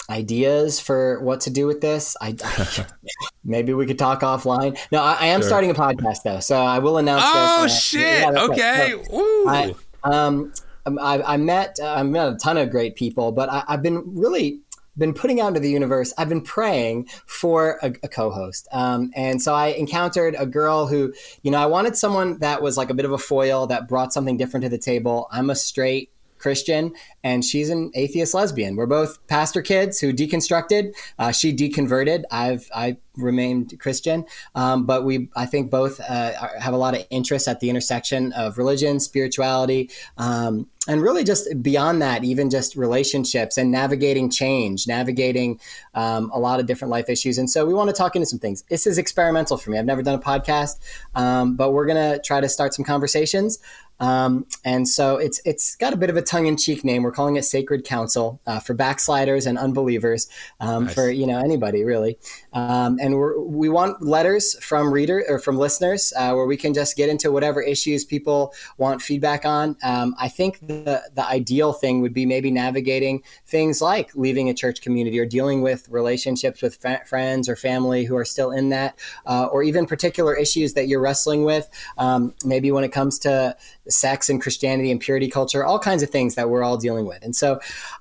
ideas 0.09 0.79
for 0.79 1.19
what 1.21 1.41
to 1.41 1.49
do 1.49 1.67
with 1.67 1.81
this. 1.81 2.15
I, 2.19 2.35
I 2.43 2.85
maybe 3.43 3.73
we 3.73 3.85
could 3.85 3.99
talk 3.99 4.21
offline. 4.21 4.77
No, 4.91 5.01
I, 5.01 5.17
I 5.19 5.25
am 5.27 5.41
sure. 5.41 5.49
starting 5.49 5.71
a 5.71 5.73
podcast 5.73 6.23
though, 6.23 6.39
so 6.39 6.57
I 6.57 6.79
will 6.79 6.97
announce. 6.97 7.23
Oh 7.25 7.63
this. 7.63 7.81
shit! 7.81 8.21
Yeah, 8.21 8.43
okay. 8.43 8.95
So, 9.09 9.43
I, 9.47 9.75
um, 10.03 10.53
I, 10.85 11.21
I, 11.21 11.37
met 11.37 11.77
I 11.81 12.03
met 12.03 12.27
a 12.27 12.35
ton 12.35 12.57
of 12.57 12.69
great 12.69 12.95
people, 12.95 13.31
but 13.31 13.49
I, 13.49 13.63
have 13.67 13.81
been 13.81 14.03
really 14.05 14.59
been 14.97 15.13
putting 15.13 15.39
out 15.39 15.47
into 15.47 15.59
the 15.59 15.71
universe. 15.71 16.13
I've 16.17 16.29
been 16.29 16.41
praying 16.41 17.07
for 17.25 17.79
a, 17.81 17.93
a 18.03 18.07
co-host, 18.07 18.67
um, 18.71 19.11
and 19.15 19.41
so 19.41 19.53
I 19.53 19.67
encountered 19.67 20.35
a 20.37 20.45
girl 20.45 20.87
who, 20.87 21.13
you 21.41 21.51
know, 21.51 21.57
I 21.57 21.65
wanted 21.65 21.95
someone 21.95 22.39
that 22.39 22.61
was 22.61 22.77
like 22.77 22.89
a 22.89 22.93
bit 22.93 23.05
of 23.05 23.11
a 23.11 23.17
foil 23.17 23.67
that 23.67 23.87
brought 23.87 24.13
something 24.13 24.37
different 24.37 24.63
to 24.63 24.69
the 24.69 24.77
table. 24.77 25.27
I'm 25.31 25.49
a 25.49 25.55
straight 25.55 26.11
Christian, 26.43 26.93
and 27.23 27.43
she's 27.43 27.69
an 27.69 27.89
atheist 27.95 28.33
lesbian. 28.33 28.75
We're 28.75 28.85
both 28.85 29.25
pastor 29.27 29.61
kids 29.61 29.99
who 29.99 30.13
deconstructed. 30.13 30.93
Uh, 31.17 31.31
she 31.31 31.55
deconverted. 31.55 32.23
I've 32.29 32.69
I 32.75 32.97
remained 33.15 33.79
Christian, 33.79 34.25
um, 34.55 34.85
but 34.85 35.05
we 35.05 35.29
I 35.35 35.45
think 35.45 35.71
both 35.71 35.99
uh, 36.01 36.33
have 36.59 36.73
a 36.73 36.77
lot 36.77 36.95
of 36.95 37.05
interest 37.09 37.47
at 37.47 37.61
the 37.61 37.69
intersection 37.69 38.33
of 38.33 38.57
religion, 38.57 38.99
spirituality, 38.99 39.89
um, 40.17 40.67
and 40.87 41.01
really 41.01 41.23
just 41.23 41.47
beyond 41.61 42.01
that, 42.01 42.23
even 42.25 42.49
just 42.49 42.75
relationships 42.75 43.57
and 43.57 43.71
navigating 43.71 44.29
change, 44.29 44.85
navigating 44.85 45.59
um, 45.93 46.29
a 46.33 46.39
lot 46.39 46.59
of 46.59 46.65
different 46.65 46.91
life 46.91 47.07
issues. 47.09 47.37
And 47.37 47.49
so 47.49 47.65
we 47.65 47.73
want 47.73 47.89
to 47.89 47.95
talk 47.95 48.15
into 48.17 48.25
some 48.25 48.39
things. 48.39 48.63
This 48.63 48.85
is 48.85 48.97
experimental 48.97 49.57
for 49.57 49.71
me. 49.71 49.77
I've 49.79 49.85
never 49.85 50.03
done 50.03 50.15
a 50.15 50.19
podcast, 50.19 50.79
um, 51.15 51.55
but 51.55 51.71
we're 51.71 51.87
to 51.87 52.21
try 52.25 52.41
to 52.41 52.49
start 52.49 52.73
some 52.73 52.83
conversations. 52.83 53.59
Um, 53.99 54.45
and 54.65 54.87
so 54.87 55.17
it's 55.17 55.41
it's 55.45 55.75
got 55.75 55.93
a 55.93 55.97
bit 55.97 56.09
of 56.09 56.17
a 56.17 56.21
tongue 56.21 56.47
in 56.47 56.57
cheek 56.57 56.83
name. 56.83 57.03
We're 57.03 57.11
calling 57.11 57.35
it 57.35 57.45
Sacred 57.45 57.85
Council 57.85 58.41
uh, 58.45 58.59
for 58.59 58.73
backsliders 58.73 59.45
and 59.45 59.57
unbelievers, 59.57 60.27
um, 60.59 60.85
nice. 60.85 60.93
for 60.93 61.09
you 61.09 61.25
know 61.25 61.39
anybody 61.39 61.83
really. 61.83 62.17
Um, 62.53 62.97
and 62.99 63.19
we 63.19 63.63
we 63.63 63.69
want 63.69 64.01
letters 64.01 64.55
from 64.63 64.93
reader 64.93 65.23
or 65.27 65.39
from 65.39 65.57
listeners 65.57 66.13
uh, 66.17 66.33
where 66.33 66.45
we 66.45 66.57
can 66.57 66.73
just 66.73 66.97
get 66.97 67.09
into 67.09 67.31
whatever 67.31 67.61
issues 67.61 68.03
people 68.03 68.53
want 68.77 69.01
feedback 69.01 69.45
on. 69.45 69.77
Um, 69.83 70.15
I 70.19 70.27
think 70.27 70.59
the 70.59 71.03
the 71.13 71.25
ideal 71.25 71.73
thing 71.73 72.01
would 72.01 72.13
be 72.13 72.25
maybe 72.25 72.51
navigating 72.51 73.23
things 73.45 73.81
like 73.81 74.15
leaving 74.15 74.49
a 74.49 74.53
church 74.53 74.81
community 74.81 75.19
or 75.19 75.25
dealing 75.25 75.61
with 75.61 75.87
relationships 75.89 76.61
with 76.61 76.75
fa- 76.75 77.01
friends 77.05 77.47
or 77.47 77.55
family 77.55 78.05
who 78.05 78.15
are 78.15 78.25
still 78.25 78.51
in 78.51 78.69
that, 78.69 78.99
uh, 79.25 79.45
or 79.51 79.63
even 79.63 79.85
particular 79.85 80.35
issues 80.35 80.73
that 80.73 80.87
you're 80.87 81.01
wrestling 81.01 81.43
with. 81.45 81.69
Um, 81.97 82.33
maybe 82.43 82.71
when 82.71 82.83
it 82.83 82.91
comes 82.91 83.19
to 83.19 83.55
sex 83.89 84.29
and 84.29 84.41
Christianity 84.41 84.91
and 84.91 84.99
purity 84.99 85.27
culture, 85.27 85.63
all 85.63 85.79
kinds 85.79 86.03
of 86.03 86.09
things 86.09 86.35
that 86.35 86.49
we're 86.49 86.63
all 86.63 86.77
dealing 86.77 87.05
with. 87.05 87.23
And 87.23 87.35
so 87.35 87.59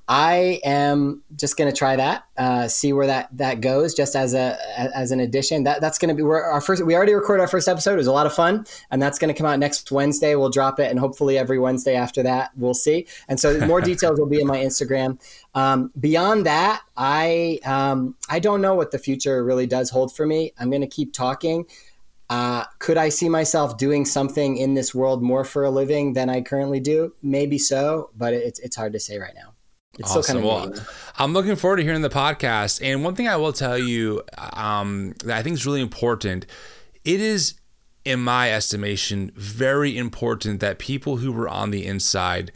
I 0.09 0.60
am 0.64 1.22
just 1.36 1.56
going 1.56 1.70
to 1.70 1.76
try 1.76 1.96
that, 1.96 2.24
uh, 2.36 2.68
see 2.68 2.92
where 2.92 3.06
that 3.06 3.28
that 3.36 3.60
goes, 3.60 3.94
just 3.94 4.14
as 4.14 4.34
a 4.34 4.59
as 4.76 5.10
an 5.10 5.20
addition. 5.20 5.64
That 5.64 5.80
that's 5.80 5.98
going 5.98 6.09
to 6.10 6.14
be 6.14 6.22
where 6.22 6.44
our 6.44 6.60
first. 6.60 6.84
We 6.84 6.94
already 6.94 7.14
recorded 7.14 7.42
our 7.42 7.48
first 7.48 7.68
episode. 7.68 7.94
It 7.94 7.96
was 7.96 8.06
a 8.06 8.12
lot 8.12 8.26
of 8.26 8.34
fun, 8.34 8.66
and 8.90 9.02
that's 9.02 9.18
going 9.18 9.32
to 9.32 9.38
come 9.38 9.46
out 9.46 9.59
next 9.59 9.90
Wednesday. 9.90 10.34
We'll 10.34 10.50
drop 10.50 10.80
it, 10.80 10.90
and 10.90 10.98
hopefully 10.98 11.38
every 11.38 11.59
Wednesday 11.59 11.94
after 11.94 12.22
that, 12.22 12.50
we'll 12.56 12.74
see. 12.74 13.06
And 13.28 13.38
so 13.38 13.59
more 13.66 13.80
details 13.92 14.18
will 14.18 14.28
be 14.28 14.40
in 14.40 14.46
my 14.46 14.59
Instagram. 14.59 15.20
Um, 15.54 15.92
beyond 15.98 16.46
that, 16.46 16.82
I 16.96 17.59
um, 17.64 18.16
I 18.28 18.38
don't 18.38 18.60
know 18.60 18.74
what 18.74 18.90
the 18.90 18.98
future 18.98 19.44
really 19.44 19.66
does 19.66 19.90
hold 19.90 20.14
for 20.14 20.26
me. 20.26 20.52
I'm 20.59 20.70
going 20.70 20.82
to 20.82 20.86
keep 20.86 21.12
talking. 21.12 21.66
Uh, 22.32 22.64
could 22.78 22.96
I 22.96 23.10
see 23.10 23.28
myself 23.28 23.76
doing 23.76 24.06
something 24.06 24.56
in 24.56 24.72
this 24.72 24.94
world 24.94 25.22
more 25.22 25.44
for 25.44 25.64
a 25.64 25.70
living 25.70 26.14
than 26.14 26.30
I 26.30 26.40
currently 26.40 26.80
do? 26.80 27.12
Maybe 27.22 27.59
so, 27.59 28.09
but 28.16 28.32
it's 28.32 28.59
it's 28.60 28.74
hard 28.74 28.94
to 28.94 29.00
say 29.00 29.18
right 29.18 29.34
now. 29.34 29.52
It's 29.98 30.09
awesome. 30.10 30.22
still 30.22 30.40
kind 30.40 30.70
of 30.70 30.76
well, 30.78 30.86
I'm 31.18 31.34
looking 31.34 31.56
forward 31.56 31.76
to 31.76 31.82
hearing 31.82 32.00
the 32.00 32.09
podcast. 32.09 32.80
And 32.82 33.04
one 33.04 33.14
thing 33.14 33.28
I 33.28 33.36
will 33.36 33.52
tell 33.52 33.76
you 33.76 34.22
um, 34.54 35.12
that 35.24 35.36
I 35.36 35.42
think 35.42 35.56
is 35.56 35.66
really 35.66 35.82
important, 35.82 36.46
it 37.04 37.20
is, 37.20 37.52
in 38.02 38.20
my 38.20 38.50
estimation, 38.50 39.30
very 39.36 39.98
important 39.98 40.60
that 40.60 40.78
people 40.78 41.18
who 41.18 41.32
were 41.32 41.50
on 41.50 41.70
the 41.70 41.84
inside 41.84 42.50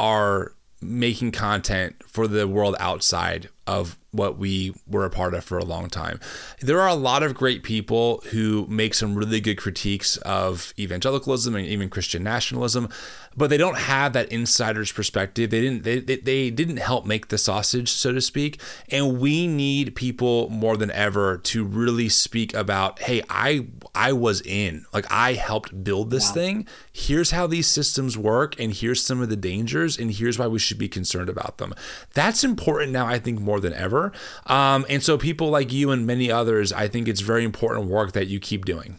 are 0.00 0.54
making 0.82 1.30
content 1.30 2.02
for 2.04 2.26
the 2.26 2.48
world 2.48 2.74
outside 2.80 3.48
of 3.68 3.96
what 4.12 4.38
we 4.38 4.74
were 4.86 5.04
a 5.04 5.10
part 5.10 5.34
of 5.34 5.44
for 5.44 5.58
a 5.58 5.64
long 5.64 5.88
time. 5.88 6.18
There 6.60 6.80
are 6.80 6.88
a 6.88 6.94
lot 6.94 7.22
of 7.22 7.34
great 7.34 7.62
people 7.62 8.22
who 8.30 8.66
make 8.68 8.94
some 8.94 9.14
really 9.14 9.40
good 9.40 9.56
critiques 9.56 10.16
of 10.18 10.74
evangelicalism 10.78 11.54
and 11.54 11.66
even 11.66 11.88
Christian 11.88 12.22
nationalism, 12.22 12.88
but 13.36 13.50
they 13.50 13.56
don't 13.56 13.78
have 13.78 14.12
that 14.12 14.30
insider's 14.32 14.90
perspective. 14.90 15.50
They 15.50 15.60
didn't 15.60 15.84
they, 15.84 16.00
they 16.00 16.50
didn't 16.50 16.78
help 16.78 17.06
make 17.06 17.28
the 17.28 17.38
sausage, 17.38 17.88
so 17.90 18.12
to 18.12 18.20
speak. 18.20 18.60
And 18.90 19.20
we 19.20 19.46
need 19.46 19.94
people 19.94 20.48
more 20.50 20.76
than 20.76 20.90
ever 20.90 21.38
to 21.38 21.64
really 21.64 22.08
speak 22.08 22.52
about, 22.54 23.00
hey, 23.00 23.22
I 23.30 23.66
I 23.94 24.12
was 24.12 24.40
in, 24.42 24.84
like 24.92 25.06
I 25.10 25.34
helped 25.34 25.84
build 25.84 26.10
this 26.10 26.28
yeah. 26.28 26.34
thing. 26.34 26.66
Here's 26.92 27.30
how 27.30 27.46
these 27.46 27.68
systems 27.68 28.18
work, 28.18 28.58
and 28.58 28.72
here's 28.72 29.02
some 29.02 29.20
of 29.22 29.28
the 29.28 29.36
dangers, 29.36 29.98
and 29.98 30.12
here's 30.12 30.38
why 30.38 30.48
we 30.48 30.58
should 30.58 30.78
be 30.78 30.88
concerned 30.88 31.28
about 31.28 31.58
them. 31.58 31.74
That's 32.14 32.42
important 32.42 32.92
now, 32.92 33.06
I 33.06 33.18
think, 33.18 33.40
more 33.40 33.60
than 33.60 33.74
ever. 33.74 33.99
Um, 34.46 34.86
and 34.88 35.02
so, 35.02 35.18
people 35.18 35.50
like 35.50 35.72
you 35.72 35.90
and 35.90 36.06
many 36.06 36.30
others, 36.30 36.72
I 36.72 36.88
think 36.88 37.08
it's 37.08 37.20
very 37.20 37.44
important 37.44 37.88
work 37.88 38.12
that 38.12 38.26
you 38.26 38.40
keep 38.40 38.64
doing. 38.64 38.98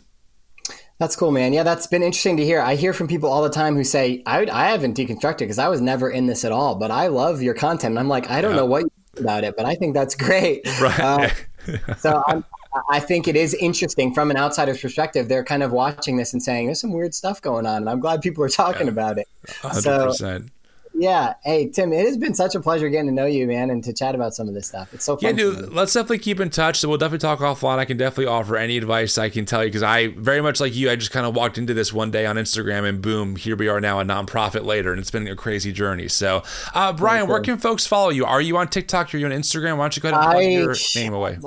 That's 1.02 1.16
cool, 1.16 1.32
man. 1.32 1.52
Yeah, 1.52 1.64
that's 1.64 1.88
been 1.88 2.04
interesting 2.04 2.38
to 2.38 2.46
hear. 2.46 2.62
I 2.62 2.76
hear 2.76 2.94
from 2.94 3.08
people 3.08 3.28
all 3.28 3.42
the 3.42 3.50
time 3.50 3.76
who 3.76 3.84
say, 3.84 4.22
I, 4.28 4.46
I 4.46 4.70
haven't 4.70 4.96
deconstructed 4.96 5.40
because 5.40 5.58
I 5.58 5.68
was 5.68 5.82
never 5.82 6.12
in 6.12 6.28
this 6.28 6.46
at 6.46 6.52
all, 6.52 6.76
but 6.76 6.92
I 6.92 7.08
love 7.08 7.42
your 7.42 7.56
content. 7.56 7.94
And 7.94 8.00
I'm 8.00 8.08
like, 8.08 8.30
I 8.30 8.40
don't 8.40 8.52
yeah. 8.52 8.58
know 8.58 8.66
what 8.68 8.86
about 9.18 9.44
it, 9.44 9.58
but 9.58 9.66
I 9.66 9.74
think 9.74 9.96
that's 9.96 10.14
great. 10.14 10.62
Right. 10.80 11.00
Uh, 11.00 11.30
so 11.98 12.24
I'm, 12.28 12.46
I 12.88 13.00
think 13.00 13.28
it 13.28 13.36
is 13.36 13.56
interesting 13.56 14.14
from 14.14 14.30
an 14.30 14.38
outsider's 14.38 14.80
perspective. 14.80 15.28
They're 15.28 15.44
kind 15.44 15.64
of 15.64 15.72
watching 15.72 16.18
this 16.18 16.34
and 16.34 16.44
saying, 16.44 16.68
there's 16.68 16.80
some 16.80 16.94
weird 16.94 17.16
stuff 17.16 17.42
going 17.42 17.66
on. 17.66 17.78
And 17.78 17.90
I'm 17.90 18.00
glad 18.00 18.22
people 18.22 18.44
are 18.44 18.50
talking 18.50 18.86
yeah. 18.86 18.94
about 18.94 19.18
it. 19.18 19.28
100%. 19.48 20.14
So, 20.14 20.46
yeah. 21.02 21.34
Hey, 21.44 21.68
Tim, 21.68 21.92
it 21.92 22.06
has 22.06 22.16
been 22.16 22.36
such 22.36 22.54
a 22.54 22.60
pleasure 22.60 22.88
getting 22.88 23.08
to 23.08 23.12
know 23.12 23.26
you, 23.26 23.48
man, 23.48 23.72
and 23.72 23.84
to 23.84 23.92
chat 23.92 24.14
about 24.14 24.36
some 24.36 24.48
of 24.48 24.54
this 24.54 24.68
stuff. 24.68 24.94
It's 24.94 25.04
so 25.04 25.18
fun. 25.18 25.32
Yeah, 25.32 25.36
dude, 25.36 25.74
let's 25.74 25.94
definitely 25.94 26.20
keep 26.20 26.40
in 26.40 26.52
touch. 26.52 26.80
So 26.80 26.88
we'll 26.88 27.00
definitely 27.00 27.28
talk 27.28 27.40
offline. 27.40 27.80
I 27.80 27.86
can 27.86 27.98
definitely 27.98 28.28
offer 28.28 28.56
any 28.56 28.78
advice 28.78 29.18
I 29.18 29.30
can 29.30 29.46
tell 29.46 29.64
you 29.64 29.70
because 29.70 29.82
I, 29.82 30.10
very 30.10 30.42
much 30.42 30.60
like 30.60 30.76
you, 30.76 30.92
I 30.92 30.96
just 30.96 31.10
kind 31.10 31.26
of 31.26 31.36
walked 31.36 31.58
into 31.58 31.74
this 31.74 31.92
one 31.92 32.12
day 32.12 32.28
on 32.28 32.36
Instagram 32.36 32.88
and 32.88 33.02
boom, 33.02 33.36
here 33.36 33.56
we 33.56 33.68
are 33.68 33.82
now, 33.82 34.00
a 34.00 34.04
nonprofit 34.04 34.64
later, 34.64 34.92
and 34.92 35.00
it's 35.00 35.10
been 35.10 35.28
a 35.28 35.36
crazy 35.36 35.72
journey. 35.72 36.08
So, 36.08 36.44
uh, 36.76 36.94
Brian, 36.94 37.28
where 37.28 37.40
can 37.40 37.58
folks 37.58 37.88
follow 37.88 38.10
you? 38.10 38.24
Are 38.26 38.40
you 38.40 38.58
on 38.58 38.68
TikTok? 38.68 39.12
Are 39.16 39.18
you 39.18 39.26
on 39.26 39.32
Instagram? 39.32 39.78
Why 39.78 39.86
don't 39.86 39.96
you 39.96 40.04
go 40.04 40.10
ahead 40.10 40.22
and 40.22 40.32
plug 40.32 40.44
your 40.44 40.76
name 40.96 41.14
away? 41.14 41.40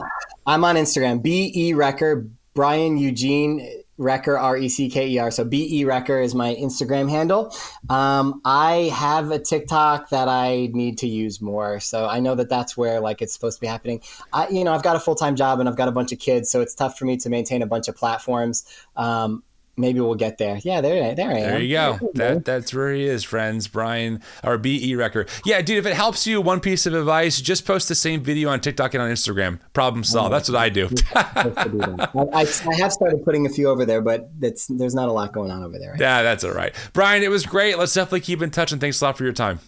I'm 0.47 0.65
on 0.65 0.75
Instagram, 0.75 1.23
B 1.23 1.53
E 1.55 1.73
Recker, 1.75 2.29
Brian 2.55 2.97
Eugene 2.97 3.84
Recker, 3.99 4.41
R 4.41 4.57
E 4.57 4.69
C 4.69 4.91
K 4.91 5.09
E 5.09 5.19
R. 5.19 5.31
So 5.31 5.45
B 5.45 5.81
E 5.81 5.85
Recker 5.85 6.23
is 6.23 6.35
my 6.35 6.55
Instagram 6.55 7.09
handle. 7.09 7.55
Um, 7.89 8.41
I 8.45 8.91
have 8.95 9.31
a 9.31 9.39
TikTok 9.39 10.11
that 10.11 10.29
I 10.29 10.71
need 10.73 10.99
to 10.99 11.07
use 11.07 11.41
more. 11.41 11.81
So 11.81 12.07
I 12.07 12.21
know 12.21 12.35
that 12.35 12.49
that's 12.49 12.77
where 12.77 13.01
like 13.01 13.23
it's 13.23 13.33
supposed 13.33 13.59
to 13.59 13.61
be 13.61 13.67
happening. 13.67 14.03
I, 14.33 14.49
you 14.49 14.65
know, 14.65 14.73
I've 14.73 14.83
got 14.83 14.97
a 14.97 15.01
full 15.01 15.15
time 15.15 15.37
job 15.37 15.61
and 15.61 15.69
I've 15.69 15.77
got 15.77 15.89
a 15.89 15.93
bunch 15.93 16.13
of 16.13 16.19
kids, 16.19 16.51
so 16.51 16.61
it's 16.61 16.75
tough 16.75 16.99
for 16.99 17.05
me 17.05 17.17
to 17.19 17.31
maintain 17.31 17.63
a 17.63 17.67
bunch 17.67 17.89
of 17.89 17.97
platforms. 17.97 18.65
Um, 18.97 19.43
maybe 19.77 20.01
we'll 20.01 20.15
get 20.15 20.39
there. 20.39 20.59
Yeah, 20.63 20.81
there, 20.81 21.15
there 21.15 21.31
I 21.31 21.35
am. 21.35 21.51
There 21.51 21.61
you 21.61 21.75
go. 21.75 21.99
That 22.15 22.45
that's 22.45 22.73
where 22.73 22.93
he 22.93 23.05
is, 23.05 23.25
friends. 23.25 23.69
Brian 23.69 24.21
or 24.43 24.59
B.E. 24.59 24.93
Recker. 24.95 25.29
Yeah, 25.45 25.63
dude. 25.63 25.79
If 25.79 25.87
it 25.87 25.95
helps 25.95 26.27
you, 26.27 26.41
one 26.41 26.61
piece 26.61 26.87
of 26.87 26.95
advice: 26.95 27.41
just 27.41 27.67
post 27.67 27.89
the 27.89 27.95
same 27.95 28.23
video 28.23 28.49
on 28.49 28.61
TikTok 28.61 28.95
and 28.95 29.03
on 29.03 29.11
Instagram. 29.11 29.61
Problem 29.73 30.01
oh, 30.01 30.05
solved. 30.05 30.33
That's 30.33 30.49
what 30.49 30.59
I 30.59 30.69
do. 30.69 30.89
I, 31.15 32.47
I, 32.69 32.75
have 32.79 32.93
started 32.93 33.25
putting 33.25 33.47
a 33.47 33.51
few 33.51 33.69
over 33.69 33.85
there, 33.85 34.01
but 34.01 34.29
that's 34.41 34.67
there's 34.67 34.95
not 34.95 35.09
a 35.09 35.13
lot 35.13 35.33
going 35.33 35.51
on 35.51 35.63
over 35.63 35.79
there. 35.79 35.93
Right? 35.93 36.01
Yeah, 36.01 36.23
that's 36.23 36.45
all 36.45 36.53
right. 36.53 36.75
Brian, 36.93 37.23
it 37.23 37.31
was 37.31 37.47
great. 37.47 37.79
Let's 37.79 37.95
definitely 37.95 38.21
keep 38.21 38.43
in 38.43 38.51
touch, 38.51 38.73
and 38.73 38.81
thanks 38.81 39.01
a 39.01 39.05
lot 39.05 39.17
for 39.17 39.25
your 39.25 39.33
time. 39.33 39.61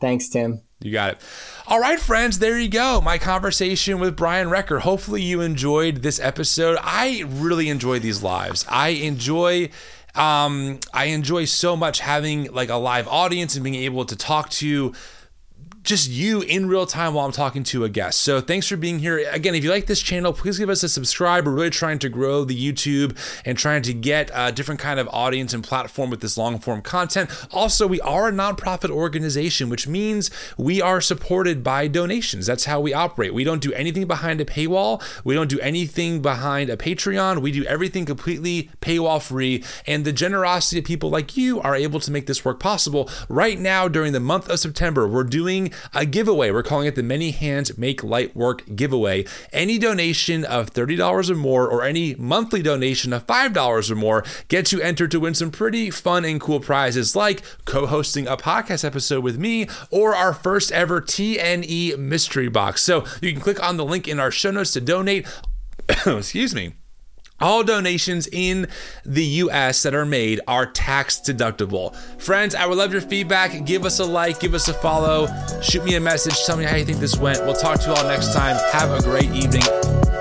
Thanks, 0.00 0.28
Tim. 0.28 0.62
You 0.84 0.92
got 0.92 1.12
it. 1.12 1.18
All 1.66 1.80
right, 1.80 1.98
friends, 1.98 2.40
there 2.40 2.58
you 2.58 2.68
go. 2.68 3.00
My 3.00 3.16
conversation 3.16 4.00
with 4.00 4.14
Brian 4.14 4.48
Recker. 4.48 4.80
Hopefully, 4.80 5.22
you 5.22 5.40
enjoyed 5.40 6.02
this 6.02 6.20
episode. 6.20 6.76
I 6.82 7.24
really 7.26 7.70
enjoy 7.70 8.00
these 8.00 8.22
lives. 8.22 8.66
I 8.68 8.88
enjoy 8.88 9.70
um, 10.14 10.78
I 10.92 11.06
enjoy 11.06 11.46
so 11.46 11.74
much 11.74 12.00
having 12.00 12.52
like 12.52 12.68
a 12.68 12.76
live 12.76 13.08
audience 13.08 13.54
and 13.54 13.64
being 13.64 13.76
able 13.76 14.04
to 14.04 14.14
talk 14.14 14.50
to 14.50 14.92
just 15.84 16.08
you 16.08 16.40
in 16.40 16.66
real 16.66 16.86
time 16.86 17.12
while 17.12 17.26
I'm 17.26 17.32
talking 17.32 17.62
to 17.64 17.84
a 17.84 17.90
guest. 17.90 18.22
So 18.22 18.40
thanks 18.40 18.66
for 18.66 18.76
being 18.78 18.98
here. 18.98 19.28
Again, 19.30 19.54
if 19.54 19.62
you 19.62 19.68
like 19.68 19.84
this 19.84 20.00
channel, 20.00 20.32
please 20.32 20.58
give 20.58 20.70
us 20.70 20.82
a 20.82 20.88
subscribe. 20.88 21.44
We're 21.44 21.52
really 21.52 21.70
trying 21.70 21.98
to 22.00 22.08
grow 22.08 22.44
the 22.44 22.56
YouTube 22.56 23.16
and 23.44 23.58
trying 23.58 23.82
to 23.82 23.92
get 23.92 24.30
a 24.34 24.50
different 24.50 24.80
kind 24.80 24.98
of 24.98 25.06
audience 25.12 25.52
and 25.52 25.62
platform 25.62 26.08
with 26.08 26.22
this 26.22 26.38
long 26.38 26.58
form 26.58 26.80
content. 26.80 27.28
Also, 27.52 27.86
we 27.86 28.00
are 28.00 28.28
a 28.28 28.32
nonprofit 28.32 28.88
organization, 28.88 29.68
which 29.68 29.86
means 29.86 30.30
we 30.56 30.80
are 30.80 31.02
supported 31.02 31.62
by 31.62 31.86
donations. 31.86 32.46
That's 32.46 32.64
how 32.64 32.80
we 32.80 32.94
operate. 32.94 33.34
We 33.34 33.44
don't 33.44 33.60
do 33.60 33.72
anything 33.74 34.06
behind 34.06 34.40
a 34.40 34.46
paywall. 34.46 35.02
We 35.22 35.34
don't 35.34 35.50
do 35.50 35.60
anything 35.60 36.22
behind 36.22 36.70
a 36.70 36.78
Patreon. 36.78 37.42
We 37.42 37.52
do 37.52 37.64
everything 37.66 38.06
completely 38.06 38.70
paywall 38.80 39.20
free. 39.20 39.62
And 39.86 40.06
the 40.06 40.12
generosity 40.14 40.78
of 40.78 40.86
people 40.86 41.10
like 41.10 41.36
you 41.36 41.60
are 41.60 41.76
able 41.76 42.00
to 42.00 42.10
make 42.10 42.26
this 42.26 42.42
work 42.42 42.58
possible. 42.58 43.10
Right 43.28 43.58
now, 43.58 43.86
during 43.86 44.14
the 44.14 44.20
month 44.20 44.48
of 44.48 44.60
September, 44.60 45.06
we're 45.06 45.24
doing 45.24 45.73
a 45.92 46.06
giveaway. 46.06 46.50
We're 46.50 46.62
calling 46.62 46.86
it 46.86 46.94
the 46.94 47.02
Many 47.02 47.30
Hands 47.30 47.76
Make 47.78 48.02
Light 48.02 48.34
Work 48.36 48.76
giveaway. 48.76 49.24
Any 49.52 49.78
donation 49.78 50.44
of 50.44 50.72
$30 50.72 51.30
or 51.30 51.34
more, 51.34 51.68
or 51.68 51.84
any 51.84 52.14
monthly 52.16 52.62
donation 52.62 53.12
of 53.12 53.26
$5 53.26 53.90
or 53.90 53.94
more, 53.94 54.24
gets 54.48 54.72
you 54.72 54.80
entered 54.80 55.10
to 55.10 55.20
win 55.20 55.34
some 55.34 55.50
pretty 55.50 55.90
fun 55.90 56.24
and 56.24 56.40
cool 56.40 56.60
prizes 56.60 57.16
like 57.16 57.42
co 57.64 57.86
hosting 57.86 58.26
a 58.26 58.36
podcast 58.36 58.84
episode 58.84 59.22
with 59.22 59.38
me 59.38 59.66
or 59.90 60.14
our 60.14 60.34
first 60.34 60.72
ever 60.72 61.00
TNE 61.00 61.98
mystery 61.98 62.48
box. 62.48 62.82
So 62.82 63.04
you 63.20 63.32
can 63.32 63.40
click 63.40 63.62
on 63.62 63.76
the 63.76 63.84
link 63.84 64.08
in 64.08 64.20
our 64.20 64.30
show 64.30 64.50
notes 64.50 64.72
to 64.72 64.80
donate. 64.80 65.26
Excuse 66.06 66.54
me. 66.54 66.74
All 67.44 67.62
donations 67.62 68.26
in 68.32 68.68
the 69.04 69.22
US 69.22 69.82
that 69.82 69.94
are 69.94 70.06
made 70.06 70.40
are 70.48 70.64
tax 70.64 71.20
deductible. 71.20 71.94
Friends, 72.18 72.54
I 72.54 72.64
would 72.64 72.78
love 72.78 72.90
your 72.90 73.02
feedback. 73.02 73.66
Give 73.66 73.84
us 73.84 73.98
a 73.98 74.04
like, 74.06 74.40
give 74.40 74.54
us 74.54 74.66
a 74.68 74.72
follow, 74.72 75.28
shoot 75.60 75.84
me 75.84 75.94
a 75.94 76.00
message, 76.00 76.42
tell 76.46 76.56
me 76.56 76.64
how 76.64 76.76
you 76.76 76.86
think 76.86 77.00
this 77.00 77.18
went. 77.18 77.44
We'll 77.44 77.52
talk 77.52 77.80
to 77.80 77.90
you 77.90 77.94
all 77.96 78.04
next 78.04 78.32
time. 78.32 78.56
Have 78.72 78.98
a 78.98 79.02
great 79.02 79.30
evening. 79.32 80.13